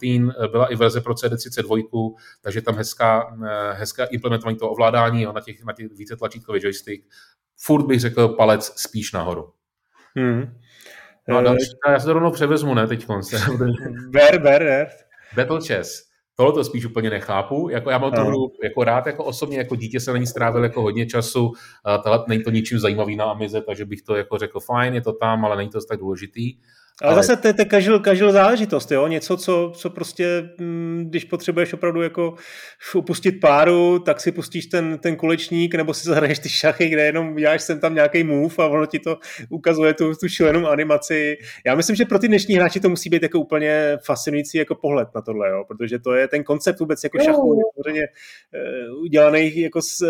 byla 0.51 0.67
i 0.67 0.77
verze 0.77 1.01
pro 1.01 1.15
CD32, 1.15 2.15
takže 2.41 2.63
tam 2.63 2.75
hezká, 2.75 3.37
eh, 3.45 3.73
hezká 3.73 4.05
implementování 4.05 4.59
toho 4.59 4.71
ovládání 4.71 5.23
jo, 5.23 5.33
na 5.33 5.41
těch, 5.41 5.65
na 5.65 5.73
těch 5.73 5.87
více 5.93 6.17
tlačítkový 6.17 6.61
joystick 6.63 7.05
furt 7.61 7.87
bych 7.87 8.01
řekl 8.01 8.29
palec 8.29 8.73
spíš 8.77 9.13
nahoru. 9.13 9.53
Hmm. 10.17 10.55
No 11.29 11.39
a 11.39 11.43
další, 11.43 11.65
já 11.89 12.01
se 12.01 12.07
to 12.07 12.13
rovnou 12.13 12.31
převezmu, 12.31 12.75
ne, 12.75 12.87
teď 12.87 13.07
konce. 13.07 13.37
ber, 14.09 14.39
ber, 14.39 14.65
ber. 14.65 14.89
Battle 15.37 15.61
Chess. 15.67 16.11
Tohle 16.37 16.53
to 16.53 16.65
spíš 16.65 16.85
úplně 16.85 17.11
nechápu. 17.11 17.69
Jako 17.69 17.91
já 17.91 17.99
mám 17.99 18.13
to 18.13 18.25
hru 18.25 18.53
jako 18.65 18.85
rád, 18.85 19.07
jako 19.07 19.25
osobně, 19.25 19.59
jako 19.59 19.77
dítě 19.77 20.01
se 20.01 20.13
na 20.13 20.19
ní 20.19 20.27
strávil 20.27 20.63
jako 20.65 20.83
hodně 20.83 21.07
času. 21.07 21.53
Tohle 22.05 22.25
není 22.29 22.43
to 22.43 22.51
ničím 22.51 22.79
zajímavý 22.79 23.17
na 23.17 23.25
Amize, 23.25 23.63
takže 23.63 23.85
bych 23.85 24.03
to 24.03 24.17
jako 24.17 24.39
řekl 24.39 24.61
fajn, 24.61 24.95
je 24.95 25.01
to 25.01 25.13
tam, 25.13 25.45
ale 25.45 25.57
není 25.57 25.71
to 25.71 25.79
tak 25.89 25.99
důležitý. 25.99 26.57
Ale, 27.03 27.13
ale 27.13 27.23
zase 27.23 27.37
to 27.37 27.49
je 27.49 27.67
casual, 27.71 28.01
casual 28.01 28.33
záležitost, 28.33 28.93
jo? 28.93 29.07
něco, 29.07 29.37
co, 29.37 29.73
co 29.77 29.91
prostě, 29.91 30.51
mm, 30.59 31.05
když 31.09 31.25
potřebuješ 31.25 31.73
opravdu 31.73 32.03
jako 32.03 32.35
upustit 32.95 33.41
páru, 33.41 33.99
tak 33.99 34.21
si 34.21 34.33
pustíš 34.33 34.67
ten, 34.67 34.99
ten 34.99 35.17
kulečník, 35.17 35.75
nebo 35.75 35.95
si 35.95 36.09
zahraješ 36.09 36.39
ty 36.39 36.49
šachy, 36.49 36.89
kde 36.89 37.05
jenom 37.05 37.37
děláš 37.37 37.63
sem 37.63 37.81
tam 37.81 37.95
nějaký 37.95 38.25
move 38.25 38.55
a 38.59 38.67
ono 38.67 38.87
ti 38.87 38.99
to 38.99 39.19
ukazuje 39.49 39.95
tu, 39.95 40.15
tu 40.15 40.29
šílenou 40.29 40.67
animaci. 40.67 41.37
Já 41.67 41.75
myslím, 41.75 41.97
že 41.97 42.05
pro 42.05 42.19
ty 42.19 42.29
dnešní 42.29 42.55
hráči 42.55 42.81
to 42.81 42.89
musí 42.89 43.11
být 43.11 43.23
jako 43.23 43.41
úplně 43.41 43.99
fascinující 44.05 44.59
jako 44.59 44.75
pohled 44.75 45.09
na 45.15 45.21
tohle, 45.21 45.51
jo? 45.51 45.65
protože 45.69 45.99
to 45.99 46.13
je 46.15 46.29
ten 46.29 46.45
koncept 46.45 46.81
vůbec 46.81 47.05
jako 47.05 47.19
šachu, 47.19 47.73
je 47.95 48.09
uh, 48.93 49.03
udělaný 49.03 49.61
jako 49.61 49.83
s, 49.83 50.03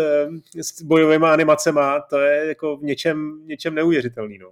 s 0.61 0.81
bojovými 0.81 1.25
animacema, 1.25 1.99
to 2.09 2.19
je 2.19 2.47
jako 2.47 2.77
v 2.77 2.83
něčem, 2.83 3.41
něčem 3.45 3.75
neuvěřitelný. 3.75 4.37
No. 4.37 4.51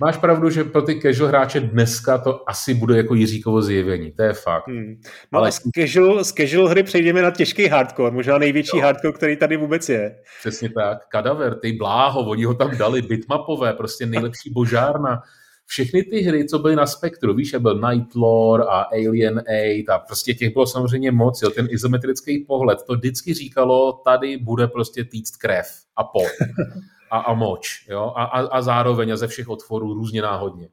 Máš 0.00 0.16
pravdu, 0.16 0.50
že 0.50 0.64
pro 0.64 0.82
ty 0.82 1.00
casual 1.00 1.28
hráče 1.28 1.60
dneska 1.60 2.18
to 2.18 2.50
asi 2.50 2.74
bude 2.74 2.96
jako 2.96 3.14
Jiříkovo 3.14 3.62
zjevení, 3.62 4.12
to 4.12 4.22
je 4.22 4.32
fakt. 4.32 4.66
Hmm. 4.68 5.00
No 5.32 5.38
Ale... 5.38 5.48
a 5.48 5.50
z 5.50 5.60
casual, 5.78 6.24
z 6.24 6.32
casual 6.32 6.68
hry 6.68 6.82
přejdeme 6.82 7.22
na 7.22 7.30
těžký 7.30 7.66
hardcore, 7.66 8.10
možná 8.10 8.38
největší 8.38 8.76
jo. 8.76 8.82
hardcore, 8.82 9.12
který 9.12 9.36
tady 9.36 9.56
vůbec 9.56 9.88
je. 9.88 10.16
Přesně 10.40 10.70
tak. 10.70 10.98
Kadaver, 11.08 11.54
ty 11.54 11.72
bláho, 11.72 12.20
oni 12.20 12.44
ho 12.44 12.54
tam 12.54 12.76
dali, 12.76 13.02
bitmapové, 13.02 13.72
prostě 13.72 14.06
nejlepší 14.06 14.50
božárna. 14.50 15.22
Všechny 15.66 16.02
ty 16.02 16.20
hry, 16.20 16.44
co 16.44 16.58
byly 16.58 16.76
na 16.76 16.86
spektru, 16.86 17.34
víš, 17.34 17.54
byl 17.58 17.80
Night 17.90 18.14
Lore 18.14 18.64
a 18.64 18.80
Alien 18.92 19.38
8 19.38 19.84
a 19.88 19.98
prostě 19.98 20.34
těch 20.34 20.52
bylo 20.52 20.66
samozřejmě 20.66 21.12
moc, 21.12 21.42
jo, 21.42 21.50
ten 21.50 21.66
izometrický 21.70 22.44
pohled, 22.44 22.78
to 22.86 22.94
vždycky 22.94 23.34
říkalo, 23.34 23.92
tady 23.92 24.36
bude 24.36 24.66
prostě 24.66 25.04
týct 25.04 25.36
krev 25.36 25.66
a 25.96 26.04
pot. 26.04 26.28
a, 27.12 27.18
a 27.18 27.34
moč, 27.34 27.86
jo? 27.88 28.12
A, 28.16 28.24
a, 28.24 28.40
a 28.40 28.62
zároveň 28.62 29.12
a 29.12 29.16
ze 29.16 29.26
všech 29.26 29.48
otvorů 29.48 29.94
různě 29.94 30.22
náhodně. 30.22 30.68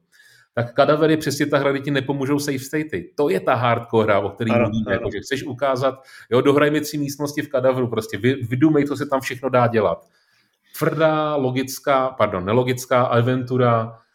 Tak 0.54 0.74
kadavery 0.74 1.18
přesně 1.18 1.46
ta 1.46 1.58
hra, 1.58 1.78
ti 1.78 1.92
nepomůžou 1.92 2.40
safe 2.40 2.60
statey. 2.60 3.12
To 3.16 3.30
je 3.30 3.40
ta 3.40 3.56
hardcore 3.56 4.04
hra, 4.04 4.20
o 4.20 4.30
které 4.30 4.52
mluvíme. 4.60 4.92
Jako, 4.92 5.10
že 5.14 5.20
chceš 5.20 5.44
ukázat, 5.44 5.96
jo, 6.30 6.42
dohraj 6.42 6.72
mi 6.72 6.82
tři 6.82 6.98
místnosti 6.98 7.42
v 7.42 7.50
kadavru, 7.50 7.88
prostě 7.88 8.18
vy, 8.18 8.34
vydumej, 8.34 8.86
co 8.86 8.96
se 8.96 9.06
tam 9.06 9.22
všechno 9.22 9.50
dá 9.50 9.68
dělat. 9.68 10.08
Tvrdá, 10.80 11.36
logická, 11.36 12.10
pardon, 12.10 12.46
nelogická 12.46 13.02
aventura, 13.02 13.94
Eh, 13.94 14.09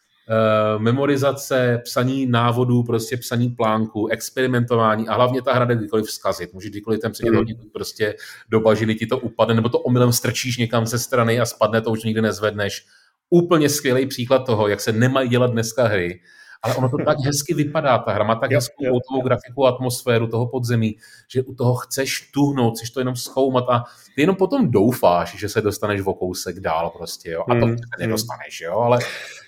memorizace, 0.77 1.81
psaní 1.83 2.25
návodů, 2.25 2.83
prostě 2.83 3.17
psaní 3.17 3.49
plánku, 3.49 4.07
experimentování 4.07 5.07
a 5.07 5.13
hlavně 5.13 5.41
ta 5.41 5.53
hra 5.53 5.65
jde 5.65 5.75
kdykoliv 5.75 6.05
vzkazit. 6.05 6.53
Může 6.53 6.69
kdykoliv 6.69 6.99
ten 7.01 7.11
předmět 7.11 7.31
mm. 7.31 7.37
hodit 7.37 7.57
prostě 7.73 8.15
do 8.49 8.59
bažiny, 8.59 8.95
ti 8.95 9.07
to 9.07 9.17
upadne, 9.17 9.55
nebo 9.55 9.69
to 9.69 9.79
omylem 9.79 10.13
strčíš 10.13 10.57
někam 10.57 10.85
ze 10.85 10.99
strany 10.99 11.39
a 11.39 11.45
spadne, 11.45 11.81
to 11.81 11.91
už 11.91 12.03
nikdy 12.03 12.21
nezvedneš. 12.21 12.85
Úplně 13.29 13.69
skvělý 13.69 14.07
příklad 14.07 14.45
toho, 14.45 14.67
jak 14.67 14.81
se 14.81 14.91
nemají 14.91 15.29
dělat 15.29 15.51
dneska 15.51 15.87
hry, 15.87 16.21
ale 16.61 16.75
ono 16.75 16.89
to 16.89 16.97
tak 17.05 17.17
hezky 17.25 17.53
vypadá, 17.53 17.97
ta 17.97 18.11
hra 18.11 18.23
má 18.23 18.35
tak 18.35 18.51
hezkou 18.51 18.85
hotovou 18.85 19.21
grafiku, 19.21 19.65
atmosféru 19.65 20.27
toho 20.27 20.47
podzemí, 20.47 20.97
že 21.31 21.43
u 21.43 21.55
toho 21.55 21.75
chceš 21.75 22.31
tuhnout, 22.33 22.75
chceš 22.75 22.89
to 22.89 22.99
jenom 22.99 23.15
zkoumat 23.15 23.65
a 23.69 23.83
ty 24.15 24.21
jenom 24.21 24.35
potom 24.35 24.71
doufáš, 24.71 25.35
že 25.35 25.49
se 25.49 25.61
dostaneš 25.61 26.01
o 26.05 26.13
kousek 26.13 26.59
dál 26.59 26.89
prostě, 26.97 27.31
jo, 27.31 27.43
a 27.49 27.59
to 27.59 27.67
mm. 27.67 27.75
nedostaneš, 27.99 28.61
jo, 28.61 28.79
ale 28.79 28.99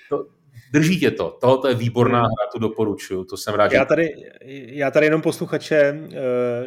to, 0.10 0.26
drží 0.74 1.00
tě 1.00 1.12
to. 1.12 1.38
Tohle 1.42 1.72
je 1.72 1.76
výborná 1.76 2.20
hra, 2.20 2.52
tu 2.54 2.60
doporučuju, 2.60 3.24
to 3.24 3.38
jsem 3.38 3.54
rád. 3.54 3.72
Já 3.72 3.86
tady, 3.86 4.10
já 4.70 4.92
tady 4.92 5.06
jenom 5.06 5.22
posluchače 5.22 5.78
e, 5.78 5.98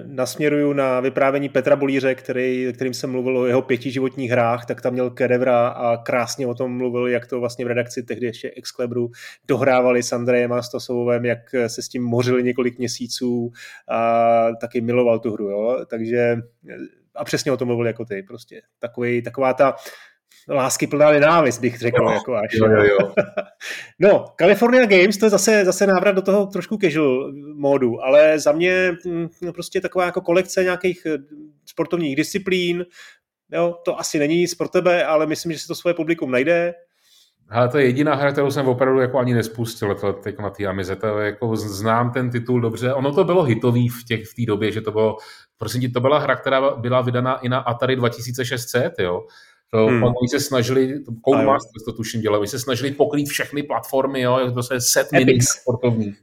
nasměruju 0.06 0.72
na 0.72 1.00
vyprávění 1.00 1.48
Petra 1.48 1.76
Bolíře, 1.76 2.14
který, 2.14 2.72
kterým 2.74 2.94
jsem 2.94 3.10
mluvil 3.10 3.38
o 3.38 3.46
jeho 3.46 3.62
pěti 3.62 3.90
životních 3.90 4.30
hrách, 4.30 4.66
tak 4.66 4.80
tam 4.80 4.92
měl 4.92 5.10
Kedevra 5.10 5.68
a 5.68 5.96
krásně 5.96 6.46
o 6.46 6.54
tom 6.54 6.76
mluvil, 6.76 7.06
jak 7.06 7.26
to 7.26 7.40
vlastně 7.40 7.64
v 7.64 7.68
redakci 7.68 8.02
tehdy 8.02 8.26
ještě 8.26 8.52
Excalibru 8.56 9.10
dohrávali 9.48 10.02
s 10.02 10.12
Andrejem 10.12 10.52
a 10.52 10.62
Stosovem, 10.62 11.24
jak 11.24 11.38
se 11.66 11.82
s 11.82 11.88
tím 11.88 12.02
mořili 12.02 12.42
několik 12.42 12.78
měsíců 12.78 13.52
a 13.88 14.48
taky 14.60 14.80
miloval 14.80 15.18
tu 15.18 15.32
hru, 15.32 15.48
jo? 15.48 15.78
takže 15.86 16.36
a 17.14 17.24
přesně 17.24 17.52
o 17.52 17.56
tom 17.56 17.68
mluvil 17.68 17.86
jako 17.86 18.04
ty, 18.04 18.22
prostě 18.22 18.62
takový, 18.78 19.22
taková 19.22 19.54
ta 19.54 19.76
lásky 20.48 20.86
plná 20.86 21.10
nenávist, 21.10 21.60
bych 21.60 21.78
řekl. 21.78 22.02
Jo, 22.02 22.10
jako 22.10 22.34
až. 22.34 22.50
Jo, 22.52 22.66
jo, 22.66 22.82
jo. 22.82 23.12
no, 23.98 24.24
California 24.40 24.86
Games, 24.86 25.18
to 25.18 25.26
je 25.26 25.30
zase, 25.30 25.64
zase 25.64 25.86
návrat 25.86 26.12
do 26.12 26.22
toho 26.22 26.46
trošku 26.46 26.78
casual 26.82 27.32
módu, 27.54 28.04
ale 28.04 28.38
za 28.38 28.52
mě 28.52 28.92
hm, 29.06 29.28
prostě 29.54 29.80
taková 29.80 30.04
jako 30.04 30.20
kolekce 30.20 30.64
nějakých 30.64 31.06
eh, 31.06 31.18
sportovních 31.66 32.16
disciplín, 32.16 32.86
jo, 33.52 33.74
to 33.84 34.00
asi 34.00 34.18
není 34.18 34.36
nic 34.36 34.54
pro 34.54 34.68
tebe, 34.68 35.04
ale 35.04 35.26
myslím, 35.26 35.52
že 35.52 35.58
si 35.58 35.66
to 35.66 35.74
svoje 35.74 35.94
publikum 35.94 36.30
najde. 36.30 36.74
Ale 37.50 37.68
to 37.68 37.78
je 37.78 37.84
jediná 37.84 38.14
hra, 38.14 38.32
kterou 38.32 38.50
jsem 38.50 38.68
opravdu 38.68 39.00
jako 39.00 39.18
ani 39.18 39.34
nespustil 39.34 39.94
to, 39.94 40.12
teď 40.12 40.38
na 40.38 40.50
té 40.50 40.66
Amize. 40.66 40.96
To 40.96 41.18
jako 41.18 41.56
znám 41.56 42.10
ten 42.10 42.30
titul 42.30 42.60
dobře. 42.60 42.94
Ono 42.94 43.14
to 43.14 43.24
bylo 43.24 43.42
hitový 43.42 43.88
v 43.88 44.04
té 44.08 44.16
v 44.16 44.46
době, 44.46 44.72
že 44.72 44.80
to 44.80 44.90
bylo, 44.90 45.16
prosím 45.58 45.80
ti, 45.80 45.88
to 45.88 46.00
byla 46.00 46.18
hra, 46.18 46.36
která 46.36 46.76
byla 46.76 47.00
vydaná 47.00 47.38
i 47.38 47.48
na 47.48 47.58
Atari 47.58 47.96
2600, 47.96 48.92
jo. 48.98 49.26
To, 49.70 49.86
hmm. 49.86 50.04
Oni 50.04 50.28
se 50.30 50.40
snažili, 50.40 51.04
Codemasters 51.28 51.84
to 51.84 51.92
tuším 51.92 52.20
dělali, 52.20 52.38
oni 52.40 52.48
se 52.48 52.58
snažili 52.58 52.90
pokrýt 52.92 53.28
všechny 53.28 53.62
platformy, 53.62 54.20
jo, 54.20 54.50
to 54.54 54.62
se 54.62 54.80
set 54.80 55.12
mini 55.12 55.40
sportovních. 55.42 56.18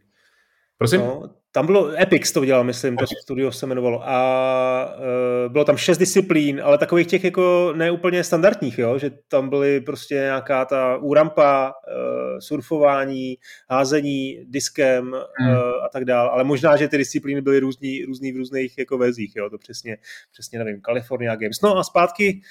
Prosím? 0.77 0.99
No, 0.99 1.29
tam 1.57 1.65
bylo, 1.65 2.01
Epic 2.01 2.31
to 2.31 2.45
dělal, 2.45 2.63
myslím, 2.63 2.97
to 2.97 3.05
studio 3.21 3.51
se 3.51 3.65
jmenovalo 3.65 4.09
a 4.09 4.95
uh, 4.97 5.51
bylo 5.51 5.65
tam 5.65 5.77
šest 5.77 5.97
disciplín, 5.97 6.61
ale 6.63 6.77
takových 6.77 7.07
těch 7.07 7.23
jako 7.23 7.73
neúplně 7.75 8.23
standardních, 8.23 8.79
jo, 8.79 8.97
že 8.97 9.11
tam 9.27 9.49
byly 9.49 9.81
prostě 9.81 10.15
nějaká 10.15 10.65
ta 10.65 10.97
úrampa, 10.97 11.73
uh, 11.87 12.39
surfování, 12.39 13.37
házení 13.69 14.45
diskem 14.45 15.03
hmm. 15.39 15.51
uh, 15.51 15.57
a 15.85 15.89
tak 15.93 16.05
dále, 16.05 16.29
ale 16.29 16.43
možná, 16.43 16.77
že 16.77 16.87
ty 16.87 16.97
disciplíny 16.97 17.41
byly 17.41 17.59
různý, 17.59 18.05
různý 18.05 18.31
v 18.31 18.37
různých 18.37 18.77
jako 18.77 18.97
verzích, 18.97 19.35
jo, 19.35 19.49
to 19.49 19.57
přesně, 19.57 19.97
přesně 20.31 20.59
nevím, 20.59 20.81
California 20.81 21.35
Games. 21.35 21.61
No 21.63 21.77
a 21.77 21.83
zpátky 21.83 22.41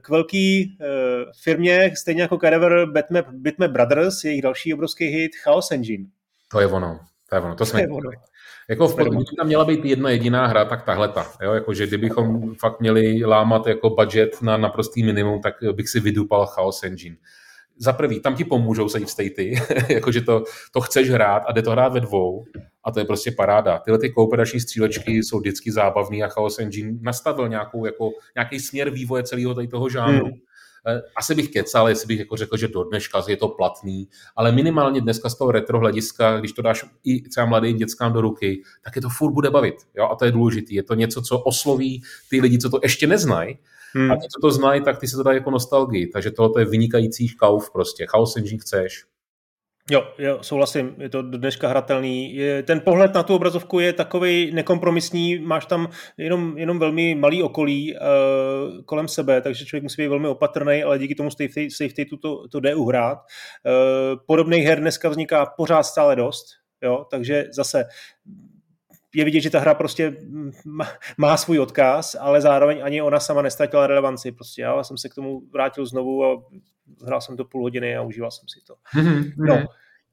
k 0.00 0.08
velký 0.08 0.78
uh, 0.80 0.86
firmě, 1.42 1.92
stejně 1.96 2.22
jako 2.22 2.38
Cadaver 2.38 2.86
Bitmap, 2.86 3.26
Bitmap 3.32 3.70
Brothers, 3.70 4.24
jejich 4.24 4.42
další 4.42 4.74
obrovský 4.74 5.04
hit 5.04 5.36
Chaos 5.44 5.70
Engine. 5.70 6.04
To 6.50 6.60
je 6.60 6.66
ono. 6.66 7.00
To 7.28 7.36
je 7.36 7.40
ono, 7.40 7.54
to 7.54 7.66
jsme... 7.66 7.86
Jako 8.68 8.88
v, 8.88 8.96
kdyby 8.96 9.24
tam 9.36 9.46
měla 9.46 9.64
být 9.64 9.84
jedna 9.84 10.10
jediná 10.10 10.46
hra, 10.46 10.64
tak 10.64 10.82
tahle 10.82 11.08
ta. 11.08 11.26
Jo? 11.42 11.52
Jako, 11.52 11.74
že 11.74 11.86
kdybychom 11.86 12.54
fakt 12.54 12.80
měli 12.80 13.24
lámat 13.24 13.66
jako 13.66 13.90
budget 13.90 14.42
na 14.42 14.56
naprostý 14.56 15.04
minimum, 15.04 15.40
tak 15.40 15.54
bych 15.72 15.88
si 15.88 16.00
vydupal 16.00 16.46
Chaos 16.46 16.82
Engine. 16.82 17.16
Za 17.78 17.92
prvý, 17.92 18.20
tam 18.20 18.34
ti 18.34 18.44
pomůžou 18.44 18.88
save 18.88 19.06
statey, 19.06 19.54
jakože 19.88 20.20
to, 20.20 20.44
to 20.72 20.80
chceš 20.80 21.10
hrát 21.10 21.42
a 21.46 21.52
jde 21.52 21.62
to 21.62 21.70
hrát 21.70 21.92
ve 21.92 22.00
dvou 22.00 22.44
a 22.84 22.90
to 22.90 22.98
je 22.98 23.04
prostě 23.04 23.30
paráda. 23.30 23.78
Tyhle 23.78 23.98
ty 23.98 24.10
kooperační 24.10 24.60
střílečky 24.60 25.12
jsou 25.12 25.38
vždycky 25.38 25.72
zábavný 25.72 26.22
a 26.22 26.28
Chaos 26.28 26.58
Engine 26.58 26.98
nastavil 27.00 27.48
nějakou, 27.48 27.86
jako, 27.86 28.10
nějaký 28.34 28.60
směr 28.60 28.90
vývoje 28.90 29.22
celého 29.22 29.54
tady 29.54 29.68
toho 29.68 29.88
žánru. 29.88 30.26
Hmm 30.26 30.45
asi 31.16 31.34
bych 31.34 31.50
kecal, 31.50 31.88
jestli 31.88 32.06
bych 32.06 32.18
jako 32.18 32.36
řekl, 32.36 32.56
že 32.56 32.68
do 32.68 32.84
dneška 32.84 33.22
je 33.28 33.36
to 33.36 33.48
platný, 33.48 34.08
ale 34.36 34.52
minimálně 34.52 35.00
dneska 35.00 35.28
z 35.28 35.38
toho 35.38 35.50
retro 35.50 35.78
hlediska, 35.78 36.38
když 36.38 36.52
to 36.52 36.62
dáš 36.62 36.84
i 37.04 37.28
třeba 37.28 37.46
mladým 37.46 37.76
dětskám 37.76 38.12
do 38.12 38.20
ruky, 38.20 38.62
tak 38.84 38.96
je 38.96 39.02
to 39.02 39.08
furt 39.08 39.32
bude 39.32 39.50
bavit. 39.50 39.74
Jo? 39.94 40.08
A 40.12 40.16
to 40.16 40.24
je 40.24 40.32
důležité. 40.32 40.74
Je 40.74 40.82
to 40.82 40.94
něco, 40.94 41.22
co 41.22 41.38
osloví 41.38 42.02
ty 42.30 42.40
lidi, 42.40 42.58
co 42.58 42.70
to 42.70 42.80
ještě 42.82 43.06
neznají, 43.06 43.58
hmm. 43.94 44.12
a 44.12 44.16
ti, 44.16 44.28
co 44.28 44.40
to 44.40 44.50
znají, 44.50 44.82
tak 44.82 44.98
ty 44.98 45.08
se 45.08 45.16
to 45.16 45.22
dají 45.22 45.36
jako 45.36 45.50
nostalgii. 45.50 46.06
Takže 46.06 46.30
tohle 46.30 46.62
je 46.62 46.66
vynikající 46.66 47.28
kauf 47.28 47.70
prostě. 47.70 48.06
Chaos 48.06 48.36
Engine 48.36 48.58
chceš, 48.58 49.04
Jo, 49.90 50.08
jo, 50.18 50.38
souhlasím, 50.42 50.94
je 50.98 51.08
to 51.08 51.22
do 51.22 51.38
dneška 51.38 51.68
hratelný. 51.68 52.34
Je, 52.34 52.62
ten 52.62 52.80
pohled 52.80 53.14
na 53.14 53.22
tu 53.22 53.34
obrazovku 53.34 53.80
je 53.80 53.92
takový 53.92 54.50
nekompromisní, 54.54 55.38
máš 55.38 55.66
tam 55.66 55.88
jenom, 56.18 56.58
jenom 56.58 56.78
velmi 56.78 57.14
malý 57.14 57.42
okolí 57.42 57.94
uh, 57.94 58.84
kolem 58.84 59.08
sebe, 59.08 59.40
takže 59.40 59.64
člověk 59.64 59.82
musí 59.82 60.02
být 60.02 60.08
velmi 60.08 60.28
opatrný, 60.28 60.82
ale 60.82 60.98
díky 60.98 61.14
tomu 61.14 61.30
safety, 61.30 61.70
safety 61.70 62.06
to, 62.22 62.48
to 62.48 62.60
jde 62.60 62.74
uhrát. 62.74 63.18
Uh, 63.18 64.18
podobných 64.26 64.64
her 64.64 64.80
dneska 64.80 65.08
vzniká 65.08 65.46
pořád 65.46 65.82
stále 65.82 66.16
dost, 66.16 66.46
jo, 66.82 67.06
takže 67.10 67.44
zase 67.52 67.84
je 69.16 69.24
vidět, 69.24 69.40
že 69.40 69.50
ta 69.50 69.60
hra 69.60 69.74
prostě 69.74 70.16
má, 71.16 71.36
svůj 71.36 71.58
odkaz, 71.58 72.16
ale 72.20 72.40
zároveň 72.40 72.80
ani 72.82 73.02
ona 73.02 73.20
sama 73.20 73.42
nestratila 73.42 73.86
relevanci. 73.86 74.32
Prostě 74.32 74.62
já 74.62 74.84
jsem 74.84 74.98
se 74.98 75.08
k 75.08 75.14
tomu 75.14 75.42
vrátil 75.52 75.86
znovu 75.86 76.24
a 76.24 76.42
hrál 77.06 77.20
jsem 77.20 77.36
to 77.36 77.44
půl 77.44 77.62
hodiny 77.62 77.96
a 77.96 78.02
užíval 78.02 78.30
jsem 78.30 78.48
si 78.48 78.60
to. 78.66 78.74
Mm-hmm. 79.00 79.32
No. 79.36 79.54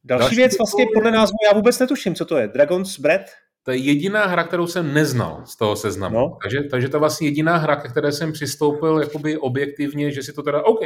Další, 0.03 0.21
Další 0.21 0.35
věc 0.35 0.57
vlastně 0.57 0.85
podle 0.93 1.11
názvu 1.11 1.35
já 1.47 1.53
vůbec 1.55 1.79
netuším, 1.79 2.15
co 2.15 2.25
to 2.25 2.37
je. 2.37 2.47
Dragon's 2.47 2.99
Breath? 2.99 3.31
To 3.63 3.71
je 3.71 3.77
jediná 3.77 4.25
hra, 4.25 4.43
kterou 4.43 4.67
jsem 4.67 4.93
neznal 4.93 5.41
z 5.45 5.57
toho 5.57 5.75
seznamu. 5.75 6.19
No. 6.19 6.37
Takže, 6.43 6.63
takže 6.71 6.89
to 6.89 6.97
je 6.97 6.99
vlastně 6.99 7.27
jediná 7.27 7.57
hra, 7.57 7.75
ke 7.75 7.87
které 7.87 8.11
jsem 8.11 8.31
přistoupil 8.31 8.99
jakoby 8.99 9.37
objektivně, 9.37 10.11
že 10.11 10.23
si 10.23 10.33
to 10.33 10.43
teda, 10.43 10.63
OK, 10.63 10.79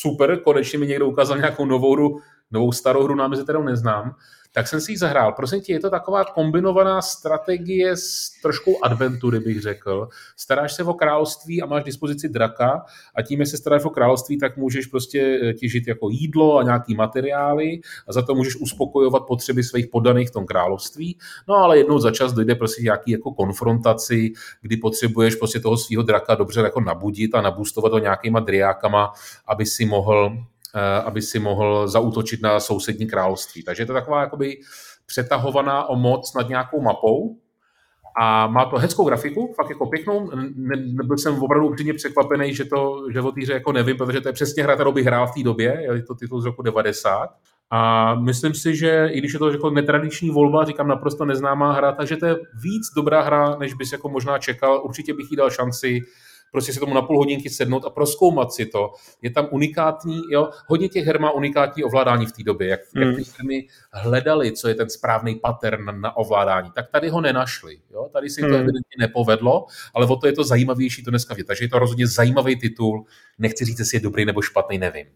super, 0.00 0.40
konečně 0.40 0.78
mi 0.78 0.86
někdo 0.86 1.08
ukázal 1.08 1.36
nějakou 1.36 1.64
novou 1.64 1.92
hru, 1.92 2.20
novou 2.50 2.72
starou 2.72 3.04
hru, 3.04 3.14
námi 3.14 3.36
kterou 3.36 3.62
neznám 3.62 4.14
tak 4.52 4.68
jsem 4.68 4.80
si 4.80 4.92
ji 4.92 4.98
zahrál. 4.98 5.32
Prosím 5.32 5.60
tě, 5.60 5.72
je 5.72 5.80
to 5.80 5.90
taková 5.90 6.24
kombinovaná 6.24 7.02
strategie 7.02 7.96
s 7.96 8.30
trošku 8.42 8.84
adventury, 8.84 9.40
bych 9.40 9.62
řekl. 9.62 10.08
Staráš 10.36 10.74
se 10.74 10.84
o 10.84 10.94
království 10.94 11.62
a 11.62 11.66
máš 11.66 11.84
dispozici 11.84 12.28
draka 12.28 12.84
a 13.14 13.22
tím, 13.22 13.40
jestli 13.40 13.50
se 13.50 13.60
staráš 13.60 13.84
o 13.84 13.90
království, 13.90 14.38
tak 14.38 14.56
můžeš 14.56 14.86
prostě 14.86 15.40
eh, 15.42 15.54
těžit 15.54 15.88
jako 15.88 16.10
jídlo 16.10 16.58
a 16.58 16.62
nějaký 16.62 16.94
materiály 16.94 17.80
a 18.08 18.12
za 18.12 18.22
to 18.22 18.34
můžeš 18.34 18.56
uspokojovat 18.56 19.22
potřeby 19.26 19.62
svých 19.62 19.86
podaných 19.86 20.28
v 20.28 20.32
tom 20.32 20.46
království. 20.46 21.18
No 21.48 21.54
ale 21.54 21.78
jednou 21.78 21.98
za 21.98 22.10
čas 22.10 22.32
dojde 22.32 22.54
prostě 22.54 22.82
nějaký 22.82 23.10
jako 23.10 23.32
konfrontaci, 23.32 24.32
kdy 24.62 24.76
potřebuješ 24.76 25.34
prostě 25.34 25.60
toho 25.60 25.76
svého 25.76 26.02
draka 26.02 26.34
dobře 26.34 26.60
jako 26.60 26.80
nabudit 26.80 27.34
a 27.34 27.40
nabustovat 27.40 27.92
ho 27.92 27.98
nějakýma 27.98 28.40
driákama, 28.40 29.12
aby 29.46 29.66
si 29.66 29.84
mohl 29.84 30.38
aby 31.04 31.22
si 31.22 31.38
mohl 31.38 31.88
zautočit 31.88 32.42
na 32.42 32.60
sousední 32.60 33.06
království. 33.06 33.62
Takže 33.62 33.82
je 33.82 33.86
to 33.86 33.92
taková 33.92 34.20
jakoby 34.20 34.56
přetahovaná 35.06 35.88
o 35.88 35.96
moc 35.96 36.34
nad 36.34 36.48
nějakou 36.48 36.80
mapou, 36.80 37.36
a 38.20 38.46
má 38.46 38.64
to 38.64 38.76
hezkou 38.76 39.04
grafiku, 39.04 39.54
fakt 39.56 39.70
jako 39.70 39.86
pěknou. 39.86 40.30
Ne, 40.54 40.76
nebyl 40.76 41.18
jsem 41.18 41.42
opravdu 41.42 41.68
upřímně 41.68 41.94
překvapený, 41.94 42.54
že 42.54 42.64
to, 42.64 43.04
že 43.12 43.20
o 43.20 43.32
týře 43.32 43.52
jako 43.52 43.72
nevím, 43.72 43.96
protože 43.96 44.20
to 44.20 44.28
je 44.28 44.32
přesně 44.32 44.62
hra, 44.62 44.74
kterou 44.74 44.92
bych 44.92 45.06
hrál 45.06 45.26
v 45.26 45.34
té 45.34 45.42
době, 45.42 45.82
je 45.92 46.02
to 46.02 46.14
titul 46.14 46.40
z 46.40 46.44
roku 46.44 46.62
90. 46.62 47.30
A 47.70 48.14
myslím 48.14 48.54
si, 48.54 48.76
že 48.76 49.08
i 49.12 49.18
když 49.18 49.32
je 49.32 49.38
to 49.38 49.50
jako 49.50 49.70
netradiční 49.70 50.30
volba, 50.30 50.64
říkám 50.64 50.88
naprosto 50.88 51.24
neznámá 51.24 51.72
hra, 51.72 51.92
takže 51.92 52.16
to 52.16 52.26
je 52.26 52.34
víc 52.34 52.82
dobrá 52.96 53.22
hra, 53.22 53.56
než 53.56 53.74
bys 53.74 53.92
jako 53.92 54.08
možná 54.08 54.38
čekal. 54.38 54.82
Určitě 54.84 55.14
bych 55.14 55.30
jí 55.30 55.36
dal 55.36 55.50
šanci 55.50 56.00
prostě 56.52 56.72
si 56.72 56.80
tomu 56.80 56.94
na 56.94 57.02
půl 57.02 57.18
hodinky 57.18 57.50
sednout 57.50 57.84
a 57.84 57.90
proskoumat 57.90 58.52
si 58.52 58.66
to. 58.66 58.92
Je 59.22 59.30
tam 59.30 59.48
unikátní, 59.50 60.22
jo, 60.30 60.50
hodně 60.66 60.88
těch 60.88 61.06
her 61.06 61.20
má 61.20 61.30
unikátní 61.30 61.84
ovládání 61.84 62.26
v 62.26 62.32
té 62.32 62.42
době, 62.42 62.68
jak, 62.68 62.80
mm. 62.94 63.02
jak 63.02 63.16
ty 63.16 63.24
firmy 63.24 63.66
hledali, 63.92 64.52
co 64.52 64.68
je 64.68 64.74
ten 64.74 64.90
správný 64.90 65.34
pattern 65.34 65.84
na, 65.84 65.92
na 65.92 66.16
ovládání, 66.16 66.70
tak 66.74 66.90
tady 66.90 67.08
ho 67.08 67.20
nenašli. 67.20 67.80
Jo? 67.90 68.08
Tady 68.12 68.30
si 68.30 68.42
mm. 68.42 68.48
to 68.48 68.54
hmm. 68.54 68.62
evidentně 68.62 68.96
nepovedlo, 68.98 69.66
ale 69.94 70.06
o 70.06 70.16
to 70.16 70.26
je 70.26 70.32
to 70.32 70.44
zajímavější 70.44 71.04
to 71.04 71.10
dneska 71.10 71.34
vidět. 71.34 71.46
Takže 71.46 71.64
je 71.64 71.68
to 71.68 71.78
rozhodně 71.78 72.06
zajímavý 72.06 72.58
titul. 72.58 73.04
Nechci 73.38 73.64
říct, 73.64 73.78
jestli 73.78 73.96
je 73.96 74.02
dobrý 74.02 74.24
nebo 74.24 74.42
špatný, 74.42 74.78
nevím. 74.78 75.06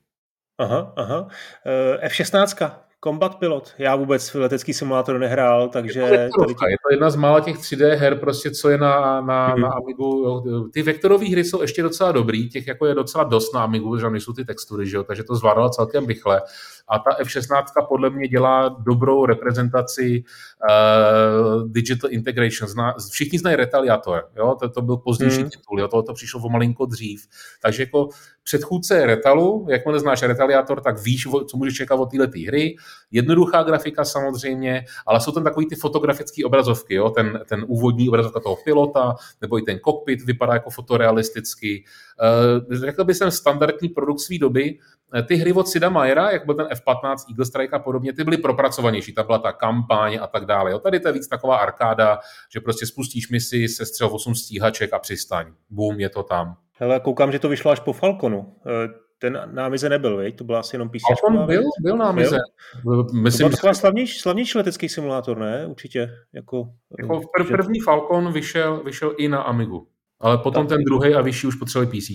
Aha, 0.58 0.92
aha. 0.96 1.28
Eh, 1.66 2.06
F-16, 2.06 2.70
Combat 3.04 3.38
Pilot. 3.38 3.72
Já 3.78 3.96
vůbec 3.96 4.34
letecký 4.34 4.74
simulátor 4.74 5.18
nehrál, 5.18 5.68
takže... 5.68 6.00
Je 6.00 6.30
to, 6.38 6.44
tě... 6.44 6.54
je 6.68 6.76
to 6.88 6.92
jedna 6.92 7.10
z 7.10 7.16
mála 7.16 7.40
těch 7.40 7.56
3D 7.56 7.96
her, 7.96 8.18
prostě, 8.18 8.50
co 8.50 8.70
je 8.70 8.78
na, 8.78 9.20
na, 9.20 9.48
hmm. 9.48 9.60
na 9.60 9.68
Amigu. 9.68 10.42
Ty 10.72 10.82
vektorové 10.82 11.28
hry 11.28 11.44
jsou 11.44 11.62
ještě 11.62 11.82
docela 11.82 12.12
dobrý, 12.12 12.48
těch 12.48 12.66
jako 12.66 12.86
je 12.86 12.94
docela 12.94 13.24
dost 13.24 13.54
na 13.54 13.62
Amigu, 13.62 13.98
že 13.98 14.10
nejsou 14.10 14.32
ty 14.32 14.44
textury, 14.44 14.88
že 14.88 14.96
jo? 14.96 15.04
takže 15.04 15.24
to 15.24 15.34
zvládalo 15.34 15.68
celkem 15.68 16.06
rychle. 16.06 16.42
A 16.88 16.98
ta 16.98 17.10
F16 17.22 17.64
podle 17.88 18.10
mě 18.10 18.28
dělá 18.28 18.68
dobrou 18.68 19.26
reprezentaci 19.26 20.24
uh, 20.24 21.68
digital 21.68 22.10
integration. 22.10 22.68
Zna, 22.68 22.94
všichni 23.10 23.38
znají 23.38 23.56
Retaliator, 23.56 24.28
jo? 24.36 24.56
To, 24.60 24.68
to 24.68 24.82
byl 24.82 24.96
pozdější 24.96 25.40
hmm. 25.40 25.50
titul, 25.50 25.80
jo? 25.80 25.88
To, 25.88 26.02
to 26.02 26.12
přišlo 26.14 26.40
o 26.40 26.48
malinko 26.48 26.86
dřív. 26.86 27.26
Takže 27.62 27.82
jako 27.82 28.08
předchůdce 28.42 29.06
Retalu, 29.06 29.66
jakmile 29.70 30.00
znáš 30.00 30.22
Retaliator, 30.22 30.80
tak 30.80 31.02
víš, 31.02 31.28
co 31.50 31.56
můžeš 31.56 31.74
čekat 31.74 31.94
od 31.94 32.10
této 32.10 32.38
hry. 32.46 32.76
Jednoduchá 33.10 33.62
grafika 33.62 34.04
samozřejmě, 34.04 34.84
ale 35.06 35.20
jsou 35.20 35.32
tam 35.32 35.44
takový 35.44 35.66
ty 35.68 35.74
fotografické 35.74 36.44
obrazovky, 36.44 36.94
jo? 36.94 37.10
Ten, 37.10 37.40
ten 37.48 37.64
úvodní 37.68 38.08
obrazovka 38.08 38.40
toho 38.40 38.56
pilota, 38.56 39.14
nebo 39.40 39.58
i 39.58 39.62
ten 39.62 39.78
kokpit 39.78 40.22
vypadá 40.22 40.54
jako 40.54 40.70
fotorealisticky. 40.70 41.84
Uh, 42.22 42.74
řekl 42.74 43.04
bych, 43.04 43.16
jsem 43.16 43.30
standardní 43.30 43.88
produkt 43.88 44.20
své 44.20 44.38
doby, 44.38 44.78
Eh, 45.14 45.22
ty 45.22 45.36
hry 45.36 45.52
od 45.52 45.68
Sida 45.68 45.88
Majera, 45.88 46.30
jak 46.30 46.46
byl 46.46 46.54
ten 46.54 46.66
F-15, 46.70 47.16
Eagle 47.30 47.44
Strike 47.44 47.76
a 47.76 47.78
podobně, 47.78 48.12
ty 48.12 48.24
byly 48.24 48.36
propracovanější, 48.36 49.12
ta 49.12 49.22
byla 49.22 49.38
ta 49.38 49.52
kampaň 49.52 50.18
a 50.22 50.26
tak 50.26 50.46
dále. 50.46 50.70
Jo. 50.70 50.78
Tady 50.78 51.00
to 51.00 51.08
je 51.08 51.12
víc 51.12 51.28
taková 51.28 51.56
arkáda, 51.56 52.18
že 52.52 52.60
prostě 52.60 52.86
spustíš 52.86 53.30
misi, 53.30 53.68
se 53.68 53.86
střel 53.86 54.08
8 54.12 54.34
stíhaček 54.34 54.92
a 54.92 54.98
přistaň. 54.98 55.46
Bum, 55.70 56.00
je 56.00 56.08
to 56.08 56.22
tam. 56.22 56.56
Hele, 56.72 57.00
koukám, 57.00 57.32
že 57.32 57.38
to 57.38 57.48
vyšlo 57.48 57.70
až 57.70 57.80
po 57.80 57.92
Falconu. 57.92 58.54
Eh, 58.66 58.88
ten 59.18 59.50
námize 59.52 59.88
nebyl, 59.88 60.16
veď? 60.16 60.36
To 60.36 60.44
byl 60.44 60.56
asi 60.56 60.74
jenom 60.74 60.88
PC. 60.88 61.02
Falcon 61.08 61.46
byl, 61.46 61.62
byl 61.80 61.96
námize. 61.96 62.38
Byl? 62.84 63.06
Myslím, 63.12 63.50
to 63.50 63.56
byl 63.62 63.74
slavnější, 63.74 64.18
slavnější 64.18 64.58
letecký 64.58 64.88
simulátor, 64.88 65.38
ne? 65.38 65.66
Určitě. 65.66 66.10
Jako, 66.32 66.68
jako 66.98 67.20
prv, 67.36 67.48
první 67.48 67.80
Falcon 67.80 68.32
vyšel, 68.32 68.82
vyšel 68.84 69.14
i 69.18 69.28
na 69.28 69.42
Amigu. 69.42 69.88
Ale 70.22 70.38
potom 70.38 70.66
tak. 70.66 70.76
ten 70.76 70.84
druhý 70.84 71.14
a 71.14 71.20
vyšší 71.20 71.46
už 71.46 71.54
potřebovali 71.54 72.00
PC. 72.00 72.10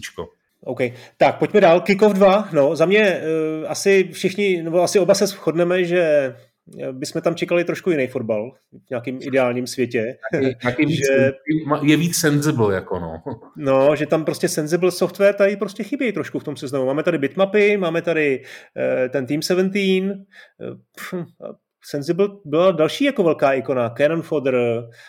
OK, 0.62 0.80
tak 1.18 1.40
pojďme 1.40 1.62
dál. 1.62 1.82
Kickoff 1.82 2.14
2, 2.14 2.50
no 2.54 2.76
za 2.76 2.86
mě 2.86 3.22
uh, 3.22 3.72
asi 3.72 4.10
všichni, 4.12 4.64
nebo 4.64 4.82
asi 4.82 5.00
oba 5.00 5.14
se 5.14 5.28
shodneme, 5.28 5.84
že 5.84 6.02
eh, 6.80 6.92
bychom 6.92 7.22
tam 7.22 7.36
čekali 7.36 7.64
trošku 7.64 7.92
jiný 7.92 8.08
fotbal 8.08 8.52
v 8.88 8.90
nějakým 8.90 9.20
ideálním 9.22 9.68
světě. 9.68 10.18
Taky 10.64 10.86
víc, 10.86 10.98
že, 10.98 11.32
je 11.84 11.98
víc 11.98 12.18
sensible, 12.18 12.76
jako 12.76 13.00
no. 13.00 13.22
No, 13.58 13.96
že 13.96 14.06
tam 14.06 14.26
prostě 14.26 14.50
sensible 14.50 14.92
software 14.92 15.34
tady 15.34 15.56
prostě 15.56 15.84
chybí 15.84 16.12
trošku 16.12 16.40
v 16.40 16.44
tom 16.44 16.56
seznamu. 16.56 16.86
Máme 16.86 17.04
tady 17.04 17.18
bitmapy, 17.18 17.78
máme 17.78 18.02
tady 18.02 18.42
uh, 18.42 19.10
ten 19.10 19.26
Team 19.26 19.42
17, 19.42 19.76
uh, 19.76 20.14
Sensible 21.90 22.28
byla 22.46 22.72
další 22.72 23.06
jako 23.06 23.24
velká 23.24 23.54
ikona, 23.54 23.90
Cannon 23.90 24.22
Fodder, 24.22 24.56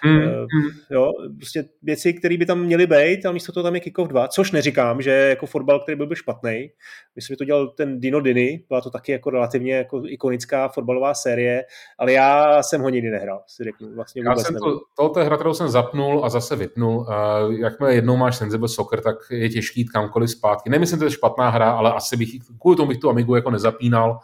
mm, 0.04 0.16
uh, 0.16 0.46
jo, 0.90 1.12
prostě 1.36 1.64
věci, 1.82 2.12
které 2.12 2.36
by 2.36 2.46
tam 2.46 2.60
měly 2.60 2.86
být, 2.86 3.26
ale 3.26 3.32
místo 3.32 3.52
toho 3.52 3.64
tam 3.64 3.74
je 3.74 3.80
Kickoff 3.80 4.08
2, 4.08 4.28
což 4.28 4.52
neříkám, 4.52 5.02
že 5.02 5.10
jako 5.10 5.46
fotbal, 5.46 5.80
který 5.80 5.96
byl 5.96 6.06
by 6.06 6.16
špatný. 6.16 6.70
Myslím, 7.16 7.34
že 7.34 7.36
to 7.36 7.44
dělal 7.44 7.68
ten 7.68 8.00
Dino 8.00 8.20
Dini, 8.20 8.64
byla 8.68 8.80
to 8.80 8.90
taky 8.90 9.12
jako 9.12 9.30
relativně 9.30 9.74
jako 9.74 10.02
ikonická 10.06 10.68
fotbalová 10.68 11.14
série, 11.14 11.64
ale 11.98 12.12
já 12.12 12.62
jsem 12.62 12.80
ho 12.80 12.88
nikdy 12.88 13.10
nehrál, 13.10 13.42
si 13.46 13.64
řeknu. 13.64 13.94
Vlastně 13.94 14.22
já 14.26 14.36
jsem 14.36 14.56
to, 14.56 14.80
tohoto 14.96 15.24
hra, 15.24 15.36
kterou 15.36 15.54
jsem 15.54 15.68
zapnul 15.68 16.24
a 16.24 16.28
zase 16.28 16.56
vypnul. 16.56 16.96
Uh, 16.98 17.52
jakmile 17.52 17.94
jednou 17.94 18.16
máš 18.16 18.36
Sensible 18.36 18.68
Soccer, 18.68 19.00
tak 19.00 19.16
je 19.30 19.48
těžký 19.48 19.80
jít 19.80 19.90
kamkoliv 19.90 20.30
zpátky. 20.30 20.70
Nemyslím, 20.70 20.96
že 20.96 20.98
to 20.98 21.04
je 21.04 21.10
špatná 21.10 21.48
hra, 21.48 21.70
ale 21.70 21.92
asi 21.92 22.16
bych, 22.16 22.30
kvůli 22.60 22.76
tomu 22.76 22.88
bych 22.88 22.98
tu 22.98 23.10
Amigu 23.10 23.34
jako 23.34 23.50
nezapínal 23.50 24.18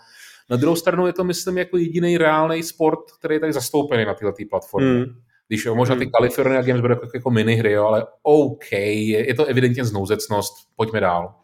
na 0.50 0.56
druhou 0.56 0.76
stranu 0.76 1.06
je 1.06 1.12
to, 1.12 1.24
myslím, 1.24 1.58
jako 1.58 1.76
jediný 1.76 2.18
reálný 2.18 2.62
sport, 2.62 2.98
který 3.18 3.34
je 3.34 3.40
tak 3.40 3.52
zastoupený 3.52 4.04
na 4.04 4.14
této 4.14 4.32
platformě. 4.50 4.90
Hmm. 4.90 5.04
Když 5.48 5.64
jo, 5.64 5.74
možná 5.74 5.96
ty 5.96 6.04
hmm. 6.04 6.10
California 6.10 6.62
Games 6.62 6.80
budou 6.80 6.92
jako, 6.92 7.08
jako 7.14 7.30
minihry, 7.30 7.72
jo, 7.72 7.84
ale 7.84 8.06
OK, 8.22 8.72
je, 8.72 9.28
je 9.28 9.34
to 9.34 9.44
evidentně 9.44 9.84
znouzecnost, 9.84 10.52
pojďme 10.76 11.00
dál. 11.00 11.34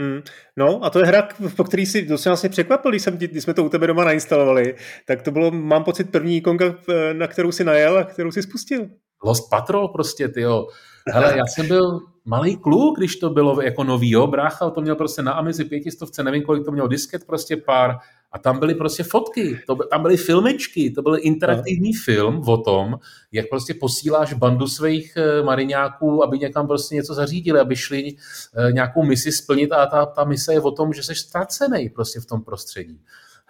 Hmm. 0.00 0.20
No 0.56 0.84
a 0.84 0.90
to 0.90 0.98
je 0.98 1.06
hra, 1.06 1.28
po 1.56 1.64
který 1.64 1.86
si 1.86 2.02
docela 2.02 2.30
vlastně 2.30 2.48
překvapil, 2.48 2.90
když, 2.90 3.02
jsem, 3.02 3.16
když 3.16 3.42
jsme 3.42 3.54
to 3.54 3.64
u 3.64 3.68
tebe 3.68 3.86
doma 3.86 4.04
nainstalovali, 4.04 4.74
tak 5.06 5.22
to 5.22 5.30
bylo, 5.30 5.50
mám 5.50 5.84
pocit, 5.84 6.10
první 6.10 6.36
ikonka, 6.36 6.74
na 7.12 7.26
kterou 7.26 7.52
si 7.52 7.64
najel 7.64 7.98
a 7.98 8.04
kterou 8.04 8.30
si 8.30 8.42
spustil. 8.42 8.88
Lost 9.24 9.50
Patrol 9.50 9.88
prostě, 9.88 10.28
ty 10.28 10.40
jo. 10.40 10.66
Hele, 11.12 11.34
já 11.36 11.46
jsem 11.46 11.68
byl 11.68 12.00
malý 12.24 12.56
kluk, 12.56 12.98
když 12.98 13.16
to 13.16 13.30
bylo 13.30 13.62
jako 13.62 13.84
nový, 13.84 14.10
jo, 14.10 14.26
brácha, 14.26 14.70
to 14.70 14.80
měl 14.80 14.96
prostě 14.96 15.22
na 15.22 15.32
Amizi 15.32 15.64
pětistovce, 15.64 16.22
nevím, 16.22 16.42
kolik 16.42 16.64
to 16.64 16.72
mělo 16.72 16.88
disket, 16.88 17.26
prostě 17.26 17.56
pár, 17.56 17.96
a 18.32 18.38
tam 18.38 18.58
byly 18.58 18.74
prostě 18.74 19.02
fotky, 19.02 19.60
to, 19.66 19.74
tam 19.74 20.02
byly 20.02 20.16
filmečky, 20.16 20.90
to 20.90 21.02
byl 21.02 21.16
interaktivní 21.20 21.90
no. 21.92 21.98
film 22.04 22.42
o 22.46 22.56
tom, 22.56 22.98
jak 23.32 23.48
prostě 23.48 23.74
posíláš 23.74 24.32
bandu 24.32 24.66
svých 24.66 25.16
eh, 25.16 25.42
mariňáků, 25.42 26.24
aby 26.24 26.38
někam 26.38 26.66
prostě 26.66 26.94
něco 26.94 27.14
zařídili, 27.14 27.60
aby 27.60 27.76
šli 27.76 28.08
eh, 28.08 28.72
nějakou 28.72 29.02
misi 29.02 29.32
splnit 29.32 29.72
a 29.72 29.86
ta, 29.86 30.06
ta 30.06 30.24
mise 30.24 30.52
je 30.52 30.60
o 30.60 30.70
tom, 30.70 30.92
že 30.92 31.02
jsi 31.02 31.14
ztracený 31.14 31.88
prostě 31.88 32.20
v 32.20 32.26
tom 32.26 32.42
prostředí. 32.42 33.00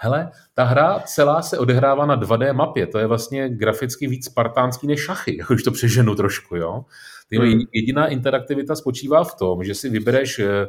Hele, 0.03 0.31
ta 0.55 0.64
hra 0.64 1.03
celá 1.07 1.43
se 1.43 1.59
odehrává 1.59 2.07
na 2.07 2.20
2D 2.20 2.55
mapě, 2.55 2.87
to 2.87 2.99
je 2.99 3.07
vlastně 3.07 3.49
graficky 3.49 4.07
víc 4.07 4.26
spartánský 4.26 4.87
než 4.87 5.05
šachy, 5.05 5.37
jako 5.39 5.55
už 5.55 5.62
to 5.62 5.70
přeženu 5.70 6.14
trošku, 6.14 6.57
jo. 6.57 6.85
Ty 7.28 7.37
hmm. 7.37 7.61
Jediná 7.72 8.07
interaktivita 8.07 8.76
spočívá 8.76 9.24
v 9.24 9.35
tom, 9.35 9.64
že 9.64 9.74
si 9.74 9.89
vybereš 9.89 10.39
eh, 10.39 10.66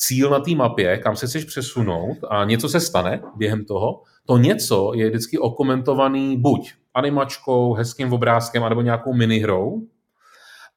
cíl 0.00 0.30
na 0.30 0.40
té 0.40 0.54
mapě, 0.54 0.98
kam 0.98 1.16
se 1.16 1.26
chceš 1.26 1.44
přesunout 1.44 2.16
a 2.30 2.44
něco 2.44 2.68
se 2.68 2.80
stane 2.80 3.22
během 3.36 3.64
toho, 3.64 4.02
to 4.26 4.38
něco 4.38 4.92
je 4.94 5.08
vždycky 5.08 5.38
okomentovaný 5.38 6.36
buď 6.36 6.72
animačkou, 6.94 7.72
hezkým 7.74 8.12
obrázkem, 8.12 8.64
anebo 8.64 8.80
nějakou 8.80 9.12
minihrou. 9.12 9.82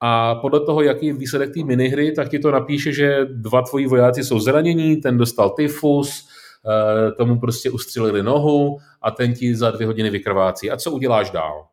A 0.02 0.36
podle 0.36 0.60
toho, 0.60 0.82
jaký 0.82 1.06
je 1.06 1.14
výsledek 1.14 1.54
té 1.54 1.64
minihry, 1.64 2.12
tak 2.12 2.30
ti 2.30 2.40
to 2.40 2.52
napíše, 2.52 2.94
že 2.94 3.26
dva 3.26 3.62
tvoji 3.62 3.88
vojáci 3.88 4.24
jsou 4.24 4.40
zranění, 4.40 4.96
ten 4.96 5.18
dostal 5.18 5.50
tyfus, 5.50 6.28
eh, 6.68 7.12
tomu 7.12 7.40
prostě 7.40 7.72
ustřelili 7.72 8.24
nohu 8.24 8.78
a 9.02 9.12
ten 9.12 9.34
ti 9.34 9.56
za 9.56 9.72
dvě 9.72 9.88
hodiny 9.88 10.10
vykrvácí. 10.10 10.72
A 10.72 10.78
co 10.78 10.92
uděláš 10.92 11.32
dál? 11.32 11.73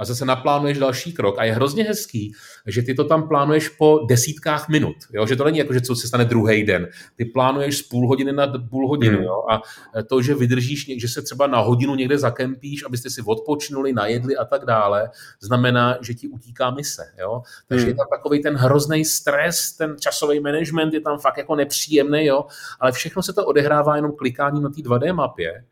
A 0.00 0.04
zase 0.04 0.24
naplánuješ 0.24 0.78
další 0.78 1.12
krok. 1.12 1.38
A 1.38 1.44
je 1.44 1.52
hrozně 1.52 1.84
hezký, 1.84 2.32
že 2.66 2.82
ty 2.82 2.94
to 2.94 3.04
tam 3.04 3.28
plánuješ 3.28 3.68
po 3.68 4.00
desítkách 4.08 4.68
minut. 4.68 4.96
Jo? 5.12 5.26
Že 5.26 5.36
to 5.36 5.44
není 5.44 5.58
jako, 5.58 5.72
že 5.72 5.80
co 5.80 5.96
se 5.96 6.08
stane 6.08 6.24
druhý 6.24 6.64
den. 6.64 6.88
Ty 7.16 7.24
plánuješ 7.24 7.78
z 7.78 7.82
půl 7.82 8.08
hodiny 8.08 8.32
na 8.32 8.52
půl 8.70 8.88
hodinu. 8.88 9.18
Mm. 9.18 9.24
Jo? 9.24 9.44
A 9.50 9.62
to, 10.02 10.22
že 10.22 10.34
vydržíš, 10.34 10.90
že 11.00 11.08
se 11.08 11.22
třeba 11.22 11.46
na 11.46 11.58
hodinu 11.58 11.94
někde 11.94 12.18
zakempíš, 12.18 12.84
abyste 12.84 13.10
si 13.10 13.22
odpočnuli, 13.22 13.92
najedli 13.92 14.36
a 14.36 14.44
tak 14.44 14.64
dále, 14.64 15.10
znamená, 15.40 15.98
že 16.00 16.14
ti 16.14 16.28
utíká 16.28 16.70
mise. 16.70 17.02
Jo? 17.20 17.42
Takže 17.68 17.84
mm. 17.84 17.88
je 17.88 17.94
tam 17.94 18.06
takový 18.10 18.42
ten 18.42 18.56
hrozný 18.56 19.04
stres, 19.04 19.72
ten 19.72 19.96
časový 20.00 20.40
management 20.40 20.94
je 20.94 21.00
tam 21.00 21.18
fakt 21.18 21.36
jako 21.38 21.56
nepříjemný, 21.56 22.26
jo? 22.26 22.44
ale 22.80 22.92
všechno 22.92 23.22
se 23.22 23.32
to 23.32 23.46
odehrává 23.46 23.96
jenom 23.96 24.12
klikáním 24.12 24.62
na 24.62 24.68
té 24.68 24.80
2D 24.80 25.14
mapě 25.14 25.64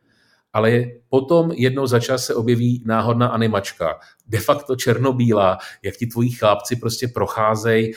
ale 0.52 0.84
potom 1.08 1.50
jednou 1.52 1.86
za 1.86 2.00
čas 2.00 2.24
se 2.24 2.34
objeví 2.34 2.82
náhodná 2.86 3.28
animačka, 3.28 3.98
de 4.26 4.38
facto 4.38 4.76
černobílá, 4.76 5.58
jak 5.82 5.96
ti 5.96 6.06
tvoji 6.06 6.30
chlápci 6.30 6.76
prostě 6.76 7.08
procházejí, 7.08 7.92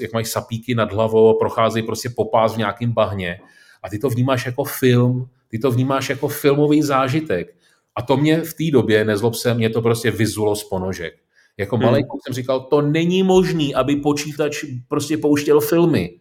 jak 0.00 0.12
mají 0.12 0.24
sapíky 0.24 0.74
nad 0.74 0.92
hlavou, 0.92 1.38
procházejí 1.38 1.86
prostě 1.86 2.10
popás 2.10 2.54
v 2.54 2.58
nějakém 2.58 2.92
bahně 2.92 3.40
a 3.82 3.88
ty 3.88 3.98
to 3.98 4.08
vnímáš 4.08 4.46
jako 4.46 4.64
film, 4.64 5.28
ty 5.48 5.58
to 5.58 5.70
vnímáš 5.70 6.08
jako 6.08 6.28
filmový 6.28 6.82
zážitek. 6.82 7.56
A 7.96 8.02
to 8.02 8.16
mě 8.16 8.40
v 8.40 8.54
té 8.54 8.64
době, 8.72 9.04
nezlob 9.04 9.34
se, 9.34 9.54
mě 9.54 9.70
to 9.70 9.82
prostě 9.82 10.10
vyzulo 10.10 10.56
z 10.56 10.64
ponožek. 10.64 11.14
Jako 11.56 11.76
hmm. 11.76 11.84
malý 11.84 12.04
jsem 12.26 12.34
říkal, 12.34 12.60
to 12.60 12.82
není 12.82 13.22
možný, 13.22 13.74
aby 13.74 13.96
počítač 13.96 14.64
prostě 14.88 15.18
pouštěl 15.18 15.60
filmy. 15.60 16.20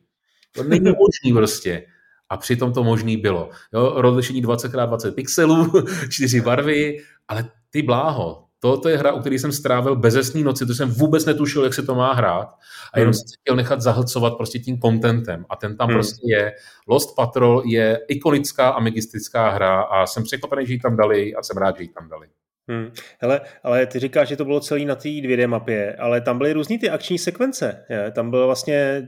To 0.51 0.63
není 0.63 0.85
možný 0.85 1.33
prostě 1.33 1.85
a 2.29 2.37
přitom 2.37 2.73
to 2.73 2.83
možný 2.83 3.17
bylo. 3.17 3.49
Jo, 3.73 3.93
rozlišení 3.95 4.43
20x20 4.43 5.11
pixelů, 5.11 5.71
čtyři 6.09 6.41
barvy, 6.41 6.97
ale 7.27 7.45
ty 7.69 7.81
bláho, 7.81 8.45
to 8.59 8.89
je 8.89 8.97
hra, 8.97 9.13
u 9.13 9.19
které 9.19 9.35
jsem 9.35 9.51
strávil 9.51 9.95
bezesný 9.95 10.43
noci, 10.43 10.65
to 10.65 10.73
jsem 10.73 10.89
vůbec 10.89 11.25
netušil, 11.25 11.63
jak 11.63 11.73
se 11.73 11.83
to 11.83 11.95
má 11.95 12.13
hrát 12.13 12.47
a 12.93 12.99
jenom 12.99 13.07
hmm. 13.07 13.13
jsem 13.13 13.25
chtěl 13.41 13.55
nechat 13.55 13.81
zahlcovat 13.81 14.37
prostě 14.37 14.59
tím 14.59 14.79
kontentem 14.79 15.45
a 15.49 15.55
ten 15.55 15.77
tam 15.77 15.87
hmm. 15.87 15.95
prostě 15.97 16.21
je. 16.23 16.53
Lost 16.87 17.15
Patrol 17.15 17.63
je 17.65 17.99
ikonická 18.07 18.69
amigistická 18.69 19.49
hra 19.49 19.81
a 19.81 20.05
jsem 20.05 20.23
překvapený, 20.23 20.65
že 20.65 20.73
ji 20.73 20.79
tam 20.79 20.97
dali 20.97 21.35
a 21.35 21.43
jsem 21.43 21.57
rád, 21.57 21.77
že 21.77 21.83
ji 21.83 21.89
tam 21.89 22.09
dali. 22.09 22.27
Hmm. 22.69 22.91
Hele, 23.19 23.41
ale 23.63 23.85
ty 23.85 23.99
říkáš, 23.99 24.27
že 24.27 24.35
to 24.35 24.45
bylo 24.45 24.59
celý 24.59 24.85
na 24.85 24.95
té 24.95 25.09
2D 25.09 25.47
mapě, 25.47 25.95
ale 25.95 26.21
tam 26.21 26.37
byly 26.37 26.53
různý 26.53 26.79
ty 26.79 26.89
akční 26.89 27.17
sekvence. 27.17 27.85
Je? 27.89 28.11
Tam 28.11 28.29
byl 28.29 28.45
vlastně 28.45 29.07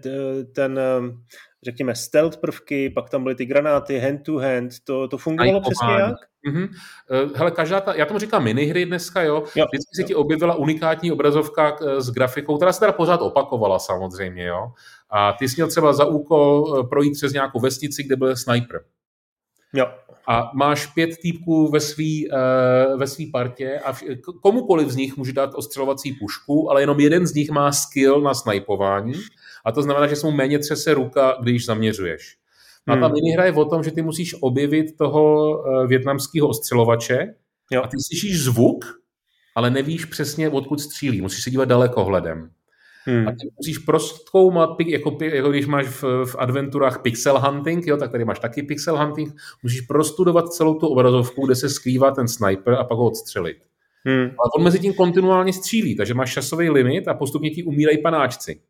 ten 0.55 0.79
řekněme, 1.63 1.95
stealth 1.95 2.37
prvky, 2.37 2.89
pak 2.89 3.09
tam 3.09 3.23
byly 3.23 3.35
ty 3.35 3.45
granáty, 3.45 3.99
hand-to-hand, 3.99 4.71
to, 4.83 5.07
to 5.07 5.17
fungovalo 5.17 5.61
přesně 5.61 5.93
jak? 5.93 6.15
Mm-hmm. 6.49 6.69
Hele, 7.35 7.51
každá 7.51 7.81
ta, 7.81 7.93
já 7.93 8.05
tomu 8.05 8.19
říkám 8.19 8.43
minihry 8.43 8.85
dneska, 8.85 9.21
jo. 9.21 9.43
jo 9.55 9.65
Vždycky 9.71 9.95
se 9.95 10.03
ti 10.03 10.15
objevila 10.15 10.55
unikátní 10.55 11.11
obrazovka 11.11 11.77
s 11.97 12.09
grafikou, 12.09 12.57
která 12.57 12.73
se 12.73 12.79
teda 12.79 12.91
pořád 12.91 13.21
opakovala 13.21 13.79
samozřejmě, 13.79 14.45
jo. 14.45 14.71
A 15.09 15.33
ty 15.33 15.49
jsi 15.49 15.55
měl 15.55 15.67
třeba 15.67 15.93
za 15.93 16.05
úkol 16.05 16.79
eh, 16.79 16.87
projít 16.87 17.13
přes 17.13 17.33
nějakou 17.33 17.59
vesnici, 17.59 18.03
kde 18.03 18.15
byl 18.15 18.35
sniper. 18.35 18.81
Jo. 19.73 19.85
A 20.27 20.51
máš 20.53 20.87
pět 20.87 21.09
týpků 21.21 21.71
ve 21.71 21.79
svý, 21.79 22.29
uh, 22.31 22.99
ve 22.99 23.07
svý 23.07 23.31
partě 23.31 23.79
a 23.79 23.93
komukoliv 24.41 24.89
z 24.89 24.95
nich 24.95 25.17
může 25.17 25.33
dát 25.33 25.55
ostřelovací 25.55 26.13
pušku, 26.13 26.71
ale 26.71 26.81
jenom 26.81 26.99
jeden 26.99 27.27
z 27.27 27.33
nich 27.33 27.49
má 27.49 27.71
skill 27.71 28.21
na 28.21 28.33
snajpování 28.33 29.13
a 29.65 29.71
to 29.71 29.81
znamená, 29.81 30.07
že 30.07 30.15
se 30.15 30.27
mu 30.27 30.31
méně 30.33 30.59
třese 30.59 30.93
ruka, 30.93 31.37
když 31.41 31.65
zaměřuješ. 31.65 32.37
No 32.87 32.93
a 32.93 32.97
ta 32.97 33.05
hmm. 33.05 33.13
minihra 33.13 33.45
je 33.45 33.53
o 33.53 33.65
tom, 33.65 33.83
že 33.83 33.91
ty 33.91 34.01
musíš 34.01 34.35
objevit 34.41 34.97
toho 34.97 35.49
uh, 35.59 35.87
větnamského 35.87 36.47
ostřelovače 36.47 37.33
jo. 37.71 37.83
a 37.83 37.87
ty 37.87 37.97
slyšíš 37.99 38.43
zvuk, 38.43 38.85
ale 39.55 39.69
nevíš 39.69 40.05
přesně, 40.05 40.49
odkud 40.49 40.81
střílí. 40.81 41.21
Musíš 41.21 41.43
se 41.43 41.49
dívat 41.51 41.65
dalekohledem. 41.65 42.51
Hmm. 43.05 43.27
A 43.27 43.31
ty 43.31 43.51
musíš 43.57 43.77
proskoumat, 43.77 44.69
jako, 44.87 45.17
jako 45.21 45.49
když 45.49 45.65
máš 45.65 45.85
v, 45.87 46.03
v 46.25 46.35
adventurách 46.39 47.01
pixel 47.01 47.39
hunting, 47.39 47.87
jo, 47.87 47.97
tak 47.97 48.11
tady 48.11 48.25
máš 48.25 48.39
taky 48.39 48.63
pixel 48.63 48.97
hunting, 48.97 49.33
musíš 49.63 49.81
prostudovat 49.81 50.53
celou 50.53 50.73
tu 50.73 50.87
obrazovku, 50.87 51.45
kde 51.45 51.55
se 51.55 51.69
skrývá 51.69 52.11
ten 52.11 52.27
sniper 52.27 52.73
a 52.73 52.83
pak 52.83 52.97
ho 52.97 53.05
odstřelit. 53.05 53.57
Hmm. 54.05 54.23
Ale 54.23 54.49
on 54.57 54.63
mezi 54.63 54.79
tím 54.79 54.93
kontinuálně 54.93 55.53
střílí, 55.53 55.95
takže 55.95 56.13
máš 56.13 56.33
časový 56.33 56.69
limit 56.69 57.07
a 57.07 57.13
postupně 57.13 57.49
ti 57.49 57.63
umírají 57.63 58.01
panáčci. 58.01 58.61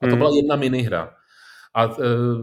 A 0.00 0.06
to 0.06 0.10
hmm. 0.10 0.18
byla 0.18 0.30
jedna 0.36 0.56
minihra. 0.56 1.10
A 1.74 1.86
uh, 1.86 1.94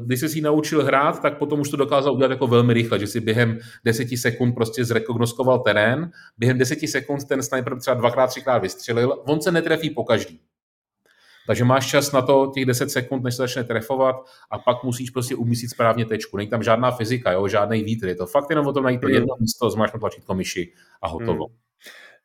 když 0.05 0.19
jsi 0.19 0.29
si 0.29 0.37
ji 0.37 0.41
naučil 0.41 0.83
hrát, 0.83 1.21
tak 1.21 1.37
potom 1.37 1.59
už 1.59 1.69
to 1.69 1.77
dokázal 1.77 2.13
udělat 2.13 2.31
jako 2.31 2.47
velmi 2.47 2.73
rychle, 2.73 2.99
že 2.99 3.07
si 3.07 3.19
během 3.19 3.57
deseti 3.85 4.17
sekund 4.17 4.53
prostě 4.53 4.85
zrekognoskoval 4.85 5.59
terén, 5.59 6.11
během 6.37 6.57
deseti 6.57 6.87
sekund 6.87 7.27
ten 7.27 7.43
sniper 7.43 7.79
třeba 7.79 7.93
dvakrát, 7.93 8.27
třikrát 8.27 8.57
vystřelil, 8.57 9.23
on 9.27 9.41
se 9.41 9.51
netrefí 9.51 9.89
po 9.89 10.03
každý. 10.03 10.39
Takže 11.47 11.65
máš 11.65 11.89
čas 11.89 12.11
na 12.11 12.21
to 12.21 12.51
těch 12.55 12.65
10 12.65 12.89
sekund, 12.89 13.23
než 13.23 13.35
se 13.35 13.41
začne 13.41 13.63
trefovat 13.63 14.15
a 14.51 14.59
pak 14.59 14.83
musíš 14.83 15.09
prostě 15.09 15.35
umístit 15.35 15.69
správně 15.69 16.05
tečku. 16.05 16.37
Není 16.37 16.49
tam 16.49 16.63
žádná 16.63 16.91
fyzika, 16.91 17.31
jo, 17.31 17.47
žádný 17.47 17.83
vítr. 17.83 18.07
Je 18.07 18.15
to 18.15 18.25
fakt 18.25 18.49
jenom 18.49 18.67
o 18.67 18.73
tom 18.73 18.83
najít 18.83 19.01
to 19.01 19.07
jedno 19.07 19.35
místo, 19.39 19.69
zmáčknout 19.69 19.99
tlačítko 19.99 20.33
myši 20.33 20.73
a 21.01 21.07
hotovo. 21.07 21.47
Hmm. 21.47 21.64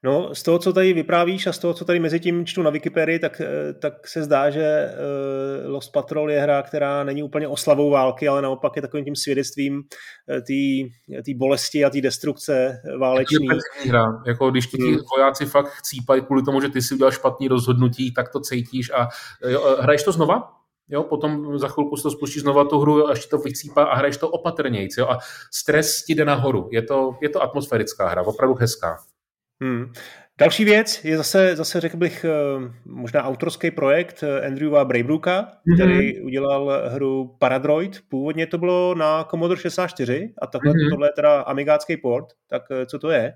No, 0.02 0.34
z 0.34 0.42
toho, 0.42 0.58
co 0.58 0.72
tady 0.72 0.92
vyprávíš 0.92 1.46
a 1.46 1.52
z 1.52 1.58
toho, 1.58 1.74
co 1.74 1.84
tady 1.84 2.00
mezi 2.00 2.20
tím 2.20 2.46
čtu 2.46 2.62
na 2.62 2.70
Wikipedii, 2.70 3.18
tak, 3.18 3.40
eh, 3.40 3.72
tak 3.72 4.08
se 4.08 4.22
zdá, 4.22 4.50
že 4.50 4.88
uh, 5.66 5.72
Lost 5.72 5.92
Patrol 5.92 6.30
je 6.30 6.40
hra, 6.40 6.62
která 6.62 7.04
není 7.04 7.22
úplně 7.22 7.48
oslavou 7.48 7.90
války, 7.90 8.28
ale 8.28 8.42
naopak 8.42 8.76
je 8.76 8.82
takovým 8.82 9.04
tím 9.04 9.16
svědectvím 9.16 9.82
eh, 10.28 11.22
té 11.22 11.34
bolesti 11.34 11.84
a 11.84 11.90
té 11.90 12.00
destrukce 12.00 12.82
váleční. 12.98 13.46
Je 13.84 13.90
hra. 13.90 14.22
Jako 14.26 14.50
když 14.50 14.66
ti 14.66 14.82
hmm. 14.82 14.98
vojáci 15.16 15.46
fakt 15.46 15.68
chcípají 15.68 16.22
kvůli 16.22 16.42
tomu, 16.42 16.60
že 16.60 16.68
ty 16.68 16.82
si 16.82 16.94
udělal 16.94 17.12
špatný 17.12 17.48
rozhodnutí, 17.48 18.12
tak 18.12 18.32
to 18.32 18.40
cítíš 18.40 18.90
a 18.90 19.08
jo, 19.48 19.76
hraješ 19.80 20.02
to 20.02 20.12
znova? 20.12 20.60
jo, 20.90 21.02
potom 21.02 21.58
za 21.58 21.68
chvilku 21.68 21.96
si 21.96 22.02
to 22.02 22.10
spustíš 22.10 22.42
znova 22.42 22.64
tu 22.64 22.78
hru, 22.78 23.08
až 23.08 23.26
to 23.26 23.38
vycípá 23.38 23.84
a 23.84 23.94
hraješ 23.94 24.16
to 24.16 24.28
opatrnějc, 24.28 24.96
jo, 24.96 25.06
a 25.06 25.18
stres 25.54 26.02
ti 26.04 26.14
jde 26.14 26.24
nahoru. 26.24 26.68
Je 26.72 26.82
to, 26.82 27.14
je 27.22 27.28
to 27.28 27.42
atmosférická 27.42 28.08
hra, 28.08 28.22
opravdu 28.22 28.54
hezká. 28.54 28.96
Hmm. 29.62 29.92
Další 30.40 30.64
věc 30.64 31.04
je 31.04 31.16
zase, 31.16 31.56
zase 31.56 31.80
řekl 31.80 31.96
bych, 31.96 32.24
eh, 32.24 32.72
možná 32.84 33.24
autorský 33.24 33.70
projekt 33.70 34.22
eh, 34.22 34.46
Andrewa 34.46 34.84
Braybrooka, 34.84 35.42
mm-hmm. 35.42 35.74
který 35.74 36.20
udělal 36.20 36.82
hru 36.88 37.36
Paradroid. 37.38 38.00
Původně 38.08 38.46
to 38.46 38.58
bylo 38.58 38.94
na 38.94 39.24
Commodore 39.24 39.60
64 39.60 40.34
a 40.42 40.46
tohle, 40.46 40.72
mm-hmm. 40.72 40.90
tohle 40.90 41.08
je 41.08 41.12
teda 41.16 41.40
amigácký 41.40 41.96
port. 41.96 42.26
Tak 42.48 42.62
eh, 42.70 42.86
co 42.86 42.98
to 42.98 43.10
je? 43.10 43.34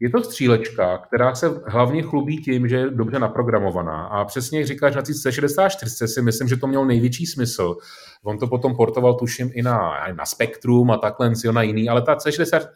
Je 0.00 0.10
to 0.10 0.24
střílečka, 0.24 0.98
která 0.98 1.34
se 1.34 1.50
hlavně 1.66 2.02
chlubí 2.02 2.42
tím, 2.42 2.68
že 2.68 2.76
je 2.76 2.90
dobře 2.90 3.18
naprogramovaná. 3.18 4.04
A 4.06 4.24
přesně 4.24 4.58
jak 4.58 4.66
říkáš, 4.66 4.94
na 4.94 5.02
C64 5.02 6.06
si 6.06 6.22
myslím, 6.22 6.48
že 6.48 6.56
to 6.56 6.66
mělo 6.66 6.84
největší 6.84 7.26
smysl. 7.26 7.76
On 8.24 8.38
to 8.38 8.46
potom 8.46 8.76
portoval, 8.76 9.14
tuším, 9.14 9.50
i 9.54 9.62
na, 9.62 9.92
na 10.16 10.26
Spectrum 10.26 10.90
a 10.90 10.96
takhle, 10.98 11.32
na 11.52 11.62
jiný, 11.62 11.88
ale 11.88 12.02
ta 12.02 12.14
C64, 12.14 12.68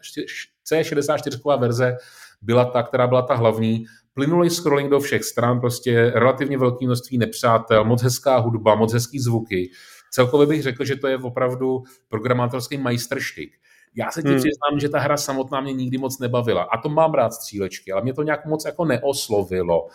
C64 0.73 1.59
verze 1.59 1.97
byla 2.41 2.65
ta, 2.65 2.83
která 2.83 3.07
byla 3.07 3.21
ta 3.21 3.35
hlavní. 3.35 3.85
Plynulý 4.13 4.49
scrolling 4.49 4.89
do 4.89 4.99
všech 4.99 5.23
stran, 5.23 5.59
prostě 5.59 6.11
relativně 6.15 6.57
velké 6.57 6.85
množství 6.85 7.17
nepřátel, 7.17 7.85
moc 7.85 8.03
hezká 8.03 8.37
hudba, 8.37 8.75
moc 8.75 8.93
hezký 8.93 9.19
zvuky. 9.19 9.71
Celkově 10.11 10.47
bych 10.47 10.63
řekl, 10.63 10.85
že 10.85 10.95
to 10.95 11.07
je 11.07 11.17
opravdu 11.17 11.83
programátorský 12.09 12.77
majstrštyk. 12.77 13.51
Já 13.95 14.11
se 14.11 14.21
ti 14.21 14.27
hmm. 14.27 14.37
přiznám, 14.37 14.79
že 14.79 14.89
ta 14.89 14.99
hra 14.99 15.17
samotná 15.17 15.61
mě 15.61 15.73
nikdy 15.73 15.97
moc 15.97 16.19
nebavila. 16.19 16.63
A 16.63 16.81
to 16.81 16.89
mám 16.89 17.13
rád 17.13 17.33
střílečky, 17.33 17.91
ale 17.91 18.01
mě 18.01 18.13
to 18.13 18.23
nějak 18.23 18.45
moc 18.45 18.65
jako 18.65 18.85
neoslovilo. 18.85 19.83
Uh, 19.83 19.91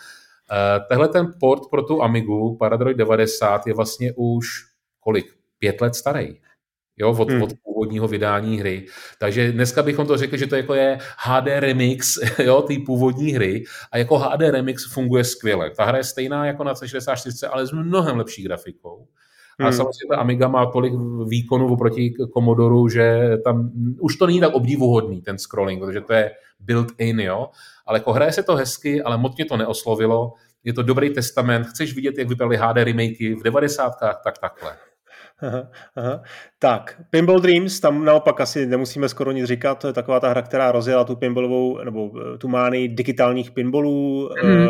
tehle 0.89 1.09
ten 1.09 1.35
port 1.41 1.63
pro 1.71 1.83
tu 1.83 2.03
Amigu, 2.03 2.57
Paradroid 2.57 2.97
90, 2.97 3.67
je 3.67 3.75
vlastně 3.75 4.13
už 4.17 4.47
kolik? 5.01 5.27
Pět 5.59 5.81
let 5.81 5.95
starý 5.95 6.37
jo, 6.97 7.17
od, 7.19 7.31
hmm. 7.31 7.43
od 7.43 7.51
původního 7.65 8.09
vydání 8.09 8.59
hry. 8.59 8.87
Takže 9.19 9.53
dneska 9.53 9.83
bychom 9.83 10.07
to 10.07 10.17
řekli, 10.17 10.39
že 10.39 10.47
to 10.47 10.57
jako 10.57 10.75
je 10.75 10.99
HD 11.19 11.47
remix 11.47 12.19
jo, 12.39 12.63
té 12.63 12.75
původní 12.87 13.33
hry 13.33 13.65
a 13.93 13.99
jako 13.99 14.19
HD 14.19 14.41
remix 14.41 14.93
funguje 14.93 15.25
skvěle. 15.25 15.71
Ta 15.71 15.85
hra 15.85 15.99
je 15.99 16.05
stejná 16.05 16.47
jako 16.47 16.65
na 16.65 16.75
C64, 16.75 17.49
ale 17.53 17.67
s 17.67 17.73
mnohem 17.73 18.19
lepší 18.19 18.43
grafikou. 18.43 19.07
A 19.61 19.65
hmm. 19.65 19.73
samozřejmě 19.73 20.09
ta 20.09 20.17
Amiga 20.17 20.49
má 20.49 20.67
tolik 20.67 20.93
výkonů 21.29 21.73
oproti 21.73 22.15
Commodoru, 22.35 22.89
že 22.89 23.37
tam 23.45 23.71
už 24.01 24.17
to 24.17 24.27
není 24.27 24.41
tak 24.41 24.55
obdivuhodný, 24.55 25.23
ten 25.23 25.39
scrolling, 25.39 25.81
protože 25.81 26.01
to 26.01 26.13
je 26.13 26.31
built-in, 26.61 27.21
jo. 27.21 27.49
Ale 27.87 27.99
jako 27.99 28.13
hraje 28.13 28.33
se 28.33 28.43
to 28.43 28.57
hezky, 28.57 29.03
ale 29.03 29.19
moc 29.19 29.37
mě 29.37 29.45
to 29.45 29.57
neoslovilo. 29.57 30.33
Je 30.65 30.73
to 30.73 30.83
dobrý 30.83 31.11
testament. 31.11 31.67
Chceš 31.67 31.95
vidět, 31.95 32.19
jak 32.19 32.29
vypadaly 32.29 32.57
HD 32.57 32.77
remakey 32.77 33.35
v 33.35 33.43
90. 33.43 33.93
tak 34.25 34.39
takhle. 34.39 34.77
Aha, 35.43 35.71
aha. 35.97 36.23
Tak, 36.59 37.03
Pinball 37.11 37.41
Dreams, 37.41 37.81
tam 37.81 38.05
naopak 38.05 38.41
asi 38.41 38.67
nemusíme 38.67 39.09
skoro 39.09 39.33
nic 39.33 39.47
říkat, 39.47 39.75
to 39.75 39.87
je 39.87 39.93
taková 39.93 40.21
ta 40.21 40.29
hra, 40.29 40.43
která 40.43 40.73
rozjela 40.73 41.05
tu 41.05 41.17
pinballovou, 41.17 41.85
nebo 41.85 42.11
eh, 42.21 42.39
tu 42.39 42.49
mány 42.49 42.89
digitálních 42.89 43.51
pinballů. 43.51 44.31
Mm. 44.45 44.67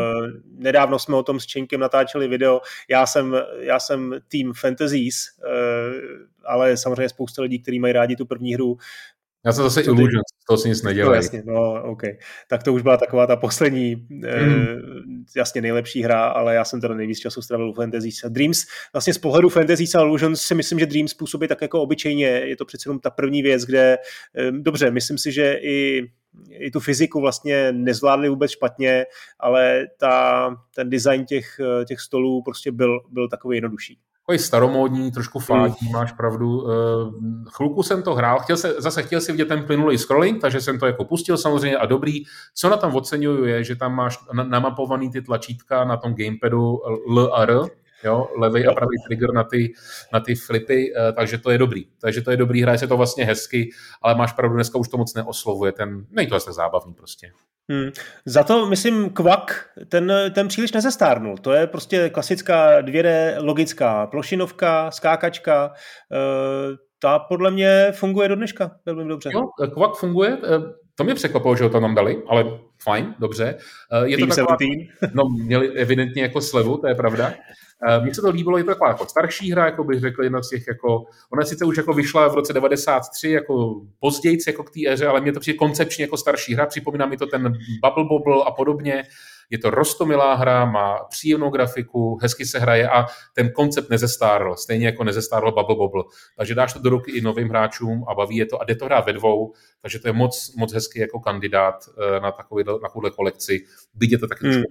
nedávno 0.58 0.98
jsme 0.98 1.16
o 1.16 1.22
tom 1.22 1.40
s 1.40 1.46
Čenkem 1.46 1.80
natáčeli 1.80 2.28
video, 2.28 2.60
já 2.90 3.06
jsem, 3.06 3.36
já 3.58 3.80
jsem 3.80 4.14
Team 4.28 4.52
Fantasies, 4.52 5.16
eh, 5.44 6.32
ale 6.44 6.76
samozřejmě 6.76 7.08
spousta 7.08 7.42
lidí, 7.42 7.58
kteří 7.58 7.80
mají 7.80 7.92
rádi 7.92 8.16
tu 8.16 8.26
první 8.26 8.54
hru, 8.54 8.76
já 9.46 9.52
jsem 9.52 9.64
zase 9.64 9.80
Illusions, 9.80 10.24
to 10.48 10.56
si 10.56 10.68
nic 10.68 10.82
nedělají. 10.82 11.10
No, 11.10 11.14
jasně, 11.14 11.42
no, 11.46 11.82
OK. 11.82 12.02
Tak 12.48 12.62
to 12.62 12.72
už 12.72 12.82
byla 12.82 12.96
taková 12.96 13.26
ta 13.26 13.36
poslední, 13.36 13.96
mm. 13.96 14.24
eh, 14.24 14.38
jasně 15.36 15.60
nejlepší 15.60 16.02
hra, 16.02 16.24
ale 16.24 16.54
já 16.54 16.64
jsem 16.64 16.80
teda 16.80 16.94
nejvíc 16.94 17.18
času 17.18 17.42
strávil 17.42 17.70
u 17.70 17.72
Fantasy. 17.72 18.08
Dreams, 18.28 18.64
vlastně 18.92 19.14
z 19.14 19.18
pohledu 19.18 19.48
Fantasy 19.48 19.84
a 19.94 20.00
Illusions 20.00 20.42
si 20.42 20.54
myslím, 20.54 20.78
že 20.78 20.86
Dreams 20.86 21.14
působí 21.14 21.48
tak 21.48 21.62
jako 21.62 21.82
obyčejně. 21.82 22.26
Je 22.26 22.56
to 22.56 22.64
přece 22.64 22.88
jenom 22.88 23.00
ta 23.00 23.10
první 23.10 23.42
věc, 23.42 23.64
kde, 23.64 23.98
eh, 24.38 24.52
dobře, 24.52 24.90
myslím 24.90 25.18
si, 25.18 25.32
že 25.32 25.54
i 25.62 26.02
i 26.50 26.70
tu 26.70 26.80
fyziku 26.80 27.20
vlastně 27.20 27.72
nezvládli 27.72 28.28
vůbec 28.28 28.50
špatně, 28.50 29.06
ale 29.40 29.86
ta, 29.98 30.48
ten 30.74 30.90
design 30.90 31.24
těch, 31.24 31.60
eh, 31.60 31.84
těch 31.84 32.00
stolů 32.00 32.42
prostě 32.42 32.72
byl, 32.72 33.00
byl 33.10 33.28
takový 33.28 33.56
jednodušší 33.56 33.98
takový 34.26 34.38
staromódní, 34.38 35.12
trošku 35.12 35.38
fádí, 35.38 35.86
mm. 35.86 35.92
máš 35.92 36.12
pravdu. 36.12 36.70
Eh, 36.70 36.74
chvilku 37.50 37.82
jsem 37.82 38.02
to 38.02 38.14
hrál, 38.14 38.38
chtěl 38.38 38.56
se, 38.56 38.74
zase 38.78 39.02
chtěl 39.02 39.20
si 39.20 39.32
vidět 39.32 39.48
ten 39.48 39.62
plynulý 39.62 39.98
scrolling, 39.98 40.40
takže 40.40 40.60
jsem 40.60 40.78
to 40.78 40.86
jako 40.86 41.04
pustil 41.04 41.38
samozřejmě 41.38 41.76
a 41.76 41.86
dobrý. 41.86 42.22
Co 42.54 42.68
na 42.68 42.76
tom 42.76 42.94
oceňuju 42.94 43.44
je, 43.44 43.64
že 43.64 43.76
tam 43.76 43.94
máš 43.94 44.18
namapovaný 44.32 45.10
ty 45.10 45.22
tlačítka 45.22 45.84
na 45.84 45.96
tom 45.96 46.14
gamepadu 46.14 46.80
L 47.08 47.34
a 47.34 47.42
R, 47.42 47.60
jo, 48.04 48.28
levý 48.38 48.66
a 48.66 48.72
pravý 48.72 48.96
trigger 49.06 49.32
na 49.32 49.44
ty, 49.44 49.72
na 50.12 50.20
ty 50.20 50.34
flipy, 50.34 50.92
eh, 50.96 51.12
takže 51.12 51.38
to 51.38 51.50
je 51.50 51.58
dobrý. 51.58 51.84
Takže 52.00 52.22
to 52.22 52.30
je 52.30 52.36
dobrý, 52.36 52.62
hraje 52.62 52.78
se 52.78 52.86
to 52.86 52.96
vlastně 52.96 53.24
hezky, 53.24 53.70
ale 54.02 54.14
máš 54.14 54.32
pravdu, 54.32 54.54
dneska 54.54 54.78
už 54.78 54.88
to 54.88 54.96
moc 54.96 55.14
neoslovuje, 55.14 55.72
ten, 55.72 56.06
není 56.10 56.28
to 56.28 56.32
vlastně 56.32 56.52
zábavný 56.52 56.94
prostě. 56.94 57.32
Hmm. 57.70 57.90
Za 58.26 58.44
to, 58.44 58.66
myslím, 58.66 59.10
kvak, 59.10 59.66
ten, 59.88 60.12
ten 60.34 60.48
příliš 60.48 60.72
nezestárnul. 60.72 61.36
To 61.36 61.52
je 61.52 61.66
prostě 61.66 62.10
klasická 62.10 62.80
2D 62.80 63.36
logická 63.40 64.06
plošinovka, 64.06 64.90
skákačka. 64.90 65.72
E, 66.12 66.16
ta 66.98 67.18
podle 67.18 67.50
mě 67.50 67.92
funguje 67.92 68.28
do 68.28 68.36
dneška 68.36 68.76
velmi 68.86 69.08
dobře. 69.08 69.30
Jo, 69.32 69.42
kvak 69.74 69.94
funguje. 69.94 70.38
Eh, 70.44 70.82
to 70.94 71.04
mě 71.04 71.14
překvapilo, 71.14 71.56
že 71.56 71.64
ho 71.64 71.80
nám 71.80 71.94
dali, 71.94 72.22
ale 72.28 72.44
fajn, 72.82 73.14
dobře. 73.18 73.58
Je 74.04 74.18
to 74.18 74.26
taková, 74.26 74.56
no, 75.12 75.22
měli 75.44 75.72
evidentně 75.72 76.22
jako 76.22 76.40
slevu, 76.40 76.76
to 76.78 76.88
je 76.88 76.94
pravda. 76.94 77.32
Mně 78.02 78.14
se 78.14 78.20
to 78.20 78.30
líbilo, 78.30 78.58
je 78.58 78.64
to 78.64 78.70
taková 78.70 78.90
jako 78.90 79.06
starší 79.06 79.52
hra, 79.52 79.64
jako 79.64 79.84
bych 79.84 80.00
řekl, 80.00 80.22
jedna 80.22 80.42
z 80.42 80.48
těch 80.48 80.66
jako, 80.68 81.04
ona 81.32 81.42
sice 81.44 81.64
už 81.64 81.76
jako 81.76 81.92
vyšla 81.92 82.28
v 82.28 82.34
roce 82.34 82.52
93, 82.52 83.30
jako 83.30 83.80
později 84.00 84.38
jako 84.46 84.64
k 84.64 84.70
té 84.70 84.80
éře, 84.88 85.06
ale 85.06 85.20
mě 85.20 85.32
to 85.32 85.40
přijde 85.40 85.58
koncepčně 85.58 86.04
jako 86.04 86.16
starší 86.16 86.54
hra, 86.54 86.66
připomíná 86.66 87.06
mi 87.06 87.16
to 87.16 87.26
ten 87.26 87.52
Bubble 87.84 88.04
Bobble 88.04 88.44
a 88.46 88.50
podobně. 88.50 89.04
Je 89.50 89.58
to 89.58 89.70
rostomilá 89.70 90.34
hra, 90.34 90.64
má 90.64 91.04
příjemnou 91.10 91.50
grafiku, 91.50 92.18
hezky 92.22 92.46
se 92.46 92.58
hraje 92.58 92.88
a 92.88 93.06
ten 93.34 93.50
koncept 93.50 93.90
nezestárl, 93.90 94.56
stejně 94.56 94.86
jako 94.86 95.04
nezestárl 95.04 95.52
Bubble 95.52 95.76
Bobble. 95.76 96.02
Takže 96.36 96.54
dáš 96.54 96.72
to 96.72 96.78
do 96.78 96.90
ruky 96.90 97.12
i 97.12 97.20
novým 97.20 97.48
hráčům 97.48 98.04
a 98.08 98.14
baví 98.14 98.36
je 98.36 98.46
to 98.46 98.62
a 98.62 98.64
jde 98.64 98.74
to 98.74 98.84
hrát 98.84 99.06
ve 99.06 99.12
dvou, 99.12 99.52
takže 99.82 99.98
to 99.98 100.08
je 100.08 100.12
moc, 100.12 100.54
moc 100.56 100.72
hezký 100.72 100.98
jako 100.98 101.20
kandidát 101.20 101.74
eh, 101.98 102.20
na, 102.20 102.32
takový, 102.32 102.64
na 102.64 102.78
takovou 102.78 103.10
kolekci. 103.10 103.64
Byť 103.94 104.12
je 104.12 104.18
to 104.18 104.26
taky 104.26 104.48
hmm. 104.48 104.62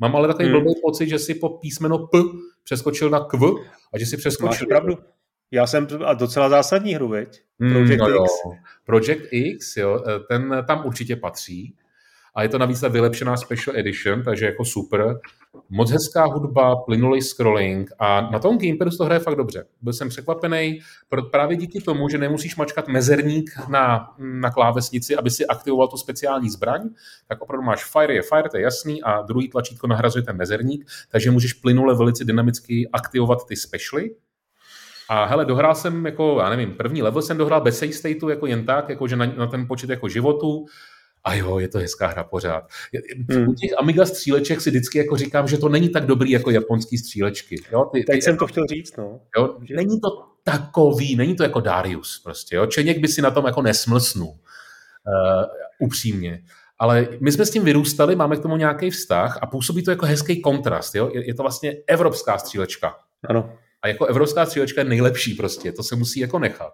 Mám 0.00 0.16
ale 0.16 0.28
takový 0.28 0.48
hmm. 0.48 0.60
blbý 0.60 0.74
pocit, 0.82 1.08
že 1.08 1.18
si 1.18 1.34
po 1.34 1.48
písmeno 1.48 1.98
P 1.98 2.18
přeskočil 2.64 3.10
na 3.10 3.20
Kv 3.20 3.42
a 3.94 3.98
že 3.98 4.06
si 4.06 4.16
přeskočil. 4.16 4.48
Máš 4.48 4.68
pravdu. 4.68 4.98
Já 5.50 5.66
jsem, 5.66 5.86
a 6.04 6.14
docela 6.14 6.48
zásadní 6.48 6.94
hru, 6.94 7.08
veď? 7.08 7.42
Hmm, 7.60 7.72
Project 7.72 8.02
hmm, 8.02 8.12
no 8.14 8.24
X. 8.24 8.32
Jo. 8.44 8.52
Project 8.84 9.22
X, 9.30 9.76
jo, 9.76 10.04
eh, 10.08 10.20
ten 10.28 10.64
tam 10.66 10.86
určitě 10.86 11.16
patří 11.16 11.76
a 12.34 12.42
je 12.42 12.48
to 12.48 12.58
navíc 12.58 12.80
ta 12.80 12.88
vylepšená 12.88 13.36
Special 13.36 13.76
Edition, 13.76 14.22
takže 14.22 14.46
jako 14.46 14.64
super. 14.64 15.18
Moc 15.68 15.90
hezká 15.90 16.24
hudba, 16.24 16.76
plynulý 16.76 17.22
scrolling 17.22 17.90
a 17.98 18.30
na 18.30 18.38
tom 18.38 18.58
gamepadu 18.58 18.90
to 18.90 19.04
hraje 19.04 19.20
fakt 19.20 19.36
dobře. 19.36 19.64
Byl 19.82 19.92
jsem 19.92 20.08
překvapený 20.08 20.80
právě 21.30 21.56
díky 21.56 21.80
tomu, 21.80 22.08
že 22.08 22.18
nemusíš 22.18 22.56
mačkat 22.56 22.88
mezerník 22.88 23.50
na, 23.68 24.14
na 24.18 24.50
klávesnici, 24.50 25.16
aby 25.16 25.30
si 25.30 25.46
aktivoval 25.46 25.88
tu 25.88 25.96
speciální 25.96 26.50
zbraň, 26.50 26.88
tak 27.28 27.40
opravdu 27.42 27.66
máš 27.66 27.84
fire 27.84 28.14
je 28.14 28.22
fire, 28.22 28.48
to 28.48 28.56
je 28.56 28.62
jasný, 28.62 29.02
a 29.02 29.22
druhý 29.22 29.48
tlačítko 29.48 29.86
nahrazuje 29.86 30.22
ten 30.22 30.36
mezerník, 30.36 30.90
takže 31.10 31.30
můžeš 31.30 31.52
plynule 31.52 31.96
velice 31.96 32.24
dynamicky 32.24 32.88
aktivovat 32.92 33.46
ty 33.46 33.56
specialy, 33.56 34.10
a 35.12 35.24
hele, 35.24 35.44
dohrál 35.44 35.74
jsem 35.74 36.06
jako, 36.06 36.36
já 36.40 36.50
nevím, 36.50 36.74
první 36.74 37.02
level 37.02 37.22
jsem 37.22 37.36
dohrál 37.36 37.60
bez 37.60 37.78
save 37.78 38.14
jako 38.30 38.46
jen 38.46 38.66
tak, 38.66 38.88
jako 38.88 39.08
že 39.08 39.16
na, 39.16 39.26
na 39.26 39.46
ten 39.46 39.66
počet 39.66 39.90
jako 39.90 40.08
životu 40.08 40.66
a 41.24 41.34
jo, 41.34 41.58
je 41.58 41.68
to 41.68 41.78
hezká 41.78 42.06
hra 42.06 42.24
pořád. 42.24 42.64
Hmm. 43.30 43.48
U 43.48 43.54
těch 43.54 43.70
Amiga 43.78 44.06
stříleček 44.06 44.60
si 44.60 44.70
vždycky 44.70 44.98
jako 44.98 45.16
říkám, 45.16 45.48
že 45.48 45.58
to 45.58 45.68
není 45.68 45.88
tak 45.88 46.06
dobrý 46.06 46.30
jako 46.30 46.50
japonský 46.50 46.98
střílečky. 46.98 47.62
Jo? 47.72 47.84
Ty, 47.92 48.04
Teď 48.04 48.16
ty, 48.16 48.22
jsem 48.22 48.36
to 48.36 48.46
chtěl 48.46 48.66
říct, 48.66 48.96
no. 48.96 49.20
Jo? 49.36 49.58
Není 49.76 50.00
to 50.00 50.08
takový, 50.44 51.16
není 51.16 51.36
to 51.36 51.42
jako 51.42 51.60
Darius 51.60 52.20
prostě. 52.24 52.56
Jo? 52.56 52.66
Čeněk 52.66 52.98
by 52.98 53.08
si 53.08 53.22
na 53.22 53.30
tom 53.30 53.46
jako 53.46 53.62
nesmlsnul. 53.62 54.28
Uh, 54.28 55.44
upřímně. 55.78 56.42
Ale 56.78 57.08
my 57.20 57.32
jsme 57.32 57.46
s 57.46 57.50
tím 57.50 57.64
vyrůstali, 57.64 58.16
máme 58.16 58.36
k 58.36 58.42
tomu 58.42 58.56
nějaký 58.56 58.90
vztah 58.90 59.38
a 59.42 59.46
působí 59.46 59.82
to 59.82 59.90
jako 59.90 60.06
hezký 60.06 60.42
kontrast. 60.42 60.94
Jo? 60.94 61.10
Je, 61.14 61.26
je 61.26 61.34
to 61.34 61.42
vlastně 61.42 61.76
evropská 61.86 62.38
střílečka. 62.38 62.94
Ano. 63.28 63.52
A 63.82 63.88
jako 63.88 64.06
evropská 64.06 64.46
střílečka 64.46 64.80
je 64.80 64.84
nejlepší 64.84 65.34
prostě, 65.34 65.72
to 65.72 65.82
se 65.82 65.96
musí 65.96 66.20
jako 66.20 66.38
nechat. 66.38 66.72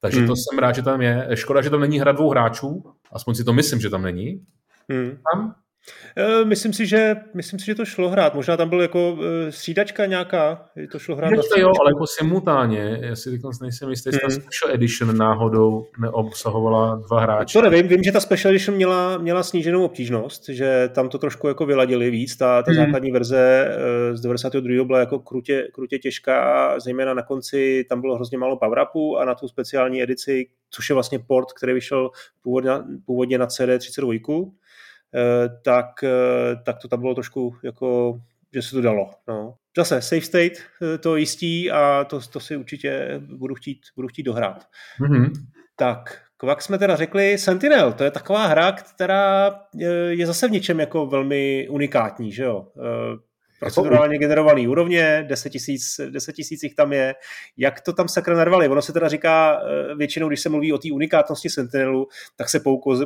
Takže 0.00 0.18
hmm. 0.18 0.26
to 0.26 0.34
jsem 0.36 0.58
rád, 0.58 0.74
že 0.74 0.82
tam 0.82 1.02
je. 1.02 1.28
Škoda, 1.34 1.62
že 1.62 1.70
tam 1.70 1.80
není 1.80 2.00
hra 2.00 2.12
dvou 2.12 2.30
hráčů, 2.30 2.84
aspoň 3.12 3.34
si 3.34 3.44
to 3.44 3.52
myslím, 3.52 3.80
že 3.80 3.90
tam 3.90 4.02
není. 4.02 4.46
Hmm. 4.90 5.18
Tam 5.32 5.54
myslím 6.44 6.72
si, 6.72 6.86
že, 6.86 7.16
myslím 7.34 7.60
si, 7.60 7.66
že 7.66 7.74
to 7.74 7.84
šlo 7.84 8.08
hrát. 8.08 8.34
Možná 8.34 8.56
tam 8.56 8.68
byl 8.68 8.80
jako 8.82 9.18
eh, 9.22 9.52
střídačka 9.52 10.06
nějaká, 10.06 10.64
to 10.92 10.98
šlo 10.98 11.16
hrát. 11.16 11.28
Střídačka, 11.28 11.60
jo, 11.60 11.68
ale 11.80 11.90
jako 11.90 12.06
simultánně. 12.06 12.98
Já 13.02 13.16
si 13.16 13.30
teď 13.30 13.40
nejsem 13.62 13.90
jistý, 13.90 14.08
jestli 14.08 14.20
hmm. 14.22 14.36
ta 14.36 14.42
Special 14.42 14.74
Edition 14.74 15.16
náhodou 15.16 15.86
neobsahovala 16.00 16.96
dva 17.08 17.20
hráče. 17.20 17.58
To 17.58 17.70
nevím, 17.70 17.88
vím, 17.88 18.02
že 18.02 18.12
ta 18.12 18.20
Special 18.20 18.54
Edition 18.54 18.76
měla, 18.76 19.18
měla 19.18 19.42
sníženou 19.42 19.84
obtížnost, 19.84 20.48
že 20.48 20.88
tam 20.92 21.08
to 21.08 21.18
trošku 21.18 21.48
jako 21.48 21.66
vyladili 21.66 22.10
víc. 22.10 22.36
Ta, 22.36 22.62
ta 22.62 22.70
hmm. 22.70 22.80
základní 22.80 23.10
verze 23.10 23.68
eh, 23.68 24.16
z 24.16 24.20
92. 24.20 24.84
byla 24.84 24.98
jako 24.98 25.18
krutě, 25.18 25.68
krutě 25.74 25.98
těžká, 25.98 26.74
zejména 26.80 27.14
na 27.14 27.22
konci 27.22 27.84
tam 27.88 28.00
bylo 28.00 28.14
hrozně 28.14 28.38
málo 28.38 28.56
power 28.56 28.78
a 29.18 29.24
na 29.24 29.34
tu 29.34 29.48
speciální 29.48 30.02
edici, 30.02 30.46
což 30.70 30.88
je 30.88 30.94
vlastně 30.94 31.18
port, 31.18 31.52
který 31.52 31.72
vyšel 31.72 32.10
původně, 32.42 32.70
původně 33.06 33.38
na 33.38 33.46
CD32, 33.46 34.50
Eh, 34.50 34.50
tak, 35.64 35.86
eh, 36.02 36.56
tak 36.64 36.78
to 36.82 36.88
tam 36.88 37.00
bylo 37.00 37.14
trošku 37.14 37.56
jako, 37.62 38.18
že 38.54 38.62
se 38.62 38.70
to 38.70 38.80
dalo. 38.80 39.10
No. 39.28 39.54
Zase 39.76 40.02
safe 40.02 40.22
state 40.22 40.52
eh, 40.82 40.98
to 40.98 41.16
jistí 41.16 41.70
a 41.70 42.04
to, 42.04 42.20
to 42.20 42.40
si 42.40 42.56
určitě 42.56 43.20
budu 43.36 43.54
chtít, 43.54 43.78
budu 43.96 44.08
chtít 44.08 44.22
dohrát. 44.22 44.66
Mm-hmm. 45.00 45.30
Tak, 45.76 46.20
Kvak 46.36 46.62
jsme 46.62 46.78
teda 46.78 46.96
řekli, 46.96 47.38
Sentinel, 47.38 47.92
to 47.92 48.04
je 48.04 48.10
taková 48.10 48.46
hra, 48.46 48.72
která 48.72 49.60
je 50.08 50.26
zase 50.26 50.48
v 50.48 50.50
něčem 50.50 50.80
jako 50.80 51.06
velmi 51.06 51.68
unikátní, 51.70 52.32
že 52.32 52.42
jo? 52.42 52.66
Procedurálně 53.60 54.18
generovaný 54.18 54.68
úrovně, 54.68 55.24
10 55.28 55.50
tisíc, 55.50 56.00
10 56.10 56.32
tisíc 56.32 56.62
jich 56.62 56.74
tam 56.74 56.92
je. 56.92 57.14
Jak 57.56 57.80
to 57.80 57.92
tam 57.92 58.08
sakra 58.08 58.36
narvali? 58.36 58.68
Ono 58.68 58.82
se 58.82 58.92
teda 58.92 59.08
říká 59.08 59.60
eh, 59.60 59.94
většinou, 59.94 60.28
když 60.28 60.40
se 60.40 60.48
mluví 60.48 60.72
o 60.72 60.78
té 60.78 60.88
unikátnosti 60.92 61.50
Sentinelu, 61.50 62.08
tak 62.36 62.48
se 62.48 62.60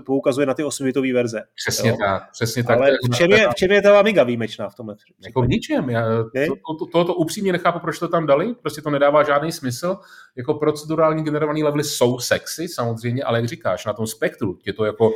poukazuje 0.07 0.47
na 0.47 0.55
ty 0.55 0.65
osmibitové 0.65 1.13
verze. 1.13 1.43
Přesně 1.55 1.91
jo? 1.91 1.97
tak, 2.01 2.31
přesně 2.33 2.65
tak. 2.65 2.79
Ale 2.79 2.91
v 3.13 3.17
čem, 3.17 3.31
je, 3.31 3.49
v 3.49 3.55
čem 3.55 3.73
je 3.73 3.83
ta 3.83 3.99
Amiga 3.99 4.25
výjimečná 4.25 4.69
v 4.69 4.75
tomhle? 4.75 4.97
Jako 5.25 5.43
v 5.43 5.49
ničem. 5.49 5.91
Já 5.91 6.05
to, 6.07 6.75
to, 6.79 6.87
to, 6.87 7.05
to, 7.05 7.15
upřímně 7.15 7.53
nechápu, 7.53 7.79
proč 7.79 7.99
to 7.99 8.09
tam 8.09 8.27
dali. 8.27 8.55
Prostě 8.55 8.83
to 8.83 8.91
nedává 8.91 9.23
žádný 9.23 9.53
smysl. 9.53 9.97
Jako 10.37 10.55
procedurálně 10.55 11.23
generovaný 11.23 11.65
levely 11.65 11.85
jsou 11.85 12.19
sexy, 12.19 12.69
samozřejmě, 12.69 13.25
ale 13.25 13.39
jak 13.39 13.49
říkáš, 13.49 13.87
na 13.87 13.93
tom 13.93 14.07
spektru 14.07 14.55
tě 14.55 14.73
to 14.73 14.85
jako 14.85 15.11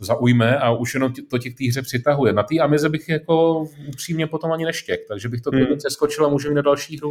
zaujme 0.00 0.58
a 0.58 0.70
už 0.70 0.94
jenom 0.94 1.12
to 1.30 1.38
tě 1.38 1.50
k 1.50 1.58
té 1.58 1.68
hře 1.68 1.82
přitahuje. 1.82 2.32
Na 2.32 2.42
té 2.42 2.58
Amize 2.58 2.88
bych 2.88 3.08
jako 3.08 3.66
upřímně 3.88 4.26
potom 4.26 4.52
ani 4.52 4.64
neš 4.64 4.79
neštěk, 4.80 5.08
takže 5.08 5.28
bych 5.28 5.40
to 5.40 5.50
hmm. 5.50 5.78
přeskočil 5.78 6.26
a 6.26 6.28
můžeme 6.28 6.54
na 6.54 6.62
další 6.62 6.96
hru. 6.96 7.10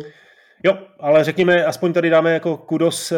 Jo, 0.63 0.77
ale 0.99 1.23
řekněme, 1.23 1.65
aspoň 1.65 1.93
tady 1.93 2.09
dáme 2.09 2.33
jako 2.33 2.57
kudos 2.57 3.11
uh, 3.11 3.17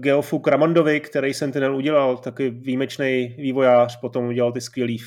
Geofu 0.00 0.38
Kramondovi, 0.38 1.00
který 1.00 1.34
Sentinel 1.34 1.76
udělal, 1.76 2.16
taky 2.16 2.50
výjimečný 2.50 3.34
vývojář, 3.38 4.00
potom 4.00 4.28
udělal 4.28 4.52
ty 4.52 4.60
skvělý 4.60 4.98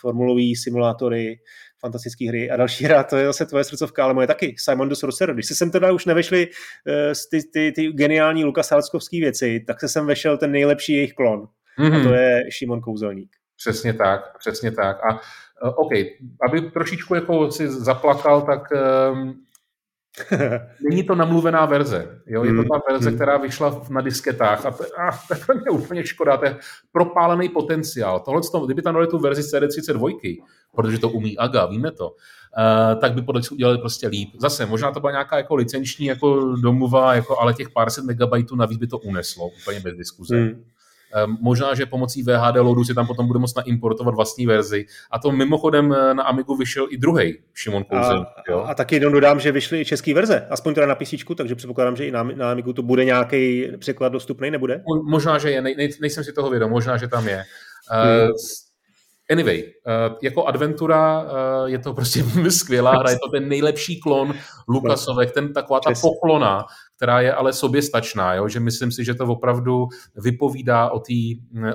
formulový 0.00 0.56
simulátory, 0.56 1.38
fantastické 1.80 2.28
hry 2.28 2.50
a 2.50 2.56
další 2.56 2.84
hra, 2.84 3.04
to 3.04 3.16
je 3.16 3.26
zase 3.26 3.46
tvoje 3.46 3.64
srdcovka, 3.64 4.04
ale 4.04 4.14
moje 4.14 4.26
taky, 4.26 4.54
Simon 4.58 4.88
the 4.88 4.94
Sorcerer. 4.94 5.34
Když 5.34 5.46
se 5.46 5.54
sem 5.54 5.70
teda 5.70 5.92
už 5.92 6.06
nevešli 6.06 6.46
uh, 6.46 7.12
ty, 7.30 7.40
ty, 7.52 7.72
ty 7.72 7.92
geniální 7.92 8.44
Lukas 8.44 8.70
Halskovský 8.70 9.20
věci, 9.20 9.64
tak 9.66 9.80
se 9.80 9.88
sem 9.88 10.06
vešel 10.06 10.38
ten 10.38 10.52
nejlepší 10.52 10.92
jejich 10.92 11.12
klon. 11.12 11.40
Mm-hmm. 11.78 11.94
A 11.94 11.98
mhm. 11.98 12.08
to 12.08 12.14
je 12.14 12.42
Šimon 12.50 12.80
Kouzelník. 12.80 13.30
Přesně 13.56 13.94
tak, 13.94 14.38
přesně 14.38 14.70
tak. 14.70 14.96
A 14.96 15.20
OK, 15.62 15.92
aby 16.48 16.60
trošičku 16.60 17.14
jako 17.14 17.50
si 17.50 17.68
zaplakal, 17.68 18.42
tak 18.42 18.68
um, 19.12 19.34
není 20.90 21.02
to 21.02 21.14
namluvená 21.14 21.66
verze. 21.66 22.20
Jo? 22.26 22.44
Je 22.44 22.50
to 22.50 22.58
hmm, 22.58 22.68
ta 22.68 22.80
verze, 22.90 23.08
hmm. 23.08 23.18
která 23.18 23.36
vyšla 23.36 23.82
na 23.90 24.00
disketách 24.00 24.66
a 24.66 24.70
to, 24.70 24.84
a 24.84 25.36
to 25.46 25.52
je 25.52 25.70
úplně 25.70 26.06
škoda, 26.06 26.36
to 26.36 26.44
je 26.44 26.56
propálený 26.92 27.48
potenciál. 27.48 28.20
Tohle, 28.20 28.40
kdyby 28.64 28.82
tam 28.82 28.94
dali 28.94 29.06
tu 29.06 29.18
verzi 29.18 29.42
CD32, 29.42 30.42
protože 30.74 30.98
to 30.98 31.08
umí 31.08 31.38
AGA, 31.38 31.66
víme 31.66 31.90
to, 31.90 32.08
uh, 32.08 33.00
tak 33.00 33.14
by 33.14 33.22
podle 33.22 33.42
udělali 33.52 33.78
prostě 33.78 34.08
líp. 34.08 34.28
Zase, 34.38 34.66
možná 34.66 34.92
to 34.92 35.00
byla 35.00 35.10
nějaká 35.10 35.36
jako 35.36 35.54
licenční 35.54 36.06
jako 36.06 36.56
domluva, 36.56 37.14
jako, 37.14 37.38
ale 37.38 37.54
těch 37.54 37.70
pár 37.70 37.90
set 37.90 38.04
megabajtů 38.04 38.56
navíc 38.56 38.78
by 38.78 38.86
to 38.86 38.98
uneslo, 38.98 39.48
úplně 39.62 39.80
bez 39.80 39.94
diskuze. 39.94 40.36
Hmm. 40.36 40.64
Ehm, 41.14 41.36
možná, 41.40 41.74
že 41.74 41.86
pomocí 41.86 42.22
VHD 42.22 42.56
loadu 42.56 42.84
si 42.84 42.94
tam 42.94 43.06
potom 43.06 43.26
bude 43.26 43.38
moct 43.38 43.56
naimportovat 43.56 44.14
vlastní 44.14 44.46
verzi. 44.46 44.86
A 45.10 45.18
to 45.18 45.32
mimochodem 45.32 45.92
eh, 45.92 46.14
na 46.14 46.22
Amigu 46.22 46.56
vyšel 46.56 46.86
i 46.90 46.96
druhý 46.96 47.38
Šimon 47.54 47.84
Kouzel. 47.84 48.26
A, 48.54 48.60
a 48.60 48.74
taky 48.74 48.96
jenom 48.96 49.12
dodám, 49.12 49.40
že 49.40 49.52
vyšly 49.52 49.80
i 49.80 49.84
české 49.84 50.14
verze, 50.14 50.46
aspoň 50.50 50.74
teda 50.74 50.86
na 50.86 50.94
PC, 50.94 51.14
takže 51.36 51.54
předpokládám, 51.54 51.96
že 51.96 52.06
i 52.06 52.10
na, 52.10 52.22
na 52.22 52.50
Amigu 52.50 52.72
to 52.72 52.82
bude 52.82 53.04
nějaký 53.04 53.68
překlad 53.78 54.12
dostupný, 54.12 54.50
nebude? 54.50 54.82
Možná, 55.04 55.38
že 55.38 55.50
je, 55.50 55.62
ne, 55.62 55.74
ne, 55.78 55.88
nejsem 56.00 56.24
si 56.24 56.32
toho 56.32 56.50
vědom, 56.50 56.70
možná, 56.70 56.96
že 56.96 57.08
tam 57.08 57.28
je. 57.28 57.44
Hmm. 57.90 58.30
Uh, 58.30 58.36
Anyway, 59.30 59.62
uh, 59.62 60.16
jako 60.22 60.44
adventura 60.44 61.26
je 61.66 61.78
to 61.78 61.94
prostě 61.94 62.24
skvělá 62.50 62.90
hra, 62.90 63.10
je 63.10 63.18
to 63.24 63.30
ten 63.30 63.48
nejlepší 63.48 64.00
klon 64.00 64.34
Lukasovek, 64.68 65.32
ten 65.32 65.52
taková 65.52 65.80
ta 65.80 65.90
poklona, 66.00 66.64
která 67.02 67.20
je 67.20 67.34
ale 67.34 67.52
soběstačná, 67.52 68.34
jo? 68.34 68.48
že 68.48 68.60
myslím 68.60 68.92
si, 68.92 69.04
že 69.04 69.14
to 69.14 69.26
opravdu 69.26 69.88
vypovídá 70.16 70.90
o 70.90 70.98
té 71.00 71.12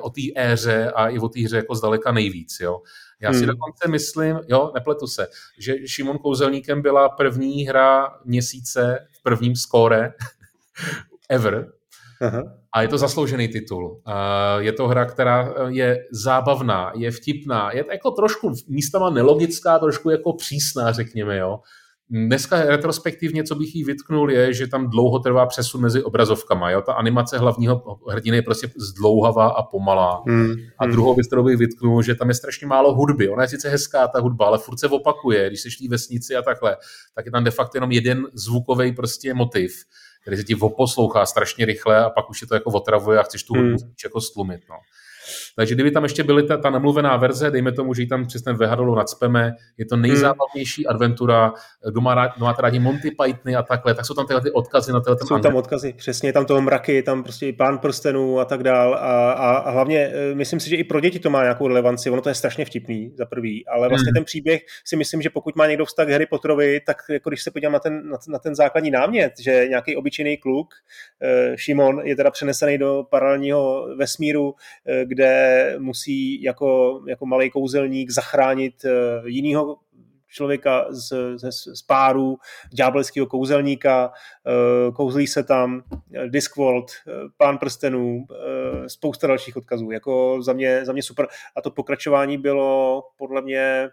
o 0.01 0.09
tý 0.09 0.39
éře 0.39 0.91
a 0.95 1.07
i 1.07 1.19
o 1.19 1.29
té 1.29 1.41
hře 1.41 1.55
jako 1.55 1.75
zdaleka 1.75 2.11
nejvíc. 2.11 2.57
Jo? 2.61 2.81
Já 3.19 3.33
si 3.33 3.37
hmm. 3.37 3.47
dokonce 3.47 3.87
myslím, 3.87 4.39
jo, 4.47 4.71
nepletu 4.73 5.07
se, 5.07 5.27
že 5.59 5.87
Šimon 5.87 6.17
Kouzelníkem 6.17 6.81
byla 6.81 7.09
první 7.09 7.63
hra 7.63 8.09
měsíce 8.25 9.07
v 9.19 9.23
prvním 9.23 9.55
skóre 9.55 10.13
ever. 11.29 11.71
Aha. 12.21 12.43
A 12.73 12.81
je 12.81 12.87
to 12.87 12.97
zasloužený 12.97 13.47
titul. 13.47 14.01
Je 14.57 14.71
to 14.71 14.87
hra, 14.87 15.05
která 15.05 15.53
je 15.67 16.05
zábavná, 16.11 16.91
je 16.95 17.11
vtipná, 17.11 17.71
je 17.71 17.85
jako 17.91 18.11
trošku 18.11 18.53
místama 18.67 19.09
nelogická, 19.09 19.79
trošku 19.79 20.09
jako 20.09 20.33
přísná, 20.33 20.91
řekněme, 20.91 21.37
jo. 21.37 21.59
Dneska 22.09 22.61
retrospektivně, 22.65 23.43
co 23.43 23.55
bych 23.55 23.75
jí 23.75 23.83
vytknul, 23.83 24.31
je, 24.31 24.53
že 24.53 24.67
tam 24.67 24.89
dlouho 24.89 25.19
trvá 25.19 25.45
přesun 25.45 25.81
mezi 25.81 26.03
obrazovkama. 26.03 26.71
Jo? 26.71 26.81
Ta 26.81 26.93
animace 26.93 27.37
hlavního 27.37 27.99
hrdiny 28.09 28.37
je 28.37 28.41
prostě 28.41 28.71
zdlouhavá 28.77 29.47
a 29.47 29.63
pomalá. 29.63 30.23
Hmm. 30.27 30.51
A 30.77 30.83
hmm. 30.83 30.91
druhou 30.93 31.15
věc, 31.15 31.27
kterou 31.27 31.43
bych 31.43 31.57
vytknul, 31.57 32.03
že 32.03 32.15
tam 32.15 32.29
je 32.29 32.35
strašně 32.35 32.67
málo 32.67 32.93
hudby. 32.93 33.29
Ona 33.29 33.41
je 33.41 33.49
sice 33.49 33.69
hezká, 33.69 34.07
ta 34.07 34.19
hudba, 34.19 34.45
ale 34.45 34.57
furt 34.57 34.79
se 34.79 34.87
opakuje. 34.87 35.47
Když 35.47 35.61
jsi 35.61 35.69
v 35.69 35.89
vesnici 35.89 36.35
a 36.35 36.41
takhle, 36.41 36.77
tak 37.15 37.25
je 37.25 37.31
tam 37.31 37.43
de 37.43 37.51
facto 37.51 37.77
jenom 37.77 37.91
jeden 37.91 38.27
zvukový 38.33 38.91
prostě 38.91 39.33
motiv, 39.33 39.73
který 40.21 40.37
se 40.37 40.43
ti 40.43 40.55
oposlouchá 40.55 41.25
strašně 41.25 41.65
rychle 41.65 42.03
a 42.03 42.09
pak 42.09 42.29
už 42.29 42.41
je 42.41 42.47
to 42.47 42.53
jako 42.53 42.71
otravuje 42.71 43.19
a 43.19 43.23
chceš 43.23 43.43
tu 43.43 43.53
hudbu 43.53 43.69
hmm. 43.69 43.93
jako 44.03 44.21
stlumit. 44.21 44.61
No. 44.69 44.75
Takže 45.55 45.75
kdyby 45.75 45.91
tam 45.91 46.03
ještě 46.03 46.23
byly 46.23 46.43
ta, 46.43 46.57
ta 46.57 46.69
namluvená 46.69 47.17
verze, 47.17 47.51
dejme 47.51 47.71
tomu, 47.71 47.93
že 47.93 48.01
ji 48.01 48.07
tam 48.07 48.27
přes 48.27 48.41
ten 48.41 48.55
VHDolu 48.55 48.95
nadspeme, 48.95 49.53
je 49.77 49.85
to 49.85 49.95
nejzábavnější 49.97 50.83
hmm. 50.83 50.95
adventura, 50.95 51.53
kdo, 51.91 52.01
má 52.01 52.15
rád, 52.15 52.35
kdo 52.35 52.45
máte 52.45 52.61
rádi 52.61 52.79
Monty 52.79 53.11
Pythony 53.11 53.55
a 53.55 53.63
takhle, 53.63 53.93
tak 53.93 54.05
jsou 54.05 54.13
tam 54.13 54.27
tyhle 54.27 54.41
ty 54.41 54.51
odkazy 54.51 54.91
na 54.91 54.99
tyhle 54.99 55.17
Jsou 55.27 55.39
tam 55.39 55.55
odkazy, 55.55 55.93
přesně, 55.93 56.33
tam 56.33 56.45
toho 56.45 56.61
mraky, 56.61 57.03
tam 57.03 57.23
prostě 57.23 57.47
i 57.47 57.53
pán 57.53 57.77
prstenů 57.77 58.39
a 58.39 58.45
tak 58.45 58.63
dál 58.63 58.93
a, 58.93 59.31
a, 59.31 59.57
a 59.57 59.69
hlavně 59.69 59.99
e, 59.99 60.35
myslím 60.35 60.59
si, 60.59 60.69
že 60.69 60.75
i 60.75 60.83
pro 60.83 60.99
děti 60.99 61.19
to 61.19 61.29
má 61.29 61.41
nějakou 61.41 61.67
relevanci, 61.67 62.09
ono 62.09 62.21
to 62.21 62.29
je 62.29 62.35
strašně 62.35 62.65
vtipný 62.65 63.11
za 63.17 63.25
prvý, 63.25 63.67
ale 63.67 63.89
vlastně 63.89 64.09
hmm. 64.09 64.15
ten 64.15 64.23
příběh 64.23 64.61
si 64.85 64.95
myslím, 64.95 65.21
že 65.21 65.29
pokud 65.29 65.55
má 65.55 65.67
někdo 65.67 65.85
vztah 65.85 66.07
k 66.07 66.11
Harry 66.11 66.25
Potterovi, 66.25 66.79
tak 66.79 66.97
jako 67.09 67.29
když 67.29 67.43
se 67.43 67.51
podívám 67.51 67.73
na 67.73 67.79
ten, 67.79 68.09
na, 68.09 68.17
na 68.27 68.39
ten 68.39 68.55
základní 68.55 68.91
námět, 68.91 69.33
že 69.39 69.65
nějaký 69.69 69.95
obyčejný 69.95 70.37
kluk, 70.37 70.73
e, 71.21 71.57
Šimon, 71.57 72.01
je 72.03 72.15
teda 72.15 72.31
přenesený 72.31 72.77
do 72.77 73.03
paralelního 73.09 73.87
vesmíru, 73.95 74.55
e, 74.87 75.05
kde 75.17 75.75
musí 75.79 76.43
jako, 76.43 77.01
jako 77.07 77.25
malý 77.25 77.49
kouzelník 77.49 78.09
zachránit 78.09 78.85
eh, 78.85 79.21
jinýho 79.25 79.77
člověka 80.27 80.85
z, 80.89 81.13
z, 81.35 81.51
z 81.75 81.81
páru 81.81 82.37
ďábelského 82.73 83.27
kouzelníka, 83.27 84.11
eh, 84.47 84.91
kouzlí 84.91 85.27
se 85.27 85.43
tam 85.43 85.81
eh, 86.13 86.29
Discworld, 86.29 86.91
Pán 87.37 87.57
prstenů, 87.57 88.25
spousta 88.87 89.27
dalších 89.27 89.57
odkazů. 89.57 89.91
Jako 89.91 90.39
za 90.41 90.53
mě, 90.53 90.85
za 90.85 90.93
mě 90.93 91.03
super. 91.03 91.27
A 91.55 91.61
to 91.61 91.71
pokračování 91.71 92.37
bylo 92.37 93.03
podle 93.17 93.41
mě 93.41 93.89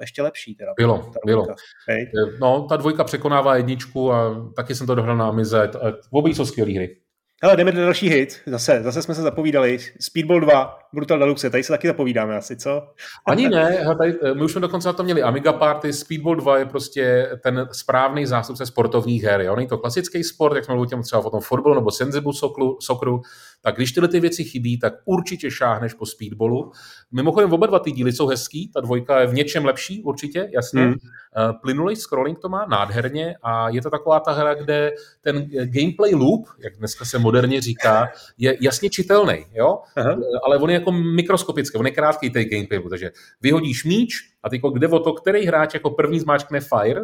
ještě 0.00 0.22
lepší. 0.22 0.54
Teda, 0.54 0.72
bylo, 0.76 1.10
bylo. 1.26 1.46
Hej. 1.88 2.10
No, 2.40 2.66
ta 2.68 2.76
dvojka 2.76 3.04
překonává 3.04 3.56
jedničku 3.56 4.12
a 4.12 4.50
taky 4.56 4.74
jsem 4.74 4.86
to 4.86 4.94
dohrál 4.94 5.16
na 5.16 5.28
Amize. 5.28 5.70
Obě 6.10 6.34
jsou 6.34 6.46
skvělé 6.46 6.72
hry. 6.72 6.96
Hele, 7.42 7.56
jdeme 7.56 7.72
do 7.72 7.80
další 7.80 8.08
hit. 8.08 8.42
Zase, 8.46 8.82
zase 8.82 9.02
jsme 9.02 9.14
se 9.14 9.22
zapovídali. 9.22 9.78
Speedball 10.00 10.40
2, 10.40 10.79
Brutal 10.92 11.18
Deluxe, 11.18 11.50
tady 11.50 11.62
se 11.62 11.72
taky 11.72 11.88
zapovídáme 11.88 12.36
asi, 12.36 12.56
co? 12.56 12.82
Ani 13.26 13.48
ne, 13.48 13.84
tady, 13.98 14.14
eh, 14.22 14.34
my 14.34 14.44
už 14.44 14.52
jsme 14.52 14.60
dokonce 14.60 14.88
na 14.88 14.92
to 14.92 15.02
měli 15.02 15.22
Amiga 15.22 15.52
Party, 15.52 15.92
Speedball 15.92 16.36
2 16.36 16.58
je 16.58 16.66
prostě 16.66 17.30
ten 17.42 17.68
správný 17.72 18.26
zástupce 18.26 18.66
sportovních 18.66 19.22
her. 19.22 19.40
Jo? 19.40 19.56
Není 19.56 19.68
to 19.68 19.78
klasický 19.78 20.24
sport, 20.24 20.56
jak 20.56 20.64
jsme 20.64 20.74
mluvili 20.74 21.02
třeba 21.02 21.24
o 21.24 21.30
tom 21.30 21.40
fotbalu 21.40 21.74
nebo 21.74 21.90
sensible 21.90 22.32
sokru, 22.34 22.76
sokru, 22.80 23.22
tak 23.62 23.76
když 23.76 23.92
tyhle 23.92 24.08
ty 24.08 24.20
věci 24.20 24.44
chybí, 24.44 24.78
tak 24.78 24.94
určitě 25.04 25.50
šáhneš 25.50 25.94
po 25.94 26.06
speedballu. 26.06 26.72
Mimochodem 27.12 27.52
oba 27.52 27.66
dva 27.66 27.78
ty 27.78 27.92
díly 27.92 28.12
jsou 28.12 28.26
hezký, 28.26 28.70
ta 28.74 28.80
dvojka 28.80 29.20
je 29.20 29.26
v 29.26 29.34
něčem 29.34 29.64
lepší, 29.64 30.02
určitě, 30.02 30.48
jasně. 30.52 30.82
Hmm. 30.82 30.94
Eh, 31.36 31.52
plynulý 31.62 31.96
scrolling 31.96 32.38
to 32.38 32.48
má 32.48 32.66
nádherně 32.66 33.34
a 33.42 33.68
je 33.68 33.82
to 33.82 33.90
taková 33.90 34.20
ta 34.20 34.32
hra, 34.32 34.54
kde 34.54 34.92
ten 35.20 35.46
gameplay 35.64 36.14
loop, 36.14 36.48
jak 36.58 36.76
dneska 36.76 37.04
se 37.04 37.18
moderně 37.18 37.60
říká, 37.60 38.08
je 38.38 38.56
jasně 38.60 38.90
čitelný, 38.90 39.46
jo? 39.52 39.78
Aha. 39.96 40.16
Ale 40.44 40.58
on 40.58 40.70
je 40.70 40.79
jako 40.80 40.92
mikroskopické, 40.92 41.78
on 41.78 41.86
je 41.86 41.92
krátký 41.92 42.30
ten 42.30 42.44
gameplay, 42.44 42.80
protože 42.80 43.10
vyhodíš 43.40 43.84
míč 43.84 44.14
a 44.42 44.48
ty 44.48 44.60
kde 44.72 44.88
o 44.88 44.98
to, 44.98 45.12
který 45.12 45.46
hráč 45.46 45.74
jako 45.74 45.90
první 45.90 46.20
zmáčkne 46.20 46.60
fire 46.60 47.00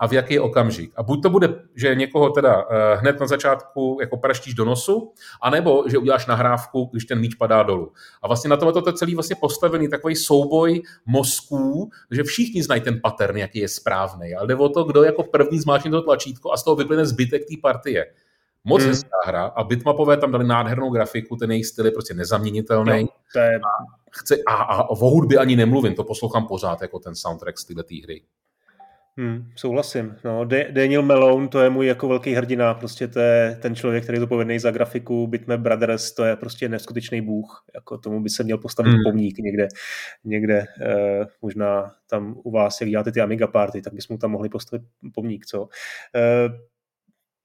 a 0.00 0.06
v 0.08 0.12
jaký 0.12 0.38
okamžik. 0.38 0.92
A 0.96 1.02
buď 1.02 1.22
to 1.22 1.30
bude, 1.30 1.54
že 1.74 1.94
někoho 1.94 2.30
teda 2.30 2.56
uh, 2.56 2.72
hned 3.00 3.20
na 3.20 3.26
začátku 3.26 3.98
jako 4.00 4.16
praštíš 4.16 4.54
do 4.54 4.64
nosu, 4.64 5.12
anebo 5.42 5.84
že 5.88 5.98
uděláš 5.98 6.26
nahrávku, 6.26 6.88
když 6.92 7.04
ten 7.04 7.20
míč 7.20 7.34
padá 7.34 7.62
dolů. 7.62 7.92
A 8.22 8.26
vlastně 8.26 8.50
na 8.50 8.56
tomhle 8.56 8.82
to 8.82 8.92
celý 8.92 9.14
vlastně 9.14 9.36
postavený 9.40 9.88
takový 9.88 10.16
souboj 10.16 10.82
mozků, 11.06 11.90
že 12.10 12.22
všichni 12.22 12.62
znají 12.62 12.80
ten 12.80 13.00
pattern, 13.02 13.36
jaký 13.36 13.58
je 13.58 13.68
správný. 13.68 14.34
Ale 14.34 14.46
jde 14.46 14.56
o 14.56 14.68
to, 14.68 14.84
kdo 14.84 15.02
jako 15.02 15.22
první 15.22 15.60
zmáčkne 15.60 15.90
to 15.90 16.02
tlačítko 16.02 16.52
a 16.52 16.56
z 16.56 16.64
toho 16.64 16.76
vyplyne 16.76 17.06
zbytek 17.06 17.42
té 17.42 17.54
partie. 17.62 18.06
Moc 18.64 18.82
hmm. 18.82 18.90
hezká 18.90 19.16
hra 19.26 19.44
a 19.44 19.64
Bitmapové 19.64 20.16
tam 20.16 20.32
dali 20.32 20.46
nádhernou 20.46 20.90
grafiku, 20.90 21.36
ten 21.36 21.50
jejich 21.50 21.66
styl 21.66 21.84
je 21.84 21.90
prostě 21.90 22.14
nezaměnitelný. 22.14 23.02
No, 23.02 23.08
to 23.32 23.38
je... 23.38 23.56
a, 23.56 23.68
chce, 24.10 24.36
a, 24.48 24.52
a 24.54 24.90
o 24.90 24.94
hudbě 24.94 25.38
ani 25.38 25.56
nemluvím, 25.56 25.94
to 25.94 26.04
poslouchám 26.04 26.46
pořád 26.46 26.82
jako 26.82 26.98
ten 26.98 27.14
soundtrack 27.14 27.58
z 27.58 27.64
této 27.64 27.82
hry. 28.02 28.22
Hmm, 29.16 29.50
souhlasím. 29.56 30.16
No, 30.24 30.44
Daniel 30.70 31.02
Malone, 31.02 31.48
to 31.48 31.60
je 31.60 31.70
můj 31.70 31.86
jako 31.86 32.08
velký 32.08 32.34
hrdina, 32.34 32.74
prostě 32.74 33.08
to 33.08 33.20
je 33.20 33.58
ten 33.62 33.74
člověk, 33.74 34.02
který 34.02 34.16
je 34.16 34.20
zodpovědný 34.20 34.58
za 34.58 34.70
grafiku, 34.70 35.26
Bitmap 35.26 35.60
Brothers, 35.60 36.12
to 36.12 36.24
je 36.24 36.36
prostě 36.36 36.68
neskutečný 36.68 37.20
bůh, 37.20 37.64
jako 37.74 37.98
tomu 37.98 38.22
by 38.22 38.30
se 38.30 38.44
měl 38.44 38.58
postavit 38.58 38.90
hmm. 38.90 39.02
pomník 39.04 39.38
někde, 39.38 39.68
někde, 40.24 40.66
eh, 40.80 41.26
možná 41.42 41.92
tam 42.10 42.34
u 42.44 42.50
vás, 42.50 42.80
jak 42.80 42.90
děláte 42.90 43.12
ty 43.12 43.20
Amiga 43.20 43.46
party, 43.46 43.82
tak 43.82 43.94
bychom 43.94 44.18
tam 44.18 44.30
mohli 44.30 44.48
postavit 44.48 44.86
pomník, 45.14 45.46
co? 45.46 45.68
Eh, 46.14 46.48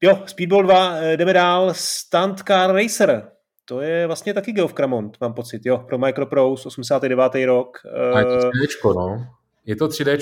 jo, 0.01 0.23
Speedball 0.25 0.63
2, 0.63 0.95
eh, 0.95 1.17
jdeme 1.17 1.33
dál, 1.33 1.73
Stunt 1.73 2.39
Car 2.47 2.75
Racer, 2.75 3.31
to 3.65 3.81
je 3.81 4.07
vlastně 4.07 4.33
taky 4.33 4.51
Geoff 4.51 4.73
Cramont, 4.73 5.17
mám 5.21 5.33
pocit, 5.33 5.65
jo, 5.65 5.77
pro 5.77 5.97
Microprose, 5.97 6.67
89. 6.67 7.45
rok. 7.45 7.77
A 8.13 8.19
je 8.19 8.25
to 8.25 8.49
uh, 8.87 8.95
no. 8.95 9.27
Je 9.65 9.75
to 9.75 9.87
3D. 9.87 10.17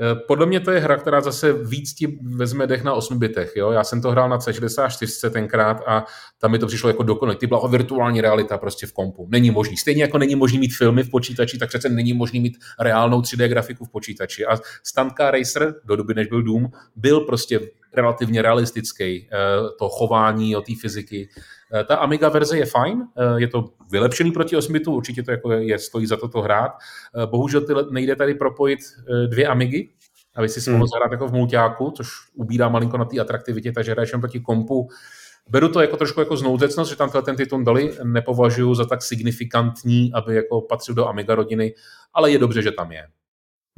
Eh, 0.00 0.14
podle 0.26 0.46
mě 0.46 0.60
to 0.60 0.70
je 0.70 0.80
hra, 0.80 0.96
která 0.96 1.20
zase 1.20 1.52
víc 1.52 1.94
ti 1.94 2.18
vezme 2.36 2.66
dech 2.66 2.84
na 2.84 2.94
8 2.94 3.18
bitech. 3.18 3.52
Jo? 3.56 3.70
Já 3.70 3.84
jsem 3.84 4.02
to 4.02 4.10
hrál 4.10 4.28
na 4.28 4.38
C64 4.38 5.30
tenkrát 5.30 5.82
a 5.86 6.04
tam 6.38 6.50
mi 6.50 6.58
to 6.58 6.66
přišlo 6.66 6.88
jako 6.88 7.02
dokonalý. 7.02 7.38
Ty 7.38 7.46
byla 7.46 7.68
virtuální 7.68 8.20
realita 8.20 8.58
prostě 8.58 8.86
v 8.86 8.92
kompu. 8.92 9.28
Není 9.30 9.50
možný. 9.50 9.76
Stejně 9.76 10.02
jako 10.02 10.18
není 10.18 10.34
možný 10.34 10.58
mít 10.58 10.76
filmy 10.76 11.02
v 11.02 11.10
počítači, 11.10 11.58
tak 11.58 11.68
přece 11.68 11.88
není 11.88 12.12
možný 12.12 12.40
mít 12.40 12.58
reálnou 12.80 13.20
3D 13.20 13.48
grafiku 13.48 13.84
v 13.84 13.90
počítači. 13.90 14.46
A 14.46 14.58
Stanka 14.82 15.30
Racer, 15.30 15.74
do 15.84 15.96
doby 15.96 16.14
než 16.14 16.26
byl 16.26 16.42
Doom, 16.42 16.66
byl 16.96 17.20
prostě 17.20 17.60
relativně 17.96 18.42
realistický, 18.42 19.28
eh, 19.32 19.36
to 19.78 19.88
chování, 19.88 20.56
o 20.56 20.60
té 20.60 20.72
fyziky. 20.80 21.28
Eh, 21.74 21.84
ta 21.84 21.96
Amiga 21.96 22.28
verze 22.28 22.58
je 22.58 22.66
fajn, 22.66 23.02
eh, 23.16 23.40
je 23.40 23.48
to 23.48 23.64
vylepšený 23.90 24.32
proti 24.32 24.56
8 24.56 24.72
bitu, 24.72 24.92
určitě 24.92 25.22
to 25.22 25.30
jako 25.30 25.52
je, 25.52 25.78
stojí 25.78 26.06
za 26.06 26.16
to 26.16 26.28
to 26.28 26.42
hrát. 26.42 26.72
Bohužel 27.26 27.60
ty, 27.60 27.72
nejde 27.90 28.16
tady 28.16 28.34
propojit 28.34 28.80
dvě 29.26 29.46
Amigy, 29.46 29.88
aby 30.36 30.48
si 30.48 30.60
si 30.60 30.70
hmm. 30.70 30.78
mohl 30.78 30.88
zahrát 30.88 31.12
jako 31.12 31.28
v 31.28 31.32
multiáku, 31.32 31.90
což 31.90 32.08
ubírá 32.34 32.68
malinko 32.68 32.98
na 32.98 33.04
té 33.04 33.20
atraktivitě, 33.20 33.72
takže 33.72 33.92
hraješ 33.92 34.10
proti 34.10 34.40
kompu. 34.40 34.88
Beru 35.48 35.68
to 35.68 35.80
jako 35.80 35.96
trošku 35.96 36.20
jako 36.20 36.36
znouzecnost, 36.36 36.90
že 36.90 36.96
tam 36.96 37.10
ten 37.10 37.36
titul 37.36 37.64
dali, 37.64 37.92
nepovažuji 38.04 38.74
za 38.74 38.84
tak 38.84 39.02
signifikantní, 39.02 40.12
aby 40.14 40.34
jako 40.36 40.60
patřil 40.60 40.94
do 40.94 41.08
Amiga 41.08 41.34
rodiny, 41.34 41.74
ale 42.14 42.30
je 42.30 42.38
dobře, 42.38 42.62
že 42.62 42.72
tam 42.72 42.92
je. 42.92 43.06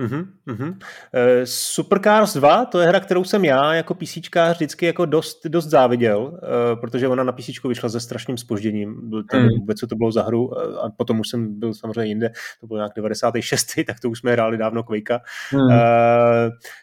Uh-huh, 0.00 0.26
uh-huh. 0.48 0.68
Uh, 0.68 1.44
Supercars 1.44 2.34
2, 2.34 2.64
to 2.64 2.80
je 2.80 2.86
hra, 2.86 3.00
kterou 3.00 3.24
jsem 3.24 3.44
já 3.44 3.74
jako 3.74 3.94
PCčkář 3.94 4.56
vždycky 4.56 4.86
jako 4.86 5.06
dost, 5.06 5.46
dost 5.46 5.66
záviděl, 5.66 6.20
uh, 6.20 6.80
protože 6.80 7.08
ona 7.08 7.24
na 7.24 7.32
PC 7.32 7.64
vyšla 7.68 7.88
se 7.88 8.00
strašným 8.00 8.36
spožděním. 8.36 9.10
Byl 9.10 9.24
tam 9.24 9.40
hmm. 9.40 9.50
vůbec, 9.58 9.78
co 9.78 9.86
to 9.86 9.96
bylo 9.96 10.12
za 10.12 10.22
hru 10.22 10.46
uh, 10.46 10.56
a 10.56 10.90
potom 10.96 11.20
už 11.20 11.28
jsem 11.28 11.60
byl 11.60 11.74
samozřejmě 11.74 12.10
jinde, 12.10 12.30
to 12.60 12.66
bylo 12.66 12.76
nějak 12.76 12.92
96. 12.96 13.66
tak 13.86 14.00
to 14.00 14.10
už 14.10 14.18
jsme 14.18 14.32
hráli 14.32 14.58
dávno 14.58 14.82
Quakea. 14.82 15.20
Hmm. 15.50 15.62
Uh, 15.62 15.72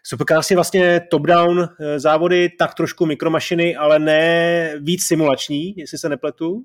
Supercars 0.04 0.52
je 0.52 0.58
vlastně 0.58 1.02
top-down 1.12 1.70
závody, 1.98 2.50
tak 2.60 2.74
trošku 2.74 3.06
mikromašiny, 3.06 3.76
ale 3.76 4.00
ne 4.00 4.74
víc 4.82 5.04
simulační, 5.04 5.74
jestli 5.78 5.98
se 5.98 6.10
nepletu. 6.10 6.64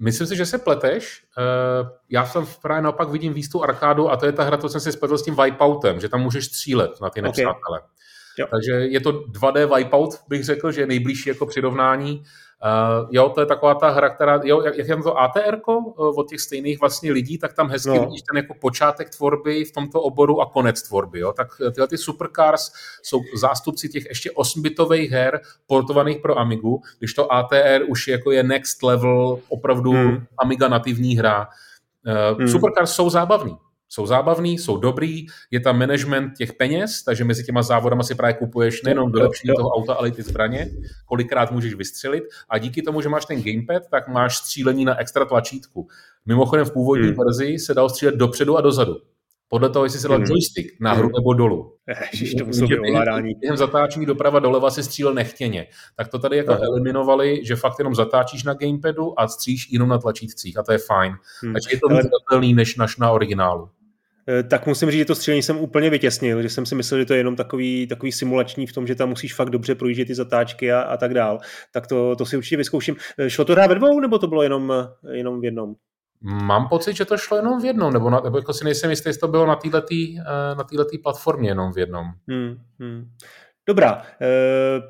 Myslím 0.00 0.26
si, 0.26 0.36
že 0.36 0.46
se 0.46 0.58
pleteš. 0.58 1.24
Eh, 1.38 1.88
já 2.08 2.26
jsem 2.26 2.46
právě 2.62 2.82
naopak 2.82 3.08
vidím 3.08 3.32
výstu 3.32 3.62
arkádu 3.62 4.10
a 4.10 4.16
to 4.16 4.26
je 4.26 4.32
ta 4.32 4.42
hra, 4.42 4.56
to 4.56 4.68
jsem 4.68 4.80
si 4.80 4.92
spletl 4.92 5.18
s 5.18 5.24
tím 5.24 5.36
Wipeoutem, 5.44 6.00
že 6.00 6.08
tam 6.08 6.20
můžeš 6.20 6.44
střílet 6.44 7.00
na 7.00 7.10
ty 7.10 7.22
nepřátele. 7.22 7.80
Okay. 7.80 8.50
Takže 8.50 8.72
je 8.72 9.00
to 9.00 9.12
2D 9.12 9.76
Wipeout, 9.76 10.10
bych 10.28 10.44
řekl, 10.44 10.72
že 10.72 10.80
je 10.80 10.86
nejbližší 10.86 11.28
jako 11.28 11.46
přirovnání. 11.46 12.22
Uh, 12.64 13.08
jo, 13.10 13.28
to 13.28 13.40
je 13.40 13.46
taková 13.46 13.74
ta 13.74 13.90
hra, 13.90 14.08
která, 14.08 14.40
jo, 14.44 14.62
jak, 14.62 14.78
jak 14.78 14.88
je 14.88 14.96
to 14.96 15.18
ATR 15.18 15.54
eh, 15.68 15.82
od 15.96 16.28
těch 16.28 16.40
stejných 16.40 16.80
vlastně 16.80 17.12
lidí, 17.12 17.38
tak 17.38 17.52
tam 17.52 17.70
hezky 17.70 17.88
no. 17.88 18.00
vidíš 18.00 18.22
ten 18.22 18.36
jako 18.36 18.54
počátek 18.60 19.10
tvorby 19.10 19.64
v 19.64 19.72
tomto 19.72 20.00
oboru 20.00 20.40
a 20.40 20.46
konec 20.46 20.82
tvorby, 20.82 21.20
jo. 21.20 21.32
Tak 21.32 21.48
eh, 21.66 21.70
tyhle 21.70 21.88
ty 21.88 21.98
supercars 21.98 22.72
jsou 23.02 23.20
zástupci 23.36 23.88
těch 23.88 24.06
ještě 24.08 24.30
8-bitových 24.30 25.10
her 25.10 25.40
portovaných 25.66 26.18
pro 26.18 26.38
Amigu, 26.38 26.82
když 26.98 27.14
to 27.14 27.32
ATR 27.32 27.82
už 27.88 28.08
jako 28.08 28.30
je 28.30 28.42
next 28.42 28.82
level, 28.82 29.38
opravdu 29.48 29.92
hmm. 29.92 30.26
Amiga 30.38 30.68
nativní 30.68 31.16
hra. 31.16 31.48
Uh, 32.06 32.38
hmm. 32.38 32.48
Supercars 32.48 32.92
jsou 32.92 33.10
zábavní 33.10 33.56
jsou 33.92 34.06
zábavný, 34.06 34.58
jsou 34.58 34.76
dobrý, 34.76 35.26
je 35.50 35.60
tam 35.60 35.78
management 35.78 36.32
těch 36.36 36.52
peněz, 36.52 37.02
takže 37.02 37.24
mezi 37.24 37.44
těma 37.44 37.62
závodama 37.62 38.02
si 38.02 38.14
právě 38.14 38.34
kupuješ 38.34 38.82
nejenom 38.82 39.12
vylepšení 39.12 39.54
toho 39.56 39.70
auta, 39.70 39.94
ale 39.94 40.08
i 40.08 40.12
ty 40.12 40.22
zbraně, 40.22 40.70
kolikrát 41.06 41.52
můžeš 41.52 41.74
vystřelit 41.74 42.24
a 42.48 42.58
díky 42.58 42.82
tomu, 42.82 43.00
že 43.00 43.08
máš 43.08 43.24
ten 43.24 43.42
gamepad, 43.42 43.82
tak 43.90 44.08
máš 44.08 44.36
střílení 44.36 44.84
na 44.84 45.00
extra 45.00 45.24
tlačítku. 45.24 45.88
Mimochodem 46.26 46.66
v 46.66 46.72
původní 46.72 47.06
hmm. 47.06 47.16
verzi 47.16 47.58
se 47.58 47.74
dal 47.74 47.88
střílet 47.88 48.14
dopředu 48.14 48.56
a 48.56 48.60
dozadu. 48.60 48.96
Podle 49.48 49.70
toho, 49.70 49.84
jestli 49.84 50.00
se 50.00 50.08
dal 50.08 50.16
hmm. 50.16 50.26
joystick 50.26 50.80
nahoru 50.80 51.08
hmm. 51.08 51.14
nebo 51.14 51.34
dolů. 51.34 51.76
Ježiš, 52.12 52.34
to 52.34 52.44
muselo 52.44 52.68
být 52.68 52.78
ovládání. 52.78 53.34
Během 53.34 53.56
zatáčení 53.56 54.06
doprava 54.06 54.38
doleva 54.38 54.70
si 54.70 54.82
střílel 54.82 55.14
nechtěně. 55.14 55.66
Tak 55.96 56.08
to 56.08 56.18
tady 56.18 56.36
jako 56.36 56.52
no. 56.52 56.62
eliminovali, 56.62 57.40
že 57.44 57.56
fakt 57.56 57.78
jenom 57.78 57.94
zatáčíš 57.94 58.44
na 58.44 58.54
gamepadu 58.54 59.20
a 59.20 59.28
stříš 59.28 59.72
jenom 59.72 59.88
na 59.88 59.98
tlačítcích 59.98 60.58
a 60.58 60.62
to 60.62 60.72
je 60.72 60.78
fajn. 60.78 61.12
Hmm. 61.42 61.52
Takže 61.52 61.68
je 61.72 61.80
to 61.80 61.88
víc 61.94 62.06
Ale... 62.30 62.54
než 62.54 62.76
naš 62.76 62.96
na 62.96 63.10
originálu. 63.10 63.68
Eh, 64.30 64.42
tak 64.42 64.66
musím 64.66 64.90
říct, 64.90 64.98
že 64.98 65.04
to 65.04 65.14
střílení 65.14 65.42
jsem 65.42 65.58
úplně 65.58 65.90
vytěsnil, 65.90 66.42
že 66.42 66.48
jsem 66.48 66.66
si 66.66 66.74
myslel, 66.74 67.00
že 67.00 67.06
to 67.06 67.12
je 67.12 67.20
jenom 67.20 67.36
takový, 67.36 67.86
takový 67.86 68.12
simulační 68.12 68.66
v 68.66 68.72
tom, 68.72 68.86
že 68.86 68.94
tam 68.94 69.08
musíš 69.08 69.34
fakt 69.34 69.50
dobře 69.50 69.74
projíždět 69.74 70.08
ty 70.08 70.14
zatáčky 70.14 70.72
a, 70.72 70.80
a 70.80 70.96
tak 70.96 71.14
dál. 71.14 71.38
Tak 71.72 71.86
to, 71.86 72.16
to 72.16 72.26
si 72.26 72.36
určitě 72.36 72.56
vyzkouším. 72.56 72.96
Eh, 73.18 73.30
šlo 73.30 73.44
to 73.44 73.52
hrát 73.52 73.66
ve 73.66 73.74
dvou, 73.74 74.00
nebo 74.00 74.18
to 74.18 74.26
bylo 74.26 74.42
jenom, 74.42 74.72
eh, 74.72 75.16
jenom 75.16 75.40
v 75.40 75.44
jednom? 75.44 75.74
Mám 76.22 76.68
pocit, 76.68 76.96
že 76.96 77.04
to 77.04 77.16
šlo 77.16 77.36
jenom 77.36 77.60
v 77.60 77.64
jednom, 77.64 77.92
nebo, 77.92 78.10
na, 78.10 78.20
nebo 78.20 78.38
jako 78.38 78.52
si 78.52 78.64
nejsem 78.64 78.90
jistý, 78.90 79.08
jestli 79.08 79.20
to 79.20 79.28
bylo 79.28 79.46
na 79.46 79.56
této 79.56 79.82
na 80.58 80.64
platformě 81.02 81.50
jenom 81.50 81.72
v 81.72 81.78
jednom. 81.78 82.06
Hmm, 82.28 82.56
hmm. 82.80 83.10
Dobrá, 83.68 84.02
e, 84.20 84.26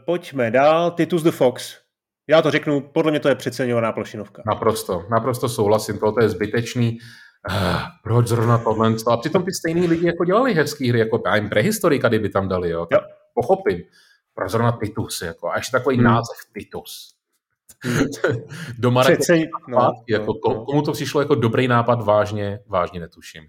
pojďme 0.07 0.51
dál. 0.51 0.91
Titus 0.91 1.23
the 1.23 1.31
Fox. 1.31 1.77
Já 2.29 2.43
to 2.43 2.51
řeknu, 2.51 2.81
podle 2.81 3.11
mě 3.11 3.21
to 3.21 3.29
je 3.29 3.35
přeceňovaná 3.35 3.93
plošinovka. 3.93 4.43
Naprosto, 4.47 5.05
naprosto 5.11 5.49
souhlasím, 5.49 5.99
to 5.99 6.15
je 6.21 6.29
zbytečný 6.29 6.99
uh, 7.51 7.83
proč 8.03 8.27
zrovna 8.27 8.59
tohle? 8.59 8.95
A 9.07 9.17
přitom 9.17 9.45
ty 9.45 9.53
stejný 9.53 9.87
lidi 9.87 10.07
jako 10.07 10.25
dělali 10.25 10.55
hezký 10.55 10.89
hry, 10.89 10.99
jako 10.99 11.23
já 11.27 11.37
jim 11.37 11.49
prehistorika, 11.49 12.09
kdyby 12.09 12.29
tam 12.29 12.49
dali, 12.49 12.71
jo, 12.71 12.87
tak 12.87 13.03
jo. 13.03 13.09
pochopím. 13.35 13.83
Proč 14.35 14.51
zrovna 14.51 14.79
Titus, 14.83 15.23
jako, 15.23 15.51
a 15.51 15.57
ještě 15.57 15.73
takový 15.73 15.97
hmm. 15.97 16.05
název 16.05 16.37
Titus. 16.55 17.15
Hmm. 17.85 18.07
Doma 18.79 19.03
Přece, 19.03 19.37
no, 19.69 19.93
jako, 20.09 20.33
no, 20.49 20.65
komu 20.65 20.83
to 20.83 20.93
přišlo 20.93 21.21
jako 21.21 21.35
dobrý 21.35 21.69
nápad, 21.69 22.03
vážně, 22.03 22.61
vážně 22.67 23.01
netuším. 23.01 23.43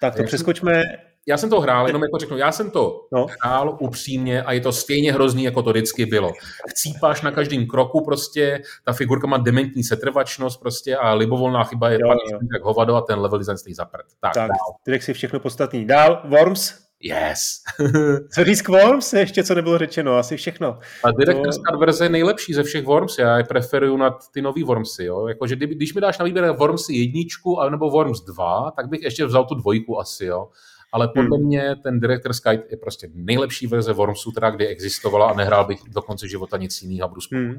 Tak 0.00 0.16
to 0.16 0.24
přeskočme 0.24 0.82
já 1.28 1.36
jsem 1.36 1.50
to 1.50 1.60
hrál, 1.60 1.86
jenom 1.86 2.02
jako 2.02 2.18
řeknu, 2.18 2.36
já 2.36 2.52
jsem 2.52 2.70
to 2.70 3.06
no. 3.12 3.26
hrál 3.42 3.76
upřímně 3.80 4.42
a 4.42 4.52
je 4.52 4.60
to 4.60 4.72
stejně 4.72 5.12
hrozný, 5.12 5.44
jako 5.44 5.62
to 5.62 5.70
vždycky 5.70 6.06
bylo. 6.06 6.32
Chcípáš 6.68 7.22
na 7.22 7.30
každém 7.30 7.66
kroku 7.66 8.04
prostě, 8.04 8.62
ta 8.84 8.92
figurka 8.92 9.26
má 9.26 9.36
dementní 9.36 9.84
setrvačnost 9.84 10.60
prostě 10.60 10.96
a 10.96 11.14
libovolná 11.14 11.64
chyba 11.64 11.90
je 11.90 11.98
jo. 12.00 12.08
jak 12.52 12.62
hovado 12.62 12.96
a 12.96 13.00
ten 13.00 13.18
level 13.18 13.38
design 13.38 13.58
stojí 13.58 13.74
za 13.74 13.84
prd. 13.84 14.06
Tak, 14.20 14.34
tak 14.34 14.50
ty 14.84 15.00
si 15.00 15.14
všechno 15.14 15.40
podstatný. 15.40 15.86
Dál, 15.86 16.22
Worms? 16.24 16.74
Yes. 17.00 17.62
co 18.34 18.44
říct 18.44 18.62
k 18.62 18.68
Worms? 18.68 19.12
Ještě 19.12 19.44
co 19.44 19.54
nebylo 19.54 19.78
řečeno, 19.78 20.16
asi 20.16 20.36
všechno. 20.36 20.78
A 21.04 21.10
Director's 21.10 21.56
to... 21.56 21.78
verze 21.78 22.04
je 22.04 22.08
nejlepší 22.08 22.54
ze 22.54 22.62
všech 22.62 22.84
Worms, 22.84 23.18
já 23.18 23.38
je 23.38 23.44
preferuju 23.44 23.96
na 23.96 24.18
ty 24.34 24.42
nový 24.42 24.62
Wormsy, 24.62 25.04
jo. 25.04 25.28
Jakože 25.28 25.56
když 25.56 25.94
mi 25.94 26.00
dáš 26.00 26.18
na 26.18 26.24
výběr 26.24 26.50
Wormsy 26.50 26.94
jedničku 26.94 27.58
nebo 27.70 27.90
Worms 27.90 28.20
2, 28.20 28.70
tak 28.76 28.88
bych 28.88 29.02
ještě 29.02 29.26
vzal 29.26 29.44
tu 29.44 29.54
dvojku 29.54 30.00
asi, 30.00 30.24
jo 30.24 30.48
ale 30.96 31.08
podle 31.08 31.36
hmm. 31.36 31.46
mě 31.46 31.76
ten 31.82 32.00
Director's 32.00 32.42
Guide 32.42 32.62
je 32.70 32.76
prostě 32.76 33.08
nejlepší 33.14 33.66
verze 33.66 33.92
Wormsu, 33.92 34.32
která 34.32 34.50
kdy 34.50 34.66
existovala 34.66 35.30
a 35.30 35.34
nehrál 35.34 35.64
bych 35.64 35.78
do 35.88 36.02
konce 36.02 36.28
života 36.28 36.56
nic 36.56 36.82
jiného 36.82 37.04
a 37.04 37.08
budu 37.08 37.20
hmm. 37.32 37.56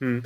hmm. 0.00 0.20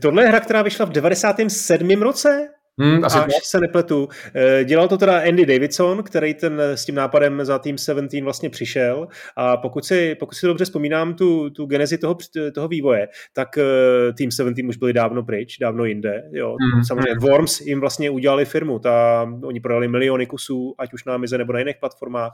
Tohle 0.00 0.22
je 0.22 0.28
hra, 0.28 0.40
která 0.40 0.62
vyšla 0.62 0.86
v 0.86 0.90
97. 0.90 2.02
roce? 2.02 2.48
Hmm, 2.78 3.04
asi 3.04 3.18
až 3.18 3.44
se 3.44 3.60
nepletu. 3.60 4.08
Eh, 4.34 4.64
dělal 4.64 4.88
to 4.88 4.98
teda 4.98 5.20
Andy 5.28 5.46
Davidson, 5.46 6.02
který 6.02 6.34
ten 6.34 6.60
s 6.60 6.84
tím 6.84 6.94
nápadem 6.94 7.44
za 7.44 7.58
Team 7.58 7.78
17 7.78 8.22
vlastně 8.22 8.50
přišel 8.50 9.08
a 9.36 9.56
pokud 9.56 9.84
si, 9.84 10.14
pokud 10.14 10.34
si 10.34 10.46
dobře 10.46 10.64
vzpomínám 10.64 11.14
tu, 11.14 11.50
tu 11.50 11.66
genezi 11.66 11.98
toho, 11.98 12.16
toho 12.54 12.68
vývoje, 12.68 13.08
tak 13.32 13.58
eh, 13.58 14.12
Team 14.12 14.30
17 14.30 14.68
už 14.68 14.76
byli 14.76 14.92
dávno 14.92 15.22
pryč, 15.22 15.58
dávno 15.58 15.84
jinde. 15.84 16.22
Jo. 16.32 16.56
Hmm. 16.60 16.84
Samozřejmě 16.84 17.10
hmm. 17.10 17.30
Worms 17.30 17.60
jim 17.60 17.80
vlastně 17.80 18.10
udělali 18.10 18.44
firmu, 18.44 18.78
ta, 18.78 19.26
oni 19.44 19.60
prodali 19.60 19.88
miliony 19.88 20.26
kusů, 20.26 20.74
ať 20.78 20.92
už 20.92 21.04
na 21.04 21.14
Amize 21.14 21.38
nebo 21.38 21.52
na 21.52 21.58
jiných 21.58 21.76
platformách. 21.80 22.32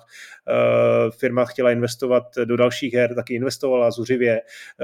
Firma 1.18 1.45
chtěla 1.45 1.70
investovat 1.70 2.22
do 2.45 2.57
dalších 2.57 2.95
her, 2.95 3.14
taky 3.14 3.34
investovala 3.34 3.91
zuřivě. 3.91 4.41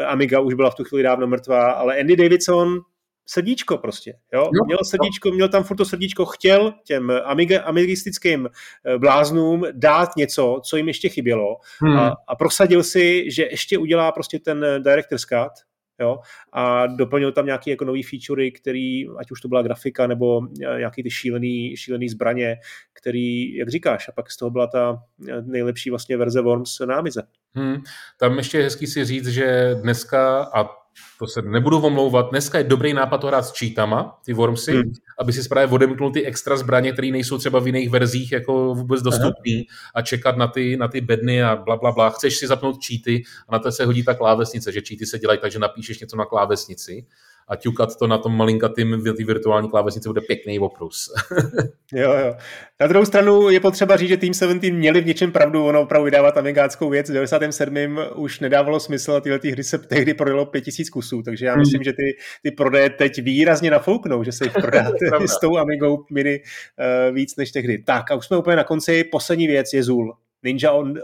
Amiga 0.07 0.41
už 0.41 0.55
byla 0.55 0.71
v 0.71 0.75
tu 0.75 0.85
chvíli 0.85 1.03
dávno 1.03 1.27
mrtvá, 1.27 1.71
ale 1.71 2.01
Andy 2.01 2.17
Davidson 2.17 2.79
srdíčko 3.27 3.79
prostě, 3.79 4.15
jo? 4.33 4.43
No, 4.43 4.65
měl 4.67 4.79
srdíčko, 4.85 5.31
měl 5.31 5.49
tam 5.49 5.65
furt 5.65 5.77
to 5.77 5.85
srdíčko, 5.85 6.25
chtěl 6.25 6.75
těm 6.85 7.13
amiga, 7.25 7.63
amigistickým 7.63 8.49
eh, 8.87 8.99
bláznům 8.99 9.65
dát 9.73 10.17
něco, 10.17 10.61
co 10.65 10.77
jim 10.77 10.89
ještě 10.89 11.09
chybělo 11.09 11.57
hmm. 11.81 11.97
a, 11.97 12.13
a 12.29 12.37
prosadil 12.37 12.83
si, 12.83 13.31
že 13.31 13.43
ještě 13.43 13.79
udělá 13.79 14.13
prostě 14.13 14.39
ten 14.39 14.67
director's 14.83 15.23
cut, 15.23 15.53
jo, 16.01 16.19
a 16.53 16.87
doplnil 16.87 17.33
tam 17.33 17.47
nějaké 17.47 17.71
jako 17.71 17.85
nový 17.85 18.03
featurey, 18.03 18.53
který, 18.53 19.09
ať 19.19 19.31
už 19.31 19.41
to 19.41 19.49
byla 19.49 19.63
grafika 19.63 20.07
nebo 20.07 20.41
eh, 20.47 20.79
nějaký 20.79 21.03
ty 21.03 21.11
šílený, 21.11 21.77
šílený 21.77 22.09
zbraně, 22.09 22.57
který, 22.93 23.57
jak 23.57 23.69
říkáš, 23.69 24.09
a 24.09 24.13
pak 24.13 24.31
z 24.31 24.37
toho 24.37 24.51
byla 24.51 24.67
ta 24.67 25.03
eh, 25.29 25.43
nejlepší 25.43 25.91
vlastně 25.91 26.17
verze 26.17 26.41
Worms 26.41 26.81
na 26.81 26.97
Amize. 26.97 27.23
Hmm. 27.55 27.77
Tam 28.19 28.39
ještě 28.39 28.59
je 28.59 28.65
hezký 28.65 28.87
si 28.87 29.05
říct, 29.05 29.27
že 29.29 29.75
dneska, 29.83 30.43
a 30.43 30.82
to 31.19 31.27
se 31.27 31.43
nebudu 31.43 31.79
omlouvat, 31.79 32.31
dneska 32.31 32.59
je 32.59 32.65
dobrý 32.65 32.95
nápad 32.95 33.19
to 33.19 33.27
hrát 33.27 33.43
s 33.43 33.59
cheatama, 33.59 34.19
ty 34.25 34.33
Wormsy, 34.33 34.73
hmm. 34.73 34.93
aby 35.19 35.33
si 35.33 35.49
právě 35.49 35.75
odemknul 35.75 36.13
ty 36.13 36.27
extra 36.27 36.57
zbraně, 36.57 36.93
které 36.93 37.11
nejsou 37.11 37.39
třeba 37.39 37.61
v 37.61 37.67
jiných 37.67 37.91
verzích 37.91 38.33
jako 38.33 38.75
vůbec 38.75 39.03
dostupné 39.03 39.63
a 39.95 40.03
čekat 40.03 40.37
na 40.37 40.47
ty, 40.47 40.77
na 40.77 40.89
ty 40.89 41.01
bedny 41.01 41.43
a 41.43 41.57
bla, 41.57 41.77
bla, 41.77 41.93
bla. 41.93 42.11
Chceš 42.11 42.37
si 42.37 42.47
zapnout 42.47 42.77
cheaty 42.87 43.23
a 43.49 43.53
na 43.53 43.59
to 43.59 43.73
se 43.73 43.85
hodí 43.85 44.05
ta 44.05 44.15
klávesnice, 44.15 44.73
že 44.73 44.81
cheaty 44.89 45.07
se 45.07 45.19
dělají 45.19 45.39
tak, 45.39 45.53
že 45.53 45.59
napíšeš 45.59 46.01
něco 46.01 46.17
na 46.17 46.25
klávesnici 46.25 47.07
a 47.53 47.57
ťukat 47.57 47.97
to 47.97 48.07
na 48.07 48.19
tom 48.19 48.37
malinkatým 48.37 49.03
ty 49.17 49.25
virtuální 49.25 49.71
klávesnici 49.71 50.09
bude 50.09 50.21
pěkný 50.21 50.59
oprus. 50.59 51.09
jo, 51.93 52.13
jo. 52.13 52.35
Na 52.81 52.87
druhou 52.87 53.05
stranu 53.05 53.51
je 53.51 53.61
potřeba 53.61 53.97
říct, 53.97 54.09
že 54.09 54.17
Team 54.17 54.35
17 54.35 54.63
měli 54.73 55.01
v 55.01 55.07
něčem 55.07 55.33
pravdu, 55.33 55.67
ono 55.67 55.81
opravdu 55.81 56.05
vydávat 56.05 56.37
amigáckou 56.37 56.91
věc. 56.91 57.11
V 57.11 57.13
97. 57.13 57.99
už 58.15 58.41
nedávalo 58.41 58.81
smysl 58.81 59.13
a 59.13 59.21
tyhle 59.21 59.39
ty 59.39 59.51
hry 59.51 59.65
se 59.65 59.79
tehdy 59.79 60.15
prodalo 60.15 60.47
5000 60.47 60.91
kusů, 60.91 61.23
takže 61.23 61.47
já 61.47 61.57
myslím, 61.57 61.79
hmm. 61.79 61.85
že 61.85 61.93
ty, 61.93 62.17
ty 62.43 62.51
prodeje 62.51 62.91
teď 62.91 63.23
výrazně 63.23 63.71
nafouknou, 63.71 64.25
že 64.25 64.33
se 64.33 64.45
jich 64.45 64.53
prodá 64.61 64.93
s 65.27 65.41
tou 65.41 65.57
Amigou 65.57 66.05
Mini 66.11 66.41
uh, 66.41 67.15
víc 67.15 67.37
než 67.37 67.51
tehdy. 67.51 67.79
Tak 67.79 68.11
a 68.11 68.15
už 68.15 68.27
jsme 68.27 68.37
úplně 68.37 68.57
na 68.57 68.65
konci. 68.65 69.05
Poslední 69.05 69.47
věc 69.47 69.73
je 69.73 69.83
Zul. 69.83 70.17
Ninja 70.43 70.73
on, 70.73 70.91
uh, 70.91 70.97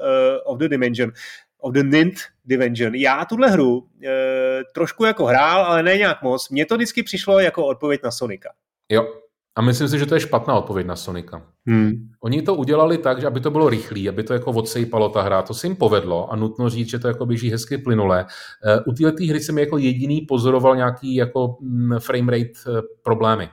of 0.44 0.58
the 0.58 0.68
Dimension 0.68 1.12
of 1.60 1.72
the 1.72 1.82
Nint 1.82 2.14
Dimension. 2.44 2.94
Já 2.94 3.24
tuhle 3.24 3.50
hru 3.50 3.86
e, 4.04 4.64
trošku 4.74 5.04
jako 5.04 5.24
hrál, 5.24 5.64
ale 5.64 5.82
ne 5.82 5.96
nějak 5.96 6.22
moc. 6.22 6.48
Mně 6.50 6.66
to 6.66 6.76
vždycky 6.76 7.02
přišlo 7.02 7.40
jako 7.40 7.66
odpověď 7.66 8.00
na 8.04 8.10
Sonika. 8.10 8.48
Jo, 8.88 9.06
a 9.58 9.62
myslím 9.62 9.88
si, 9.88 9.98
že 9.98 10.06
to 10.06 10.14
je 10.14 10.20
špatná 10.20 10.54
odpověď 10.54 10.86
na 10.86 10.96
Sonika. 10.96 11.42
Hmm. 11.66 11.92
Oni 12.20 12.42
to 12.42 12.54
udělali 12.54 12.98
tak, 12.98 13.20
že 13.20 13.26
aby 13.26 13.40
to 13.40 13.50
bylo 13.50 13.68
rychlé, 13.68 14.08
aby 14.08 14.22
to 14.22 14.32
jako 14.32 14.52
odsejpalo 14.52 15.08
ta 15.08 15.22
hra. 15.22 15.42
To 15.42 15.54
se 15.54 15.66
jim 15.66 15.76
povedlo 15.76 16.32
a 16.32 16.36
nutno 16.36 16.70
říct, 16.70 16.90
že 16.90 16.98
to 16.98 17.08
jako 17.08 17.26
běží 17.26 17.50
hezky 17.50 17.78
plynule. 17.78 18.26
E, 18.64 18.80
u 18.86 18.92
této 18.92 19.24
hry 19.28 19.40
jsem 19.40 19.58
jako 19.58 19.78
jediný 19.78 20.20
pozoroval 20.20 20.76
nějaký 20.76 21.14
jako 21.14 21.56
mm, 21.60 21.98
frame 21.98 22.32
rate 22.32 22.78
e, 22.78 22.82
problémy. 23.02 23.48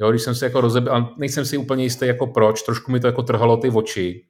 Jo, 0.00 0.10
když 0.10 0.22
jsem 0.22 0.34
si 0.34 0.44
jako 0.44 0.60
rozebral, 0.60 1.14
nejsem 1.18 1.44
si 1.44 1.56
úplně 1.56 1.84
jistý 1.84 2.06
jako 2.06 2.26
proč, 2.26 2.62
trošku 2.62 2.92
mi 2.92 3.00
to 3.00 3.06
jako 3.06 3.22
trhalo 3.22 3.56
ty 3.56 3.70
oči, 3.70 4.24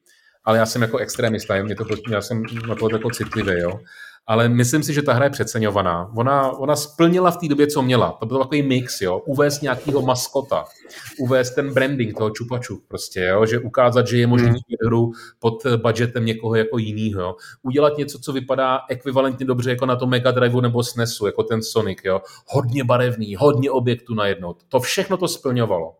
ale 0.48 0.58
já 0.58 0.66
jsem 0.66 0.82
jako 0.82 0.98
extremista, 0.98 1.62
mě 1.62 1.74
to 1.74 1.84
já 2.10 2.20
jsem 2.20 2.42
na 2.68 2.74
to 2.74 2.88
jako 2.92 3.10
citlivý, 3.10 3.60
jo. 3.60 3.80
Ale 4.26 4.48
myslím 4.48 4.82
si, 4.82 4.94
že 4.94 5.02
ta 5.02 5.12
hra 5.12 5.24
je 5.24 5.30
přeceňovaná. 5.30 6.10
Ona, 6.16 6.52
ona 6.52 6.76
splnila 6.76 7.30
v 7.30 7.36
té 7.36 7.48
době, 7.48 7.66
co 7.66 7.82
měla. 7.82 8.16
To 8.20 8.26
byl 8.26 8.38
takový 8.38 8.62
mix, 8.62 9.00
jo. 9.00 9.18
Uvést 9.18 9.62
nějakého 9.62 10.02
maskota, 10.02 10.64
uvést 11.18 11.54
ten 11.54 11.74
branding 11.74 12.18
toho 12.18 12.30
čupaču, 12.30 12.82
prostě, 12.88 13.20
jo. 13.20 13.46
Že 13.46 13.58
ukázat, 13.58 14.06
že 14.06 14.18
je 14.18 14.26
možný 14.26 14.48
hmm. 14.48 14.56
hru 14.86 15.12
pod 15.38 15.66
budgetem 15.82 16.24
někoho 16.24 16.54
jako 16.54 16.78
jinýho, 16.78 17.20
jo. 17.22 17.34
Udělat 17.62 17.98
něco, 17.98 18.18
co 18.18 18.32
vypadá 18.32 18.80
ekvivalentně 18.88 19.46
dobře 19.46 19.70
jako 19.70 19.86
na 19.86 19.96
tom 19.96 20.10
Mega 20.10 20.30
Drive 20.30 20.62
nebo 20.62 20.82
SNESu, 20.82 21.26
jako 21.26 21.42
ten 21.42 21.62
Sonic, 21.62 21.98
jo. 22.04 22.20
Hodně 22.46 22.84
barevný, 22.84 23.36
hodně 23.36 23.70
objektů 23.70 24.14
najednou. 24.14 24.54
To 24.68 24.80
všechno 24.80 25.16
to 25.16 25.28
splňovalo. 25.28 25.94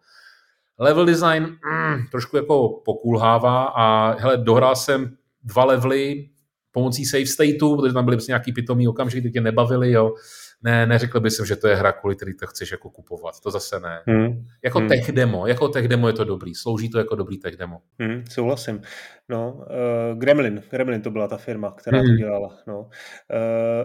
Level 0.79 1.07
design 1.07 1.43
mm, 1.43 2.07
trošku 2.11 2.37
jako 2.37 2.83
pokulhává 2.85 3.64
a 3.64 4.14
hele, 4.20 4.37
dohrál 4.37 4.76
jsem 4.76 5.16
dva 5.45 5.64
levely 5.64 6.29
pomocí 6.72 7.05
save 7.05 7.26
stateu, 7.26 7.76
protože 7.76 7.95
tam 7.95 8.05
byly 8.05 8.16
prostě 8.16 8.31
nějaký 8.31 8.53
pitomý 8.53 8.89
okamžiky, 8.89 9.22
ty 9.22 9.31
tě 9.31 9.41
nebavili, 9.41 9.93
jo. 9.93 10.14
Ne, 10.62 10.87
neřekl 10.87 11.20
bych, 11.20 11.33
že 11.45 11.57
to 11.57 11.68
je 11.68 11.74
hra, 11.74 11.93
kvůli 11.93 12.16
který 12.16 12.35
to 12.35 12.47
chceš 12.47 12.70
jako 12.70 12.91
kupovat. 12.91 13.41
To 13.41 13.51
zase 13.51 13.81
ne. 13.81 14.03
Hmm. 14.07 14.47
Jako 14.64 14.79
hmm. 14.79 14.89
tech 14.89 15.12
demo, 15.12 15.47
jako 15.47 15.68
tech 15.68 15.89
demo 15.89 16.07
je 16.07 16.12
to 16.12 16.24
dobrý. 16.24 16.55
Slouží 16.55 16.91
to 16.91 16.99
jako 16.99 17.14
dobrý 17.14 17.39
tech 17.39 17.57
demo. 17.57 17.81
Hmm, 18.01 18.24
souhlasím. 18.31 18.81
No, 19.29 19.53
uh, 19.53 20.18
Gremlin, 20.18 20.62
Gremlin 20.70 21.03
to 21.03 21.11
byla 21.11 21.29
ta 21.29 21.37
firma, 21.37 21.70
která 21.70 21.99
hmm. 21.99 22.07
to 22.09 22.14
dělala. 22.16 22.59
No. 22.66 22.81
Uh, 22.81 22.89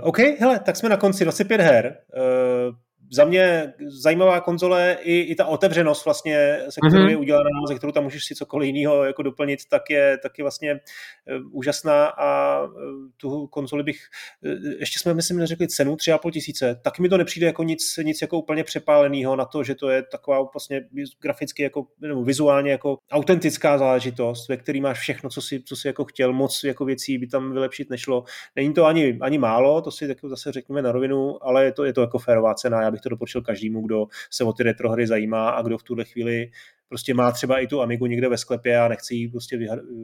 OK, 0.02 0.20
hele, 0.20 0.60
tak 0.60 0.76
jsme 0.76 0.90
na 0.90 0.98
konci 0.98 1.24
25 1.24 1.62
her. 1.62 1.98
Uh, 2.18 2.76
za 3.12 3.26
mě 3.26 3.74
zajímavá 3.88 4.42
konzole 4.42 4.98
i, 5.02 5.20
i 5.20 5.36
ta 5.36 5.46
otevřenost 5.46 6.06
vlastně, 6.06 6.60
se 6.70 6.80
kterou 6.88 7.04
mm-hmm. 7.04 7.10
je 7.10 7.18
udělaná, 7.18 7.50
ze 7.68 7.76
kterou 7.76 7.92
tam 7.92 8.04
můžeš 8.04 8.26
si 8.26 8.36
cokoliv 8.36 8.68
jiného 8.68 9.04
jako 9.04 9.24
doplnit, 9.24 9.60
tak 9.70 9.90
je, 9.90 10.18
tak 10.18 10.38
je 10.38 10.44
vlastně 10.44 10.74
uh, 10.74 11.58
úžasná 11.58 12.06
a 12.08 12.62
uh, 12.64 12.72
tu 13.18 13.48
konzoli 13.48 13.84
bych, 13.84 13.98
uh, 14.46 14.72
ještě 14.80 15.00
jsme 15.00 15.14
myslím 15.14 15.38
neřekli 15.38 15.68
cenu 15.68 15.96
3,5 15.96 16.32
tisíce, 16.32 16.80
tak 16.84 17.00
mi 17.00 17.10
to 17.10 17.18
nepřijde 17.18 17.48
jako 17.48 17.64
nic, 17.64 18.00
nic 18.04 18.22
jako 18.22 18.38
úplně 18.38 18.64
přepáleného 18.64 19.36
na 19.36 19.46
to, 19.46 19.64
že 19.64 19.76
to 19.76 19.90
je 19.90 20.04
taková 20.04 20.50
vlastně 20.54 20.82
graficky 21.22 21.64
jako, 21.64 21.88
nebo 22.02 22.24
vizuálně 22.24 22.72
jako 22.72 22.98
autentická 23.12 23.78
záležitost, 23.78 24.50
ve 24.50 24.58
který 24.58 24.82
máš 24.82 25.00
všechno, 25.00 25.30
co 25.30 25.42
si, 25.42 25.64
co 25.66 25.76
si 25.76 25.88
jako 25.88 26.06
chtěl, 26.06 26.34
moc 26.34 26.64
jako 26.64 26.86
věcí 26.86 27.18
by 27.18 27.28
tam 27.28 27.54
vylepšit 27.54 27.90
nešlo. 27.90 28.24
Není 28.56 28.74
to 28.74 28.86
ani, 28.86 29.18
ani 29.22 29.38
málo, 29.38 29.82
to 29.82 29.92
si 29.92 30.08
tak 30.08 30.18
zase 30.24 30.52
řekněme 30.52 30.82
na 30.82 30.92
rovinu, 30.92 31.46
ale 31.46 31.66
je 31.66 31.72
to, 31.72 31.86
je 31.86 31.94
to 31.94 32.02
jako 32.02 32.20
férová 32.20 32.54
cena, 32.54 32.82
já 32.82 32.92
bych 32.94 33.02
to 33.02 33.10
doporučil 33.10 33.42
každému, 33.42 33.82
kdo 33.82 34.06
se 34.32 34.44
o 34.44 34.54
ty 34.54 34.64
retro 34.64 34.92
hry 34.92 35.08
zajímá 35.08 35.50
a 35.50 35.62
kdo 35.62 35.78
v 35.78 35.84
tuhle 35.84 36.06
chvíli 36.06 36.52
prostě 36.94 37.14
má 37.14 37.32
třeba 37.32 37.60
i 37.60 37.68
tu 37.68 37.82
Amigu 37.82 38.06
někde 38.06 38.30
ve 38.30 38.38
sklepě 38.38 38.80
a 38.80 38.88
nechce 38.88 39.14
ji 39.14 39.30
prostě 39.30 39.60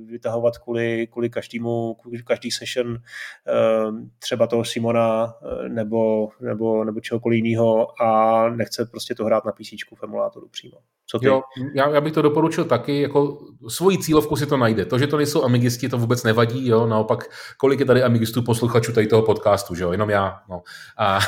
vytahovat 0.05 0.57
kvůli, 0.57 1.07
kvůli 1.07 1.29
každému, 1.29 1.93
kvůli 1.93 2.23
každý 2.23 2.51
session 2.51 2.97
ehm, 3.45 4.11
třeba 4.19 4.47
toho 4.47 4.65
Simona 4.65 5.33
eh, 5.43 5.69
nebo, 5.69 6.29
nebo, 6.41 6.83
nebo 6.83 6.99
čehokoliv 6.99 7.45
jiného 7.45 8.01
a 8.01 8.49
nechce 8.49 8.85
prostě 8.85 9.15
to 9.15 9.25
hrát 9.25 9.45
na 9.45 9.51
PC 9.51 9.69
v 9.99 10.03
emulátoru 10.03 10.47
přímo. 10.47 10.77
Co 11.11 11.19
ty? 11.19 11.25
Jo, 11.25 11.41
já, 11.73 11.89
já 11.89 12.01
bych 12.01 12.13
to 12.13 12.21
doporučil 12.21 12.65
taky, 12.65 13.01
jako 13.01 13.37
svoji 13.67 13.97
cílovku 13.97 14.35
si 14.35 14.45
to 14.45 14.57
najde. 14.57 14.85
To, 14.85 14.99
že 14.99 15.07
to 15.07 15.17
nejsou 15.17 15.43
amigisti, 15.43 15.89
to 15.89 15.97
vůbec 15.97 16.23
nevadí, 16.23 16.67
jo, 16.67 16.87
naopak, 16.87 17.29
kolik 17.57 17.79
je 17.79 17.85
tady 17.85 18.03
amigistů 18.03 18.43
posluchačů 18.43 18.93
tady 18.93 19.07
toho 19.07 19.21
podcastu, 19.21 19.75
že 19.75 19.83
jo, 19.83 19.91
jenom 19.91 20.09
já, 20.09 20.39
no. 20.49 20.61
A 20.97 21.19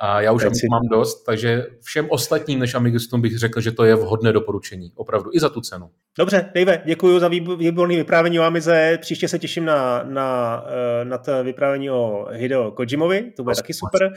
a 0.00 0.20
já 0.20 0.32
už 0.32 0.44
Amigu 0.44 0.66
mám 0.70 0.88
dost, 0.90 1.24
takže 1.24 1.66
všem 1.82 2.06
ostatním 2.10 2.58
než 2.58 2.74
Amigistům 2.74 3.20
bych 3.20 3.38
řekl, 3.38 3.60
že 3.60 3.72
to 3.72 3.84
je 3.84 3.94
vhodné 3.94 4.32
doporučení. 4.32 4.92
Opravdu. 4.94 5.30
I 5.32 5.40
za 5.40 5.48
tu 5.48 5.60
cenu. 5.60 5.90
Dobře, 6.18 6.50
Dave, 6.54 6.82
děkuji 6.86 7.20
za 7.20 7.28
výborný 7.28 7.96
vyprávění 7.96 8.40
o 8.40 8.42
Amize. 8.42 8.98
Příště 9.00 9.28
se 9.28 9.38
těším 9.38 9.64
na, 9.64 10.02
na, 10.02 10.62
eh, 11.00 11.04
na 11.04 11.18
to 11.18 11.44
vyprávění 11.44 11.90
o 11.90 12.26
Hideo 12.30 12.70
Kojimovi. 12.70 13.32
To 13.36 13.42
bude 13.42 13.56
taky 13.56 13.74
super. 13.74 14.12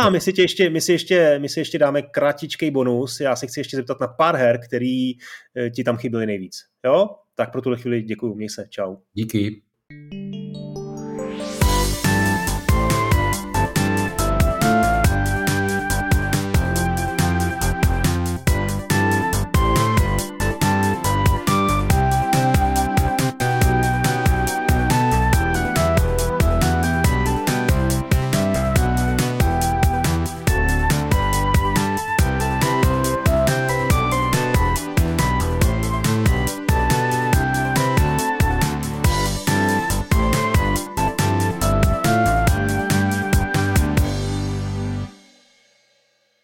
A 0.00 0.10
my 0.10 0.20
si, 0.20 0.32
tě 0.32 0.42
ještě, 0.42 0.70
my, 0.70 0.80
si 0.80 0.92
ještě, 0.92 1.38
my 1.38 1.48
si 1.48 1.60
ještě 1.60 1.78
dáme 1.78 2.02
kratičký 2.02 2.70
bonus. 2.70 3.20
Já 3.20 3.36
se 3.36 3.46
chci 3.46 3.60
ještě 3.60 3.76
zeptat 3.76 4.00
na 4.00 4.08
pár 4.08 4.36
her, 4.36 4.60
který 4.64 5.12
eh, 5.56 5.70
ti 5.70 5.84
tam 5.84 5.96
chyběly 5.96 6.26
nejvíc. 6.26 6.56
Jo? 6.84 7.08
Tak 7.34 7.52
pro 7.52 7.60
tuhle 7.60 7.78
chvíli 7.78 8.02
děkuji. 8.02 8.34
Měj 8.34 8.48
se. 8.48 8.64
Čau. 8.68 8.96
Díky. 9.12 9.62